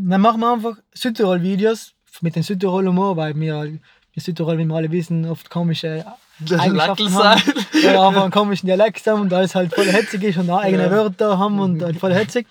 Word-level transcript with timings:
dann 0.00 0.20
machen 0.20 0.40
wir 0.40 0.52
einfach 0.52 0.76
Südtirol-Videos 0.94 1.94
mit 2.20 2.36
den 2.36 2.42
Südtirol-Humor, 2.42 3.16
weil 3.16 3.38
wir, 3.38 3.64
in 3.64 3.80
Südtirol, 4.16 4.58
wie 4.58 4.64
wir 4.64 4.76
alle 4.76 4.90
wissen, 4.90 5.28
oft 5.28 5.50
komische 5.50 6.04
Eigenschaften 6.40 7.12
haben. 7.14 7.42
Oder 7.82 8.08
einfach 8.08 8.22
einen 8.22 8.30
komischen 8.30 8.66
Dialekt 8.66 9.06
haben 9.06 9.22
und 9.22 9.32
alles 9.32 9.54
halt 9.54 9.74
voll 9.74 9.86
hetzig 9.86 10.22
ist 10.22 10.38
und 10.38 10.50
auch 10.50 10.60
eigene 10.60 10.84
ja. 10.84 10.90
Wörter 10.90 11.38
haben 11.38 11.58
und 11.58 11.82
halt 11.82 11.98
voll 11.98 12.14
hetzig. 12.14 12.46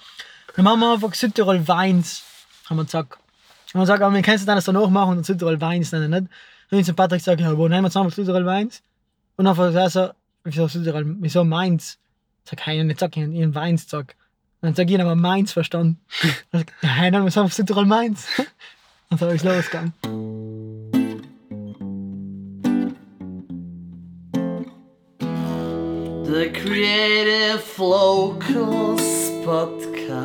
Dann 0.55 0.65
machen 0.65 0.79
wir 0.81 0.93
einfach 0.93 1.13
Südtirol 1.13 1.65
Weins, 1.67 2.23
haben 2.69 2.77
wir 2.77 2.85
gesagt. 2.85 3.13
Und 3.73 3.79
man 3.79 3.85
sagt, 3.85 4.01
aber 4.01 4.13
wir 4.13 4.21
können 4.21 4.37
es 4.37 4.45
dann 4.45 4.59
so 4.59 4.71
nachmachen 4.71 5.17
und 5.17 5.25
Südtirol 5.25 5.59
Weins 5.61 5.91
nennen, 5.91 6.11
nicht? 6.11 6.23
Und 6.69 6.79
ich 6.79 6.85
zu 6.85 6.93
Patrick 6.93 7.21
sage, 7.21 7.43
ja, 7.43 7.57
wo 7.57 7.67
nehmen 7.67 7.83
wir 7.83 7.89
zusammen 7.89 8.09
Südtirol 8.09 8.45
Weins? 8.45 8.81
Und 9.37 9.45
dann 9.45 9.55
fragt 9.55 9.75
er 9.75 9.89
so, 9.89 10.09
wieso 10.43 10.67
Südtirol, 10.67 11.15
wieso 11.19 11.45
Mainz? 11.45 11.97
Ich 12.43 12.49
sag, 12.49 12.65
hey, 12.65 12.83
nicht 12.83 12.99
sag 12.99 13.15
ich 13.15 13.23
in 13.23 13.55
Weins, 13.55 13.87
sag. 13.87 14.15
Und 14.59 14.69
dann 14.69 14.75
sag 14.75 14.89
ich, 14.89 14.99
aber 14.99 15.15
Mainz 15.15 15.51
verstanden. 15.51 15.99
ja, 16.51 16.61
hey, 16.81 17.11
dann 17.11 17.23
müssen 17.23 17.43
wir 17.43 17.49
Südtirol 17.49 17.85
Mainz. 17.85 18.27
Und 19.09 19.19
so 19.19 19.27
ist 19.27 19.43
es 19.45 19.55
losgegangen. 19.55 19.93
The 26.25 26.51
Creative 26.51 27.61
Locals 27.77 29.31
Podcast. 29.45 30.17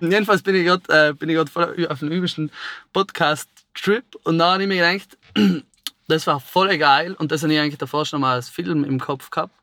Jedenfalls 0.00 0.42
bin 0.42 0.56
ich 0.56 0.66
gerade 0.66 1.08
äh, 1.08 1.14
bin 1.14 1.30
ich 1.30 1.50
voll 1.50 1.86
auf 1.88 2.02
einem 2.02 2.12
üblichen 2.12 2.50
Podcast-Trip 2.92 4.04
und 4.24 4.38
da 4.38 4.52
habe 4.52 4.64
ich 4.64 4.68
mir 4.68 4.76
gedacht, 4.76 5.16
das 6.08 6.26
war 6.26 6.40
voll 6.40 6.76
geil 6.78 7.14
und 7.14 7.32
das 7.32 7.42
habe 7.42 7.52
ich 7.52 7.60
eigentlich 7.60 7.78
davor 7.78 8.04
schon 8.04 8.20
mal 8.20 8.34
als 8.34 8.48
Film 8.48 8.84
im 8.84 9.00
Kopf 9.00 9.30
gehabt. 9.30 9.54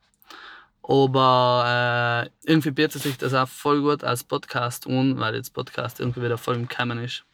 Aber 0.82 2.26
äh, 2.26 2.50
irgendwie 2.50 2.70
bietet 2.70 3.02
sich 3.02 3.16
das 3.18 3.34
auch 3.34 3.48
voll 3.48 3.80
gut 3.80 4.02
als 4.02 4.24
Podcast 4.24 4.86
an, 4.86 5.20
weil 5.20 5.34
jetzt 5.34 5.54
Podcast 5.54 6.00
irgendwie 6.00 6.22
wieder 6.22 6.38
voll 6.38 6.56
im 6.56 6.68
Kämmen 6.68 7.02
ist 7.04 7.24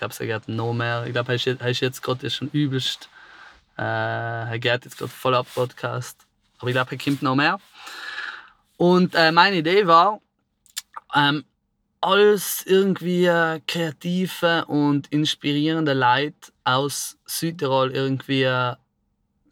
glaube, 0.00 0.14
er 0.18 0.26
geht 0.26 0.48
noch 0.48 0.72
mehr. 0.72 1.04
Ich 1.06 1.12
glaube, 1.12 1.32
er 1.32 1.70
ist 1.70 1.80
jetzt 1.80 2.02
gerade 2.02 2.30
schon 2.30 2.48
übelst. 2.52 3.08
Äh, 3.78 3.82
er 3.82 4.58
geht 4.58 4.84
jetzt 4.84 4.98
gerade 4.98 5.10
voll 5.10 5.34
ab 5.34 5.46
Podcast. 5.54 6.26
Aber 6.58 6.68
ich 6.68 6.74
glaube, 6.74 6.92
er 6.92 6.98
kommt 6.98 7.22
noch 7.22 7.34
mehr. 7.34 7.60
Und 8.76 9.14
äh, 9.14 9.30
meine 9.30 9.56
Idee 9.56 9.86
war, 9.86 10.20
ähm, 11.14 11.44
alles 12.00 12.64
irgendwie 12.66 13.26
kreative 13.66 14.64
und 14.66 15.08
inspirierende 15.08 15.92
Leute 15.92 16.52
aus 16.64 17.18
Südtirol 17.26 17.90
irgendwie 17.90 18.48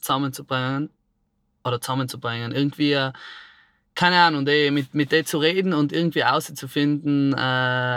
zusammenzubringen 0.00 0.90
oder 1.64 1.80
zusammenzubringen. 1.80 2.52
Irgendwie 2.52 3.12
keine 3.98 4.20
Ahnung, 4.20 4.46
die, 4.46 4.70
mit, 4.70 4.94
mit 4.94 5.10
denen 5.10 5.26
zu 5.26 5.38
reden 5.38 5.74
und 5.74 5.92
irgendwie 5.92 6.22
herauszufinden, 6.22 7.32
äh, 7.34 7.36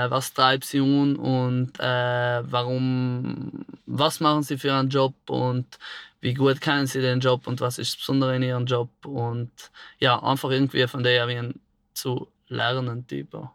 was 0.10 0.34
treibt 0.34 0.66
sie 0.66 0.80
an 0.80 1.16
und 1.16 1.80
äh, 1.80 2.42
warum, 2.52 3.64
was 3.86 4.20
machen 4.20 4.42
sie 4.42 4.58
für 4.58 4.74
einen 4.74 4.90
Job 4.90 5.14
und 5.30 5.78
wie 6.20 6.34
gut 6.34 6.60
kennen 6.60 6.88
sie 6.88 7.02
den 7.02 7.20
Job 7.20 7.46
und 7.46 7.62
was 7.62 7.78
ist 7.78 7.94
das 7.94 8.00
Besondere 8.00 8.36
in 8.36 8.42
ihrem 8.42 8.66
Job 8.66 8.90
und 9.06 9.52
ja, 10.00 10.18
einfach 10.24 10.50
irgendwie 10.50 10.88
von 10.88 11.04
denen 11.04 11.60
zu 11.94 12.28
lernen, 12.48 13.06
typer. 13.06 13.54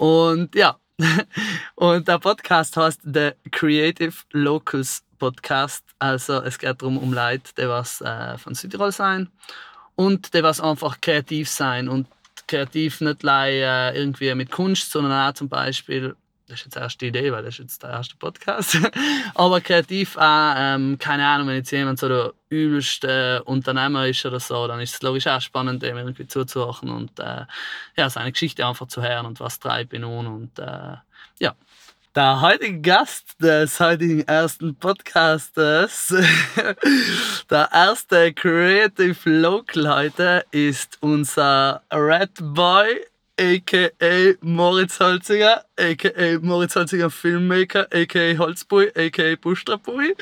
Und 0.00 0.54
ja, 0.54 0.78
und 1.74 2.08
der 2.08 2.18
Podcast 2.18 2.74
heißt 2.74 3.02
The 3.04 3.32
Creative 3.50 4.14
Locals 4.32 5.04
Podcast. 5.18 5.84
Also 5.98 6.40
es 6.40 6.58
geht 6.58 6.80
darum, 6.80 6.96
um 6.96 7.12
Leute, 7.12 7.52
die 7.58 7.68
was 7.68 8.00
äh, 8.00 8.38
von 8.38 8.54
Südtirol 8.54 8.92
sein 8.92 9.28
und 9.96 10.32
der 10.32 10.42
was 10.42 10.58
einfach 10.58 11.02
kreativ 11.02 11.50
sein 11.50 11.90
und 11.90 12.06
kreativ 12.46 13.02
nicht 13.02 13.22
äh, 13.24 13.94
irgendwie 13.94 14.34
mit 14.34 14.50
Kunst, 14.50 14.90
sondern 14.90 15.12
auch 15.12 15.34
zum 15.34 15.50
Beispiel 15.50 16.16
das 16.50 16.60
ist 16.60 16.66
jetzt 16.66 16.74
die 16.74 16.80
erste 16.80 17.06
Idee, 17.06 17.32
weil 17.32 17.42
das 17.42 17.54
ist 17.54 17.58
jetzt 17.60 17.82
der 17.82 17.90
erste 17.90 18.16
Podcast. 18.16 18.78
Aber 19.34 19.60
kreativ 19.60 20.16
auch, 20.16 20.54
ähm, 20.56 20.98
keine 20.98 21.26
Ahnung, 21.26 21.48
wenn 21.48 21.56
jetzt 21.56 21.70
jemand 21.70 21.98
so 21.98 22.08
der 22.08 22.32
übelste 22.48 23.42
Unternehmer 23.44 24.06
ist 24.06 24.26
oder 24.26 24.40
so, 24.40 24.66
dann 24.66 24.80
ist 24.80 24.94
es 24.94 25.02
logisch 25.02 25.26
auch 25.26 25.40
spannend, 25.40 25.82
dem 25.82 25.96
irgendwie 25.96 26.26
zuzuhören 26.26 26.90
und 26.90 27.18
äh, 27.20 27.44
ja, 27.96 28.10
seine 28.10 28.32
Geschichte 28.32 28.66
einfach 28.66 28.88
zu 28.88 29.02
hören 29.02 29.26
und 29.26 29.40
was 29.40 29.60
treibt 29.60 29.92
ihn 29.92 30.04
an 30.04 30.26
und 30.26 30.58
äh, 30.58 30.96
ja, 31.38 31.54
der 32.16 32.40
heutige 32.40 32.80
Gast 32.80 33.40
des 33.40 33.78
heutigen 33.78 34.26
ersten 34.26 34.74
Podcastes, 34.74 36.08
der 37.50 37.68
erste 37.72 38.32
Creative 38.34 39.30
Local 39.30 39.88
heute, 39.88 40.44
ist 40.50 40.98
unser 41.00 41.82
Red 41.92 42.32
Boy, 42.40 43.00
a.k.a. 43.40 44.34
Moritz 44.42 45.00
Holziger, 45.00 45.64
a.k.a. 45.78 46.38
Moritz 46.40 46.76
Holziger 46.76 47.08
Filmmaker, 47.08 47.88
a.k.a. 47.90 48.36
Holzboy, 48.36 48.92
a.k.a. 48.94 49.36
Buschtrapui. 49.36 50.14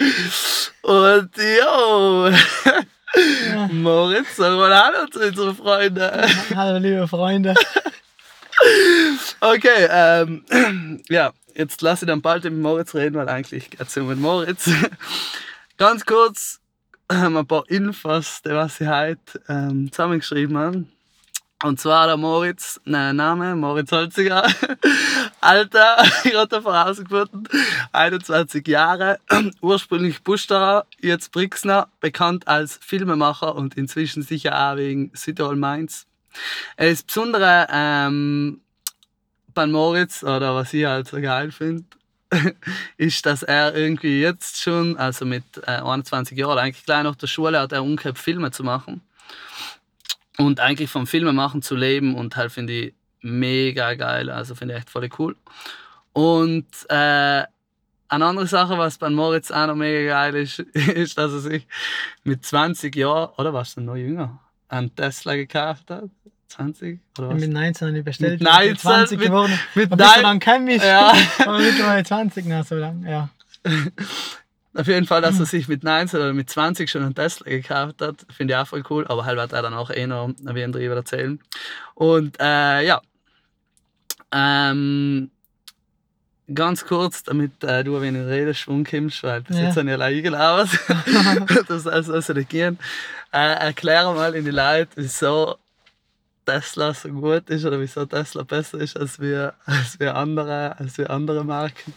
Und 0.83 1.37
yo, 1.37 2.29
ja. 2.29 3.69
Moritz, 3.73 4.37
sag 4.37 4.56
mal 4.56 4.73
Hallo 4.73 5.06
zu 5.11 5.19
unseren 5.19 5.56
Freunden. 5.56 6.11
Hallo, 6.55 6.79
liebe 6.79 7.09
Freunde. 7.09 7.55
Okay, 9.41 9.89
ähm, 9.91 11.03
ja, 11.09 11.33
jetzt 11.55 11.83
lasse 11.83 12.05
ich 12.05 12.09
dann 12.09 12.23
bald 12.23 12.45
mit 12.45 12.55
Moritz 12.55 12.95
reden, 12.95 13.17
weil 13.17 13.29
eigentlich 13.29 13.71
geht 13.71 13.81
es 13.81 13.95
ja 13.95 14.03
mit 14.03 14.19
Moritz. 14.19 14.71
Ganz 15.77 16.05
kurz 16.05 16.61
ähm, 17.11 17.37
ein 17.37 17.47
paar 17.47 17.69
Infos, 17.69 18.43
die 18.45 18.50
was 18.50 18.81
ich 18.81 18.89
heute 18.89 19.41
ähm, 19.49 19.91
zusammengeschrieben 19.91 20.56
habe. 20.59 20.85
Und 21.65 21.81
zwar 21.81 22.07
der 22.07 22.17
Moritz, 22.17 22.81
nein, 22.85 23.17
Name, 23.17 23.57
Moritz 23.57 23.91
Holziger. 23.91 24.47
Alter, 25.41 26.05
ich 26.25 26.35
habe 26.35 26.63
vorausgefunden, 26.63 27.49
21 27.93 28.67
Jahre, 28.69 29.19
ursprünglich 29.61 30.23
Busterer, 30.23 30.87
jetzt 31.01 31.33
Brixner, 31.33 31.89
bekannt 32.01 32.47
als 32.47 32.79
Filmemacher 32.81 33.57
und 33.57 33.77
inzwischen 33.77 34.23
sicher 34.23 34.57
auch 34.57 34.77
wegen 34.77 35.11
Südtirol 35.15 35.57
Mainz. 35.57 36.07
Er 36.77 36.91
ist 36.91 37.09
besondere 37.09 37.67
ähm, 37.73 38.61
bei 39.53 39.67
Moritz, 39.67 40.23
oder 40.23 40.55
was 40.55 40.73
ich 40.73 40.85
halt 40.85 41.09
so 41.09 41.21
geil 41.21 41.51
finde, 41.51 41.85
ist, 42.99 43.27
dass 43.27 43.43
er 43.43 43.75
irgendwie 43.75 44.21
jetzt 44.21 44.63
schon, 44.63 44.97
also 44.97 45.25
mit 45.25 45.45
äh, 45.67 45.81
21 45.83 46.39
Jahren, 46.39 46.59
eigentlich 46.59 46.85
gleich 46.85 47.03
nach 47.03 47.17
der 47.17 47.27
Schule 47.27 47.59
hat 47.59 47.73
er 47.73 47.83
umgekehrt 47.83 48.19
Filme 48.19 48.53
zu 48.53 48.63
machen. 48.63 49.01
Und 50.38 50.60
eigentlich 50.60 50.91
vom 50.91 51.06
Filmemachen 51.06 51.62
zu 51.62 51.75
leben 51.75 52.15
und 52.15 52.37
halt 52.37 52.53
finde 52.53 52.72
ich 52.72 52.94
mega 53.21 53.94
geil, 53.94 54.31
also 54.31 54.54
finde 54.54 54.75
ich 54.75 54.81
echt 54.81 54.91
voll 54.91 55.09
cool. 55.19 55.37
Und 56.12 56.66
äh, 56.88 57.43
eine 58.10 58.25
andere 58.25 58.47
Sache, 58.47 58.78
was 58.78 58.99
bei 58.99 59.10
Moritz 59.10 59.50
auch 59.50 59.66
noch 59.66 59.75
mega 59.75 60.09
geil 60.09 60.37
ist, 60.37 60.59
ist, 60.72 61.19
dass 61.19 61.32
er 61.32 61.41
sich 61.41 61.66
mit 62.25 62.44
20 62.44 62.94
Jahren, 62.97 63.32
oder 63.37 63.53
was 63.53 63.75
du 63.75 63.81
noch 63.81 63.97
jünger, 63.97 64.41
einen 64.69 64.94
Tesla 64.94 65.34
gekauft 65.34 65.91
hat. 65.91 66.04
20 66.49 67.00
oder 67.19 67.28
was? 67.28 67.41
Mit 67.41 67.50
19 67.50 67.88
habe 67.88 67.99
ich 67.99 68.05
bestellt. 68.05 68.41
Mit 68.41 68.49
19, 68.49 68.78
20 68.78 69.19
mit, 69.19 69.28
geworden. 69.28 69.59
Mit 69.75 69.91
19. 69.91 70.06
So 70.09 70.22
lange 70.22 70.38
kenn 70.38 70.65
mich. 70.65 70.82
Ja. 70.82 71.12
Aber 71.41 71.59
mittlerweile 71.59 72.05
20 72.05 72.47
nach 72.47 72.65
so 72.65 72.76
lange, 72.76 73.10
ja. 73.10 73.28
Auf 74.78 74.87
jeden 74.87 75.06
Fall, 75.06 75.21
dass 75.21 75.41
er 75.41 75.47
sich 75.47 75.66
mit 75.66 75.83
19 75.83 76.21
oder 76.21 76.33
mit 76.33 76.49
20 76.49 76.89
schon 76.89 77.03
einen 77.03 77.15
Tesla 77.15 77.50
gekauft 77.50 78.00
hat, 78.00 78.25
finde 78.31 78.55
ich 78.55 78.61
auch 78.61 78.69
voll 78.69 78.84
cool. 78.89 79.05
Aber 79.09 79.25
halt 79.25 79.37
wird 79.37 79.53
er 79.53 79.62
dann 79.62 79.75
auch 79.75 79.91
eh 79.91 80.06
noch 80.06 80.28
ein 80.28 80.72
darüber 80.72 80.94
erzählen. 80.94 81.41
Und 81.97 82.37
äh, 82.41 82.87
ja, 82.87 83.00
ähm, 84.31 85.33
ganz 86.55 86.84
kurz, 86.84 87.25
damit 87.25 87.65
äh, 87.65 87.83
du 87.83 88.00
wenn 88.00 88.15
in 88.15 88.22
den 88.22 88.28
Redeschwung 88.28 88.84
kommst, 88.84 89.25
weil 89.25 89.41
bis 89.41 89.56
ja. 89.56 89.65
jetzt 89.65 89.77
ich 89.77 89.88
allein 89.88 90.22
gelaufen. 90.22 90.78
das 91.67 91.88
also, 91.88 92.12
also 92.12 92.33
nicht 92.33 92.50
gehen. 92.50 92.78
Äh, 93.33 93.55
erkläre 93.55 94.15
mal 94.15 94.33
in 94.37 94.44
die 94.44 94.53
Leute, 94.53 94.91
wieso 94.94 95.56
Tesla 96.47 96.94
so 96.94 97.08
gut 97.08 97.50
ist 97.50 97.64
oder 97.64 97.81
wieso 97.81 98.06
Tesla 98.06 98.44
besser 98.44 98.79
ist 98.79 98.97
als 98.97 99.19
wir, 99.19 99.55
als 99.67 99.99
wir, 99.99 100.14
andere, 100.14 100.79
als 100.79 100.99
wir 100.99 101.11
andere 101.11 101.44
Marken? 101.44 101.94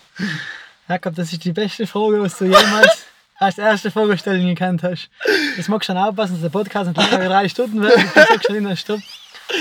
Jakob, 0.91 1.15
das 1.15 1.31
ist 1.31 1.45
die 1.45 1.53
beste 1.53 1.88
Frage, 1.88 2.21
was 2.21 2.38
du 2.38 2.43
jemals 2.43 3.05
als 3.39 3.57
erste 3.57 3.89
Fragestellung 3.91 4.45
gekannt 4.45 4.83
hast. 4.83 5.09
Das 5.55 5.69
magst 5.69 5.88
du 5.88 5.93
schon 5.93 6.01
aufpassen, 6.01 6.33
dass 6.33 6.41
der 6.41 6.49
Podcast 6.49 6.89
nicht 6.89 7.11
länger 7.11 7.29
drei 7.29 7.47
Stunden 7.47 7.79
wird. 7.79 7.95
Du 7.95 8.07
sagst 8.13 8.47
schon 8.47 8.57
immer 8.57 8.75
Stopp. 8.75 8.99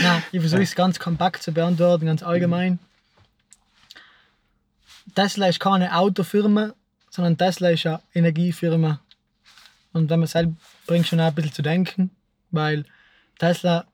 Nein, 0.03 0.25
ich 0.33 0.41
versuche 0.41 0.63
es 0.63 0.75
ganz 0.75 0.99
kompakt 0.99 1.41
zu 1.41 1.53
beantworten, 1.53 2.07
ganz 2.07 2.25
allgemein. 2.25 2.81
Tesla 5.15 5.47
ist 5.47 5.61
keine 5.61 5.97
Autofirma, 5.97 6.73
sondern 7.11 7.39
Tesla 7.39 7.71
ist 7.71 7.87
eine 7.87 8.01
Energiefirma. 8.13 8.99
Und 9.93 10.11
wenn 10.11 10.19
man 10.19 10.27
selbst 10.27 10.57
bringt 10.89 11.07
schon 11.07 11.21
auch 11.21 11.27
ein 11.27 11.35
bisschen 11.37 11.53
zu 11.53 11.63
denken, 11.63 12.11
weil 12.51 12.85
Tesla 13.39 13.87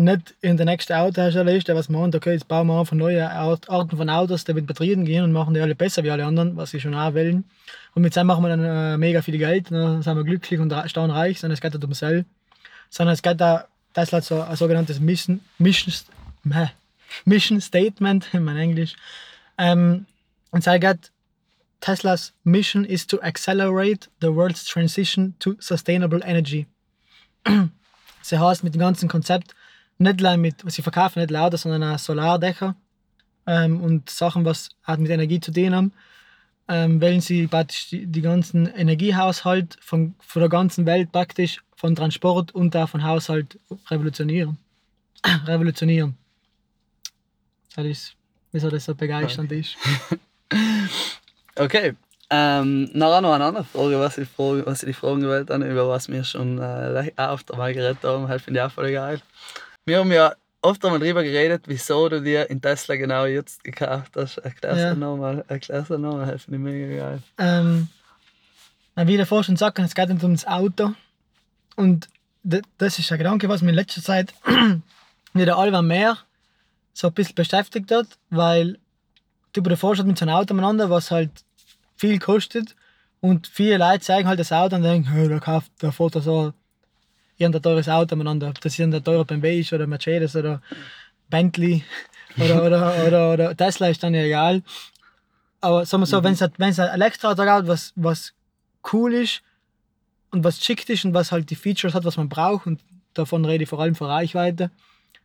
nicht 0.00 0.34
in 0.40 0.56
der 0.56 0.66
nächsten 0.66 0.94
Autohersteller 0.94 1.52
ist, 1.52 1.68
der 1.68 1.76
was 1.76 1.88
meint, 1.88 2.14
okay, 2.14 2.32
jetzt 2.32 2.48
bauen 2.48 2.66
wir 2.66 2.80
einfach 2.80 2.96
neue 2.96 3.30
Arten 3.30 3.96
von 3.96 4.10
Autos, 4.10 4.44
die 4.44 4.54
mit 4.54 4.66
Betrieben 4.66 5.04
gehen 5.04 5.24
und 5.24 5.32
machen 5.32 5.54
die 5.54 5.60
alle 5.60 5.74
besser 5.74 6.02
wie 6.02 6.10
alle 6.10 6.24
anderen, 6.24 6.56
was 6.56 6.70
sie 6.70 6.80
schon 6.80 6.94
auch 6.94 7.14
wollen. 7.14 7.44
Und 7.94 8.02
mit 8.02 8.16
dem 8.16 8.26
machen 8.26 8.42
wir 8.42 8.48
dann 8.48 8.64
äh, 8.64 8.98
mega 8.98 9.22
viel 9.22 9.38
Geld, 9.38 9.70
dann 9.70 10.02
sind 10.02 10.16
wir 10.16 10.24
glücklich 10.24 10.60
und 10.60 10.74
staunen 10.86 11.10
reich, 11.10 11.40
sondern 11.40 11.54
es 11.54 11.60
geht 11.60 11.74
nicht 11.74 11.84
um 11.84 11.94
Sell, 11.94 12.24
sondern 12.88 13.14
es 13.14 13.22
geht 13.22 13.40
da 13.40 13.66
Tesla 13.94 14.18
hat 14.18 14.24
so 14.24 14.40
ein 14.40 14.56
sogenanntes 14.56 15.00
Mission, 15.00 15.40
Mission, 15.58 15.92
Mission 17.24 17.60
Statement, 17.60 18.28
in 18.32 18.44
mein 18.44 18.56
Englisch. 18.56 18.94
Ähm, 19.58 20.06
und 20.50 20.64
sagt, 20.64 21.10
Teslas 21.80 22.32
mission 22.44 22.84
is 22.84 23.06
to 23.06 23.20
accelerate 23.22 24.08
the 24.20 24.34
world's 24.34 24.64
transition 24.64 25.34
to 25.38 25.56
sustainable 25.60 26.20
energy. 26.24 26.66
Sie 28.22 28.38
heißt 28.38 28.62
mit 28.64 28.74
dem 28.74 28.80
ganzen 28.80 29.08
Konzept 29.08 29.54
nicht 30.00 30.20
nur 30.20 30.36
mit, 30.36 30.56
sie 30.66 30.82
verkaufen, 30.82 31.20
nicht 31.20 31.30
lauter, 31.30 31.58
sondern 31.58 31.84
auch 31.84 31.98
Solardächer 31.98 32.74
ähm, 33.46 33.82
und 33.82 34.08
Sachen, 34.08 34.44
was 34.44 34.70
hat 34.82 34.98
mit 34.98 35.10
Energie 35.10 35.40
zu 35.40 35.52
tun 35.52 35.74
haben, 35.74 35.92
ähm, 36.68 37.00
wollen 37.00 37.20
sie 37.20 37.46
praktisch 37.46 37.88
die, 37.88 38.06
die 38.06 38.22
ganzen 38.22 38.66
Energiehaushalt 38.66 39.76
von, 39.80 40.14
von 40.20 40.40
der 40.40 40.48
ganzen 40.48 40.86
Welt 40.86 41.12
praktisch 41.12 41.62
von 41.76 41.94
Transport 41.94 42.52
und 42.52 42.74
auch 42.76 42.88
von 42.88 43.04
Haushalt 43.04 43.58
revolutionieren. 43.90 44.56
revolutionieren. 45.46 46.16
Das 47.76 47.84
ist, 47.84 48.16
wieso 48.52 48.70
das 48.70 48.84
so 48.84 48.94
begeisternd 48.94 49.52
ist. 49.52 49.76
okay. 51.56 51.94
Ähm, 52.32 52.88
noch 52.92 53.12
eine 53.12 53.28
andere 53.28 53.64
Frage, 53.64 53.98
was 53.98 54.16
ich, 54.16 54.28
was 54.36 54.82
ich 54.84 54.86
die 54.86 54.92
fragen 54.92 55.26
wollte, 55.26 55.56
über 55.56 55.88
was 55.88 56.08
wir 56.08 56.22
schon 56.22 56.58
äh, 56.58 57.10
oft 57.16 57.50
einmal 57.52 57.74
geredet 57.74 58.04
haben, 58.04 58.28
halt 58.28 58.40
finde 58.40 58.60
ich 58.60 58.66
auch 58.66 58.70
voll 58.70 58.92
geil. 58.92 59.20
Wir 59.90 59.98
haben 59.98 60.12
ja 60.12 60.36
oft 60.62 60.84
einmal 60.84 61.00
darüber 61.00 61.24
geredet, 61.24 61.64
wieso 61.66 62.08
du 62.08 62.22
dir 62.22 62.48
in 62.48 62.62
Tesla 62.62 62.94
genau 62.94 63.24
jetzt 63.24 63.64
gekauft 63.64 64.12
hast. 64.14 64.38
Erklär's 64.38 64.78
ja. 64.78 64.94
nochmal, 64.94 65.44
erklär's 65.48 65.88
nochmal, 65.88 66.30
das 66.30 66.44
finde 66.44 66.58
ich 66.58 66.64
mega 66.64 66.96
geil. 66.96 67.22
Ähm, 67.38 67.88
wie 68.94 69.16
der 69.16 69.26
vorher 69.26 69.42
schon 69.42 69.56
gesagt 69.56 69.80
es 69.80 69.96
geht 69.96 70.08
nicht 70.08 70.22
um 70.22 70.32
das 70.32 70.46
Auto. 70.46 70.92
Und 71.74 72.08
das 72.44 73.00
ist 73.00 73.10
ein 73.10 73.18
Gedanke, 73.18 73.48
was 73.48 73.62
mich 73.62 73.70
in 73.70 73.74
letzter 73.74 74.00
Zeit 74.00 74.32
wieder 75.34 75.58
allweil 75.58 75.82
mehr 75.82 76.18
so 76.92 77.08
ein 77.08 77.12
bisschen 77.12 77.34
beschäftigt 77.34 77.90
hat, 77.90 78.06
weil 78.28 78.78
du 79.54 79.60
bei 79.60 79.70
der 79.70 79.76
Vorstadt 79.76 80.06
mit 80.06 80.18
so 80.18 80.24
einem 80.24 80.36
Auto 80.36 80.54
miteinander, 80.54 80.88
was 80.88 81.10
halt 81.10 81.32
viel 81.96 82.20
kostet 82.20 82.76
und 83.20 83.48
viele 83.48 83.78
Leute 83.78 84.04
zeigen 84.04 84.28
halt 84.28 84.38
das 84.38 84.52
Auto 84.52 84.76
und 84.76 84.82
denken, 84.82 85.10
hey, 85.10 85.26
der 85.26 85.40
kauft, 85.40 85.72
der 85.82 85.90
fährt 85.90 86.14
so 86.22 86.52
irgendein 87.40 87.62
teures 87.62 87.88
Auto 87.88 88.16
miteinander, 88.16 88.48
ob 88.48 88.60
das 88.60 88.78
irgendein 88.78 89.04
teurer 89.04 89.24
BMW 89.24 89.60
ist 89.60 89.72
oder 89.72 89.86
Mercedes 89.86 90.36
oder 90.36 90.60
Bentley 91.28 91.84
oder, 92.36 92.64
oder, 92.64 93.06
oder, 93.06 93.32
oder 93.32 93.56
Tesla 93.56 93.88
ist 93.88 94.02
dann 94.02 94.14
ja 94.14 94.22
egal. 94.22 94.62
Aber 95.60 95.84
sagen 95.84 96.02
wir 96.02 96.06
so, 96.06 96.20
mhm. 96.20 96.24
wenn 96.24 96.32
es 96.34 96.40
halt, 96.78 96.88
ein 96.88 96.94
Elektroauto 96.94 97.42
gibt, 97.42 97.68
was, 97.68 97.92
was 97.96 98.32
cool 98.92 99.14
ist 99.14 99.42
und 100.30 100.44
was 100.44 100.64
schickt 100.64 100.88
ist 100.90 101.04
und 101.04 101.14
was 101.14 101.32
halt 101.32 101.50
die 101.50 101.56
Features 101.56 101.94
hat, 101.94 102.04
was 102.04 102.16
man 102.16 102.28
braucht, 102.28 102.66
und 102.66 102.80
davon 103.14 103.44
rede 103.44 103.64
ich 103.64 103.68
vor 103.68 103.80
allem 103.80 103.94
von 103.94 104.08
Reichweite, 104.08 104.70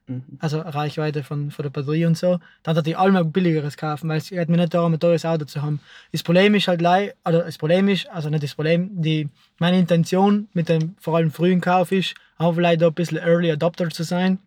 Mhm. 0.08 0.24
Also 0.40 0.60
Reichweite 0.60 1.24
von, 1.24 1.52
von 1.52 1.64
der 1.64 1.70
Batterie 1.70 2.06
und 2.06 2.18
so. 2.18 2.40
Dann 2.64 2.76
hat 2.76 2.86
die 2.86 2.96
allem 2.96 3.16
ein 3.16 3.32
billigeres 3.32 3.78
kaufen, 3.78 4.10
weil 4.10 4.18
es 4.18 4.30
geht 4.30 4.50
mir 4.50 4.58
nicht 4.58 4.74
darum, 4.74 4.94
ein 4.94 5.00
teures 5.00 5.26
Auto 5.26 5.46
zu 5.46 5.62
haben. 5.62 5.80
Das 6.12 6.24
Problem 6.24 6.54
ist 6.56 6.68
halt 6.68 6.82
leid, 6.82 7.16
oder 7.26 7.44
das 7.44 7.58
Problem 7.58 7.88
ist, 7.88 8.08
also 8.10 8.30
nicht 8.30 8.44
das 8.44 8.54
Problem, 8.54 8.90
die, 9.02 9.30
meine 9.58 9.80
Intention 9.80 10.48
mit 10.54 10.70
dem 10.70 10.96
vor 11.00 11.16
allem 11.16 11.32
frühen 11.32 11.62
Kauf 11.62 11.92
ist, 11.92 12.14
auch 12.38 12.54
vielleicht 12.54 12.84
ein 12.84 12.94
bisschen 12.94 13.18
Early 13.18 13.52
Adopter 13.52 13.90
zu 13.90 14.04
sein, 14.04 14.40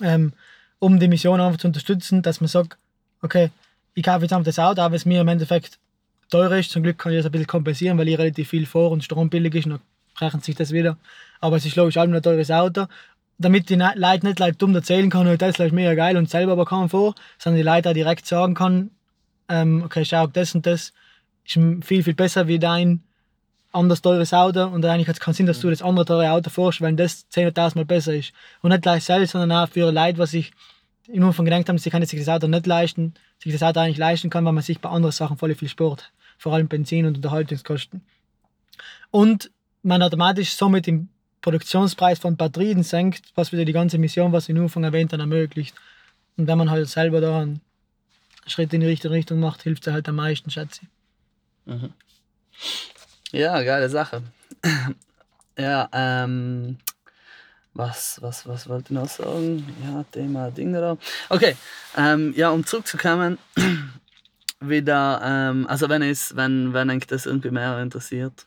ähm, 0.00 0.32
um 0.78 0.98
die 0.98 1.08
Mission 1.08 1.40
einfach 1.40 1.58
zu 1.58 1.68
unterstützen, 1.68 2.22
dass 2.22 2.40
man 2.40 2.48
sagt, 2.48 2.76
okay, 3.22 3.50
ich 3.94 4.02
kaufe 4.02 4.22
jetzt 4.22 4.32
einfach 4.32 4.46
das 4.46 4.58
Auto, 4.58 4.80
aber 4.80 4.96
es 4.96 5.04
mir 5.04 5.20
im 5.20 5.28
Endeffekt 5.28 5.78
teurer 6.30 6.58
ist. 6.58 6.70
Zum 6.70 6.82
Glück 6.82 6.98
kann 6.98 7.12
ich 7.12 7.18
das 7.18 7.26
ein 7.26 7.32
bisschen 7.32 7.46
kompensieren, 7.46 7.98
weil 7.98 8.08
ich 8.08 8.18
relativ 8.18 8.48
viel 8.48 8.66
vor 8.66 8.90
und 8.90 9.04
Strom 9.04 9.28
billig 9.30 9.54
ist, 9.54 9.66
dann 9.66 9.80
rechnet 10.18 10.44
sich 10.44 10.56
das 10.56 10.72
wieder. 10.72 10.96
Aber 11.40 11.56
es 11.56 11.66
ist 11.66 11.76
logisch 11.76 11.96
allem 11.96 12.14
ein 12.14 12.22
teures 12.22 12.50
Auto 12.50 12.86
damit 13.38 13.70
die 13.70 13.74
Leute 13.74 14.26
nicht 14.26 14.38
like, 14.38 14.58
dumm 14.58 14.74
erzählen 14.74 15.10
können, 15.10 15.36
das 15.38 15.58
ist 15.58 15.72
mega 15.72 15.94
geil 15.94 16.16
und 16.16 16.30
selber 16.30 16.52
aber 16.52 16.64
kann 16.64 16.88
vor, 16.88 17.14
sondern 17.38 17.58
die 17.58 17.68
Leute 17.68 17.90
auch 17.90 17.94
direkt 17.94 18.26
sagen 18.26 18.54
kann, 18.54 18.90
ähm, 19.48 19.82
okay, 19.84 20.04
schau, 20.04 20.26
das 20.26 20.54
und 20.54 20.66
das 20.66 20.92
ist 21.44 21.58
viel, 21.82 22.02
viel 22.02 22.14
besser 22.14 22.46
wie 22.46 22.58
dein 22.58 23.02
anders 23.72 24.02
teures 24.02 24.32
Auto 24.32 24.64
und 24.64 24.84
eigentlich 24.84 25.08
hat 25.08 25.16
es 25.16 25.20
keinen 25.20 25.34
Sinn, 25.34 25.46
dass 25.46 25.60
du 25.60 25.70
das 25.70 25.82
andere 25.82 26.04
teure 26.04 26.30
Auto 26.30 26.50
fährst, 26.50 26.80
weil 26.80 26.94
das 26.94 27.26
10.000 27.32 27.76
Mal 27.76 27.84
besser 27.84 28.14
ist. 28.14 28.32
Und 28.60 28.70
nicht 28.70 28.82
gleich 28.82 29.04
selbst, 29.04 29.32
sondern 29.32 29.52
auch 29.52 29.68
für 29.68 29.90
Leute, 29.90 30.18
was 30.18 30.32
sich 30.32 30.52
immer 31.08 31.32
von 31.32 31.44
gedacht 31.44 31.68
haben, 31.68 31.78
sie 31.78 31.90
können 31.90 32.06
sich 32.06 32.18
das 32.18 32.28
Auto 32.28 32.46
nicht 32.46 32.66
leisten, 32.66 33.14
sich 33.42 33.52
das 33.52 33.62
Auto 33.62 33.80
eigentlich 33.80 33.98
leisten 33.98 34.30
kann, 34.30 34.44
weil 34.44 34.52
man 34.52 34.62
sich 34.62 34.80
bei 34.80 34.88
anderen 34.88 35.12
Sachen 35.12 35.36
voll 35.36 35.54
viel 35.54 35.68
spart. 35.68 36.12
Vor 36.38 36.54
allem 36.54 36.68
Benzin 36.68 37.06
und 37.06 37.16
Unterhaltungskosten. 37.16 38.02
Und 39.10 39.50
man 39.82 40.02
automatisch 40.02 40.54
somit 40.54 40.86
im 40.88 41.08
Produktionspreis 41.42 42.18
von 42.20 42.36
Batterien 42.36 42.82
senkt, 42.82 43.32
was 43.34 43.52
wieder 43.52 43.64
die 43.64 43.72
ganze 43.72 43.98
Mission, 43.98 44.32
was 44.32 44.48
ich 44.48 44.54
nur 44.54 44.68
von 44.68 44.84
erwähnt 44.84 45.12
habe, 45.12 45.22
ermöglicht. 45.22 45.74
Und 46.36 46.46
wenn 46.46 46.56
man 46.56 46.70
halt 46.70 46.88
selber 46.88 47.20
da 47.20 47.40
einen 47.40 47.60
Schritt 48.46 48.72
in 48.72 48.80
die 48.80 48.86
richtige 48.86 49.12
Richtung 49.12 49.40
macht, 49.40 49.62
hilft 49.62 49.86
es 49.86 49.92
halt 49.92 50.08
am 50.08 50.16
meisten, 50.16 50.50
schätze 50.50 50.82
ich. 50.82 51.72
Mhm. 51.72 51.92
Ja, 53.32 53.62
geile 53.62 53.88
Sache. 53.88 54.22
ja, 55.58 55.88
ähm, 55.92 56.78
was, 57.74 58.20
was, 58.20 58.46
was 58.46 58.68
wollte 58.68 58.92
ich 58.92 59.00
noch 59.00 59.08
sagen? 59.08 59.66
Ja, 59.84 60.04
Thema 60.12 60.50
Ding 60.50 60.72
da. 60.72 60.96
Okay, 61.28 61.56
ähm, 61.96 62.32
ja, 62.36 62.50
um 62.50 62.64
zurückzukommen, 62.64 63.38
wieder, 64.60 65.20
ähm, 65.24 65.66
also 65.66 65.88
wenn 65.88 66.02
es, 66.02 66.36
wenn, 66.36 66.72
wenn 66.72 66.90
euch 66.90 67.06
das 67.06 67.26
irgendwie 67.26 67.50
mehr 67.50 67.78
interessiert, 67.80 68.46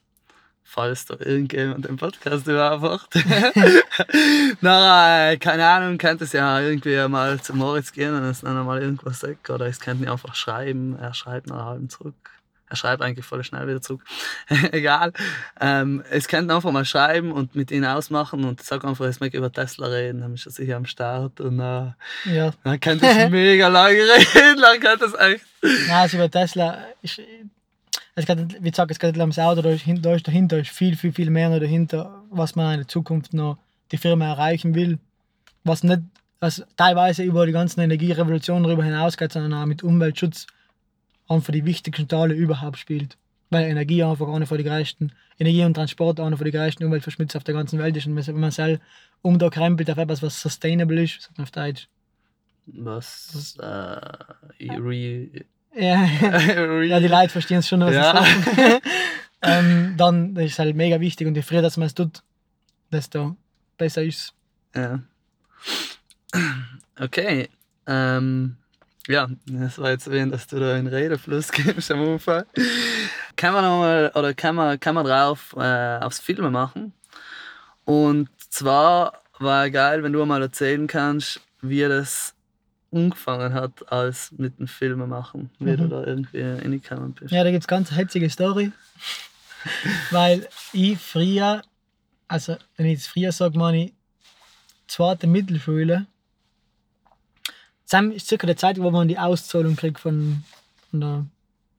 falls 0.65 1.05
da 1.05 1.15
irgendjemand 1.19 1.85
den 1.85 1.95
Podcast 1.95 2.47
überwacht. 2.47 3.13
Na, 4.61 5.31
äh, 5.31 5.37
keine 5.37 5.65
Ahnung, 5.65 5.97
könnte 5.97 6.25
es 6.25 6.33
ja 6.33 6.59
irgendwie 6.59 7.07
mal 7.07 7.39
zu 7.39 7.53
Moritz 7.53 7.93
gehen 7.93 8.13
und 8.13 8.23
es 8.23 8.41
dann 8.41 8.65
mal 8.65 8.81
irgendwas 8.81 9.21
sagen. 9.21 9.37
Oder 9.47 9.69
ich 9.69 9.79
könnte 9.79 10.03
ihn 10.03 10.09
einfach 10.09 10.35
schreiben. 10.35 10.97
Er 10.99 11.13
schreibt 11.13 11.47
nach 11.47 11.65
halben 11.65 11.89
zurück. 11.89 12.15
Er 12.67 12.75
schreibt 12.75 13.03
eigentlich 13.03 13.25
voll 13.25 13.43
schnell 13.43 13.67
wieder 13.67 13.79
zurück. 13.79 14.01
Egal. 14.71 15.13
Ähm, 15.61 16.03
es 16.09 16.27
könnte 16.27 16.53
einfach 16.53 16.71
mal 16.71 16.83
schreiben 16.83 17.31
und 17.31 17.55
mit 17.55 17.69
ihnen 17.69 17.85
ausmachen 17.85 18.43
und 18.43 18.61
sag 18.63 18.83
einfach, 18.83 19.05
jetzt 19.05 19.21
möchte 19.21 19.37
über 19.37 19.51
Tesla 19.51 19.87
reden. 19.87 20.21
Dann 20.21 20.33
ist 20.33 20.47
er 20.47 20.51
sicher 20.51 20.75
am 20.75 20.85
Start 20.85 21.39
und 21.41 21.59
äh, 21.59 21.93
ja. 22.25 22.51
dann 22.63 22.79
könnte 22.79 23.05
es 23.05 23.29
mega 23.29 23.67
lange 23.67 23.97
reden. 23.97 24.61
Dann 24.61 24.79
könnte 24.79 25.05
es 25.05 25.13
echt. 25.13 25.45
Ja, 25.87 26.01
also 26.01 26.17
über 26.17 26.29
Tesla. 26.29 26.79
Ich, 27.03 27.21
es 28.15 28.25
geht, 28.25 28.63
wie 28.63 28.71
gesagt, 28.71 28.91
es 28.91 28.99
geht 28.99 29.11
nicht 29.11 29.21
ums 29.21 29.39
Auto, 29.39 29.61
da 29.61 29.69
ist, 29.69 29.85
da 29.87 30.15
ist 30.15 30.27
dahinter 30.27 30.59
ist 30.59 30.69
viel, 30.69 30.95
viel, 30.95 31.11
viel 31.11 31.29
mehr 31.29 31.49
noch 31.49 31.59
dahinter, 31.59 32.23
was 32.29 32.55
man 32.55 32.73
in 32.73 32.79
der 32.79 32.87
Zukunft 32.87 33.33
noch 33.33 33.57
die 33.91 33.97
Firma 33.97 34.25
erreichen 34.25 34.73
will. 34.73 34.99
Was 35.63 35.83
nicht 35.83 36.01
was 36.39 36.65
teilweise 36.77 37.23
über 37.23 37.45
die 37.45 37.51
ganzen 37.51 37.81
Energierevolutionen 37.81 38.63
darüber 38.63 38.83
hinausgeht, 38.83 39.31
sondern 39.31 39.53
auch 39.53 39.65
mit 39.65 39.83
Umweltschutz 39.83 40.47
einfach 41.27 41.51
die 41.51 41.65
wichtigsten 41.65 42.07
Teile 42.07 42.33
überhaupt 42.33 42.77
spielt. 42.77 43.17
Weil 43.49 43.65
Energie 43.65 44.03
einfach 44.03 44.27
einer 44.27 44.45
von 44.45 44.57
den 44.57 44.67
größten, 44.67 45.11
Energie 45.39 45.63
und 45.63 45.75
Transport 45.75 46.19
einer 46.19 46.37
von 46.37 46.45
den 46.45 46.53
größten 46.53 46.85
Umweltverschmutzer 46.85 47.37
auf 47.37 47.43
der 47.43 47.55
ganzen 47.55 47.79
Welt 47.79 47.95
ist. 47.97 48.05
Und 48.05 48.15
wenn 48.15 48.39
man 48.39 48.51
selbst 48.51 48.81
um 49.21 49.39
da 49.39 49.49
krempelt 49.49 49.89
auf 49.89 49.97
etwas, 49.97 50.21
was 50.21 50.39
sustainable 50.39 51.03
ist, 51.03 51.21
sagt 51.21 51.37
man 51.37 51.45
auf 51.45 51.51
Deutsch. 51.51 51.87
Was, 52.67 53.57
äh, 53.61 55.43
ja, 55.75 56.05
ja 56.83 56.99
die 56.99 57.07
Leute 57.07 57.29
verstehen 57.29 57.59
es 57.59 57.67
schon, 57.67 57.81
was 57.81 57.93
ja. 57.93 58.23
ich 58.23 58.45
sage. 58.45 58.81
ähm, 59.41 59.93
dann 59.97 60.35
ist 60.35 60.53
es 60.53 60.59
halt 60.59 60.75
mega 60.75 60.99
wichtig 60.99 61.27
und 61.27 61.35
je 61.35 61.41
früher 61.41 61.61
dass 61.61 61.77
man 61.77 61.87
es 61.87 61.93
tut, 61.93 62.23
desto 62.91 63.35
besser 63.77 64.03
ist 64.03 64.33
es. 64.73 64.81
Ja. 64.81 64.99
Okay. 66.99 67.49
Ähm, 67.87 68.57
ja, 69.07 69.27
das 69.45 69.77
war 69.77 69.91
jetzt 69.91 70.07
erwähnt, 70.07 70.33
dass 70.33 70.47
du 70.47 70.59
da 70.59 70.73
einen 70.73 70.87
Redefluss 70.87 71.51
gibst 71.51 71.91
am 71.91 72.01
Anfang. 72.01 72.43
Kann 73.35 73.53
man 73.53 73.63
nochmal, 73.63 74.11
oder 74.15 74.33
kann 74.33 74.55
man, 74.55 74.79
kann 74.79 74.95
man 74.95 75.05
drauf 75.05 75.55
äh, 75.57 75.97
aufs 75.99 76.19
Filme 76.19 76.49
machen? 76.49 76.93
Und 77.83 78.29
zwar 78.49 79.21
war 79.37 79.69
geil, 79.69 80.01
wenn 80.03 80.13
du 80.13 80.25
mal 80.25 80.41
erzählen 80.41 80.87
kannst, 80.87 81.41
wie 81.61 81.81
das 81.81 82.34
angefangen 82.95 83.53
hat 83.53 83.91
als 83.91 84.31
mit 84.31 84.59
dem 84.59 84.67
Filme 84.67 85.07
machen, 85.07 85.49
wie 85.59 85.71
mhm. 85.71 85.77
du 85.77 85.87
da 85.87 86.03
irgendwie 86.05 86.41
reingekommen 86.41 87.13
bist. 87.13 87.31
Ja, 87.31 87.43
da 87.43 87.51
gibt 87.51 87.63
es 87.63 87.67
ganz 87.67 87.89
eine 87.89 87.99
hetzige 87.99 88.29
Story. 88.29 88.71
Weil 90.11 90.47
ich 90.73 90.97
früher, 90.97 91.61
also 92.27 92.55
wenn 92.77 92.85
ich 92.87 92.93
jetzt 92.93 93.07
früher 93.07 93.31
sage, 93.31 93.57
meine 93.57 93.85
ich 93.85 93.93
zweite 94.87 95.27
Mittelschule, 95.27 96.05
das 97.89 98.03
ist 98.03 98.27
circa 98.27 98.47
der 98.47 98.57
Zeit, 98.57 98.79
wo 98.79 98.89
man 98.91 99.07
die 99.07 99.17
Auszahlung 99.17 99.75
kriegt 99.75 99.99
von, 99.99 100.43
von 100.89 100.99
der, 100.99 101.25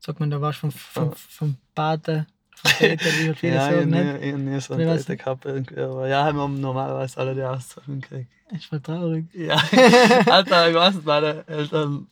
sagt 0.00 0.20
man, 0.20 0.30
da 0.30 0.40
warst 0.40 0.60
vom, 0.60 0.70
vom, 0.70 1.12
vom 1.12 1.56
Pate 1.74 2.26
Halt 2.64 3.02
viele 3.36 3.54
ja, 3.54 3.70
sagen, 3.70 3.90
nicht? 3.90 4.22
Ich 4.22 4.32
habe 4.32 4.42
nie 4.42 4.60
so 4.60 4.74
einen 4.74 4.86
Date 4.86 5.18
gehabt 5.18 5.44
irgendwie, 5.44 5.80
aber 5.80 6.08
ja, 6.08 6.24
haben 6.24 6.38
wir 6.38 6.48
normalerweise 6.48 7.18
alle 7.18 7.34
die 7.34 7.42
Auszahlung 7.42 8.00
gekriegt. 8.00 8.30
Ich 8.52 8.70
war 8.72 8.82
traurig. 8.82 9.26
Ja, 9.34 9.56
Alter, 10.26 10.68
ich 10.68 10.74
weiß 10.74 10.94
nicht, 10.94 11.06
meine 11.06 11.44
Eltern 11.46 12.06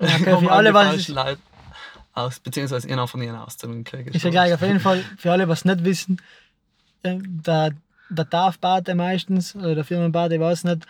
ja, 0.00 0.08
okay, 0.08 0.38
für 0.38 0.52
alle, 0.52 0.74
was 0.74 1.08
Leute 1.08 1.38
aus, 2.12 2.40
beziehungsweise 2.40 2.88
einer 2.88 3.06
von 3.06 3.22
ihren 3.22 3.36
Auszahlungen 3.36 3.84
gekriegt. 3.84 4.14
Ist 4.14 4.24
ja 4.24 4.30
gleich, 4.30 4.52
auf 4.52 4.62
jeden 4.62 4.80
Fall, 4.80 5.04
für 5.16 5.32
alle, 5.32 5.48
was 5.48 5.64
nicht 5.64 5.84
wissen, 5.84 6.20
äh, 7.02 7.18
der 7.20 7.72
der 8.08 8.28
Taufbate 8.28 8.94
meistens, 8.94 9.54
oder 9.56 9.74
der 9.74 9.84
Firmenbate, 9.84 10.34
ich 10.34 10.40
weiß 10.40 10.64
nicht, 10.64 10.86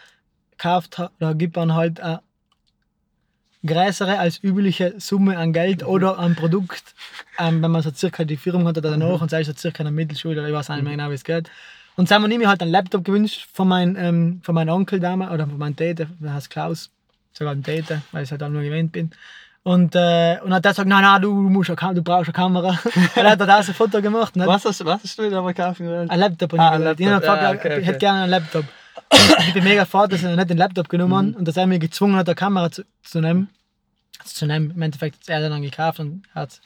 kauft, 0.59 1.01
da 1.19 1.33
gibt 1.33 1.57
man 1.57 1.75
halt 1.75 2.01
eine 2.01 2.21
größere 3.67 4.19
als 4.19 4.43
übliche 4.43 4.95
Summe 4.99 5.39
an 5.39 5.53
Geld 5.53 5.83
mhm. 5.83 5.89
oder 5.89 6.19
an 6.19 6.35
Produkt, 6.35 6.95
ähm, 7.39 7.63
wenn 7.63 7.71
man 7.71 7.83
so 7.83 7.91
circa 7.91 8.25
die 8.25 8.37
Firma 8.37 8.69
hat 8.69 8.79
oder 8.79 8.91
danach 8.91 9.17
mhm. 9.17 9.23
und 9.23 9.31
sei 9.31 9.45
so 9.45 9.53
circa 9.53 9.79
in 9.81 9.87
der 9.87 9.93
Mittelschule, 9.93 10.41
oder 10.41 10.49
ich 10.49 10.55
weiß 10.55 10.69
nicht 10.71 10.83
mehr 10.83 10.93
genau, 10.93 11.11
wie 11.11 11.15
es 11.15 11.25
geht. 11.25 11.51
Und 11.97 12.11
dann 12.11 12.23
haben 12.23 12.31
wir 12.31 12.39
mir 12.39 12.49
halt 12.49 12.61
einen 12.61 12.73
Laptop 12.73 13.05
gewünscht 13.05 13.47
von 13.53 13.69
meinem, 13.69 13.97
ähm, 13.97 14.41
von 14.43 14.55
meinem 14.55 14.71
Onkel 14.71 15.01
damals, 15.01 15.33
oder 15.33 15.47
von 15.47 15.59
meinem 15.59 15.77
Tete, 15.77 16.09
der 16.19 16.35
heißt 16.35 16.51
Klaus, 16.51 16.91
sogar 17.33 17.55
ein 17.55 17.63
Tete, 17.63 18.03
weil 18.13 18.25
ich 18.25 18.31
halt 18.31 18.43
auch 18.43 18.49
nur 18.49 18.63
gewähnt 18.63 18.93
bin. 18.93 19.11
Und, 19.63 19.95
äh, 19.95 20.39
und 20.45 20.53
hat 20.53 20.67
er 20.67 20.73
gesagt, 20.73 20.89
nein, 20.89 21.03
nein, 21.03 21.23
du, 21.23 21.33
musst 21.33 21.71
eine, 21.71 21.95
du 21.95 22.03
brauchst 22.03 22.29
eine 22.29 22.35
Kamera. 22.35 22.79
er 23.15 23.31
hat 23.31 23.41
da 23.41 23.57
ein 23.57 23.65
Foto 23.65 24.03
gemacht. 24.03 24.37
Nicht? 24.37 24.47
Was, 24.47 24.67
hast, 24.67 24.85
was 24.85 25.03
hast 25.03 25.19
du 25.19 25.31
da 25.31 25.41
mal 25.41 25.55
gekauft? 25.55 25.81
Ein 25.81 26.19
Laptop. 26.19 26.53
Ah, 26.59 26.73
ein 26.73 26.83
Laptop. 26.83 27.01
Ich, 27.01 27.07
ja, 27.07 27.51
okay, 27.51 27.57
okay. 27.57 27.81
ich 27.81 27.87
hätte 27.87 27.99
gerne 27.99 28.23
einen 28.23 28.31
Laptop. 28.31 28.67
Ich 29.11 29.55
bin 29.55 29.65
mega 29.65 29.85
froh, 29.85 30.07
dass 30.07 30.23
er 30.23 30.37
nicht 30.37 30.51
den 30.51 30.59
Laptop 30.59 30.89
genommen 30.89 31.31
mhm. 31.31 31.37
und 31.37 31.49
dass 31.49 31.57
er 31.57 31.67
mich 31.67 31.81
gezwungen 31.81 32.17
hat, 32.17 32.29
eine 32.29 32.35
Kamera 32.35 32.71
zu, 32.71 32.85
zu 33.03 33.21
nehmen. 33.21 33.49
Also 34.19 34.35
zu 34.35 34.47
nehmen. 34.47 34.71
Im 34.71 34.83
Endeffekt 34.83 35.21
hat 35.29 35.43
er 35.43 35.49
dann 35.49 35.63
gekauft 35.63 36.01
und 36.01 36.23
hat 36.35 36.61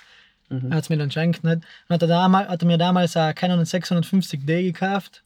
mhm. 0.49 0.73
es 0.73 0.89
mir 0.89 0.97
dann 0.97 1.09
geschenkt. 1.09 1.45
Nicht? 1.45 1.63
Und 1.89 1.95
hat 1.95 2.03
er, 2.03 2.09
damals, 2.09 2.49
hat 2.49 2.63
er 2.63 2.67
mir 2.67 2.79
damals 2.79 3.17
eine 3.17 3.35
Canon 3.35 3.61
650D 3.61 4.63
gekauft 4.65 5.23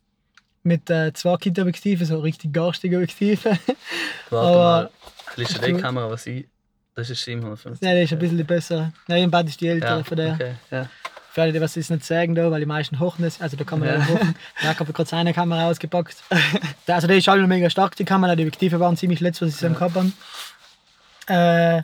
mit 0.63 0.89
äh, 0.91 1.13
zwei 1.13 1.37
Kit-Objektiven, 1.37 2.07
so 2.07 2.21
richtig 2.21 2.53
garstige 2.53 2.97
Objektive. 2.97 3.59
Warte 4.31 4.91
mal, 5.39 5.47
die 5.67 5.75
Kamera, 5.75 6.09
was 6.09 6.27
ich 6.27 6.47
das 6.95 7.09
ist 7.09 7.25
750. 7.25 7.87
Ja, 7.87 7.95
der 7.95 8.03
ist 8.03 8.13
ein 8.13 8.19
bisschen 8.19 8.45
besser. 8.47 8.93
Nein, 9.09 9.25
im 9.25 9.31
Bad 9.31 9.49
ist 9.49 9.61
die 9.61 9.69
ältere 9.69 9.99
ja, 9.99 10.05
von 10.05 10.17
der. 10.17 10.35
Okay, 10.35 10.55
ja. 10.71 10.89
Für 11.33 11.43
alle, 11.43 11.53
die 11.53 11.61
was 11.61 11.77
nicht 11.77 12.05
sagen, 12.05 12.35
da, 12.35 12.51
weil 12.51 12.61
die 12.61 12.67
meisten 12.67 13.01
hochen 13.01 13.23
das, 13.23 13.41
also 13.41 13.57
da 13.57 13.65
kann 13.65 13.81
man 13.81 13.89
ja 13.89 14.07
hochen. 14.07 14.35
Ich 14.61 14.67
habe 14.67 14.93
gerade 14.93 15.09
seine 15.09 15.33
Kamera 15.33 15.71
ausgepackt. 15.71 16.17
also 16.87 17.07
der 17.07 17.17
ist 17.17 17.25
schon 17.25 17.49
mega 17.49 17.71
stark, 17.71 17.97
die 17.97 18.05
Kamera, 18.05 18.37
die 18.37 18.43
Objektive 18.43 18.79
waren 18.81 18.97
ziemlich 18.97 19.21
letzt, 19.21 19.41
was 19.41 19.49
ich 19.49 19.57
so 19.57 19.67
im 19.67 19.75
Kopf 19.75 19.95
habe. 19.95 20.13
Äh, 21.29 21.83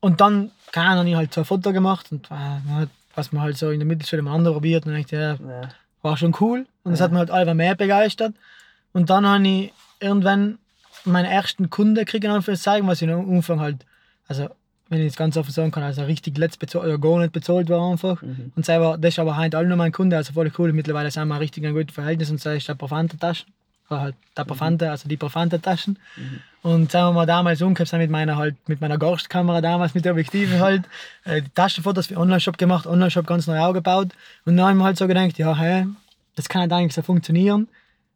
und 0.00 0.20
dann, 0.20 0.52
keine 0.70 0.90
Ahnung, 0.90 1.06
ich 1.08 1.16
halt 1.16 1.34
so 1.34 1.40
ein 1.40 1.44
Foto 1.44 1.72
gemacht 1.72 2.12
und 2.12 2.30
äh, 2.30 2.86
was 3.14 3.32
man 3.32 3.42
halt 3.42 3.56
so 3.56 3.70
in 3.70 3.80
der 3.80 3.86
Mittelschule 3.86 4.22
mal 4.22 4.34
andere 4.34 4.54
probiert 4.54 4.86
und 4.86 4.94
ich 4.94 5.10
ja, 5.10 5.34
ja, 5.34 5.68
war 6.02 6.16
schon 6.16 6.34
cool. 6.40 6.66
Und 6.84 6.92
das 6.92 7.00
hat 7.00 7.10
mich 7.10 7.18
halt 7.18 7.30
einfach 7.30 7.54
mehr 7.54 7.74
begeistert. 7.74 8.34
Und 8.92 9.10
dann 9.10 9.26
habe 9.26 9.46
ich 9.46 9.72
irgendwann 10.00 10.58
meinen 11.04 11.26
ersten 11.26 11.68
Kunden 11.68 12.04
kriegen, 12.04 12.42
zeigen, 12.56 12.86
was 12.86 13.02
ich 13.02 13.10
am 13.10 13.28
Anfang 13.28 13.60
halt 13.60 13.84
also 14.28 14.48
wenn 14.92 15.00
ich 15.00 15.06
es 15.06 15.16
ganz 15.16 15.38
offen 15.38 15.50
sagen 15.50 15.70
kann, 15.70 15.82
also 15.82 16.02
richtig 16.02 16.36
letzt 16.36 16.58
bezahlt 16.58 16.84
oder 16.84 16.98
gar 16.98 17.18
nicht 17.18 17.32
bezahlt 17.32 17.70
war 17.70 17.90
einfach. 17.90 18.20
Mhm. 18.20 18.52
Und 18.54 18.66
selber, 18.66 18.98
das 18.98 19.14
ist 19.14 19.18
aber 19.18 19.38
heute 19.38 19.56
alle 19.56 19.66
noch 19.66 19.76
mein 19.76 19.90
Kunde, 19.90 20.18
also 20.18 20.34
voll 20.34 20.52
cool. 20.58 20.74
Mittlerweile 20.74 21.10
sind 21.10 21.28
wir 21.28 21.40
richtig 21.40 21.64
ein 21.64 21.72
gutes 21.72 21.94
Verhältnis 21.94 22.30
und 22.30 22.44
das 22.44 22.56
ist 22.56 22.68
der 22.68 22.74
Parfante-Taschen. 22.74 23.46
Oder 23.88 24.00
halt 24.00 24.14
der 24.36 24.44
Parfante, 24.44 24.84
mhm. 24.84 24.90
also 24.90 25.08
die 25.08 25.16
Parfante-Taschen. 25.16 25.98
Mhm. 26.16 26.40
Und 26.60 26.92
sagen 26.92 27.08
wir 27.08 27.12
mal, 27.14 27.26
damals 27.26 27.62
umgehabt 27.62 27.90
mit 27.94 28.10
meiner 28.10 28.36
halt, 28.36 28.56
mit 28.68 28.82
meiner 28.82 28.98
Garstkamera 28.98 29.62
damals, 29.62 29.94
mit 29.94 30.04
den 30.04 30.12
Objektiven 30.12 30.60
halt, 30.60 30.82
äh, 31.24 31.40
die 31.40 31.48
Taschenfotos 31.54 32.08
für 32.08 32.18
Online-Shop 32.18 32.58
gemacht, 32.58 32.86
Online-Shop 32.86 33.26
ganz 33.26 33.46
neu 33.46 33.58
aufgebaut. 33.58 34.10
Und 34.44 34.58
dann 34.58 34.66
haben 34.66 34.76
wir 34.76 34.84
halt 34.84 34.98
so 34.98 35.08
gedacht, 35.08 35.38
ja, 35.38 35.56
hey, 35.56 35.86
das 36.36 36.50
kann 36.50 36.60
halt 36.60 36.72
eigentlich 36.72 36.92
so 36.92 37.00
funktionieren. 37.00 37.66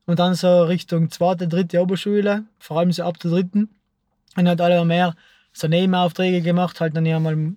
Und 0.04 0.18
dann 0.18 0.34
so 0.34 0.64
Richtung 0.64 1.10
zweite, 1.10 1.48
dritte 1.48 1.80
Oberschule, 1.80 2.44
vor 2.58 2.78
allem 2.78 2.92
so 2.92 3.02
ab 3.02 3.18
der 3.18 3.30
dritten, 3.30 3.70
und 4.36 4.46
halt 4.46 4.60
alle 4.60 4.84
mehr 4.84 5.14
so 5.56 5.68
Nebenaufträge 5.68 6.42
gemacht, 6.42 6.80
halt 6.80 6.96
dann 6.96 7.06
ja 7.06 7.18
mal 7.18 7.54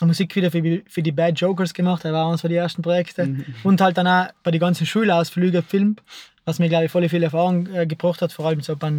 Musik 0.00 0.34
wieder 0.34 0.50
für, 0.50 0.82
für 0.86 1.02
die 1.02 1.12
Bad 1.12 1.38
Jokers 1.38 1.72
gemacht, 1.72 2.04
das 2.04 2.12
war 2.12 2.26
eines 2.26 2.42
der 2.42 2.50
ersten 2.50 2.82
Projekte. 2.82 3.26
Mhm. 3.26 3.44
Und 3.62 3.80
halt 3.80 3.96
dann 3.96 4.08
auch 4.08 4.28
bei 4.42 4.50
den 4.50 4.60
ganzen 4.60 4.86
Schulausflügen 4.86 5.62
gefilmt, 5.62 6.02
was 6.44 6.58
mir, 6.58 6.68
glaube 6.68 6.86
ich, 6.86 6.90
voll 6.90 7.08
viel 7.08 7.22
Erfahrung 7.22 7.72
äh, 7.72 7.86
gebracht 7.86 8.22
hat, 8.22 8.32
vor 8.32 8.46
allem 8.46 8.60
so 8.60 8.74
bei, 8.74 8.92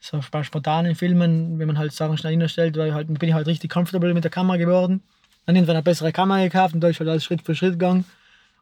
so 0.00 0.20
bei 0.30 0.42
spontanen 0.42 0.94
Filmen, 0.94 1.58
wenn 1.58 1.66
man 1.66 1.76
halt 1.76 1.92
Sachen 1.92 2.16
schnell 2.16 2.38
hinstellt, 2.38 2.78
weil 2.78 2.94
halt, 2.94 3.08
bin 3.08 3.28
ich 3.28 3.34
halt 3.34 3.46
richtig 3.46 3.70
comfortable 3.70 4.14
mit 4.14 4.24
der 4.24 4.30
Kamera 4.30 4.56
geworden. 4.56 5.02
Dann 5.44 5.54
irgendwann 5.54 5.76
eine 5.76 5.82
bessere 5.82 6.12
Kamera 6.12 6.44
gekauft 6.44 6.74
und 6.74 6.80
da 6.80 6.88
ist 6.88 7.00
halt 7.00 7.10
alles 7.10 7.24
Schritt 7.24 7.42
für 7.42 7.54
Schritt 7.54 7.72
gegangen. 7.72 8.06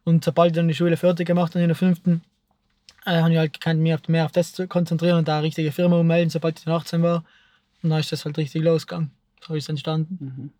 Und 0.02 0.25
sobald 0.25 0.50
ich 0.50 0.56
dann 0.56 0.68
die 0.68 0.75
Schule 0.75 0.96
fertig 0.96 1.26
gemacht 1.26 1.54
habe 1.54 1.62
in 1.62 1.68
der 1.68 1.76
fünften, 1.76 2.22
äh, 3.04 3.20
habe 3.20 3.30
ich 3.30 3.38
halt 3.38 3.52
gekannt, 3.52 3.80
mich 3.80 4.08
mehr 4.08 4.25
auf 4.25 4.32
das 4.32 4.52
zu 4.52 4.66
konzentrieren 4.66 5.18
und 5.18 5.28
da 5.28 5.38
eine 5.38 5.46
richtige 5.46 5.70
Firma 5.70 5.96
ummelden, 5.96 6.30
sobald 6.30 6.58
ich 6.58 6.64
dann 6.64 6.75
18 6.75 7.02
war. 7.02 7.25
Und 7.83 7.90
dann 7.90 8.00
ist 8.00 8.12
das 8.12 8.25
halt 8.25 8.38
richtig 8.38 8.62
losgegangen. 8.62 9.11
So 9.47 9.54
ist 9.54 9.64
es 9.64 9.68
entstanden. 9.68 10.18
Mhm. 10.21 10.50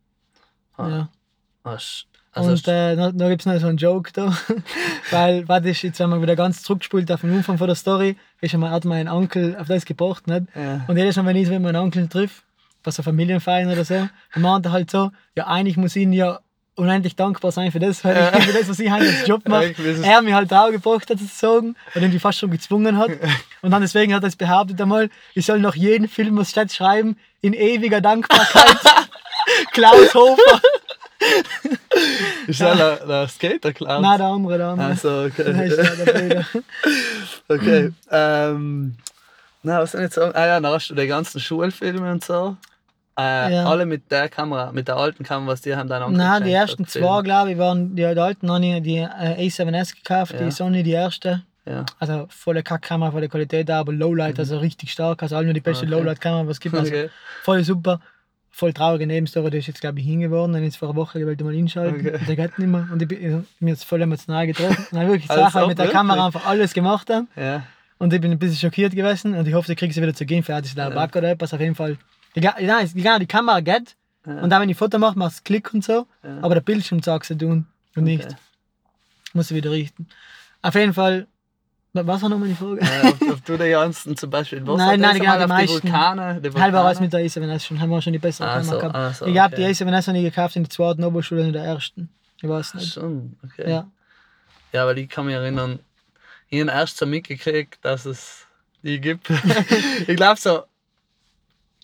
Ah. 0.77 0.89
Ja. 0.89 1.09
Was? 1.63 2.07
Also 2.33 2.51
und 2.51 2.69
äh, 2.69 2.97
da, 2.97 3.13
da 3.13 3.29
gibt 3.31 3.41
es 3.43 3.47
noch 3.47 3.59
so 3.59 3.67
einen 3.67 3.79
Joke 3.79 4.13
da. 4.13 4.37
Weil, 5.11 5.49
warte, 5.49 5.71
jetzt 5.71 5.99
haben 6.01 6.11
wir 6.11 6.21
wieder 6.21 6.37
ganz 6.37 6.63
zurückgespult 6.63 7.11
auf 7.11 7.23
den 7.23 7.35
Anfang 7.35 7.57
von 7.57 7.67
der 7.67 7.77
Story, 7.77 8.17
ist 8.43 8.53
einmal, 8.53 8.71
hat 8.71 8.85
mein 8.85 9.09
Onkel 9.09 9.57
auf 9.57 9.69
das 9.69 9.87
gebracht. 9.87 10.27
Nicht? 10.27 10.45
Ja. 10.55 10.85
Und 10.87 10.99
jedes 10.99 11.17
Mal, 11.17 11.25
wenn 11.25 11.37
ich 11.37 11.49
meinen 11.49 11.77
Onkel 11.77 12.09
trifft, 12.09 12.45
bei 12.83 12.91
so 12.91 13.03
Familienfeiern 13.03 13.73
oder 13.73 13.85
so, 13.85 13.95
dann 14.35 14.43
meint 14.43 14.67
er 14.67 14.73
halt 14.73 14.91
so, 14.91 15.11
ja, 15.35 15.47
eigentlich 15.47 15.79
muss 15.79 15.97
ich 15.97 16.03
ihn 16.03 16.13
ja 16.13 16.41
unendlich 16.77 17.17
dankbar 17.17 17.51
sein 17.51 17.73
für 17.73 17.81
das, 17.81 18.05
weil 18.05 18.33
ich, 18.39 18.45
für 18.45 18.53
das, 18.53 18.69
was 18.69 18.79
ich 18.79 18.91
halt 18.91 19.03
als 19.03 19.27
Job 19.27 19.49
mache. 19.49 19.75
er 20.03 20.23
mich 20.23 20.35
halt 20.35 20.53
auch 20.53 20.71
gebracht 20.71 21.11
hat, 21.11 21.19
sozusagen, 21.19 21.69
und 21.69 21.77
irgendwie 22.03 22.19
fast 22.19 22.39
schon 22.39 22.51
gezwungen 22.51 22.97
hat. 22.99 23.11
Und 23.63 23.73
dann 23.73 23.83
deswegen 23.83 24.15
hat 24.15 24.23
er 24.23 24.29
es 24.29 24.37
behauptet 24.37 24.81
einmal, 24.81 25.11
ich 25.35 25.47
soll 25.47 25.59
noch 25.59 25.75
jeden 25.75 26.09
Film 26.09 26.39
aus 26.39 26.51
Stadt 26.51 26.71
schreiben, 26.71 27.17
in 27.41 27.53
ewiger 27.53 28.01
Dankbarkeit. 28.01 28.77
Klaus 29.73 30.15
Hofer. 30.15 30.61
ist 32.47 32.61
das 32.61 32.77
der, 32.77 33.07
der 33.07 33.29
Skater 33.29 33.73
Klaus? 33.73 34.03
Nein, 34.03 34.19
der 34.19 34.27
andere, 34.29 34.59
der 34.59 34.69
andere. 34.69 34.89
Also, 34.89 35.25
okay. 35.25 36.45
okay. 37.49 37.93
Ähm, 38.11 38.97
na, 39.63 39.81
was 39.81 39.93
soll 39.93 40.05
ich 40.05 40.13
sagen? 40.13 40.33
Ah 40.37 40.47
ja, 40.47 40.61
dann 40.61 40.73
hast 40.73 40.91
du 40.91 40.95
die 40.95 41.07
ganzen 41.09 41.41
Schulfilme 41.41 42.13
und 42.13 42.23
so. 42.23 42.57
Äh, 43.19 43.55
ja. 43.55 43.65
Alle 43.67 43.87
mit 43.87 44.11
der 44.11 44.29
Kamera, 44.29 44.73
mit 44.73 44.89
der 44.89 44.97
alten 44.97 45.25
Kamera, 45.25 45.53
was 45.53 45.63
die 45.63 45.75
haben 45.75 45.89
dann 45.89 46.03
angeguckt. 46.03 46.29
Nein, 46.29 46.45
die 46.45 46.53
ersten 46.53 46.87
zwei, 46.87 47.23
glaube 47.23 47.53
ich, 47.53 47.59
waren 47.59 47.97
die, 47.97 48.05
alten, 48.05 48.51
habe 48.51 48.65
ich 48.65 48.83
die 48.83 48.99
äh, 48.99 49.49
A7S 49.49 49.95
gekauft, 49.95 50.35
ja. 50.35 50.45
die 50.45 50.51
Sony, 50.51 50.83
die 50.83 50.91
erste. 50.91 51.43
Ja. 51.65 51.85
Also 51.99 52.27
volle 52.29 52.63
Kackkamera, 52.63 53.11
volle 53.11 53.29
Qualität, 53.29 53.71
aber 53.71 53.93
Lowlight, 53.93 54.35
mhm. 54.35 54.41
also 54.41 54.59
richtig 54.59 54.93
stark. 54.93 55.23
Also 55.23 55.37
alle 55.37 55.47
nur 55.47 55.55
die 55.55 55.61
beste 55.61 55.87
okay. 55.87 55.95
Lowlight-Kamera, 55.95 56.47
was 56.47 56.61
gibt. 56.61 56.75
Also 56.75 56.93
okay. 56.93 57.11
voll 57.43 57.65
super. 57.65 58.01
Voll 58.51 58.73
traurige 58.73 59.07
Nebenstory, 59.07 59.51
die 59.51 59.59
ist 59.59 59.67
jetzt 59.67 59.83
glaube 59.83 60.01
ich 60.01 60.07
hingeworden, 60.07 60.55
dann 60.55 60.65
ist 60.65 60.79
vor 60.79 60.89
einer 60.89 60.97
Woche 60.97 61.19
gewählt 61.19 61.43
mal 61.43 61.53
hinschalten. 61.53 62.01
Okay. 62.01 62.19
Der 62.27 62.37
geht 62.37 62.59
nicht 62.59 62.69
mehr. 62.69 62.89
Und 62.91 63.03
ich 63.03 63.09
bin 63.09 63.47
mir 63.61 63.71
jetzt 63.71 63.85
voll 63.85 64.01
emotional 64.01 64.47
getroffen. 64.47 64.87
Dann 64.93 65.09
wirklich 65.09 65.27
Sachen 65.27 65.43
also 65.43 65.67
mit 65.67 65.79
der 65.79 65.89
Kamera 65.89 66.27
einfach 66.27 66.47
alles 66.47 66.73
gemacht 66.73 67.11
haben. 67.11 67.29
Ja. 67.37 67.65
Und 67.99 68.15
ich 68.15 68.21
bin 68.21 68.31
ein 68.31 68.39
bisschen 68.39 68.57
schockiert 68.57 68.95
gewesen 68.95 69.35
und 69.35 69.47
ich 69.47 69.53
hoffe, 69.53 69.73
ich 69.73 69.79
kriege 69.79 69.93
sie 69.93 70.01
wieder 70.01 70.15
zu 70.15 70.25
gehen. 70.25 70.43
Vielleicht 70.43 70.67
ist 70.67 70.79
da 70.79 70.89
ja. 70.89 71.05
oder 71.05 71.31
etwas. 71.31 71.53
Auf 71.53 71.61
jeden 71.61 71.75
Fall 71.75 71.99
Egal, 72.37 72.55
egal 72.95 73.19
die 73.19 73.27
Kamera 73.27 73.61
geht. 73.61 73.97
Ja. 74.27 74.41
Und 74.41 74.51
dann, 74.51 74.63
wenn 74.63 74.69
ich 74.69 74.77
Foto 74.77 74.99
mache, 74.99 75.19
machst 75.19 75.41
du 75.41 75.43
Klick 75.45 75.73
und 75.73 75.83
so. 75.83 76.07
Ja. 76.23 76.39
Aber 76.43 76.55
der 76.55 76.61
Bildschirm 76.61 77.03
sagst 77.03 77.31
du 77.31 77.35
tun 77.35 77.67
und 77.97 78.05
nicht. 78.05 78.27
Okay. 78.27 78.37
Muss 79.33 79.51
ich 79.51 79.57
wieder 79.57 79.71
richten. 79.71 80.07
Auf 80.63 80.75
jeden 80.75 80.95
Fall. 80.95 81.27
Was 81.93 82.21
war 82.21 82.29
nochmal 82.29 82.49
die 82.49 82.55
Frage? 82.55 82.85
Ja, 82.85 83.09
ob, 83.09 83.23
ob, 83.23 83.45
du 83.47 83.57
die 83.57 83.71
ganzen 83.71 84.17
zum 84.19 84.29
Beispiel 84.29 84.59
in 84.59 84.67
Wasser 84.67 84.85
Nein, 84.85 85.01
nein, 85.01 85.19
genau, 85.19 85.39
die 85.41 85.47
meisten. 85.47 85.81
Die 85.81 85.83
Vulkane, 85.85 86.35
die 86.41 86.45
Vulkane. 86.45 86.63
Halber 86.63 86.85
was 86.85 87.01
mit 87.01 87.11
der 87.11 87.21
A7S 87.21 87.61
schon, 87.61 87.81
haben 87.81 87.89
wir 87.89 88.03
schon 88.03 88.13
die 88.13 88.19
bessere 88.19 88.49
ah, 88.49 88.59
Kamera 88.59 88.75
so, 88.75 88.79
gehabt. 88.79 88.95
Ah, 88.95 89.13
so, 89.15 89.25
ich 89.25 89.39
habe 89.39 89.57
okay. 89.57 89.67
die 89.67 89.75
A7S 89.75 90.09
habe 90.09 90.19
ich 90.19 90.25
gekauft 90.25 90.57
in 90.57 90.65
der 90.65 90.71
zweiten 90.71 91.05
Oberschule 91.05 91.41
und 91.41 91.47
in 91.47 91.53
der 91.55 91.65
ersten. 91.65 92.11
Ich 92.43 92.49
weiß 92.49 92.75
nicht. 92.75 92.93
Schon, 92.93 93.39
okay. 93.43 93.71
Ja. 93.71 93.87
Ja, 94.73 94.87
weil 94.87 94.99
ich 94.99 95.09
kann 95.09 95.25
mich 95.25 95.35
erinnern, 95.35 95.79
ich 96.51 96.61
habe 96.61 96.71
erst 96.71 96.99
so 96.99 97.07
mitgekriegt, 97.07 97.79
dass 97.83 98.05
es 98.05 98.47
die 98.83 99.01
gibt. 99.01 99.31
ich 100.07 100.17
glaube 100.17 100.39
so, 100.39 100.65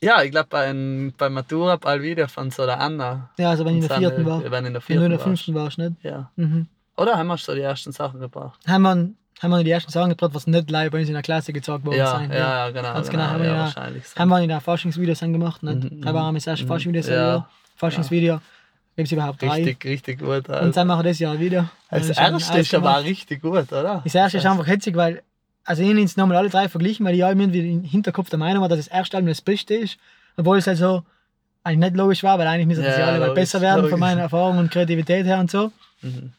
ja, 0.02 0.22
ich 0.22 0.30
glaube 0.32 0.48
bei, 0.50 1.12
bei 1.16 1.30
Matura 1.30 1.76
bald 1.76 2.02
wieder 2.02 2.28
von 2.28 2.50
so 2.50 2.66
der 2.66 2.80
Anna. 2.80 3.30
Ja, 3.38 3.50
also 3.50 3.64
wenn 3.64 3.76
ich 3.76 3.82
in 3.82 3.88
der 3.88 3.98
vierten 3.98 4.26
war. 4.26 4.50
Wenn, 4.50 4.66
in 4.66 4.72
der 4.72 4.82
vierten 4.82 5.02
wenn 5.02 5.10
du 5.10 5.14
in 5.14 5.18
der 5.18 5.20
fünften 5.20 5.54
warst, 5.54 5.78
nicht? 5.78 5.92
Ja. 6.02 6.30
Mhm. 6.36 6.66
Oder 6.96 7.16
haben 7.16 7.28
wir 7.28 7.38
schon 7.38 7.54
die 7.54 7.62
ersten 7.62 7.92
Sachen 7.92 8.20
gebracht? 8.20 8.58
Haben 8.66 8.82
wir, 8.82 9.10
haben 9.40 9.50
wir 9.50 9.64
die 9.64 9.70
ersten 9.70 9.92
Sachen 9.92 10.10
gebracht, 10.10 10.34
was 10.34 10.46
nicht 10.46 10.70
live 10.70 10.90
bei 10.90 10.98
uns 10.98 11.08
in 11.08 11.14
der 11.14 11.22
Klasse 11.22 11.52
gezeigt 11.52 11.86
worden 11.86 11.98
ja, 11.98 12.10
sein. 12.10 12.30
Ja, 12.32 12.66
ja, 12.66 12.70
genau. 12.70 12.94
Ganz 12.94 13.08
genau. 13.08 13.22
genau 13.22 13.32
haben, 13.32 13.44
ja, 13.44 13.50
wir 13.52 13.58
wahrscheinlich 13.58 14.08
so. 14.08 14.16
haben 14.16 14.28
wir 14.28 14.40
in 14.40 14.48
der 14.48 14.60
Forschungsvideos 14.60 15.20
gemacht, 15.20 15.62
nicht? 15.62 15.92
Mhm, 15.92 16.04
haben 16.04 16.14
wir 16.14 16.32
das 16.34 16.46
erste 16.48 16.64
mhm. 16.64 16.68
Forschungsvideo, 16.68 17.16
ja. 17.16 17.48
Forschungsvideo. 17.76 18.40
Gibt 18.96 19.06
es 19.06 19.12
überhaupt 19.12 19.40
drei? 19.40 19.64
Richtig, 19.64 19.84
richtig 19.84 20.18
gut. 20.18 20.50
Also. 20.50 20.66
Und 20.66 20.76
dann 20.76 20.86
machen 20.86 21.04
wir 21.04 21.10
das 21.10 21.18
Jahr 21.18 21.38
wieder. 21.38 21.70
Das, 21.90 22.08
das 22.08 22.18
erste 22.18 22.58
ist 22.58 22.74
aber 22.74 23.02
richtig 23.02 23.40
gut, 23.40 23.72
oder? 23.72 24.02
Das 24.04 24.14
erste 24.14 24.38
ist 24.38 24.46
einfach 24.46 24.66
hitzig, 24.66 24.96
weil 24.96 25.22
also 25.64 25.82
ich 25.82 25.88
habe 25.88 26.00
jetzt 26.00 26.16
nochmal 26.16 26.38
alle 26.38 26.50
drei 26.50 26.68
verglichen, 26.68 27.06
weil 27.06 27.14
ich 27.14 27.24
auch 27.24 27.28
irgendwie 27.28 27.72
im 27.72 27.84
Hinterkopf 27.84 28.30
der 28.30 28.38
Meinung 28.38 28.62
war, 28.62 28.68
dass 28.68 28.78
das 28.78 28.88
erste 28.88 29.16
Album 29.16 29.28
das 29.28 29.40
Beste 29.40 29.74
ist. 29.74 29.98
Obwohl 30.36 30.58
es 30.58 30.66
halt 30.66 30.78
so 30.78 31.02
eigentlich 31.64 31.90
nicht 31.90 31.96
logisch 31.96 32.22
war, 32.22 32.38
weil 32.38 32.46
eigentlich 32.46 32.66
müssen 32.66 32.84
ja, 32.84 32.94
sie 32.94 33.02
alle 33.02 33.18
logisch, 33.18 33.34
besser 33.34 33.60
werden 33.60 33.78
logisch. 33.78 33.90
von 33.90 34.00
meiner 34.00 34.22
Erfahrung 34.22 34.58
und 34.58 34.70
Kreativität 34.70 35.26
her 35.26 35.38
und 35.38 35.50
so. 35.50 35.72
Mhm. 36.00 36.32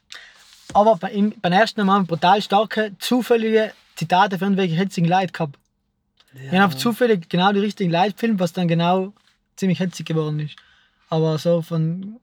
Aber 0.74 0.98
bei, 0.98 1.12
im, 1.12 1.34
beim 1.42 1.54
ersten 1.54 1.86
Mal 1.86 2.04
brutal 2.04 2.42
starke, 2.42 2.92
zufällige 3.00 3.72
Zitate 3.96 4.38
von 4.38 4.48
irgendwelchen 4.48 4.78
hitzigen 4.78 5.10
Leuten 5.10 5.32
gehabt. 5.32 5.58
Ja. 6.34 6.54
Ich 6.54 6.60
habe 6.60 6.76
zufällig 6.76 7.30
genau 7.30 7.52
die 7.54 7.60
richtigen 7.60 7.92
Leute 7.92 8.14
gefilmt, 8.14 8.40
was 8.40 8.54
dann 8.54 8.68
genau 8.68 9.14
ziemlich 9.56 9.78
hitzig 9.78 10.08
geworden 10.08 10.40
ist. 10.40 10.56
Aber 11.10 11.38
so 11.38 11.62
von, 11.62 12.20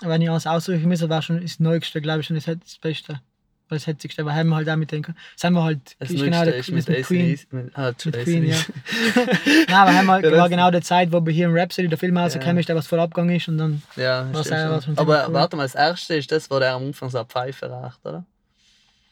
wenn 0.00 0.20
ich 0.20 0.28
alles 0.28 0.46
aussuchen 0.46 0.88
müsste, 0.88 1.08
war 1.08 1.22
schon 1.22 1.40
das 1.40 1.60
Neueste, 1.60 2.00
glaube 2.00 2.20
ich, 2.20 2.26
schon 2.26 2.36
das, 2.36 2.44
das 2.44 2.78
Beste. 2.78 3.20
Weil 3.68 3.78
das 3.78 3.86
hetzigste, 3.86 4.22
aber 4.22 4.34
haben 4.34 4.48
wir 4.48 4.56
halt 4.56 4.68
auch 4.68 4.76
mit 4.76 4.92
den, 4.92 5.04
sind 5.36 5.52
wir 5.54 5.62
halt, 5.64 5.96
Das 5.98 6.10
ist 6.10 6.22
genau 6.22 6.44
der, 6.44 6.56
ist 6.56 6.70
mit, 6.70 6.88
mit 6.88 7.04
Queen. 7.04 7.34
AC/DC. 7.34 7.52
Mit, 7.52 7.76
ah, 7.78 7.92
Mit. 8.04 8.24
Queen, 8.24 8.44
ja. 8.48 8.56
Nein, 9.68 9.74
aber 9.74 9.94
haben 9.94 10.06
wir, 10.06 10.14
Ja, 10.22 10.30
das- 10.30 10.38
war 10.38 10.48
genau 10.48 10.70
die 10.70 10.80
Zeit, 10.82 11.10
wo 11.12 11.20
Bohemian 11.20 11.56
Rhapsody 11.56 11.88
der 11.88 11.98
Film 11.98 12.16
rausgekommen 12.16 12.56
Ja. 12.56 12.60
ist, 12.60 12.68
der 12.68 12.76
was 12.76 12.86
voll 12.86 13.00
abgegangen 13.00 13.34
ist 13.36 13.48
und 13.48 13.58
dann, 13.58 13.82
Ja, 13.96 14.22
auch- 14.32 14.44
schon. 14.44 14.52
was 14.70 14.86
Aber 14.98 15.26
cool. 15.28 15.34
warte 15.34 15.56
mal, 15.56 15.62
das 15.64 15.74
erste 15.74 16.14
ist 16.16 16.30
das, 16.30 16.50
wo 16.50 16.58
der 16.58 16.74
am 16.74 16.86
Anfang 16.86 17.10
so 17.10 17.18
eine 17.18 17.26
Pfeife 17.26 17.66
raucht, 17.66 17.98
oder? 18.04 18.24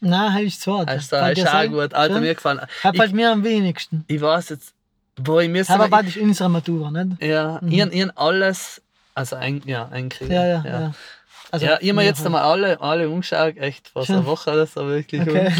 nein, 0.00 0.32
halt 0.34 0.46
ist 0.46 0.60
zwar. 0.60 0.84
Das 0.84 1.04
ist, 1.04 1.12
das 1.12 1.38
ist 1.38 1.48
auch 1.48 1.66
gut. 1.66 1.94
Alter, 1.94 2.20
mir 2.20 2.34
gefallen. 2.34 2.60
Hat 2.82 2.94
Ich, 2.94 3.00
halt 3.00 3.12
mir 3.14 3.32
am 3.32 3.42
wenigsten. 3.42 4.04
ich 4.06 4.20
weiß 4.20 4.50
jetzt, 4.50 4.74
wo 5.16 5.40
ich 5.40 5.48
müsste. 5.48 5.72
Aber 5.72 5.88
bald 5.88 6.08
ist 6.08 6.18
unsere 6.18 6.50
Matura, 6.50 6.90
nicht? 6.90 7.22
Ja, 7.22 7.58
Mhm. 7.62 7.72
ich, 7.72 7.80
ich 8.02 8.18
alles, 8.18 8.82
also 9.14 9.36
ein, 9.36 9.62
ja, 9.64 9.88
einkriegen. 9.88 10.32
Ja, 10.34 10.46
ja, 10.46 10.64
ja. 10.66 10.94
Also, 11.54 11.66
ja, 11.66 11.72
ich 11.74 11.76
habe 11.76 11.86
mir 11.86 11.94
mir 11.94 12.04
jetzt 12.06 12.18
halt. 12.18 12.26
einmal 12.26 12.42
alle, 12.42 12.80
alle 12.80 13.08
umgeschaut, 13.08 13.56
echt 13.58 13.92
einer 13.94 14.04
Schön. 14.04 14.26
Woche 14.26 14.50
oder 14.52 14.66
so, 14.66 14.86
wirklich. 14.88 15.20
Okay. 15.22 15.50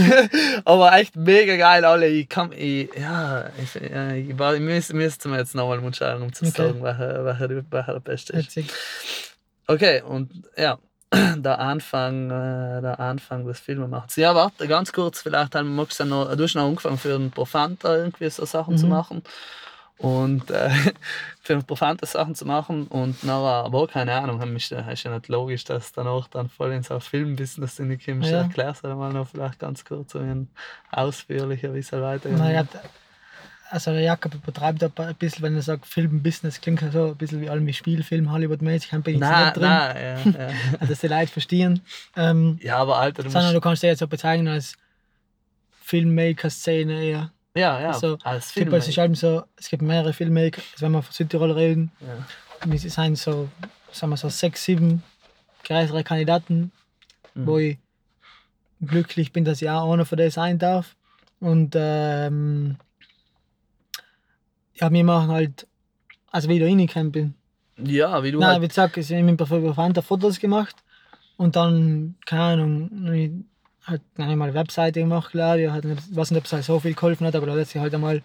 Aber 0.65 0.93
echt 0.99 1.15
mega 1.17 1.57
geil, 1.57 1.85
alle. 1.85 2.09
Ich 2.09 2.29
kann, 2.29 2.51
ich, 2.53 2.89
ja, 2.99 3.47
ich, 3.63 3.77
ich, 3.77 4.39
war- 4.39 4.55
ich 4.55 4.61
müsste, 4.61 4.95
müsste 4.95 5.29
mir 5.29 5.39
jetzt 5.39 5.55
nochmal 5.55 5.79
anschauen, 5.79 6.23
um 6.23 6.33
zu 6.33 6.47
Okay. 6.47 6.67
sagen, 6.69 6.83
welcher, 6.83 7.25
welcher, 7.25 7.49
welcher 7.71 7.93
der 7.93 8.01
beste 8.01 8.33
ist. 8.33 8.47
Hetzig. 8.57 8.73
Okay, 9.67 10.03
und 10.03 10.31
ja, 10.57 10.79
der 11.37 11.59
Anfang, 11.59 12.27
äh, 12.31 12.83
der 12.83 12.99
Anfang 13.01 13.47
des 13.47 13.61
Filmemachens. 13.61 14.17
Ja, 14.17 14.35
warte, 14.35 14.67
ganz 14.67 14.93
kurz, 14.93 15.23
vielleicht 15.23 15.55
haben, 15.55 15.75
magst 15.77 16.01
du, 16.01 16.05
noch, 16.05 16.35
du 16.35 16.43
hast 16.43 16.55
noch 16.55 16.67
angefangen 16.67 16.99
für 16.99 17.15
einen 17.15 17.31
Profanta 17.31 17.97
irgendwie 17.97 18.29
so 18.31 18.45
Sachen 18.45 18.77
zu 18.77 18.87
Mhm. 18.87 18.91
machen. 18.93 19.23
Und 19.99 20.51
äh, 20.51 20.71
für 21.41 21.63
Profanta 21.63 22.07
Sachen 22.07 22.35
zu 22.35 22.45
machen 22.47 22.89
und 22.89 23.23
nachher, 23.23 23.65
aber 23.65 23.87
keine 23.87 24.13
Ahnung, 24.15 24.41
haben 24.41 24.53
mich, 24.53 24.71
ist 24.71 25.05
ja 25.05 25.15
nicht 25.15 25.29
logisch, 25.29 25.65
dass 25.65 25.93
danach 25.93 26.27
dann 26.29 26.49
voll 26.49 26.73
ins 26.73 26.89
Filmbusiness 26.89 27.77
hineinkommst. 27.77 28.31
Ja. 28.31 28.39
Ja. 28.39 28.43
Erklär's 28.43 28.83
halt 28.83 28.97
mal 28.97 29.13
noch 29.13 29.29
vielleicht 29.29 29.59
ganz 29.59 29.85
kurz, 29.85 30.13
so 30.13 30.19
ein 30.19 30.49
ausführlicher, 30.91 31.73
wie 31.75 31.79
es 31.79 31.93
halt 31.93 32.03
weitergeht. 32.03 32.39
Naja, 32.39 32.65
also 33.71 33.91
der 33.91 34.03
Jakob 34.03 34.41
betreibt 34.45 34.83
da 34.83 34.91
ein 34.97 35.15
bisschen, 35.17 35.43
wenn 35.43 35.57
er 35.57 35.63
sagt 35.63 35.87
Film-Business, 35.87 36.61
klingt 36.61 36.83
ja 36.83 36.91
so 36.91 37.09
ein 37.09 37.17
bisschen 37.17 37.41
wie 37.41 37.49
allem 37.49 37.67
wie 37.67 37.73
Spielfilm, 37.73 38.31
Hollywood-mäßig, 38.31 38.91
dann 38.91 39.03
ich 39.05 39.15
jetzt 39.15 39.21
Nein, 39.21 39.45
nicht 39.45 39.57
drin, 39.57 39.63
nein, 39.63 39.97
ja, 39.97 40.47
ja. 40.47 40.49
also, 40.81 40.87
dass 40.87 41.01
die 41.01 41.09
Leute 41.09 41.33
verstehen. 41.33 41.81
Ähm, 42.17 42.59
ja, 42.63 42.77
aber 42.77 42.99
Alter, 42.99 43.23
du 43.23 43.31
sondern 43.31 43.53
du 43.53 43.61
kannst 43.61 43.83
dir 43.83 43.89
jetzt 43.89 43.99
so 43.99 44.07
bezeichnen 44.07 44.49
als 44.49 44.77
Filmmaker-Szene 45.83 47.03
eher. 47.03 47.31
Ja, 47.57 47.81
ja, 47.81 47.89
also, 47.89 48.19
als 48.23 48.47
Es 48.47 48.55
gibt, 48.55 48.69
Film. 48.69 48.75
es 48.81 48.89
ist 48.89 48.99
halt 48.99 49.17
so, 49.17 49.45
es 49.57 49.69
gibt 49.69 49.83
mehrere 49.83 50.13
Filmmaker, 50.13 50.63
wenn 50.79 50.93
wir 50.93 51.03
von 51.03 51.13
Südtirol 51.13 51.53
reden, 51.53 51.93
ja. 52.01 52.71
wir 52.71 52.79
sind 52.79 53.17
so, 53.17 53.49
sagen 53.93 54.11
wir 54.13 54.17
so 54.17 54.29
sechs, 54.29 54.65
sieben 54.65 55.03
größere 55.65 56.05
Kandidaten, 56.05 56.73
Mhm. 57.35 57.47
wo 57.47 57.59
ich 57.59 57.79
glücklich 58.81 59.33
bin, 59.33 59.45
dass 59.45 59.61
ich 59.61 59.69
auch 59.69 59.93
einer 59.93 60.05
von 60.05 60.19
denen 60.19 60.31
sein 60.31 60.59
darf. 60.59 60.95
Und 61.41 61.75
ähm, 61.77 62.77
ja, 64.75 64.91
wir 64.93 65.05
machen 65.05 65.31
halt, 65.31 65.67
also 66.31 66.49
wie 66.49 66.55
ich 66.55 66.61
da 66.61 66.67
reingekommen 66.67 67.13
bin. 67.13 67.35
Ja, 67.79 68.23
wie 68.23 68.31
du 68.31 68.39
Nein, 68.39 68.51
halt, 68.51 68.63
wie 68.63 68.69
gesagt, 68.69 68.97
ich 68.97 69.11
habe 69.11 69.23
mit 69.25 69.37
Profanta 69.37 70.01
Fotos 70.01 70.39
gemacht 70.39 70.77
und 71.37 71.57
dann, 71.57 72.15
keine 72.25 72.43
Ahnung, 72.43 73.45
halt 73.87 74.03
eine 74.17 74.37
mal 74.37 74.47
eine 74.47 74.55
Webseite 74.55 75.01
gemacht, 75.01 75.31
glaube 75.33 75.63
ich, 75.63 75.71
hat 75.71 75.85
es 75.85 76.53
halt 76.53 76.65
so 76.65 76.81
viel 76.81 76.95
geholfen 76.95 77.27
hat, 77.27 77.35
aber 77.37 77.47
da 77.47 77.53
hat 77.57 77.67
sich 77.69 77.81
halt 77.81 77.95
einmal 77.95 78.23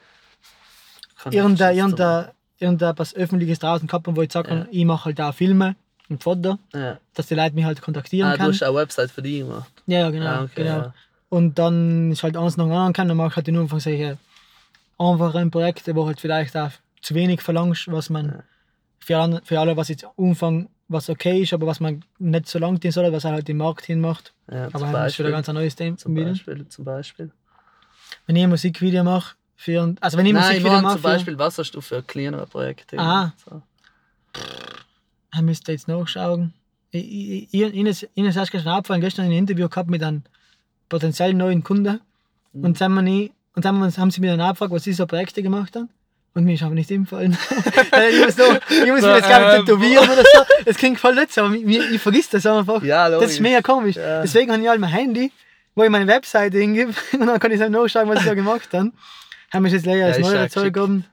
kann 1.22 1.34
irgendein, 1.34 1.76
irgendein, 1.78 2.26
irgendetwas 2.60 3.14
Öffentliches 3.16 3.60
draußen 3.60 3.88
gehabt, 3.88 4.08
wo 4.10 4.22
ich 4.22 4.32
sage, 4.32 4.50
Ja. 4.54 4.66
ich 4.72 4.86
mache 4.86 5.06
halt 5.06 5.20
auch 5.22 5.34
Filme 5.34 5.76
und 6.10 6.24
Fotos, 6.24 6.58
Ja. 6.74 6.98
dass 7.14 7.28
die 7.28 7.36
Leute 7.36 7.56
mich 7.56 7.66
halt 7.66 7.82
kontaktieren 7.82 8.30
Ah, 8.30 8.34
du 8.34 8.38
können. 8.40 8.54
hast 8.54 8.64
eine 8.64 8.76
Website 8.76 9.12
für 9.12 9.22
die 9.22 9.40
gemacht. 9.40 9.72
Ja, 9.88 10.10
genau. 10.10 10.26
Ah, 10.26 10.44
okay, 10.44 10.52
genau. 10.64 10.78
ja. 10.78 10.94
Und 11.30 11.60
dann 11.60 12.12
ist 12.12 12.24
halt 12.24 12.36
eins 12.38 12.58
nach 12.58 12.66
dem 12.66 12.72
anderen 12.72 12.94
gekommen, 12.94 13.08
dann 13.10 13.18
mache 13.18 13.30
ich 13.30 13.36
halt 13.36 13.48
nur 13.50 13.68
von 13.70 13.80
solche 13.80 14.18
einfachen 14.98 15.52
Projekte, 15.52 15.96
wo 15.96 16.08
halt 16.08 16.20
vielleicht 16.20 16.56
auch 16.58 16.72
zu 17.02 17.16
wenig 17.16 17.42
verlangst, 17.42 17.92
was 17.92 18.10
man 18.10 18.44
für, 19.00 19.18
alle, 19.18 19.42
für 19.44 19.60
alle, 19.60 19.78
was 19.78 19.90
jetzt 19.90 20.06
Umfang, 20.16 20.70
was 20.90 21.10
okay 21.10 21.42
ist, 21.44 21.54
aber 21.54 21.68
was 21.68 21.80
man 21.80 22.04
nicht 22.18 22.48
so 22.48 22.60
lang 22.60 22.80
tun 22.80 22.92
soll, 22.92 23.12
was 23.14 23.24
er 23.24 23.32
halt 23.32 23.48
den 23.48 23.58
Markt 23.58 23.86
hinmacht. 23.86 24.34
Ja, 24.52 24.66
Aber 24.66 24.80
zum 24.80 24.82
das 24.82 24.84
ist 24.84 24.90
wieder 24.90 25.02
Beispiel. 25.04 25.26
ein 25.28 25.32
ganz 25.32 25.48
neues 25.48 25.76
Thema. 25.76 25.98
Zum. 25.98 26.14
Beispiel, 26.16 26.68
zum 26.68 26.84
Beispiel. 26.86 27.32
Wenn 28.26 28.36
ich 28.36 28.44
ein 28.44 28.50
Musikvideo 28.50 29.04
mache, 29.04 29.36
für, 29.56 29.96
also 30.02 30.18
wenn 30.18 30.26
ich 30.26 30.32
ein 30.34 30.36
Nein, 30.36 30.44
ich 30.44 30.64
Musikvideo 30.64 30.72
meine 30.72 30.82
mache, 30.84 30.94
zum 30.96 31.02
Beispiel, 31.04 31.38
was 31.38 31.58
hast 31.58 31.72
du 31.72 31.82
für 31.82 32.02
kleinere 32.04 32.46
Projekte? 32.48 32.98
Ah. 33.00 33.34
So. 33.46 33.62
ich 35.36 35.42
müsste 35.42 35.72
jetzt 35.72 35.88
nachschauen. 35.88 36.54
Ich, 36.92 37.06
ich, 37.06 37.54
ich, 37.54 37.74
Ines, 37.74 38.04
Ines 38.16 38.36
ist 38.36 38.52
gestern 38.52 38.74
aufgefallen, 38.74 39.02
gestern 39.02 39.26
ein 39.26 39.32
Interview 39.32 39.70
gehabt 39.70 39.90
mit 39.90 40.02
einem 40.02 40.24
potenziellen 40.90 41.38
neuen 41.38 41.64
Kunden. 41.64 42.00
Mhm. 42.54 42.64
Und, 42.64 42.82
dann 42.82 42.86
haben, 42.86 42.96
wir 42.96 43.02
nie, 43.04 43.32
und 43.56 43.64
dann 43.66 43.80
haben 43.80 43.92
wir- 43.94 43.98
haben 44.02 44.12
sie 44.12 44.22
mir 44.22 44.32
dann 44.32 44.42
angefragt, 44.42 44.72
was 44.72 44.84
sie 44.84 44.94
so 44.94 45.06
Projekte 45.06 45.44
gemacht 45.44 45.76
haben. 45.76 45.90
Und 46.34 46.46
mir 46.46 46.54
ist 46.54 46.64
aber 46.64 46.76
nicht 46.76 46.92
empfallen. 46.92 47.36
ich 48.12 48.26
muss, 48.26 48.38
noch, 48.38 48.60
ich 48.70 48.92
muss 48.92 49.02
mir 49.02 49.16
jetzt 49.16 49.30
gar 49.30 49.58
nicht 49.58 49.66
tätowieren 49.66 50.10
oder 50.10 50.24
so. 50.24 50.44
Das 50.66 50.78
klingt 50.78 51.00
voll 51.00 51.16
nett, 51.16 51.36
aber 51.38 51.54
ich, 51.54 51.92
ich 51.92 52.02
vergiss 52.02 52.30
das 52.30 52.46
einfach. 52.46 52.84
Ja, 52.84 53.08
logisch. 53.08 53.26
das 53.26 53.32
ist 53.34 53.40
mega 53.40 53.62
komisch. 53.62 53.96
Ja. 53.96 54.22
Deswegen 54.22 54.52
habe 54.52 54.62
ich 54.62 54.70
halt 54.70 54.80
mein 54.80 54.92
Handy, 54.92 55.32
wo 55.76 55.84
ich 55.84 55.90
meine 55.90 56.08
Webseite 56.08 56.58
hingebe 56.60 56.94
und 57.14 57.26
dann 57.26 57.40
kann 57.40 57.52
ich 57.52 57.60
dann 57.60 57.72
nachschauen, 57.72 58.08
was 58.08 58.20
ich 58.20 58.26
da 58.26 58.36
gemacht 58.36 58.70
habe. 58.74 58.92
Haben 59.52 59.66
wir 59.66 59.72
jetzt 59.72 59.86
leider 59.86 60.00
Ja, 60.00 60.06
als 60.08 60.32
ja 60.32 60.50
Zeug 60.50 60.78
haben. 60.78 61.06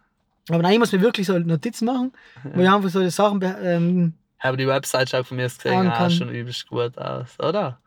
Aber 0.49 0.63
nein, 0.63 0.75
ich 0.75 0.79
muss 0.79 0.93
mir 0.93 1.01
wirklich 1.01 1.27
so 1.27 1.39
Notizen 1.39 1.87
machen, 1.87 2.13
wo 2.45 2.61
ich 2.61 2.69
einfach 2.69 2.89
so 2.91 3.01
die 3.01 3.11
Sachen 3.11 3.43
ähm, 3.63 4.15
Aber 4.39 4.57
die 4.57 4.69
Website 4.69 5.11
schaut 5.11 5.27
von 5.27 5.39
mir 5.39 5.47
aus 5.47 5.57
gesehen 5.57 5.91
auch 5.91 5.97
kann. 5.97 6.11
schon 6.11 6.29
übelst 6.29 6.69
gut 6.69 6.97
aus, 6.99 7.31
oder? 7.41 7.81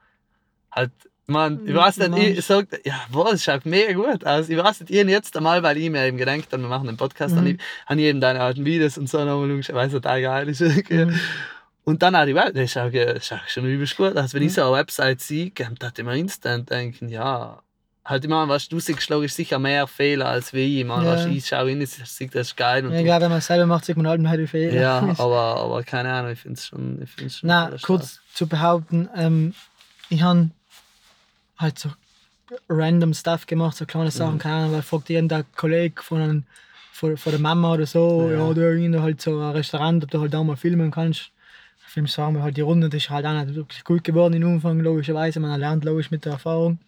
Halt, 0.72 0.92
man, 1.30 1.60
ich 1.66 1.74
Mhm, 1.74 1.78
weiß 1.78 1.98
nicht, 1.98 2.38
ich 2.40 2.46
sag, 2.46 2.68
ja, 2.86 2.96
boah, 3.12 3.32
das 3.32 3.44
schaut 3.44 3.66
mega 3.66 3.94
gut 3.94 4.26
aus. 4.26 4.50
Ich 4.50 4.58
weiß 4.58 4.82
nicht, 4.82 4.90
ich 4.92 5.08
jetzt 5.08 5.36
einmal, 5.38 5.62
weil 5.64 5.78
ich 5.78 5.90
mir 5.90 6.06
eben 6.06 6.18
gedacht 6.18 6.52
habe, 6.52 6.62
wir 6.62 6.70
machen 6.70 6.88
einen 6.88 6.98
Podcast, 6.98 7.36
Mhm. 7.36 7.38
dann 7.46 7.58
habe 7.88 8.02
ich 8.02 8.08
eben 8.08 8.22
deine 8.22 8.42
alten 8.42 8.66
Videos 8.66 8.98
und 8.98 9.10
so 9.10 9.20
nochmal 9.24 9.50
angeschaut, 9.50 9.76
weil 9.76 9.88
es 9.88 9.94
total 9.94 10.22
geil 10.22 10.50
ist. 10.50 10.62
Mhm. 10.62 11.20
Und 11.86 12.04
dann 12.04 12.16
auch 12.16 12.26
die 12.26 12.36
Website, 12.36 12.58
das 12.58 12.72
schaut, 12.72 12.94
das 12.94 13.26
schaut 13.26 13.40
schon 13.48 13.66
übelst 13.66 13.98
gut 13.98 14.16
aus. 14.18 14.34
Wenn 14.34 14.44
ich 14.44 14.50
Mhm. 14.50 14.56
so 14.56 14.64
eine 14.64 14.74
Website 14.74 15.22
sehe, 15.22 15.52
dann 15.52 15.76
dachte 15.76 16.02
ich 16.02 16.08
mir 16.08 16.16
instant 16.18 16.70
denken, 16.70 17.10
ja, 17.10 17.62
halt, 18.06 18.24
ich 18.24 18.30
meine, 18.30 18.50
weißt 18.50 18.72
du, 18.72 18.80
siehst, 18.80 19.10
ich, 19.12 19.34
sicher 19.34 19.60
mehr 19.60 19.86
Fehler 19.88 20.28
als 20.28 20.54
wie 20.54 20.76
ich. 20.76 20.80
Ich 20.82 20.86
meine, 20.86 21.06
Ja. 21.06 21.12
weißt, 21.14 21.28
ich 21.28 21.46
schaue 21.48 21.66
rein, 21.68 21.82
ich 21.82 21.90
sehe 21.92 22.28
das 22.28 22.48
ist 22.48 22.58
geil. 22.58 22.86
Und 22.86 22.94
ich 22.94 23.04
glaube, 23.06 23.22
wenn 23.24 23.30
man 23.30 23.40
es 23.40 23.48
selber 23.48 23.66
macht, 23.66 23.86
sieht 23.86 23.98
man 23.98 24.08
halt 24.08 24.22
mehr 24.22 24.38
die 24.38 24.48
Fehler. 24.48 24.80
ja, 24.82 25.00
aber, 25.18 25.58
aber 25.58 25.84
keine 25.84 26.12
Ahnung, 26.14 26.32
ich 26.32 26.40
finde 26.40 26.58
es 26.58 26.66
schon. 26.68 27.02
Ich 27.02 27.10
find's 27.12 27.38
schon 27.38 27.48
Na, 27.48 27.70
voll 27.70 27.80
kurz 27.82 28.20
zu 28.34 28.48
behaupten, 28.48 29.10
ähm, 29.16 29.54
ich 30.10 30.22
habe 30.24 30.50
halt 31.60 31.78
so 31.78 31.90
random 32.68 33.14
Stuff 33.14 33.46
gemacht, 33.46 33.78
so 33.78 33.86
kleine 33.86 34.12
Sachen, 34.12 34.36
Mhm. 34.36 34.40
keine 34.40 34.56
Ahnung, 34.56 34.72
weil 34.74 34.82
fragt 34.82 35.10
irgendein 35.10 35.46
Kollege 35.56 36.02
von, 36.02 36.22
einem, 36.22 36.44
von, 36.92 37.16
von 37.18 37.32
der 37.32 37.40
Mama 37.40 37.74
oder 37.74 37.86
so, 37.86 38.30
Ja. 38.32 38.48
ja, 38.48 38.54
du 38.54 38.62
irgendwie 38.62 39.00
halt 39.00 39.22
so 39.22 39.40
ein 39.40 39.52
Restaurant, 39.52 40.04
ob 40.04 40.10
du 40.12 40.20
halt 40.22 40.34
auch 40.36 40.44
mal 40.44 40.56
filmen 40.58 40.90
kannst. 40.92 41.32
Filmst 41.88 42.14
sagen 42.14 42.36
wir 42.36 42.44
halt 42.44 42.56
die 42.58 42.62
Runde, 42.62 42.88
das 42.90 43.04
ist 43.04 43.10
halt 43.10 43.26
auch 43.26 43.34
nicht 43.46 43.56
wirklich 43.56 43.84
gut 43.84 44.04
geworden 44.04 44.34
im 44.34 44.44
Umfang, 44.48 44.80
logischerweise, 44.80 45.40
man 45.40 45.60
lernt 45.60 45.84
logisch 45.86 46.12
mit 46.12 46.26
der 46.26 46.34
Erfahrung. 46.34 46.80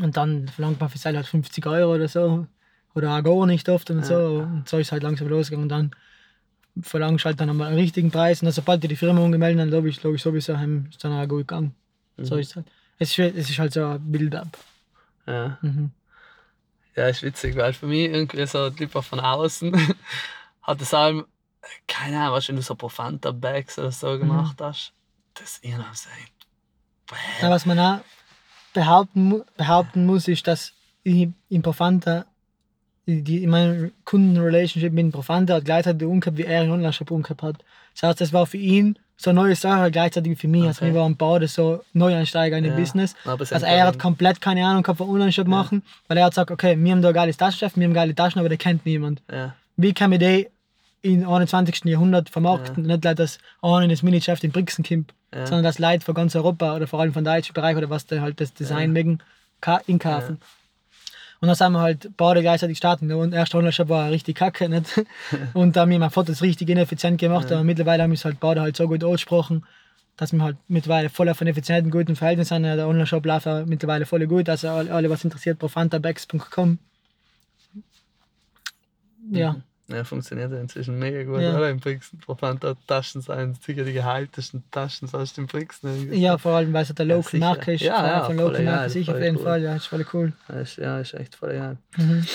Und 0.00 0.16
dann 0.16 0.48
verlangt 0.48 0.80
man 0.80 0.88
für 0.90 0.98
Seil 0.98 1.16
halt 1.16 1.26
50 1.26 1.66
Euro 1.66 1.94
oder 1.94 2.08
so, 2.08 2.46
oder 2.94 3.16
auch 3.16 3.22
gar 3.22 3.46
nicht 3.46 3.68
oft 3.68 3.90
und 3.90 4.04
so, 4.04 4.14
Ja. 4.14 4.44
und 4.44 4.68
so 4.68 4.78
ist 4.78 4.92
halt 4.92 5.02
langsam 5.02 5.28
losgegangen 5.28 5.64
und 5.64 5.68
dann 5.70 5.90
verlangst 6.82 7.24
halt 7.24 7.40
dann 7.40 7.48
einmal 7.50 7.68
einen 7.68 7.78
richtigen 7.78 8.10
Preis 8.10 8.42
und 8.42 8.46
dann, 8.46 8.52
sobald 8.52 8.82
die 8.82 8.88
die 8.88 8.96
Firma 8.96 9.20
umgemeldet 9.22 9.60
haben, 9.60 9.70
logisch, 9.70 10.02
logisch 10.02 10.22
sowieso, 10.22 10.52
ist 10.54 11.02
dann 11.04 11.12
auch 11.12 11.28
gut 11.28 11.48
gegangen. 11.48 11.74
So 12.18 12.34
Mhm. 12.34 12.40
ist 12.40 12.48
es 12.50 12.56
halt. 12.56 12.66
Es 12.98 13.10
ist, 13.10 13.18
es 13.36 13.50
ist 13.50 13.58
halt 13.58 13.72
so 13.72 13.84
ein 13.86 14.12
Build-up. 14.12 14.56
Ja. 15.26 15.58
Mhm. 15.60 15.90
ja, 16.94 17.08
ist 17.08 17.22
witzig, 17.22 17.56
weil 17.56 17.72
für 17.72 17.86
mich 17.86 18.08
irgendwie 18.10 18.46
so 18.46 18.68
lieber 18.68 19.02
von 19.02 19.20
außen 19.20 19.72
hat 20.62 20.80
es 20.80 20.94
allem, 20.94 21.26
keine 21.86 22.20
Ahnung, 22.20 22.34
weißt, 22.34 22.48
du, 22.48 22.52
wenn 22.52 22.56
du 22.56 22.62
so 22.62 22.74
Profanta-Bags 22.74 23.78
oder 23.78 23.88
Mhm. 23.88 23.92
so 23.92 24.18
gemacht 24.18 24.56
hast, 24.60 24.92
das 25.34 25.58
ich 25.62 25.76
noch 25.76 25.94
so, 25.94 26.08
Ja, 27.42 27.50
was 27.50 27.66
man 27.66 27.78
auch 27.78 28.00
behaupten, 28.72 29.42
behaupten 29.56 30.06
muss, 30.06 30.28
ist, 30.28 30.46
dass 30.46 30.72
ich 31.02 31.28
in 31.48 31.62
Profanta, 31.62 32.24
die, 33.06 33.22
die, 33.22 33.42
in 33.44 33.50
meiner 33.50 33.90
Kundenrelationship 34.04 34.92
mit 34.92 35.12
Profanta 35.12 35.54
hat 35.54 35.64
gleichzeitig 35.64 36.06
umgehabt, 36.06 36.38
wie 36.38 36.44
er 36.44 36.64
in 36.64 36.70
Online-Shop 36.70 37.10
umgehabt 37.10 37.42
hat. 37.42 37.56
Das 37.94 38.02
heißt, 38.02 38.20
das 38.20 38.32
war 38.32 38.46
für 38.46 38.56
ihn 38.58 38.98
so 39.18 39.30
eine 39.30 39.40
neue 39.40 39.54
Sache, 39.56 39.90
gleichzeitig 39.90 40.32
wie 40.32 40.36
für 40.36 40.48
mich. 40.48 40.64
Also 40.64 40.84
Okay. 40.84 40.92
wir 40.94 41.00
waren 41.00 41.16
beide 41.16 41.48
so 41.48 41.82
Neueinsteiger 41.94 42.58
in 42.58 42.64
dem 42.64 42.74
Ja. 42.74 42.78
Business. 42.78 43.14
Aber 43.24 43.42
es 43.42 43.52
Also 43.52 43.64
er 43.66 43.86
hat 43.86 43.94
dann- 43.94 44.00
komplett 44.00 44.40
keine 44.40 44.66
Ahnung 44.66 44.82
gehabt 44.82 44.98
von 44.98 45.08
Online-Shop 45.08 45.46
machen, 45.46 45.82
weil 46.08 46.18
er 46.18 46.24
hat 46.26 46.32
gesagt, 46.32 46.50
okay, 46.50 46.76
wir 46.78 46.92
haben 46.92 47.00
da 47.02 47.08
ein 47.08 47.14
geiles 47.14 47.36
Taschengeschäft, 47.36 47.76
wir 47.78 47.84
haben 47.86 47.94
geile 47.94 48.14
Taschen, 48.14 48.38
aber 48.40 48.48
der 48.48 48.58
kennt 48.58 48.84
niemand. 48.84 49.22
ja, 49.32 49.54
Wie 49.76 49.92
kann 49.94 50.10
man 50.10 50.18
die 50.18 50.48
im 51.02 51.26
21. 51.28 51.84
Jahrhundert 51.90 52.28
vermarkten? 52.30 52.84
Nicht 52.84 53.04
Leute, 53.04 53.14
dass 53.14 53.38
einer 53.62 53.82
in 53.82 53.90
das 53.90 54.02
Minigeschäft 54.02 54.44
in 54.44 54.52
Brixen 54.52 54.84
kommt, 54.84 55.14
ja, 55.34 55.46
sondern 55.46 55.64
dass 55.64 55.78
Leute 55.78 56.04
von 56.04 56.14
ganz 56.14 56.34
Europa 56.36 56.74
oder 56.76 56.86
vor 56.86 57.00
allem 57.00 57.12
von 57.12 57.24
deutschen 57.24 57.54
Bereich 57.54 57.76
oder 57.76 57.88
was 57.90 58.06
da 58.06 58.20
halt 58.20 58.40
das 58.40 58.52
Design 58.54 58.92
mögen, 58.92 59.20
ka- 59.60 59.80
inkaufen. 59.86 60.38
Und 61.40 61.48
dann 61.48 61.54
sind 61.54 61.72
wir 61.72 61.80
halt 61.80 62.10
beide 62.16 62.40
gleichzeitig 62.40 62.78
starten. 62.78 63.12
Und 63.12 63.32
der 63.32 63.40
erste 63.40 63.58
Online-Shop 63.58 63.88
war 63.88 64.10
richtig 64.10 64.36
kacke. 64.36 64.68
Nicht? 64.68 65.04
Und 65.54 65.76
da 65.76 65.82
haben 65.82 65.90
wir 65.90 65.98
meine 65.98 66.10
Fotos 66.10 66.42
richtig 66.42 66.68
ineffizient 66.68 67.20
gemacht, 67.20 67.52
aber 67.52 67.64
mittlerweile 67.64 68.02
haben 68.02 68.10
wir 68.10 68.16
es 68.16 68.24
halt 68.24 68.40
beide 68.40 68.62
halt 68.62 68.76
so 68.76 68.88
gut 68.88 69.04
ausgesprochen, 69.04 69.64
dass 70.16 70.32
wir 70.32 70.42
halt 70.42 70.56
mittlerweile 70.68 71.10
voll 71.10 71.28
auf 71.28 71.40
einen 71.40 71.48
effizienten, 71.48 71.90
guten 71.90 72.16
Verhältnis 72.16 72.48
sind. 72.48 72.62
Der 72.62 72.88
Online-Shop 72.88 73.24
läuft 73.24 73.46
mittlerweile 73.66 74.06
voll 74.06 74.26
gut. 74.26 74.48
Also 74.48 74.68
alle, 74.68 74.92
alle 74.92 75.10
was 75.10 75.24
interessiert, 75.24 75.58
profantabags.com. 75.58 76.78
Ja. 79.30 79.52
Mhm. 79.52 79.62
Ja, 79.88 80.02
funktioniert 80.02 80.50
ja 80.50 80.60
inzwischen 80.60 80.98
mega 80.98 81.22
gut, 81.22 81.40
ja. 81.40 81.56
oder? 81.56 81.70
Im 81.70 81.78
Brixen. 81.78 82.18
Profanta 82.18 82.74
Taschen 82.88 83.20
sind 83.20 83.62
sicher 83.62 83.84
die 83.84 83.92
gehaltesten 83.92 84.64
Taschen 84.72 85.08
aus 85.12 85.34
dem 85.34 85.46
Brixen. 85.46 86.12
Ja, 86.12 86.38
vor 86.38 86.52
allem, 86.52 86.72
weil 86.72 86.82
es 86.82 86.92
der 86.92 87.06
Local 87.06 87.38
ja, 87.38 87.46
Marke 87.46 87.74
ist. 87.74 87.82
Ja, 87.82 88.06
ja, 88.06 88.24
von 88.24 88.36
Local 88.36 88.64
Marke 88.64 88.90
sicher 88.90 89.14
auf 89.14 89.20
jeden 89.20 89.36
cool. 89.36 89.44
Fall. 89.44 89.62
Ja, 89.62 89.76
ist 89.76 89.86
voll 89.86 90.06
cool. 90.12 90.32
Ja, 90.48 90.54
ist, 90.60 90.76
ja, 90.76 90.98
ist 90.98 91.14
echt 91.14 91.36
voll 91.36 91.52
geil. 91.52 91.76
Mhm. 91.96 92.26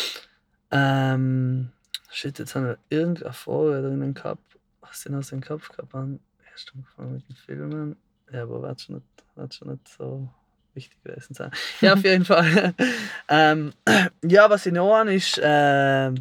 Ähm, 0.71 1.69
shit, 2.09 2.39
jetzt 2.39 2.55
haben 2.55 2.67
wir 2.67 2.77
irgendeine 2.89 3.33
Frage 3.33 3.81
drinnen 3.81 4.13
gehabt. 4.13 4.57
Was 4.79 5.03
denn 5.03 5.15
aus 5.15 5.27
dem 5.27 5.41
Kopf 5.41 5.69
gehabt? 5.69 5.93
Erst 5.93 6.71
angefangen 6.73 7.13
mit 7.15 7.27
den 7.27 7.35
Filmen. 7.35 7.95
Ja, 8.31 8.43
aber 8.43 8.61
wird 8.61 8.79
schon 8.79 8.95
nicht, 8.95 9.07
wird 9.35 9.53
schon 9.53 9.71
nicht 9.71 9.87
so 9.89 10.29
wichtig 10.73 11.03
gewesen 11.03 11.33
sein. 11.33 11.51
Ja, 11.81 11.93
auf 11.93 12.03
jeden 12.03 12.23
Fall. 12.23 12.73
ähm, 13.27 13.73
ja, 14.23 14.49
was 14.49 14.65
ich 14.65 14.73
noch 14.73 14.95
an 14.95 15.09
ist, 15.09 15.37
äh, 15.37 16.11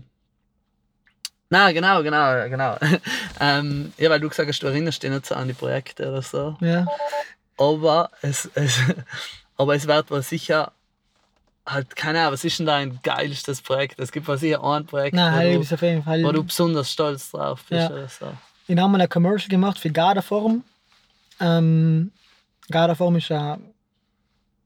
Nein, 1.50 1.74
genau, 1.74 2.02
genau, 2.02 2.48
genau. 2.48 2.76
ähm, 3.40 3.92
ja, 3.98 4.08
weil 4.08 4.20
du 4.20 4.28
gesagt 4.28 4.48
hast, 4.48 4.62
du 4.62 4.68
erinnerst 4.68 5.02
dich 5.02 5.10
nicht 5.10 5.26
so 5.26 5.34
an 5.34 5.48
die 5.48 5.54
Projekte 5.54 6.08
oder 6.08 6.22
so. 6.22 6.56
Ja. 6.60 6.86
Aber 7.58 8.10
es, 8.22 8.48
es, 8.54 8.78
aber 9.56 9.74
es 9.74 9.86
wird 9.86 10.10
wohl 10.10 10.22
sicher 10.22 10.72
halt, 11.66 11.94
keine 11.96 12.20
Ahnung, 12.20 12.32
was 12.32 12.44
ist 12.44 12.58
denn 12.58 12.66
dein 12.66 13.00
geilstes 13.02 13.60
Projekt? 13.60 13.98
Es 13.98 14.12
gibt 14.12 14.28
wohl 14.28 14.38
sicher 14.38 14.62
ein 14.62 14.86
Projekt, 14.86 15.14
Nein, 15.14 15.58
wo, 15.58 15.76
du, 15.76 16.24
wo 16.24 16.32
du 16.32 16.44
besonders 16.44 16.90
stolz 16.90 17.32
drauf 17.32 17.64
bist 17.68 17.82
ja. 17.82 17.90
oder 17.90 18.08
so. 18.08 18.32
Ich 18.66 18.78
habe 18.78 18.90
mal 18.90 19.00
ein 19.00 19.08
Commercial 19.08 19.48
gemacht 19.48 19.78
für 19.78 19.90
Gardaform. 19.90 20.62
Ähm, 21.40 22.12
Gardaform 22.70 23.16
ist 23.16 23.30
ein, 23.32 23.60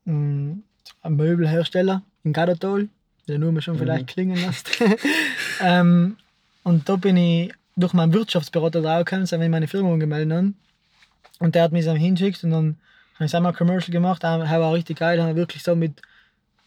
ein 0.05 0.63
Möbelhersteller 1.03 2.03
in 2.25 2.33
Gardatol, 2.33 2.89
der 3.27 3.39
nur 3.39 3.61
schon 3.63 3.79
vielleicht 3.79 4.03
mhm. 4.03 4.07
klingen 4.07 4.37
lässt. 4.37 4.71
ähm, 5.61 6.19
und 6.65 6.89
da 6.89 6.97
bin 6.97 7.17
ich 7.17 7.53
durch 7.77 7.93
meinen 7.93 8.13
Wirtschaftsberater 8.13 8.83
draufgekommen, 8.83 9.31
wenn 9.31 9.43
ich 9.43 9.49
meine 9.49 9.69
Firma 9.69 9.93
angemeldet 9.93 10.37
habe. 10.37 10.53
Und 11.39 11.55
der 11.55 11.63
hat 11.63 11.73
mich 11.73 11.85
dann 11.85 11.97
hingeschickt 11.97 12.43
und 12.45 12.51
dann 12.51 12.77
habe 13.15 13.27
ich 13.27 13.37
einmal 13.37 13.53
ein 13.53 13.57
Commercial 13.57 13.93
gemacht. 13.93 14.23
Der 14.23 14.41
war 14.41 14.73
richtig 14.73 14.99
geil. 14.99 15.21
Habe 15.21 15.31
ich 15.33 15.37
wirklich 15.37 15.63
so 15.63 15.77
mit 15.77 16.01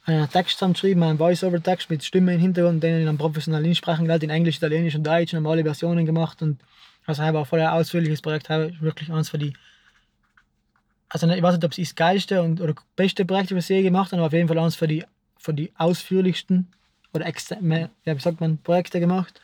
einem 0.06 0.30
Text 0.30 0.58
zusammengeschrieben, 0.58 1.04
einen 1.04 1.18
Voice-Over-Text 1.18 1.90
mit 1.90 2.04
Stimme 2.04 2.34
im 2.34 2.40
Hintergrund, 2.40 2.84
den 2.84 3.00
ich 3.00 3.06
dann 3.06 3.18
professionell 3.18 3.76
sprechen 3.76 4.04
gelernt, 4.04 4.24
in 4.24 4.30
Englisch, 4.30 4.58
Italienisch 4.58 4.96
und 4.96 5.06
Deutsch 5.06 5.34
und 5.34 5.46
alle 5.46 5.64
Versionen 5.64 6.06
gemacht. 6.06 6.42
Und 6.42 6.60
also 7.06 7.24
auch 7.24 7.48
voll 7.48 7.62
ein 7.62 7.70
ausführliches 7.70 8.22
Projekt, 8.22 8.50
habe 8.50 8.74
wirklich 8.82 9.12
eins 9.12 9.30
für 9.30 9.38
die. 9.38 9.54
Also 11.10 11.28
ich 11.28 11.42
weiß 11.42 11.56
nicht, 11.56 11.66
ob 11.66 11.72
es 11.72 11.78
das 11.78 11.96
geilste 11.96 12.42
und, 12.42 12.62
oder 12.62 12.76
beste 12.96 13.26
Projekt, 13.26 13.56
was 13.56 13.70
ich 13.70 13.78
je 13.78 13.84
gemacht 13.84 14.12
habe, 14.12 14.22
aber 14.22 14.28
auf 14.28 14.34
jeden 14.34 14.48
Fall 14.48 14.60
eins 14.60 14.76
für 14.76 14.88
die, 14.88 15.06
für 15.38 15.54
die 15.54 15.72
ausführlichsten 15.78 16.68
oder 17.14 17.26
extra, 17.26 17.58
ja, 17.62 17.90
wie 18.04 18.20
sagt 18.20 18.42
man, 18.42 18.58
Projekte 18.58 19.00
gemacht. 19.00 19.42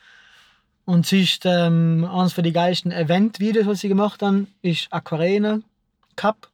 Und 0.86 1.06
sonst, 1.06 1.46
ähm, 1.46 2.08
eines 2.12 2.34
von 2.34 2.44
den 2.44 2.54
geilsten 2.54 2.92
Event-Videos, 2.92 3.68
was 3.68 3.80
sie 3.80 3.88
gemacht 3.88 4.22
haben, 4.22 4.48
ist 4.62 4.88
Aquarena 4.92 5.60
Cup. 6.16 6.50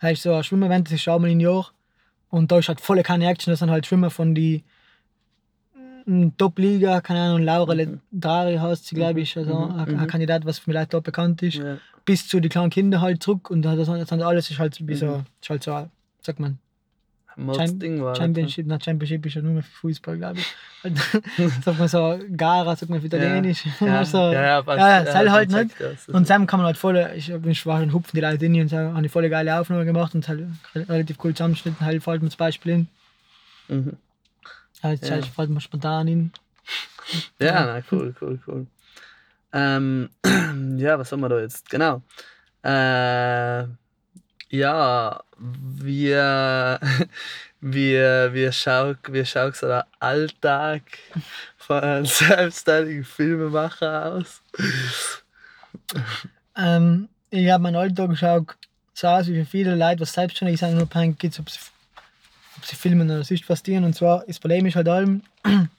Das 0.00 0.12
ist 0.12 0.22
so 0.22 0.34
ein 0.34 0.42
Schwimmevent, 0.42 0.88
das 0.88 0.94
ist 0.94 1.02
schon 1.02 1.22
mal 1.22 1.30
ein 1.30 1.38
Jahr. 1.38 1.70
Und 2.28 2.50
da 2.50 2.58
ist 2.58 2.68
halt 2.68 2.80
volle 2.80 3.02
keine 3.02 3.26
Action, 3.28 3.52
das 3.52 3.60
sind 3.60 3.70
halt 3.70 3.86
Schwimmer 3.86 4.10
von 4.10 4.34
die 4.34 4.64
mm, 6.06 6.30
Top-Liga, 6.38 7.00
keine 7.02 7.20
Ahnung, 7.20 7.42
Laura 7.42 7.74
mhm. 7.74 8.00
Drari 8.10 8.56
heißt 8.56 8.86
sie, 8.86 8.94
glaube 8.96 9.20
ich, 9.20 9.36
also 9.36 9.54
mhm. 9.54 9.72
ein, 9.72 9.88
ein, 9.88 9.96
mhm. 9.96 10.06
Kandidat, 10.08 10.44
was 10.44 10.58
vielleicht 10.58 10.94
dort 10.94 11.04
bekannt 11.04 11.42
ist, 11.42 11.58
ja. 11.58 11.76
bis 12.04 12.26
zu 12.26 12.40
den 12.40 12.50
kleinen 12.50 12.70
Kindern 12.70 13.00
halt 13.00 13.22
zurück 13.22 13.50
und 13.50 13.62
das, 13.62 13.86
das 13.86 14.12
alles 14.12 14.50
ist 14.50 14.58
halt 14.58 14.74
so, 14.74 14.82
mhm. 14.82 14.90
ist 14.90 15.50
halt 15.50 15.62
so, 15.62 15.88
sagt 16.22 16.40
man, 16.40 16.58
Ding 17.36 18.02
war 18.02 18.14
Championship, 18.14 18.66
na 18.66 18.78
Championship 18.80 19.24
ist 19.26 19.34
ja 19.34 19.42
nur 19.42 19.54
mehr 19.54 19.62
für 19.62 19.70
Fußball, 19.70 20.18
glaube 20.18 20.38
ich. 20.38 20.54
sagt 21.64 21.78
man 21.78 21.88
so, 21.88 22.18
Gara, 22.36 22.76
sagt 22.76 22.90
man 22.90 23.00
für 23.00 23.06
Italienisch. 23.06 23.64
Ja, 23.80 23.86
ja, 23.86 24.04
so, 24.04 24.18
ja, 24.18 24.60
ja, 24.60 25.02
ja, 25.04 25.22
ja, 25.22 25.32
halt 25.32 25.50
nicht. 25.50 25.80
Das, 25.80 26.08
und 26.08 26.26
Sam 26.26 26.46
kann 26.46 26.58
man 26.58 26.66
halt 26.66 26.76
voll, 26.76 26.96
ich 27.16 27.32
bin 27.32 27.54
schwach 27.54 27.80
und 27.80 27.92
hupfen 27.92 28.12
die 28.14 28.20
Leute 28.20 28.46
in 28.46 28.60
und 28.60 28.68
so, 28.68 28.76
haben 28.76 28.96
eine 28.96 29.08
voll 29.08 29.28
geile 29.28 29.58
Aufnahme 29.58 29.84
gemacht 29.84 30.14
und 30.14 30.28
halt 30.28 30.46
relativ 30.74 31.18
cool 31.24 31.34
zusammengeschnitten, 31.34 31.84
halt 31.84 32.02
fällt 32.02 32.22
mir 32.22 32.30
zum 32.30 32.38
Beispiel 32.38 32.72
in. 32.72 32.88
Mhm. 33.68 33.96
Halt, 34.82 35.08
ja. 35.08 35.22
fällt 35.22 35.50
mir 35.50 35.60
spontan 35.60 36.08
in. 36.08 36.32
Ja, 37.38 37.46
ja. 37.46 37.66
Na, 37.66 37.82
cool, 37.90 38.14
cool, 38.20 38.38
cool. 38.46 38.66
Ähm, 39.52 40.08
ja, 40.78 40.98
was 40.98 41.12
haben 41.12 41.20
wir 41.20 41.28
da 41.28 41.40
jetzt? 41.40 41.68
Genau. 41.70 42.02
Äh, 42.62 43.66
ja, 44.52 45.24
wir, 45.38 46.78
wir, 47.60 48.34
wir 48.34 48.52
schauen, 48.52 48.98
wir 49.08 49.24
schauen 49.24 49.52
so 49.54 49.66
der 49.66 49.86
Alltag 49.98 50.82
von 51.56 51.80
einem 51.80 52.06
selbstständigen 52.06 53.02
Filmemacher 53.02 54.12
aus. 54.12 54.42
Ähm, 56.54 57.08
ich 57.30 57.50
habe 57.50 57.62
meinen 57.62 57.76
Alltag 57.76 58.10
geschaut, 58.10 58.54
so 58.92 59.08
aus 59.08 59.26
wie 59.26 59.40
für 59.40 59.46
viele 59.46 59.74
Leute, 59.74 60.00
was 60.00 60.12
selbstständig 60.12 60.60
sind, 60.60 60.74
nur 60.74 60.86
gibt, 61.14 61.40
ob 61.40 61.48
sie, 61.48 61.58
ob 62.58 62.66
sie 62.66 62.76
filmen 62.76 63.10
oder 63.10 63.24
sonst 63.24 63.48
was 63.48 63.62
dienen. 63.62 63.84
Und 63.84 63.94
zwar, 63.94 64.22
das 64.26 64.38
Problem 64.38 64.66
ist 64.66 64.76
halt 64.76 64.88
allem, 64.88 65.22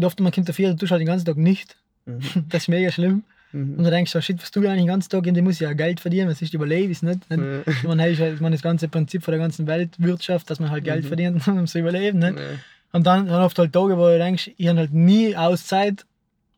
oft 0.00 0.18
man 0.18 0.32
kommt 0.32 0.48
dafür, 0.48 0.70
du 0.70 0.76
tust 0.76 0.92
halt 0.92 1.00
den 1.00 1.06
ganzen 1.06 1.26
Tag 1.26 1.36
nicht. 1.36 1.76
Mhm. 2.06 2.22
Das 2.48 2.62
ist 2.62 2.68
mega 2.68 2.90
schlimm. 2.90 3.22
Mhm. 3.52 3.76
Und 3.76 3.84
du 3.84 3.90
denkst 3.90 4.10
so, 4.10 4.20
shit, 4.20 4.40
was 4.40 4.50
tue 4.50 4.64
ich 4.64 4.68
eigentlich 4.68 4.82
den 4.82 4.88
ganzen 4.88 5.10
Tag? 5.10 5.24
Die 5.24 5.42
muss 5.42 5.58
ja 5.58 5.72
Geld 5.72 6.00
verdienen, 6.00 6.28
was 6.28 6.42
ist 6.42 6.54
überleben, 6.54 6.90
ist 6.90 7.02
nicht. 7.02 7.28
nicht? 7.30 7.40
Mhm. 7.40 7.62
Ich 7.66 7.82
meine, 7.84 8.02
halt, 8.02 8.18
ich 8.18 8.40
meine, 8.40 8.56
das 8.56 8.62
ganze 8.62 8.88
Prinzip 8.88 9.22
von 9.22 9.32
der 9.32 9.40
ganzen 9.40 9.66
Weltwirtschaft, 9.66 10.50
dass 10.50 10.60
man 10.60 10.70
halt 10.70 10.84
Geld 10.84 11.04
mhm. 11.04 11.08
verdient, 11.08 11.48
um 11.48 11.66
zu 11.66 11.78
überleben. 11.78 12.18
Nicht? 12.18 12.34
Nee. 12.34 12.58
Und 12.92 13.06
dann, 13.06 13.26
dann 13.26 13.42
oft 13.42 13.58
halt 13.58 13.72
Tage, 13.72 13.96
wo 13.96 14.06
du 14.06 14.18
denkst, 14.18 14.50
ich 14.56 14.68
habe 14.68 14.78
halt 14.78 14.92
nie 14.92 15.36
Auszeit 15.36 16.04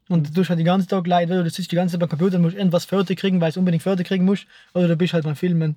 und 0.09 0.29
du 0.29 0.33
tust 0.33 0.51
halt 0.51 0.59
den 0.59 0.67
ganzen 0.67 0.89
Tag 0.89 1.07
leid, 1.07 1.31
weil 1.31 1.43
du 1.43 1.51
sitzt 1.51 1.73
die 1.73 1.77
ganze 1.77 1.93
Zeit 1.93 2.01
beim 2.01 2.09
Computer 2.09 2.37
und 2.37 2.43
musst 2.43 2.57
irgendwas 2.57 2.85
fertig 2.85 3.19
kriegen, 3.19 3.41
weil 3.41 3.49
du 3.49 3.51
es 3.51 3.57
unbedingt 3.57 3.83
fertig 3.83 4.07
kriegen 4.07 4.25
musst, 4.25 4.47
oder 4.75 4.89
du 4.89 4.97
bist 4.97 5.15
halt 5.15 5.25
beim 5.25 5.37
Filmen. 5.37 5.77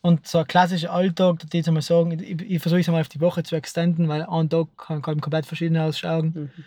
Und 0.00 0.26
so 0.28 0.38
ein 0.38 0.46
klassischer 0.46 0.92
Alltag, 0.92 1.38
da 1.50 1.58
ich 1.58 1.66
mal 1.70 1.82
sagen, 1.82 2.18
ich, 2.20 2.40
ich 2.40 2.62
versuche 2.62 2.80
es 2.80 2.88
einmal 2.88 3.00
auf 3.00 3.08
die 3.08 3.20
Woche 3.20 3.42
zu 3.42 3.56
extenden, 3.56 4.08
weil 4.08 4.22
ein 4.22 4.48
Tag 4.48 4.68
kann, 4.76 5.02
kann 5.02 5.20
komplett 5.20 5.46
verschieden 5.46 5.76
ausschauen. 5.76 6.32
Mhm. 6.34 6.64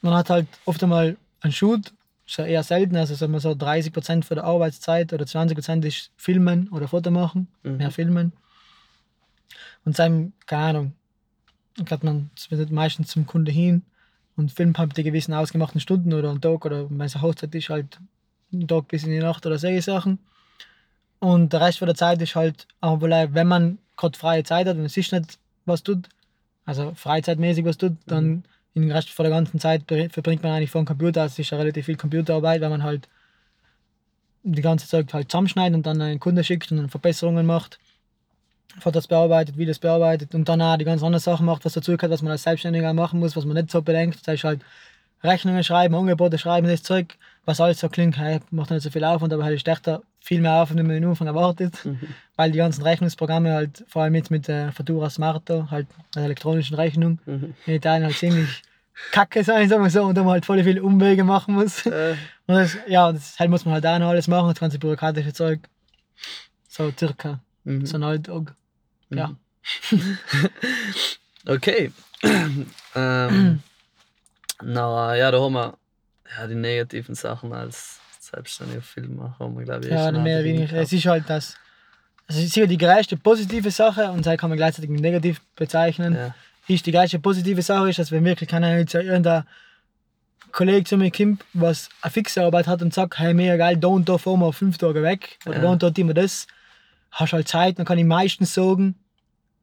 Man 0.00 0.14
hat 0.14 0.30
halt 0.30 0.46
oft 0.64 0.82
einmal 0.82 1.16
einen 1.42 1.52
Shoot 1.52 1.92
ist 2.26 2.38
ja 2.38 2.46
eher 2.46 2.62
selten. 2.62 2.96
Also 2.96 3.14
sagen 3.14 3.32
wir 3.32 3.40
so 3.40 3.54
30 3.54 3.92
Prozent 3.92 4.24
von 4.24 4.36
der 4.36 4.44
Arbeitszeit 4.44 5.12
oder 5.12 5.26
20 5.26 5.56
Prozent 5.56 5.84
ist 5.84 6.10
Filmen 6.16 6.68
oder 6.68 6.88
Foto 6.88 7.10
machen, 7.10 7.48
mhm. 7.62 7.76
mehr 7.76 7.90
Filmen. 7.90 8.32
Und 9.84 9.96
seinem, 9.96 10.32
keine 10.46 10.64
Ahnung, 10.64 10.92
geht 11.84 12.04
man 12.04 12.30
meistens 12.70 13.08
zum 13.08 13.26
Kunde 13.26 13.50
hin 13.50 13.82
und 14.36 14.52
filmt 14.52 14.78
halt 14.78 14.96
die 14.96 15.02
gewissen 15.02 15.34
ausgemachten 15.34 15.80
Stunden 15.80 16.12
oder 16.12 16.30
einen 16.30 16.40
Tag 16.40 16.64
oder 16.64 16.88
wenn 16.88 17.00
es 17.00 17.16
eine 17.16 17.22
Hochzeit 17.22 17.54
ist, 17.54 17.68
halt 17.68 17.98
einen 18.52 18.68
Tag 18.68 18.88
bis 18.88 19.04
in 19.04 19.10
die 19.10 19.18
Nacht 19.18 19.44
oder 19.44 19.58
solche 19.58 19.82
Sachen. 19.82 20.18
Und 21.18 21.52
der 21.52 21.60
Rest 21.60 21.78
von 21.78 21.86
der 21.86 21.94
Zeit 21.94 22.20
ist 22.22 22.34
halt, 22.34 22.66
aber 22.80 23.10
wenn 23.34 23.46
man 23.46 23.78
gerade 23.96 24.18
freie 24.18 24.44
Zeit 24.44 24.66
hat 24.66 24.76
und 24.76 24.84
es 24.84 24.96
ist 24.96 25.12
nicht 25.12 25.38
was 25.64 25.82
tut, 25.82 26.08
also 26.64 26.92
freizeitmäßig 26.94 27.64
was 27.64 27.78
tut, 27.78 27.96
dann 28.06 28.24
mhm 28.24 28.42
den 28.74 28.90
Rest 28.90 29.10
von 29.10 29.24
der 29.24 29.32
ganzen 29.32 29.60
Zeit 29.60 29.84
verbringt 29.86 30.42
man 30.42 30.52
eigentlich 30.52 30.70
vor 30.70 30.82
dem 30.82 30.86
Computer. 30.86 31.24
Es 31.24 31.38
ist 31.38 31.50
ja 31.50 31.58
relativ 31.58 31.86
viel 31.86 31.96
Computerarbeit, 31.96 32.60
weil 32.60 32.70
man 32.70 32.82
halt 32.82 33.08
die 34.44 34.62
ganze 34.62 34.88
Zeit 34.88 35.12
halt 35.12 35.30
zusammenschneidet 35.30 35.76
und 35.76 35.86
dann 35.86 36.00
einen 36.00 36.20
Kunde 36.20 36.42
schickt 36.42 36.70
und 36.72 36.78
dann 36.78 36.88
Verbesserungen 36.88 37.46
macht. 37.46 37.78
Fotos 38.80 39.06
bearbeitet, 39.06 39.58
Videos 39.58 39.78
bearbeitet 39.78 40.34
und 40.34 40.48
dann 40.48 40.62
auch 40.62 40.78
die 40.78 40.86
ganzen 40.86 41.04
anderen 41.04 41.22
Sachen 41.22 41.44
macht, 41.44 41.64
was 41.64 41.74
dazu 41.74 41.92
gehört, 41.92 42.10
was 42.10 42.22
man 42.22 42.32
als 42.32 42.42
Selbstständiger 42.42 42.94
machen 42.94 43.20
muss, 43.20 43.36
was 43.36 43.44
man 43.44 43.56
nicht 43.56 43.70
so 43.70 43.82
bedenkt. 43.82 44.20
Das 44.20 44.28
heißt 44.28 44.44
halt 44.44 44.60
Rechnungen 45.22 45.62
schreiben, 45.62 45.94
Angebote 45.94 46.38
schreiben, 46.38 46.66
das 46.66 46.82
Zeug, 46.82 47.18
was 47.44 47.60
alles 47.60 47.80
so 47.80 47.90
klingt, 47.90 48.16
hey, 48.16 48.40
macht 48.50 48.70
nicht 48.70 48.82
so 48.82 48.90
viel 48.90 49.04
Aufwand, 49.04 49.32
aber 49.32 49.44
halt 49.44 49.56
ist 49.56 49.68
echt 49.68 49.86
viel 50.22 50.40
mehr 50.40 50.62
Aufwand, 50.62 50.80
am 50.80 50.88
Anfang 50.90 51.26
erwartet, 51.26 51.84
mhm. 51.84 51.98
weil 52.36 52.52
die 52.52 52.58
ganzen 52.58 52.82
Rechnungsprogramme 52.82 53.52
halt, 53.52 53.84
vor 53.88 54.02
allem 54.02 54.14
jetzt 54.14 54.30
mit 54.30 54.46
der 54.46 54.70
Fatura 54.70 55.10
Smarto, 55.10 55.68
halt 55.70 55.88
der 56.14 56.24
elektronischen 56.24 56.76
Rechnung, 56.76 57.18
mhm. 57.26 57.54
in 57.66 57.74
Italien 57.74 58.04
halt 58.04 58.16
ziemlich 58.16 58.62
kacke 59.10 59.42
sein, 59.42 59.68
sagen 59.68 59.82
wir 59.82 59.90
so, 59.90 60.04
und 60.04 60.14
da 60.14 60.22
man 60.22 60.34
halt 60.34 60.46
voll 60.46 60.62
viele 60.62 60.82
Umwege 60.82 61.24
machen 61.24 61.54
muss. 61.54 61.84
Äh. 61.86 62.14
Und 62.46 62.54
das, 62.54 62.76
ja, 62.86 63.10
das 63.10 63.38
halt 63.38 63.50
muss 63.50 63.64
man 63.64 63.74
halt 63.74 63.86
auch 63.86 63.98
noch 63.98 64.10
alles 64.10 64.28
machen, 64.28 64.48
das 64.48 64.60
ganze 64.60 64.78
bürokratische 64.78 65.32
Zeug. 65.32 65.60
So 66.68 66.92
circa. 66.96 67.40
Mhm. 67.64 67.84
So 67.84 67.96
ein 67.96 68.04
Alltag. 68.04 68.54
Ja. 69.10 69.34
Mhm. 69.90 70.18
okay. 71.48 71.90
ähm, 72.94 73.62
na 74.62 75.16
ja, 75.16 75.30
da 75.32 75.40
haben 75.40 75.54
wir 75.54 75.78
ja, 76.36 76.46
die 76.46 76.54
negativen 76.54 77.16
Sachen 77.16 77.52
als 77.52 78.01
selbstständiger 78.32 78.82
Filmmacher, 78.82 79.38
haben 79.38 79.58
wir, 79.58 79.64
glaube 79.64 79.84
ich, 79.84 79.90
Ja, 79.90 80.10
nicht 80.10 80.22
mehr 80.22 80.42
wenig. 80.44 80.72
Es 80.72 80.92
ist 80.92 81.06
halt 81.06 81.24
das. 81.28 81.56
Also 82.26 82.40
es 82.40 82.46
ist 82.46 82.54
sicher 82.54 82.66
die 82.66 82.78
größte 82.78 83.16
positive 83.16 83.70
Sache 83.70 84.10
und 84.10 84.24
das 84.24 84.38
kann 84.38 84.48
man 84.48 84.56
gleichzeitig 84.56 84.90
negativ 84.90 85.40
bezeichnen. 85.56 86.14
Ja. 86.14 86.34
Ist 86.68 86.86
die 86.86 86.92
gleiche 86.92 87.18
positive 87.18 87.60
Sache 87.62 87.90
ist, 87.90 87.98
dass 87.98 88.12
wir 88.12 88.24
wirklich 88.24 88.48
keine 88.48 88.68
Ahnung, 88.68 88.86
irgendein 88.92 89.44
Kollege 90.52 90.84
zu 90.84 90.96
mir 90.96 91.10
kommt, 91.10 91.44
was 91.52 91.88
eine 92.02 92.10
fixe 92.10 92.42
Arbeit 92.44 92.66
hat 92.66 92.82
und 92.82 92.94
sagt, 92.94 93.18
hey, 93.18 93.34
mega 93.34 93.56
geil, 93.56 93.76
da 93.76 93.88
und 93.88 94.08
da 94.08 94.18
fahren 94.18 94.40
wir 94.40 94.52
fünf 94.52 94.78
Tage 94.78 95.02
weg. 95.02 95.38
Oder 95.46 95.56
ja. 95.56 95.62
da 95.62 95.86
und 95.86 95.96
tun 95.96 96.06
wir 96.06 96.14
das. 96.14 96.46
Hast 97.10 97.32
halt 97.32 97.48
Zeit, 97.48 97.78
dann 97.78 97.84
kann 97.84 97.98
ich 97.98 98.04
meistens 98.04 98.54
sagen, 98.54 98.94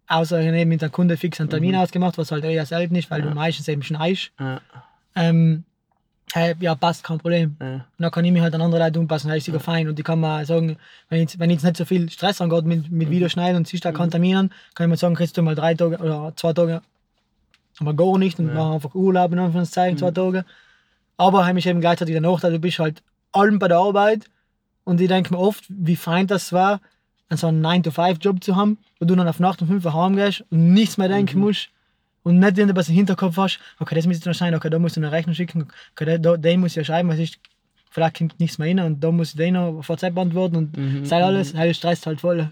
außer 0.07 0.41
ich 0.41 0.65
mit 0.65 0.81
der 0.81 0.89
Kunde 0.89 1.17
fix 1.17 1.39
einen 1.39 1.49
Termin 1.49 1.71
mhm. 1.71 1.79
ausgemacht, 1.79 2.17
was 2.17 2.31
halt 2.31 2.43
eher 2.43 2.65
selten 2.65 2.95
ist, 2.95 3.09
weil 3.09 3.21
ja. 3.21 3.27
du 3.27 3.33
meistens 3.33 3.67
eben 3.67 3.81
schneist. 3.81 4.31
Ja. 4.39 4.61
Ähm, 5.15 5.63
hey, 6.33 6.55
ja, 6.59 6.75
passt, 6.75 7.03
kein 7.03 7.17
Problem. 7.17 7.55
Ja. 7.59 7.85
dann 7.97 8.11
kann 8.11 8.25
ich 8.25 8.31
mich 8.31 8.41
halt 8.41 8.53
an 8.53 8.61
andere 8.61 8.83
Leute 8.83 8.99
anpassen, 8.99 9.29
das 9.29 9.39
ist 9.39 9.45
sogar 9.45 9.61
ja. 9.61 9.65
fein. 9.65 9.87
Und 9.87 9.97
ich 9.97 10.05
kann 10.05 10.19
mal 10.19 10.45
sagen, 10.45 10.77
wenn 11.09 11.23
ich, 11.23 11.39
wenn 11.39 11.49
jetzt 11.49 11.63
nicht 11.63 11.77
so 11.77 11.85
viel 11.85 12.09
Stress 12.09 12.41
angeht 12.41 12.65
mit, 12.65 12.91
mit 12.91 13.07
mhm. 13.07 13.11
Videoschneiden 13.11 13.57
und 13.57 13.67
siehst 13.67 13.85
da 13.85 13.91
keinen 13.91 14.11
Termin 14.11 14.51
kann 14.75 14.85
ich 14.85 14.89
mal 14.89 14.97
sagen, 14.97 15.15
kriegst 15.15 15.37
du 15.37 15.41
mal 15.41 15.55
drei 15.55 15.73
Tage 15.73 15.97
oder 15.97 16.33
zwei 16.35 16.53
Tage, 16.53 16.81
aber 17.79 17.93
gar 17.93 18.17
nicht 18.17 18.39
und 18.39 18.49
ja. 18.49 18.53
mache 18.53 18.73
einfach 18.75 18.95
Urlaub 18.95 19.31
in 19.31 19.39
Anführungszeichen, 19.39 19.95
mhm. 19.95 19.99
zwei 19.99 20.11
Tage. 20.11 20.45
Aber 21.17 21.45
habe 21.45 21.59
ich 21.59 21.65
eben 21.65 21.81
gleichzeitig 21.81 22.13
der 22.13 22.21
Nachteil, 22.21 22.53
du 22.53 22.59
bist 22.59 22.79
halt 22.79 23.01
allem 23.31 23.59
bei 23.59 23.67
der 23.67 23.77
Arbeit 23.77 24.25
und 24.83 25.01
ich 25.01 25.07
denke 25.07 25.33
mir 25.33 25.39
oft, 25.39 25.65
wie 25.67 25.95
fein 25.95 26.27
das 26.27 26.53
war, 26.53 26.79
so 27.31 27.47
einen 27.47 27.63
9-to-5-Job 27.63 28.43
zu 28.43 28.55
haben, 28.55 28.79
wo 28.99 29.05
du 29.05 29.15
dann 29.15 29.27
auf 29.27 29.39
Nacht 29.39 29.61
um 29.61 29.67
5 29.67 29.85
Uhr 29.85 29.93
heimgehst 29.93 30.43
und 30.49 30.73
nichts 30.73 30.97
mehr 30.97 31.09
denken 31.09 31.37
mhm. 31.37 31.45
musst 31.45 31.69
und 32.23 32.39
nicht 32.39 32.57
irgendwas 32.57 32.89
im 32.89 32.95
Hinterkopf 32.95 33.37
hast, 33.37 33.59
okay, 33.79 33.95
das 33.95 34.05
muss 34.05 34.17
ich 34.17 34.25
noch 34.25 34.33
schneiden, 34.33 34.55
okay, 34.55 34.69
da 34.69 34.79
musst 34.79 34.95
du 34.95 35.01
eine 35.01 35.11
Rechnung 35.11 35.35
schicken, 35.35 35.67
okay, 35.91 36.19
da, 36.19 36.37
den 36.37 36.59
muss 36.59 36.71
ich 36.71 36.77
ja 36.77 36.83
schreiben, 36.83 37.09
was 37.09 37.19
ist, 37.19 37.39
vielleicht 37.89 38.17
kommt 38.17 38.39
nichts 38.39 38.57
mehr 38.57 38.67
rein 38.69 38.79
und 38.79 39.03
da 39.03 39.11
muss 39.11 39.31
ich 39.31 39.35
den 39.35 39.53
noch 39.53 39.87
WhatsApp 39.87 40.17
antworten 40.17 40.55
und 40.55 40.77
mhm. 40.77 41.05
sei 41.05 41.23
alles, 41.23 41.53
mhm. 41.53 41.73
stresst 41.73 42.05
halt 42.05 42.21
voll 42.21 42.49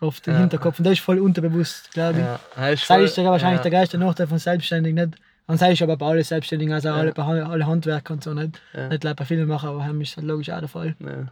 auf 0.00 0.20
den 0.20 0.34
ja. 0.34 0.40
Hinterkopf 0.40 0.78
und 0.78 0.86
das 0.86 0.94
ist 0.94 1.00
voll 1.00 1.18
unterbewusst, 1.18 1.92
glaube 1.92 2.18
ich. 2.18 2.24
Ja, 2.24 2.40
das 2.56 2.82
ist 2.82 2.90
wahrscheinlich 2.90 3.64
ja. 3.64 3.70
der 3.70 3.70
größte 3.70 3.98
Nachteil 3.98 4.26
von 4.26 4.38
Selbstständig, 4.38 4.94
nicht? 4.94 5.16
Und 5.46 5.58
sei 5.58 5.72
ich 5.72 5.82
aber 5.82 5.96
bei 5.96 6.06
allen 6.06 6.22
Selbstständigen, 6.22 6.72
also 6.72 6.88
ja. 6.88 6.94
alle, 6.94 7.14
alle 7.16 7.66
Handwerker 7.66 8.14
und 8.14 8.22
so, 8.22 8.32
nicht, 8.32 8.60
ja. 8.72 8.88
nicht 8.88 9.02
bei 9.02 9.24
vielen 9.24 9.48
machen, 9.48 9.68
aber 9.68 9.84
heim 9.84 10.00
ist 10.00 10.16
halt 10.16 10.26
logisch 10.26 10.48
auch 10.50 10.60
der 10.60 10.68
Fall. 10.68 10.94
Ja. 11.00 11.26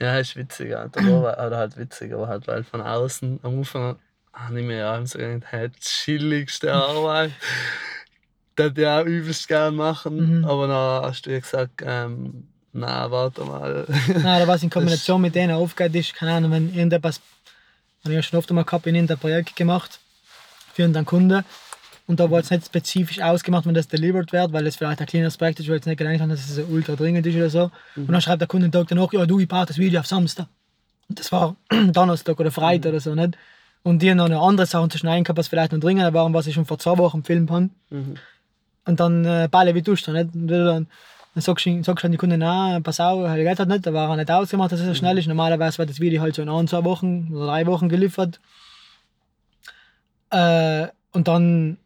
Ja, 0.00 0.18
ist 0.18 0.36
witzig, 0.36 0.70
ja. 0.70 0.84
oder 0.86 1.56
halt 1.56 1.76
witzig, 1.76 2.12
aber 2.12 2.28
halt, 2.28 2.46
weil 2.46 2.62
von 2.62 2.80
außen 2.80 3.40
am 3.42 3.58
Anfang 3.58 3.96
habe 4.32 4.60
ich 4.60 5.72
die 5.74 5.80
chilligste 5.80 6.72
Arbeit. 6.72 7.32
das 8.56 8.66
würde 8.66 8.82
ich 8.82 8.86
auch 8.86 9.04
übelst 9.04 9.48
gerne 9.48 9.76
machen. 9.76 10.38
Mhm. 10.38 10.44
Aber 10.44 10.66
dann 10.66 11.02
hast 11.04 11.26
du 11.26 11.40
gesagt, 11.40 11.82
ähm, 11.84 12.48
nein, 12.72 13.10
warte 13.10 13.44
mal. 13.44 13.86
nein, 14.22 14.48
was 14.48 14.62
in 14.62 14.70
Kombination 14.70 15.20
mit 15.20 15.34
denen 15.34 15.54
aufgeht, 15.54 15.94
ist, 15.94 16.14
keine 16.14 16.34
Ahnung, 16.34 16.52
wenn 16.52 16.74
irgendetwas, 16.74 17.20
habe 18.04 18.14
ich 18.14 18.16
ja 18.16 18.22
schon 18.22 18.38
oft 18.38 18.50
mal 18.50 18.64
gehabt, 18.64 18.86
in 18.86 18.94
irgendein 18.94 19.18
Projekt 19.18 19.56
gemacht 19.56 19.98
für 20.74 20.84
einen 20.84 21.04
Kunden 21.04 21.44
und 22.08 22.20
da 22.20 22.30
war 22.30 22.40
es 22.40 22.50
nicht 22.50 22.64
spezifisch 22.64 23.20
ausgemacht, 23.20 23.66
wenn 23.66 23.74
das 23.74 23.86
delivered 23.86 24.32
wird, 24.32 24.52
weil 24.54 24.66
es 24.66 24.76
vielleicht 24.76 24.98
ein 25.00 25.06
kleiner 25.06 25.26
Aspekt 25.26 25.60
ist, 25.60 25.68
weil 25.68 25.78
es 25.78 25.84
nicht 25.84 25.98
gedacht 25.98 26.20
haben, 26.20 26.30
dass 26.30 26.48
es 26.48 26.58
ultra 26.66 26.96
dringend 26.96 27.26
ist 27.26 27.36
oder 27.36 27.50
so. 27.50 27.70
Mhm. 27.96 28.06
Und 28.06 28.12
dann 28.12 28.22
schreibt 28.22 28.40
der 28.40 28.48
Kunde 28.48 28.66
den 28.68 28.72
Tag 28.72 28.88
danach, 28.88 29.12
ja 29.12 29.26
du, 29.26 29.38
ich 29.38 29.46
brauche 29.46 29.66
das 29.66 29.76
Video 29.76 30.00
auf 30.00 30.06
Samstag. 30.06 30.46
Und 31.10 31.20
das 31.20 31.30
war 31.30 31.56
Donnerstag 31.92 32.40
oder 32.40 32.50
Freitag 32.50 32.86
mhm. 32.86 32.96
oder 32.96 33.00
so, 33.00 33.14
nicht? 33.14 33.36
Und 33.82 34.02
die 34.02 34.10
haben 34.10 34.18
noch 34.18 34.26
eine 34.26 34.40
andere 34.40 34.66
Sache 34.66 34.88
zu 34.88 34.98
schneiden 34.98 35.24
gehabt, 35.24 35.38
was 35.38 35.48
vielleicht 35.48 35.72
noch 35.72 35.80
dringender 35.80 36.12
war, 36.12 36.32
was 36.32 36.46
ich 36.46 36.54
schon 36.54 36.66
vor 36.66 36.78
zwei 36.78 36.98
Wochen 36.98 37.20
gefilmt 37.20 37.50
habe. 37.50 37.70
Mhm. 37.90 38.16
Und 38.84 39.00
dann 39.00 39.24
äh, 39.24 39.48
Balle 39.50 39.74
wie 39.74 39.82
tust 39.82 40.06
du 40.06 40.12
nicht? 40.12 40.34
Und 40.34 40.48
dann, 40.48 40.86
dann 41.34 41.42
sagst 41.42 41.66
du, 41.66 41.82
sagst 41.82 42.02
du 42.02 42.06
an 42.06 42.12
die 42.12 42.18
Kunden, 42.18 42.40
nein, 42.40 42.82
pass 42.82 43.00
auf, 43.00 43.24
er 43.24 43.36
Geld 43.36 43.58
hat 43.60 43.68
nicht, 43.68 43.86
da 43.86 43.92
war 43.92 44.10
er 44.10 44.16
nicht 44.16 44.30
ausgemacht, 44.30 44.72
dass 44.72 44.80
es 44.80 44.86
so 44.86 44.94
schnell 44.94 45.14
mhm. 45.14 45.18
ist. 45.18 45.26
Normalerweise 45.26 45.78
wird 45.78 45.90
das 45.90 46.00
Video 46.00 46.20
halt 46.20 46.34
so 46.34 46.42
in 46.42 46.48
ein, 46.48 46.68
zwei 46.68 46.84
Wochen 46.84 47.28
oder 47.32 47.46
drei 47.46 47.66
Wochen 47.66 47.88
geliefert. 47.88 48.40
Äh, 50.30 50.88
und 51.12 51.28
dann 51.28 51.78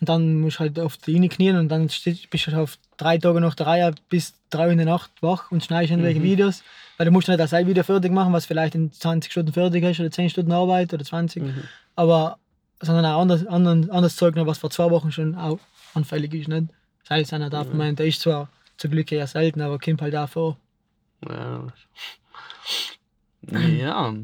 und 0.00 0.08
dann 0.08 0.40
musst 0.40 0.56
du 0.56 0.60
halt 0.60 0.78
auf 0.78 0.96
die 0.96 1.12
Linie 1.12 1.28
knien 1.28 1.56
und 1.56 1.68
dann 1.68 1.86
bist 1.86 2.06
du 2.06 2.52
halt 2.52 2.56
auf 2.56 2.78
drei 2.96 3.18
Tage 3.18 3.40
nach 3.40 3.54
der 3.54 3.66
Reihe 3.66 3.94
bis 4.08 4.34
drei 4.50 4.70
in 4.70 4.78
der 4.78 4.86
Nacht 4.86 5.10
wach 5.20 5.50
und 5.50 5.64
schneidest 5.64 5.90
irgendwelche 5.90 6.20
mhm. 6.20 6.24
Videos. 6.24 6.62
Weil 6.98 7.06
du 7.06 7.12
musst 7.12 7.28
nicht 7.28 7.40
das 7.40 7.52
Video 7.52 7.82
fertig 7.84 8.12
machen, 8.12 8.32
was 8.32 8.44
vielleicht 8.44 8.74
in 8.74 8.92
20 8.92 9.32
Stunden 9.32 9.52
fertig 9.52 9.84
ist 9.84 10.00
oder 10.00 10.10
10 10.10 10.30
Stunden 10.30 10.52
Arbeit 10.52 10.92
oder 10.92 11.04
20. 11.04 11.42
Mhm. 11.42 11.62
Aber 11.96 12.38
sondern 12.80 13.06
auch 13.06 13.20
anderes, 13.20 13.46
anderes, 13.46 13.88
anderes 13.88 14.16
Zeug 14.16 14.36
noch, 14.36 14.46
was 14.46 14.58
vor 14.58 14.70
zwei 14.70 14.90
Wochen 14.90 15.10
schon 15.10 15.34
auch 15.34 15.58
anfällig 15.94 16.34
ist. 16.34 16.48
Nicht? 16.48 16.68
Das 17.02 17.10
heißt, 17.10 17.32
einer 17.32 17.50
darf 17.50 17.68
mhm. 17.68 17.78
meinen, 17.78 17.96
der 17.96 18.06
ist 18.06 18.20
zwar 18.20 18.48
zum 18.76 18.90
Glück 18.90 19.10
eher 19.10 19.26
selten, 19.26 19.60
aber 19.60 19.78
kommt 19.78 20.02
halt 20.02 20.14
auch 20.14 20.28
vor. 20.28 20.56
Ja. 21.28 21.66
ja. 23.50 24.14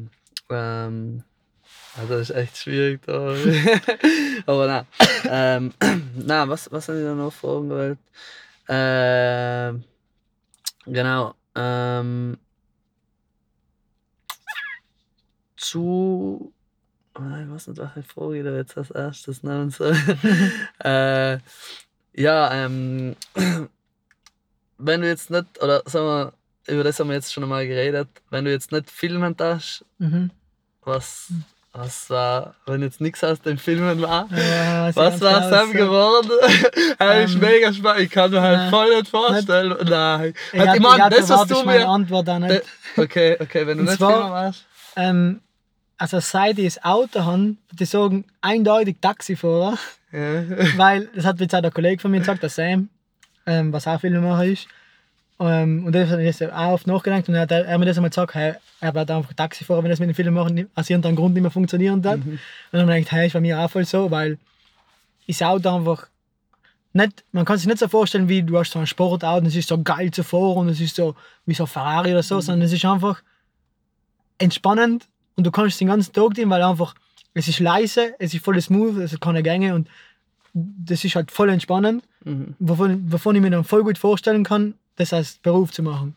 Ähm, 0.49 1.23
also 1.97 2.13
das 2.13 2.29
ist 2.29 2.35
echt 2.35 2.57
schwierig 2.57 3.01
da. 3.05 3.35
Aber 4.45 4.67
nein. 4.67 4.85
Ähm, 5.29 5.73
nein, 6.15 6.49
was, 6.49 6.71
was 6.71 6.87
habe 6.87 6.99
ich 6.99 7.05
da 7.05 7.15
noch 7.15 7.31
fragen 7.31 7.69
gewollt? 7.69 7.99
Ähm, 8.67 9.83
genau. 10.85 11.35
Ähm, 11.55 12.37
zu. 15.65 16.51
Was 17.13 17.67
nicht, 17.67 17.77
welche 17.77 18.03
Frage 18.03 18.43
da 18.43 18.55
jetzt 18.55 18.77
als 18.77 18.91
erstes 18.91 19.41
nennen 19.41 19.69
soll. 19.69 19.95
äh, 20.83 21.37
ja, 22.13 22.53
ähm, 22.53 23.15
wenn 24.77 25.01
du 25.01 25.07
jetzt 25.07 25.29
nicht, 25.29 25.45
oder 25.63 25.81
sagen 25.85 26.05
wir, 26.05 26.33
über 26.67 26.83
das 26.83 26.99
haben 26.99 27.07
wir 27.07 27.15
jetzt 27.15 27.31
schon 27.31 27.43
einmal 27.43 27.67
geredet, 27.67 28.09
wenn 28.31 28.43
du 28.43 28.51
jetzt 28.51 28.73
nicht 28.73 28.91
filmen 28.91 29.37
darfst, 29.37 29.85
mhm. 29.97 30.31
was 30.83 31.31
was 31.77 32.09
war, 32.09 32.55
wenn 32.65 32.81
jetzt 32.81 33.01
nichts 33.01 33.23
aus 33.23 33.41
den 33.41 33.57
Filmen 33.57 34.01
war, 34.01 34.27
ja, 34.31 34.95
was 34.95 35.19
war 35.19 35.49
Sam 35.49 35.67
so. 35.67 35.73
geworden? 35.73 36.31
ähm, 36.99 37.25
ist 37.25 37.37
mega 37.37 37.73
spannend, 37.73 38.03
ich 38.03 38.09
kann 38.09 38.31
mir 38.31 38.41
halt 38.41 38.59
ja, 38.59 38.69
voll 38.69 38.95
nicht 38.95 39.09
vorstellen. 39.09 39.69
Nicht, 39.69 39.89
Nein. 39.89 40.33
Ich, 40.53 40.59
halt, 40.59 40.75
ich, 40.75 40.81
meine, 40.81 41.09
das, 41.09 41.29
was 41.29 41.47
du 41.47 41.63
mir. 41.63 41.87
Antwort 41.87 42.29
auch 42.29 42.39
nicht. 42.39 42.63
Okay, 42.95 43.37
okay, 43.39 43.67
wenn 43.67 43.77
du 43.77 43.81
Und 43.81 43.89
nicht 43.89 43.97
zwar, 43.97 44.31
warst. 44.31 44.65
Ähm, 44.95 45.41
also 45.97 46.19
seit 46.19 46.57
ich 46.57 46.73
das 46.75 46.83
Auto 46.83 47.23
habe, 47.23 47.55
die 47.71 47.85
sagen 47.85 48.25
eindeutig 48.41 48.97
Taxifahrer. 49.01 49.77
Ja. 50.11 50.43
Weil, 50.77 51.09
das 51.15 51.25
hat 51.25 51.39
jetzt 51.39 51.55
auch 51.55 51.61
der 51.61 51.71
Kollege 51.71 52.01
von 52.01 52.11
mir 52.11 52.19
gesagt, 52.19 52.43
der 52.43 52.49
Sam, 52.49 52.89
ähm, 53.45 53.71
was 53.73 53.87
auch 53.87 53.99
Filmemacher 53.99 54.45
ist. 54.45 54.67
Ähm, 55.39 55.85
und 55.85 55.93
dann 55.93 56.09
habe 56.09 56.23
ich 56.23 56.41
auch 56.41 56.71
oft 56.73 56.87
nachgedacht 56.87 57.27
und 57.27 57.35
er 57.35 57.41
hat 57.41 57.51
er 57.51 57.77
mir 57.77 57.85
das 57.85 57.97
einmal 57.97 58.09
gesagt, 58.09 58.33
hey, 58.35 58.53
er 58.79 58.95
wird 58.95 59.11
einfach 59.11 59.33
Taxifahrer, 59.33 59.83
wenn 59.83 59.89
das 59.89 59.99
mit 59.99 60.07
den 60.07 60.15
Filmen 60.15 60.33
machen, 60.33 60.69
aus 60.75 60.89
irgendeinem 60.89 61.17
Grund 61.17 61.33
nicht 61.33 61.41
mehr 61.41 61.51
funktionieren 61.51 62.05
hat. 62.05 62.25
Mhm. 62.25 62.31
Und 62.31 62.39
dann 62.71 62.81
habe 62.81 62.97
ich 62.97 63.05
gedacht, 63.05 63.17
hey, 63.17 63.27
ist 63.27 63.33
bei 63.33 63.41
mir 63.41 63.59
auch 63.59 63.69
voll 63.69 63.85
so, 63.85 64.09
weil 64.11 64.37
ich 65.25 65.37
das 65.37 65.47
Auto 65.47 65.75
einfach 65.75 66.07
nicht, 66.93 67.25
man 67.33 67.43
kann 67.43 67.57
sich 67.57 67.67
nicht 67.67 67.79
so 67.79 67.89
vorstellen, 67.89 68.29
wie 68.29 68.41
du 68.41 68.57
hast 68.57 68.71
so 68.71 68.79
ein 68.79 68.87
Sportauto 68.87 69.39
und 69.39 69.47
es 69.47 69.55
ist 69.55 69.67
so 69.67 69.81
geil 69.81 70.11
zu 70.11 70.23
fahren 70.23 70.59
und 70.59 70.69
es 70.69 70.79
ist 70.79 70.95
so 70.95 71.15
wie 71.45 71.53
so 71.53 71.65
ein 71.65 71.67
Ferrari 71.67 72.11
oder 72.11 72.23
so, 72.23 72.35
mhm. 72.35 72.41
sondern 72.41 72.61
es 72.61 72.71
ist 72.71 72.85
einfach 72.85 73.21
entspannend 74.37 75.05
und 75.35 75.45
du 75.45 75.51
kannst 75.51 75.79
den 75.79 75.87
ganzen 75.87 76.13
Tag 76.13 76.33
dienen, 76.33 76.49
weil 76.49 76.63
einfach 76.63 76.95
es 77.33 77.47
ist 77.47 77.59
leise, 77.59 78.15
es 78.17 78.33
ist 78.33 78.43
voll 78.43 78.59
smooth, 78.59 78.97
es 78.97 79.13
hat 79.13 79.21
keine 79.21 79.43
Gänge 79.43 79.75
und 79.75 79.89
das 80.53 81.03
ist 81.03 81.15
halt 81.15 81.31
voll 81.31 81.49
entspannend, 81.49 82.03
mhm. 82.23 82.55
wovon, 82.59 83.11
wovon 83.11 83.35
ich 83.35 83.41
mir 83.41 83.49
dann 83.49 83.65
voll 83.65 83.83
gut 83.83 83.97
vorstellen 83.97 84.43
kann, 84.43 84.75
das 84.95 85.11
als 85.11 85.37
Beruf 85.39 85.71
zu 85.71 85.83
machen. 85.83 86.15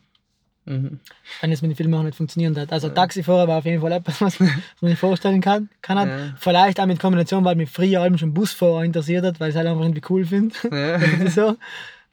Mhm. 0.65 0.99
Wenn 1.41 1.51
es 1.51 1.61
mit 1.61 1.71
den 1.71 1.75
Filmen 1.75 1.93
auch 1.95 2.03
nicht 2.03 2.15
funktionieren 2.15 2.57
hat. 2.57 2.71
Also 2.71 2.87
ja. 2.87 2.93
Taxifahrer 2.93 3.47
war 3.47 3.57
auf 3.57 3.65
jeden 3.65 3.81
Fall 3.81 3.91
etwas, 3.91 4.21
was 4.21 4.39
man 4.39 4.49
sich 4.81 4.99
vorstellen 4.99 5.41
kann. 5.41 5.69
kann 5.81 5.99
halt. 5.99 6.09
ja. 6.09 6.33
Vielleicht 6.37 6.79
auch 6.79 6.85
mit 6.85 6.99
Kombination, 6.99 7.43
weil 7.43 7.55
mich 7.55 7.69
früher 7.69 8.01
allem 8.01 8.17
schon 8.17 8.33
Busfahrer 8.33 8.83
interessiert 8.83 9.25
hat, 9.25 9.39
weil 9.39 9.49
ich 9.49 9.55
es 9.55 9.57
halt 9.57 9.67
einfach 9.67 9.81
irgendwie 9.83 10.03
cool 10.09 10.25
finde. 10.25 10.55
Ja. 10.71 11.29
so. 11.29 11.57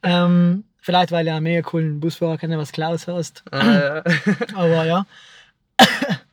ähm, 0.02 0.64
vielleicht, 0.80 1.12
weil 1.12 1.26
ich 1.26 1.32
auch 1.32 1.40
mehr 1.40 1.62
coolen 1.62 2.00
Busfahrer 2.00 2.38
kenne, 2.38 2.58
was 2.58 2.72
Klaus 2.72 3.06
heißt. 3.06 3.44
Ah. 3.52 4.02
Aber 4.54 4.84
ja. 4.84 5.06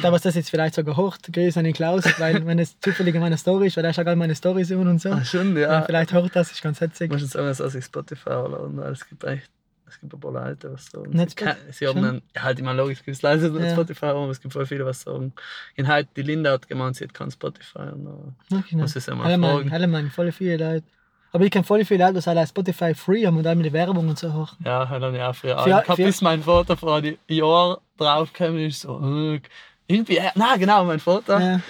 da 0.00 0.10
was 0.10 0.22
das 0.22 0.34
jetzt 0.34 0.50
vielleicht 0.50 0.74
sogar 0.74 0.96
hoch, 0.96 1.18
grüße 1.30 1.58
an 1.58 1.64
den 1.64 1.74
Klaus, 1.74 2.04
weil 2.18 2.46
wenn 2.46 2.58
es 2.58 2.78
zufällig 2.80 3.14
in 3.14 3.20
meiner 3.20 3.36
Story 3.36 3.66
ist, 3.66 3.76
weil 3.76 3.84
er 3.84 3.92
schaut 3.92 4.06
all 4.06 4.16
meine 4.16 4.34
Storys 4.34 4.72
an 4.72 4.86
und 4.86 5.00
so. 5.00 5.10
Ach, 5.12 5.24
schon, 5.24 5.56
ja. 5.56 5.72
ja 5.72 5.82
vielleicht 5.82 6.14
hoch 6.14 6.28
das, 6.30 6.50
ist 6.50 6.62
ganz 6.62 6.80
hetzig. 6.80 7.10
Muss 7.10 7.20
jetzt 7.20 7.32
sagen, 7.32 7.46
dass 7.46 7.74
ich 7.74 7.84
Spotify 7.84 8.30
oder 8.30 8.74
weil 8.76 8.92
es 8.92 9.06
gibt 9.06 9.24
echt 9.24 9.50
es 9.92 10.00
gibt 10.00 10.14
ein 10.14 10.20
paar 10.20 10.32
Leute, 10.32 10.72
was 10.72 10.86
sagen. 10.86 11.10
Nicht 11.10 11.38
sie, 11.38 11.46
sie 11.70 11.86
haben 11.86 12.02
dann, 12.02 12.22
halt 12.38 12.58
immer 12.58 12.72
logisch, 12.72 13.00
es 13.00 13.04
gibt 13.04 13.22
die 13.22 13.62
ja. 13.62 13.72
Spotify 13.72 14.06
aber 14.06 14.30
es 14.30 14.40
gibt 14.40 14.54
voll 14.54 14.64
viele, 14.64 14.86
was 14.86 15.02
sagen. 15.02 15.34
In 15.74 15.86
halt, 15.86 16.08
die 16.16 16.22
Linda 16.22 16.52
hat 16.52 16.66
gemeint, 16.66 16.96
sie 16.96 17.04
hat 17.04 17.12
kein 17.12 17.30
Spotify. 17.30 17.90
Und, 17.92 18.06
uh, 18.06 18.56
okay, 18.56 18.76
muss 18.76 18.96
ich 18.96 19.10
einmal 19.10 19.38
fragen. 19.38 19.70
Alle 19.70 19.86
meinen, 19.86 20.10
voll 20.10 20.32
viele 20.32 20.56
Leute. 20.56 20.86
Aber 21.32 21.44
ich 21.44 21.50
kenne 21.50 21.64
voll 21.64 21.84
viele 21.84 22.06
Leute, 22.06 22.20
die 22.20 22.28
alle 22.28 22.46
Spotify 22.46 22.94
free 22.94 23.26
haben 23.26 23.36
und 23.36 23.42
dann 23.42 23.58
mit 23.58 23.66
der 23.66 23.72
Werbung 23.72 24.08
und 24.08 24.18
so 24.18 24.32
hoch. 24.32 24.54
Ja, 24.64 24.88
halt 24.88 25.02
dann 25.02 25.14
ja 25.14 25.32
früher. 25.32 25.58
Für, 25.58 25.68
ich 25.68 25.74
habe 25.74 26.04
bis 26.04 26.22
mein 26.22 26.42
Vater 26.42 26.76
vor 26.76 26.96
einem 26.96 27.16
Jahr 27.28 27.80
draufgekommen 27.98 28.66
ist, 28.66 28.80
so, 28.82 28.98
äh, 28.98 29.40
irgendwie, 29.86 30.18
äh, 30.18 30.30
na 30.34 30.56
genau, 30.56 30.84
mein 30.84 31.00
Vater. 31.00 31.40
Ja. 31.40 31.60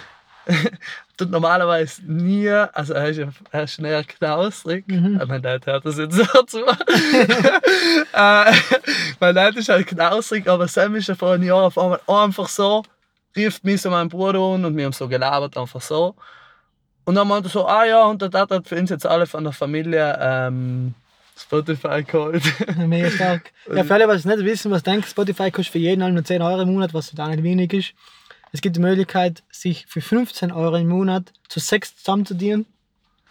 tut 1.17 1.29
normalerweise 1.29 2.01
nie, 2.05 2.49
also 2.49 2.93
er 2.93 3.09
ist, 3.09 3.21
er 3.51 3.63
ist 3.63 3.73
schnell 3.73 4.03
knausrig. 4.03 4.87
Mhm. 4.87 5.21
Mein 5.27 5.41
Dad 5.41 5.65
hört 5.65 5.85
das 5.85 5.97
jetzt 5.97 6.15
so 6.33 6.43
zu. 6.43 6.59
äh, 8.13 8.53
mein 9.19 9.35
Dad 9.35 9.55
ist 9.55 9.69
halt 9.69 9.87
knausrig, 9.87 10.47
aber 10.47 10.67
Sam 10.67 10.95
ist 10.95 11.07
ja 11.07 11.15
vor 11.15 11.33
einem 11.33 11.43
Jahr 11.43 11.63
auf 11.63 11.77
einmal 11.77 11.99
einfach 12.07 12.47
so, 12.47 12.83
rief 13.35 13.63
mich 13.63 13.81
so 13.81 13.89
meinen 13.89 14.09
Bruder 14.09 14.39
an 14.39 14.65
und 14.65 14.75
wir 14.75 14.85
haben 14.85 14.93
so 14.93 15.07
gelabert, 15.07 15.57
einfach 15.57 15.81
so. 15.81 16.15
Und 17.05 17.15
dann 17.15 17.27
meinte 17.27 17.49
er 17.49 17.51
so, 17.51 17.67
ah 17.67 17.85
ja, 17.85 18.03
und 18.05 18.21
der 18.21 18.29
Dad 18.29 18.49
hat 18.49 18.67
für 18.67 18.77
uns 18.77 18.89
jetzt 18.89 19.05
alle 19.05 19.27
von 19.27 19.43
der 19.43 19.53
Familie 19.53 20.17
ähm, 20.19 20.95
Spotify 21.37 22.03
geholt. 22.03 22.43
Mega 22.77 23.09
stark. 23.09 23.51
Ja, 23.73 23.83
für 23.83 23.93
alle, 23.93 24.07
was 24.07 24.25
nicht 24.25 24.39
wissen, 24.39 24.71
was 24.71 24.83
denkt, 24.83 25.07
Spotify 25.07 25.51
kostet 25.51 25.73
für 25.73 25.79
jeden 25.79 26.13
nur 26.13 26.23
10 26.23 26.41
Euro 26.41 26.61
im 26.61 26.73
Monat, 26.73 26.93
was 26.93 27.11
da 27.11 27.27
nicht 27.27 27.43
wenig 27.43 27.73
ist. 27.73 27.93
Es 28.51 28.61
gibt 28.61 28.75
die 28.75 28.81
Möglichkeit, 28.81 29.43
sich 29.51 29.85
für 29.87 30.01
15 30.01 30.51
Euro 30.51 30.75
im 30.75 30.87
Monat 30.87 31.33
zu 31.49 31.59
sechs 31.59 31.95
zusammenzudienen. 31.97 32.67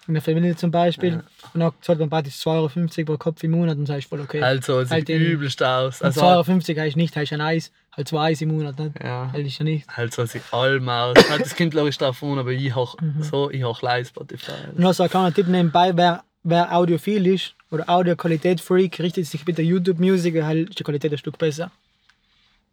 In 0.09 0.15
der 0.15 0.23
Familie 0.23 0.57
zum 0.57 0.73
Beispiel. 0.73 1.13
Ja. 1.13 1.23
Und 1.55 1.61
dann 1.61 1.73
zahlt 1.81 2.01
man 2.01 2.11
praktisch 2.11 2.35
2,50 2.35 2.99
Euro 2.99 3.05
pro 3.05 3.17
Kopf 3.19 3.45
im 3.45 3.53
Monat 3.53 3.79
und 3.79 3.89
das 3.89 3.99
ist 3.99 4.09
voll 4.09 4.21
okay. 4.21 4.43
Also, 4.43 4.81
es 4.81 4.91
halt 4.91 5.07
sieht 5.07 5.17
übelst 5.17 5.63
aus. 5.63 6.03
Also, 6.03 6.23
2,50 6.23 6.71
Euro 6.71 6.81
heißt 6.81 6.97
nicht, 6.97 7.15
heißt 7.15 7.33
ein 7.35 7.41
Eis. 7.41 7.71
Halt 7.97 8.09
zwei 8.09 8.31
Eis 8.31 8.41
im 8.41 8.49
Monat, 8.49 8.77
nicht? 8.81 9.01
Ja. 9.01 9.31
Halt 9.33 9.47
ist 9.47 9.59
ja 9.59 9.65
nicht. 9.65 9.87
Also, 9.95 10.25
sieht 10.25 10.43
allem 10.53 10.89
aus. 10.89 11.17
halt, 11.31 11.43
das 11.43 11.55
glaube 11.55 11.89
ich, 11.89 11.99
davon, 11.99 12.41
aber 12.41 12.51
ich 12.51 12.75
habe 12.75 12.91
mhm. 13.01 13.23
so, 13.23 13.49
ich 13.49 13.63
habe 13.63 14.05
Spotify. 14.05 14.53
Und 14.73 14.81
noch 14.81 14.93
so 14.93 15.05
ein 15.05 15.11
kleiner 15.11 15.33
Tipp 15.33 15.47
nebenbei, 15.47 15.93
wer, 15.95 16.25
wer 16.43 16.75
audiophil 16.75 17.27
ist 17.27 17.55
oder 17.71 17.89
Audioqualität-Freak, 17.89 18.99
richtet 19.01 19.27
sich 19.27 19.45
bitte 19.45 19.63
YouTube-Musik, 19.63 20.43
halt 20.43 20.71
ist 20.71 20.79
die 20.79 20.85
Qualität 20.85 21.13
ein 21.13 21.19
Stück 21.19 21.39
besser. 21.39 21.71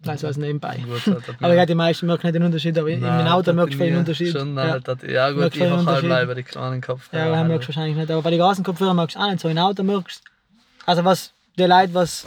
Also 0.05 0.27
als 0.27 0.38
nebenbei. 0.38 0.82
Gut, 0.86 1.15
aber 1.41 1.53
ja, 1.53 1.65
die 1.65 1.75
meisten 1.75 2.05
merken 2.05 2.27
nicht 2.27 2.36
den 2.36 2.43
Unterschied, 2.43 2.77
aber 2.77 2.89
Nein, 2.89 3.25
im 3.25 3.32
Auto 3.32 3.51
merkst 3.51 3.77
du 3.77 3.84
den 3.84 3.97
Unterschied. 3.97 4.32
Schon, 4.32 4.55
ja. 4.55 4.79
Halt, 4.86 5.03
ja 5.03 5.32
gut, 5.32 5.55
ich 5.55 5.62
habe 5.62 5.86
halt 5.86 6.27
bei 6.27 6.34
den 6.34 6.45
kleinen 6.45 6.82
Kopfhörern. 6.82 7.34
Ja, 7.34 7.43
merkst 7.43 7.67
du 7.67 7.69
wahrscheinlich 7.69 7.97
nicht. 7.97 8.10
Aber 8.10 8.21
bei 8.21 8.29
den 8.29 8.39
großen 8.39 8.63
Kopfhörern 8.63 8.95
merkst 8.95 9.17
du 9.17 9.19
auch 9.19 9.29
nicht 9.29 9.41
so. 9.41 9.49
Im 9.49 9.58
Auto 9.58 9.84
merkst 9.84 10.23
Also 10.86 11.03
was 11.03 11.34
die 11.58 11.63
Leute, 11.63 11.93
was 11.93 12.23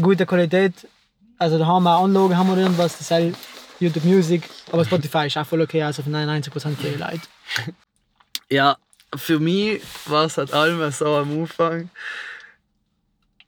gute 0.00 0.26
Qualität, 0.26 0.74
also 1.38 1.58
da 1.58 1.66
haben 1.66 1.84
wir 1.84 1.96
Anlagen, 1.96 2.36
haben 2.36 2.50
wir 2.50 2.58
irgendwas, 2.58 2.98
das 2.98 3.10
ist 3.10 3.36
YouTube 3.80 4.04
Music, 4.04 4.42
aber 4.70 4.84
Spotify 4.84 5.26
ist 5.26 5.38
auch 5.38 5.46
voll 5.46 5.62
okay, 5.62 5.82
also 5.82 6.02
für 6.02 6.10
99% 6.10 6.50
für 6.76 6.88
die 6.88 6.98
Leute. 6.98 7.20
Ja, 8.50 8.76
für 9.16 9.38
mich 9.38 9.82
war 10.06 10.26
es 10.26 10.36
halt 10.36 10.52
allem 10.52 10.90
so 10.90 11.16
am 11.16 11.40
Anfang, 11.40 11.90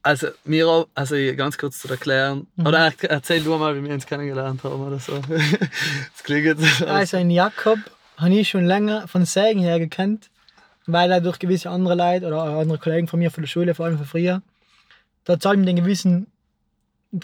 also, 0.03 0.29
mir 0.45 0.87
also 0.95 1.15
ganz 1.37 1.59
kurz 1.59 1.81
zu 1.81 1.89
erklären, 1.89 2.47
mhm. 2.57 2.67
oder 2.67 2.93
erzähl 3.03 3.43
du 3.43 3.57
mal, 3.57 3.77
wie 3.77 3.87
wir 3.87 3.93
uns 3.93 4.07
kennengelernt 4.07 4.65
haben 4.65 4.81
oder 4.81 4.99
so. 4.99 5.19
das 5.29 6.23
klingt 6.25 6.47
jetzt 6.47 6.83
Also, 6.83 7.19
ein 7.19 7.31
Jakob 7.31 7.79
habe 8.17 8.35
ich 8.35 8.49
schon 8.49 8.65
länger 8.65 9.09
von 9.09 9.25
Sägen 9.25 9.61
her 9.61 9.79
gekannt, 9.79 10.31
weil 10.87 11.11
er 11.11 11.21
durch 11.21 11.39
gewisse 11.39 11.71
andere 11.71 11.95
Leute 11.95 12.27
oder 12.27 12.43
andere 12.43 12.79
Kollegen 12.79 13.09
von 13.09 13.19
mir 13.19 13.31
von 13.31 13.43
der 13.43 13.49
Schule, 13.49 13.75
vor 13.75 13.87
allem 13.87 13.99
von 13.99 14.07
früher, 14.07 14.43
da 15.25 15.39
zahlt 15.39 15.59
mir 15.59 15.67
den 15.67 15.77
gewissen 15.77 16.27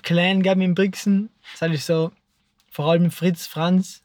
Clan 0.03 0.43
gegeben 0.43 0.61
in 0.61 0.75
Brixen. 0.75 1.31
Das 1.59 1.71
ist 1.71 1.87
so, 1.87 2.13
vor 2.71 2.91
allem 2.91 3.11
Fritz, 3.11 3.47
Franz, 3.47 4.03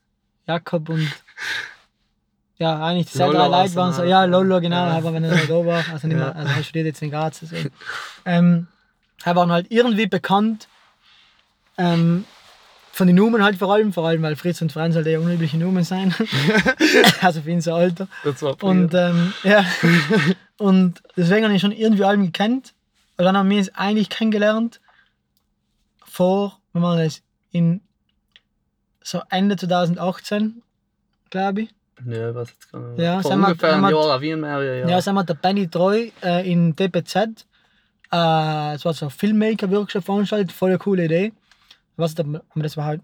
Jakob 0.48 0.90
und 0.90 1.08
ja, 2.62 2.80
eigentlich 2.80 3.12
die 3.12 3.18
drei 3.18 3.28
Leute 3.28 3.76
waren 3.76 3.92
so, 3.92 4.04
ja, 4.04 4.24
Lolo, 4.26 4.62
genau, 4.62 4.86
ja. 4.86 4.98
aber 4.98 5.16
wenn 5.16 5.24
er 5.24 5.36
da 5.36 5.66
war, 5.66 5.84
also 5.92 6.08
nicht 6.08 6.16
mehr, 6.16 6.36
also 6.36 6.48
er 6.48 6.64
studiert 6.64 6.86
jetzt 6.86 7.02
in 7.02 7.10
Graz. 7.10 7.40
Deswegen. 7.40 7.72
Ähm, 8.24 8.68
er 9.26 9.36
war 9.36 9.50
halt 9.50 9.66
irgendwie 9.72 10.06
bekannt, 10.06 10.68
ähm, 11.80 12.24
von 12.92 13.08
den 13.08 13.16
Nummern 13.16 13.44
halt 13.44 13.58
vor 13.58 13.74
allem, 13.74 13.94
vor 13.94 14.08
allem 14.08 14.22
weil 14.22 14.36
Fritz 14.36 14.62
und 14.62 14.72
Franz 14.72 14.96
halt 14.96 15.08
eher 15.08 15.22
unübliche 15.22 15.58
Nummern 15.58 15.84
sein. 15.84 16.14
also 17.22 17.42
für 17.42 17.50
ihn 17.50 17.62
so 17.62 17.74
Alter. 17.74 18.08
Das 18.24 18.44
war 18.44 18.62
und 18.64 18.94
ähm, 18.94 19.34
ja, 19.42 19.66
und 20.60 21.02
deswegen 21.18 21.46
habe 21.46 21.56
ich 21.56 21.62
schon 21.62 21.72
irgendwie 21.72 22.04
allem 22.04 22.26
gekannt. 22.28 22.74
Und 23.18 23.26
dann 23.26 23.36
haben 23.36 23.50
wir 23.50 23.60
es 23.60 23.74
eigentlich 23.74 24.10
kennengelernt 24.10 24.82
vor, 26.06 26.60
wenn 26.74 26.84
man 26.84 27.00
das 27.00 27.24
in 27.52 27.82
so 29.02 29.24
Ende 29.32 29.56
2018, 29.56 30.62
glaube 31.32 31.62
ich. 31.64 31.70
Ja, 32.06 32.36
was 32.36 32.50
jetzt 32.50 32.74
nicht. 32.74 33.00
Ja, 33.00 33.22
Vor 33.22 33.32
ungefähr 33.32 33.76
ein 33.76 33.90
Jahr, 33.90 34.22
wie 34.22 34.32
ein 34.32 34.40
mehr, 34.40 34.88
ja. 34.88 35.02
Sind 35.02 35.16
wir 35.16 35.24
der 35.24 35.34
Benny 35.36 35.68
Treu 35.68 36.10
äh, 36.24 36.52
in 36.52 36.76
DPZ. 36.76 37.16
Äh, 38.12 38.76
es 38.76 38.86
war 38.86 38.94
so 38.94 39.06
ein 39.06 39.12
Filmmaker-Workshop 39.12 40.04
veranstaltet, 40.04 40.52
voll 40.52 40.70
eine 40.70 40.80
coole 40.80 41.06
Idee. 41.06 41.34
Ich 41.94 41.98
weiß 41.98 42.18
nicht, 42.18 42.42
ob 42.56 42.64
das 42.64 42.78
war 42.78 42.86
halt, 42.86 43.02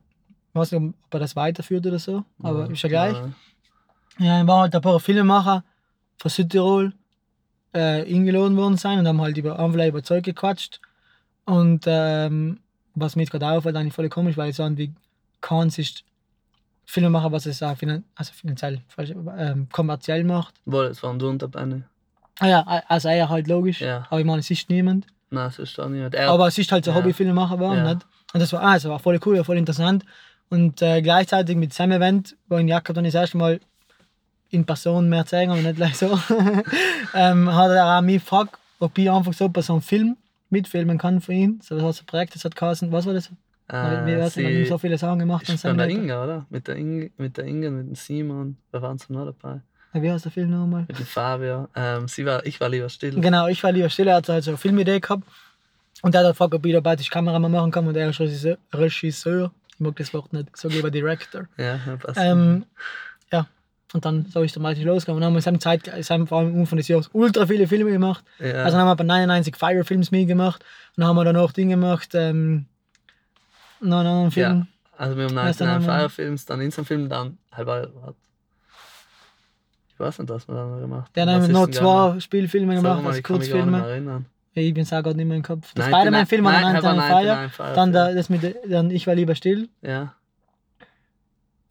weiß 0.54 0.72
nicht, 0.72 0.82
ob 0.82 1.14
er 1.14 1.20
das 1.20 1.36
weiterführt 1.36 1.86
oder 1.86 2.00
so, 2.00 2.24
aber 2.42 2.66
ja, 2.66 2.72
ist 2.72 2.82
ja 2.82 2.90
gleich. 2.90 3.18
Ja, 4.20 4.26
ja 4.26 4.42
wir 4.42 4.48
waren 4.48 4.62
halt 4.62 4.76
ein 4.76 4.82
paar 4.82 5.00
Filmemacher 5.00 5.64
von 6.18 6.32
Südtirol 6.32 6.94
äh, 7.74 8.14
eingeladen 8.14 8.58
worden 8.58 8.78
sein 8.78 9.00
und 9.00 9.08
haben 9.08 9.22
halt 9.22 9.38
über 9.38 9.60
Envelope 9.60 9.90
über 9.90 10.04
Zeug 10.04 10.24
gequatscht. 10.24 10.82
Und 11.46 11.86
ähm, 11.86 12.60
was 12.96 13.16
mir 13.16 13.26
gerade 13.26 13.48
auffällt, 13.48 13.76
eigentlich 13.76 13.94
voll 13.94 14.10
komisch, 14.10 14.36
weil 14.36 14.50
ich 14.50 14.56
so 14.56 14.78
wie 14.78 14.94
Kans 15.42 15.78
ist 15.78 16.04
Filme 16.90 17.10
machen, 17.10 17.32
was 17.34 17.46
es 17.46 17.62
auch 17.62 17.76
finan 17.76 18.06
also 18.16 18.32
finanziell 18.34 18.82
falsch, 18.88 19.14
ähm, 19.38 19.68
kommerziell 19.72 20.24
macht. 20.24 20.56
Wohl, 20.66 20.86
es 20.86 21.04
waren 21.04 21.20
der 21.20 21.48
Benny. 21.48 21.84
Ah 22.40 22.48
ja, 22.48 22.62
also 22.88 23.10
er 23.10 23.28
halt 23.28 23.48
logisch. 23.48 23.82
Ja. 23.82 24.08
Aber 24.10 24.20
ich 24.22 24.26
meine, 24.26 24.40
es 24.40 24.50
ist 24.50 24.70
niemand. 24.70 25.06
Nein, 25.30 25.48
es 25.48 25.60
ist 25.60 25.78
auch 25.80 25.90
niemand. 25.90 26.16
Er, 26.16 26.30
aber 26.30 26.48
es 26.48 26.58
ist 26.58 26.72
halt 26.72 26.86
so 26.86 26.92
ja. 26.92 26.98
Hobbyfilmemacher 26.98 27.58
geworden, 27.58 27.86
ja. 27.86 27.94
nicht? 27.94 28.08
Und 28.34 28.40
das 28.40 28.54
war, 28.54 28.62
ah, 28.62 28.82
war 28.84 29.00
voll 29.00 29.20
cool, 29.26 29.44
voll 29.44 29.58
interessant. 29.58 30.06
Und 30.50 30.82
äh, 30.82 31.02
gleichzeitig 31.02 31.58
mit 31.58 31.74
seinem 31.74 31.94
Event, 31.94 32.38
wo 32.48 32.56
in 32.56 32.70
Jakob 32.70 32.96
dann 32.96 33.04
das 33.04 33.16
erste 33.16 33.38
Mal 33.38 33.60
in 34.50 34.66
Person 34.66 35.10
mehr 35.10 35.26
zeigen, 35.26 35.52
aber 35.52 35.62
nicht 35.62 35.76
gleich 35.76 35.98
so, 35.98 36.18
ähm, 37.14 37.54
hat 37.54 37.72
er 37.72 37.98
auch 37.98 38.02
mich 38.02 38.22
gefragt, 38.22 38.58
ob 38.80 38.98
ich 38.98 39.12
einfach 39.12 39.34
so 39.34 39.50
bei 39.50 39.62
so 39.62 39.74
einem 39.74 39.82
Film 39.82 40.16
mitfilmen 40.50 40.98
kann 40.98 41.20
für 41.20 41.34
ihn. 41.34 41.60
So 41.62 41.82
was 41.82 42.00
ein 42.00 42.06
Projekt, 42.06 42.36
das 42.36 42.46
hat 42.46 42.56
geheißen, 42.56 42.94
was 42.94 43.06
war 43.06 43.14
das? 43.14 43.30
Äh, 43.70 44.06
wär's, 44.06 44.38
wenn 44.38 44.66
so 44.66 44.78
viele 44.78 44.98
Sachen 44.98 45.20
gemacht 45.20 45.48
haben? 45.48 45.78
Mit 45.78 45.80
der 45.80 45.90
Inga, 45.90 46.24
oder? 46.24 46.46
Mit 46.50 46.68
der 46.68 46.76
Inge, 46.78 47.12
mit 47.18 47.38
der 47.38 47.46
Inge, 47.46 47.70
mit 47.70 47.88
dem 47.88 47.96
Simon. 47.96 48.58
Wer 48.72 48.82
waren 48.82 48.98
sie 48.98 49.12
noch 49.12 49.26
dabei? 49.26 49.62
Ja, 49.94 50.02
wie 50.02 50.12
heißt 50.12 50.26
der 50.26 50.32
Film 50.32 50.52
nochmal? 50.52 50.86
Mit 50.88 51.00
dem 51.00 51.06
Fabio. 51.06 51.68
Ähm, 51.76 52.08
sie 52.08 52.26
war, 52.26 52.46
ich 52.46 52.60
war 52.62 52.70
lieber 52.70 52.88
still. 52.88 53.20
Genau, 53.20 53.48
ich 53.48 53.62
war 53.64 53.72
lieber 53.72 53.90
still. 53.90 54.08
Er 54.08 54.16
hat 54.16 54.30
halt 54.30 54.44
so 54.44 54.52
eine 54.52 54.58
Filmidee 54.58 55.00
gehabt. 55.00 55.24
Und 56.02 56.16
er 56.16 56.22
hat 56.22 56.32
gefragt, 56.32 56.54
ob 56.54 56.66
ich 56.66 56.74
dabei 56.74 56.96
die 56.96 57.04
Kameramann 57.06 57.52
machen 57.52 57.72
kann. 57.72 57.88
Und 57.88 57.98
er 57.98 58.10
ist 58.10 58.20
Regisseur. 58.20 58.58
Regisseur. 58.74 59.52
Ich 59.74 59.80
mag 59.80 59.96
das 59.98 60.14
Wort 60.14 60.32
nicht. 60.32 60.56
So 60.56 60.70
lieber 60.70 60.92
Director. 60.92 61.48
Ja, 61.58 61.80
passt. 62.00 62.20
Ähm, 62.22 62.66
ja. 63.32 63.48
Und 63.94 64.06
dann 64.06 64.26
so 64.26 64.42
ist 64.44 64.56
der 64.56 64.62
Mighty 64.62 64.84
losgegangen. 64.84 65.18
Und 65.18 65.22
dann 65.22 65.28
haben 65.28 65.34
wir 65.34 65.40
in 65.40 65.44
seiner 65.44 65.60
Zeit, 65.60 65.88
in 65.88 66.04
seinem 66.04 66.28
vor 66.28 66.40
allem 66.40 66.58
Anfang 66.58 66.78
des 66.78 66.88
Jahres, 66.88 67.10
ultra 67.14 67.48
viele 67.48 67.68
Filme 67.68 67.92
gemacht. 67.92 68.24
Ja. 68.40 68.64
Also 68.64 68.78
dann 68.78 68.88
haben 68.88 68.88
wir 68.88 68.96
bei 68.96 69.04
99 69.04 69.56
Fire 69.56 69.84
Films 69.84 70.12
mitgemacht. 70.12 70.64
Und 70.96 71.02
dann 71.02 71.08
haben 71.08 71.16
wir 71.16 71.26
dann 71.26 71.38
auch 71.38 71.52
Dinge 71.52 71.76
gemacht. 71.76 72.10
Ähm, 72.14 72.66
einen 73.82 73.94
anderen 73.94 74.32
Film? 74.32 74.60
Ja, 74.60 74.68
also 74.98 75.18
wir 75.18 75.26
haben 75.26 75.36
99 75.36 75.86
Fire 75.86 76.10
Films, 76.10 76.46
dann 76.46 76.62
Instant-Film, 76.62 77.10
dann 77.10 77.38
halber 77.52 77.90
Ich 79.94 80.00
weiß 80.00 80.20
nicht, 80.20 80.30
was 80.30 80.48
wir 80.48 80.56
dann 80.56 80.82
gemacht 80.82 81.06
haben. 81.06 81.14
Dann 81.14 81.30
haben 81.30 81.48
wir 81.48 81.54
noch 81.54 81.68
zwei 81.68 82.20
Spielfilme 82.20 82.76
gemacht, 82.76 83.06
also 83.06 83.22
Kurzfilme. 83.22 84.26
Ja, 84.54 84.64
ich 84.64 84.74
bin 84.74 84.84
es 84.84 84.94
auch 84.94 85.04
gerade 85.04 85.16
nicht 85.16 85.28
mehr 85.28 85.38
im 85.38 85.44
Kopf. 85.44 85.72
Der 85.76 85.84
Spider-Man-Film 85.84 86.44
war 86.44 86.62
99 86.62 87.54
Fire. 87.54 87.76
Dann 87.76 87.94
der, 87.94 88.16
das 88.16 88.30
mit 88.30 88.56
dann 88.68 88.90
Ich 88.90 89.06
war 89.06 89.14
lieber 89.14 89.36
still. 89.36 89.70
Ja. 89.84 90.14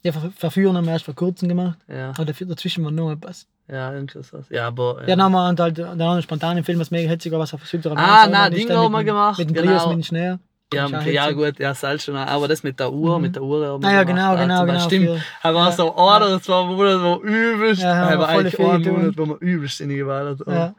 Ja, 0.03 0.13
Verführen 0.13 0.77
haben 0.77 0.85
wir 0.85 0.93
erst 0.93 1.03
vor 1.03 1.15
kurzem 1.15 1.49
gemacht. 1.49 1.79
Ja. 1.89 2.11
Aber 2.11 2.23
dazwischen 2.23 2.85
war 2.85 2.91
noch 2.91 3.11
etwas. 3.11 3.45
Ja, 3.67 3.91
irgendwas. 3.93 4.31
Ja, 4.49 4.67
aber. 4.67 5.01
Ja, 5.01 5.09
ja 5.09 5.15
dann 5.17 5.23
haben 5.23 5.31
wir 5.33 5.63
halt 5.63 5.77
dann 5.79 6.01
einen 6.01 6.21
spontanen 6.21 6.63
Film, 6.63 6.79
was 6.79 6.91
mega 6.91 7.09
hetzig 7.09 7.33
war, 7.33 7.39
was 7.39 7.53
auf 7.53 7.65
Südtirol 7.67 7.97
Ah, 7.97 8.27
nein, 8.27 8.53
Ding 8.53 8.69
haben 8.69 8.91
wir 8.91 9.03
gemacht. 9.03 9.39
Mit 9.39 9.49
dem 9.49 9.53
genau. 9.53 9.71
Prius, 9.71 9.87
mit 9.87 9.95
dem 9.95 10.03
Schnee. 10.03 10.37
Ja, 10.73 10.87
ja 11.01 11.31
gut, 11.31 11.59
ja, 11.59 11.73
selbst 11.73 12.05
schon. 12.05 12.15
Aber 12.17 12.47
das 12.47 12.61
mit 12.61 12.79
der 12.79 12.91
Uhr, 12.91 13.17
mhm. 13.17 13.21
mit 13.21 13.35
der 13.35 13.43
Uhr. 13.43 13.79
Ah, 13.81 13.93
ja, 13.93 14.03
genau, 14.03 14.35
genau, 14.35 14.65
genau. 14.65 14.79
Stimmt. 14.81 15.21
Er 15.41 15.55
war 15.55 15.71
so 15.71 15.95
einer, 15.95 16.29
das 16.29 16.47
war 16.49 16.65
Monat, 16.65 17.01
wo 17.01 17.23
übelst. 17.23 17.81
Ja, 17.81 18.09
er 18.09 18.19
war 18.19 18.27
eigentlich 18.27 18.59
ein 18.59 18.83
Monat, 18.83 19.17
wo 19.17 19.25
man 19.25 19.37
übelst 19.37 19.79
in 19.79 19.89
die 19.89 19.95
Gewalt 19.95 20.39
hat. 20.39 20.47
Ja. 20.47 20.75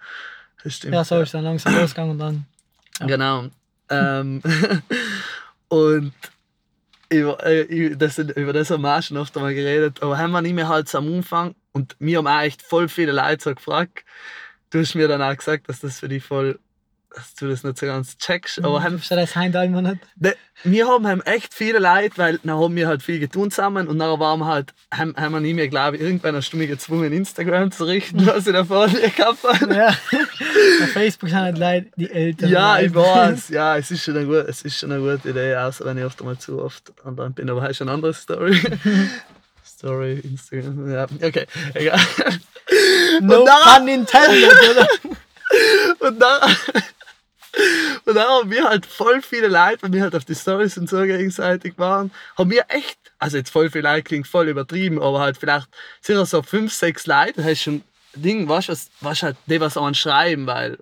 Das 0.62 0.74
stimmt. 0.74 0.94
Ja, 0.94 1.04
so 1.04 1.20
ist 1.20 1.32
dann 1.32 1.44
langsam 1.44 1.74
losgegangen 1.74 2.12
und 2.12 2.18
dann. 2.18 2.44
Ja. 3.00 3.06
Genau. 3.06 3.44
ähm, 3.88 4.42
und 5.68 6.12
über, 7.08 7.46
äh, 7.46 7.96
das, 7.96 8.18
über 8.18 8.52
das 8.52 8.70
haben 8.70 8.82
wir 8.82 9.00
schon 9.00 9.16
oft 9.16 9.34
einmal 9.36 9.54
geredet. 9.54 10.02
Aber 10.02 10.18
haben 10.18 10.32
wir 10.32 10.42
nicht 10.42 10.54
mehr 10.54 10.68
halt 10.68 10.88
so 10.88 10.98
am 10.98 11.12
Anfang 11.14 11.54
und 11.72 11.96
mir 11.98 12.18
haben 12.18 12.26
auch 12.26 12.40
echt 12.40 12.60
voll 12.60 12.88
viele 12.88 13.12
Leute 13.12 13.42
so 13.42 13.54
gefragt. 13.54 14.04
Du 14.70 14.80
hast 14.80 14.94
mir 14.94 15.08
dann 15.08 15.22
auch 15.22 15.34
gesagt, 15.34 15.68
dass 15.68 15.80
das 15.80 16.00
für 16.00 16.08
dich 16.08 16.22
voll 16.22 16.58
dass 17.14 17.34
du 17.34 17.48
das 17.48 17.64
nicht 17.64 17.78
so 17.78 17.86
ganz 17.86 18.18
checkst. 18.18 18.62
Aber 18.64 18.82
haben, 18.82 19.00
das 19.08 19.36
heim 19.36 19.54
immer 19.54 19.82
nicht. 19.82 19.98
De, 20.16 20.34
wir 20.64 20.86
haben, 20.88 21.06
haben 21.06 21.20
echt 21.22 21.54
viele 21.54 21.78
Leute, 21.78 22.18
weil 22.18 22.38
dann 22.38 22.58
haben 22.58 22.76
wir 22.76 22.86
halt 22.86 23.02
viel 23.02 23.18
getan 23.18 23.50
zusammen 23.50 23.88
und 23.88 23.98
dann 23.98 24.20
waren 24.20 24.40
wir 24.40 24.46
halt, 24.46 24.74
haben, 24.92 25.14
haben 25.16 25.32
wir 25.32 25.40
nie 25.40 25.54
mehr, 25.54 25.68
glaube 25.68 25.96
ich, 25.96 26.02
irgendwann 26.02 26.36
hast 26.36 26.50
du 26.50 26.56
mich 26.56 26.68
gezwungen, 26.68 27.12
Instagram 27.12 27.70
zu 27.70 27.84
richten, 27.84 28.26
was 28.26 28.46
ich 28.46 28.52
da 28.52 28.64
vorne 28.64 28.92
gehabt 29.16 29.42
habe. 29.42 29.74
Ja, 29.74 29.88
auf 29.88 30.92
Facebook 30.92 31.28
sind 31.28 31.38
halt 31.38 31.58
Leute, 31.58 31.86
die 31.96 32.10
Eltern. 32.10 32.50
Ja, 32.50 32.78
ich 32.78 32.94
weiß, 32.94 33.48
ja, 33.50 33.76
es 33.76 33.90
ist, 33.90 34.04
schon 34.04 34.16
eine 34.16 34.26
gute, 34.26 34.40
es 34.40 34.62
ist 34.62 34.78
schon 34.78 34.92
eine 34.92 35.00
gute 35.00 35.30
Idee, 35.30 35.56
außer 35.56 35.84
wenn 35.84 35.98
ich 35.98 36.04
oft 36.04 36.20
einmal 36.20 36.38
zu 36.38 36.62
oft 36.62 36.92
online 37.04 37.30
bin, 37.30 37.48
aber 37.48 37.62
das 37.62 37.70
ist 37.70 37.82
eine 37.82 37.92
andere 37.92 38.14
Story. 38.14 38.60
Story, 39.64 40.20
Instagram, 40.24 40.90
ja, 40.90 41.06
okay, 41.22 41.46
egal. 41.74 42.00
No 43.20 43.40
und 43.40 43.46
dann, 43.46 43.78
pun 43.78 43.88
intended, 43.88 44.52
oder? 44.70 44.88
und 46.08 46.20
dann 46.20 46.56
und 48.04 48.14
dann 48.14 48.26
haben 48.26 48.50
wir 48.50 48.64
halt 48.64 48.86
voll 48.86 49.22
viele 49.22 49.48
Leute, 49.48 49.82
weil 49.82 49.92
wir 49.92 50.02
halt 50.02 50.14
auf 50.14 50.24
die 50.24 50.34
Stories 50.34 50.78
und 50.78 50.88
so 50.88 51.02
gegenseitig 51.02 51.74
waren, 51.76 52.10
haben 52.36 52.50
wir 52.50 52.64
echt, 52.68 52.98
also 53.18 53.36
jetzt 53.36 53.50
voll 53.50 53.70
viele 53.70 53.88
Leute 53.88 54.02
klingt 54.02 54.26
voll 54.26 54.48
übertrieben, 54.48 55.00
aber 55.02 55.20
halt 55.20 55.38
vielleicht 55.38 55.68
sind 56.00 56.24
so 56.26 56.42
fünf, 56.42 56.72
sechs 56.72 57.06
Leute, 57.06 57.34
das 57.36 57.44
heißt 57.44 57.62
schon 57.62 57.82
Ding, 58.14 58.48
was 58.48 58.90
was 59.00 59.22
halt 59.22 59.36
die 59.46 59.60
was 59.60 59.76
an 59.76 59.94
schreiben, 59.94 60.46
weil 60.46 60.78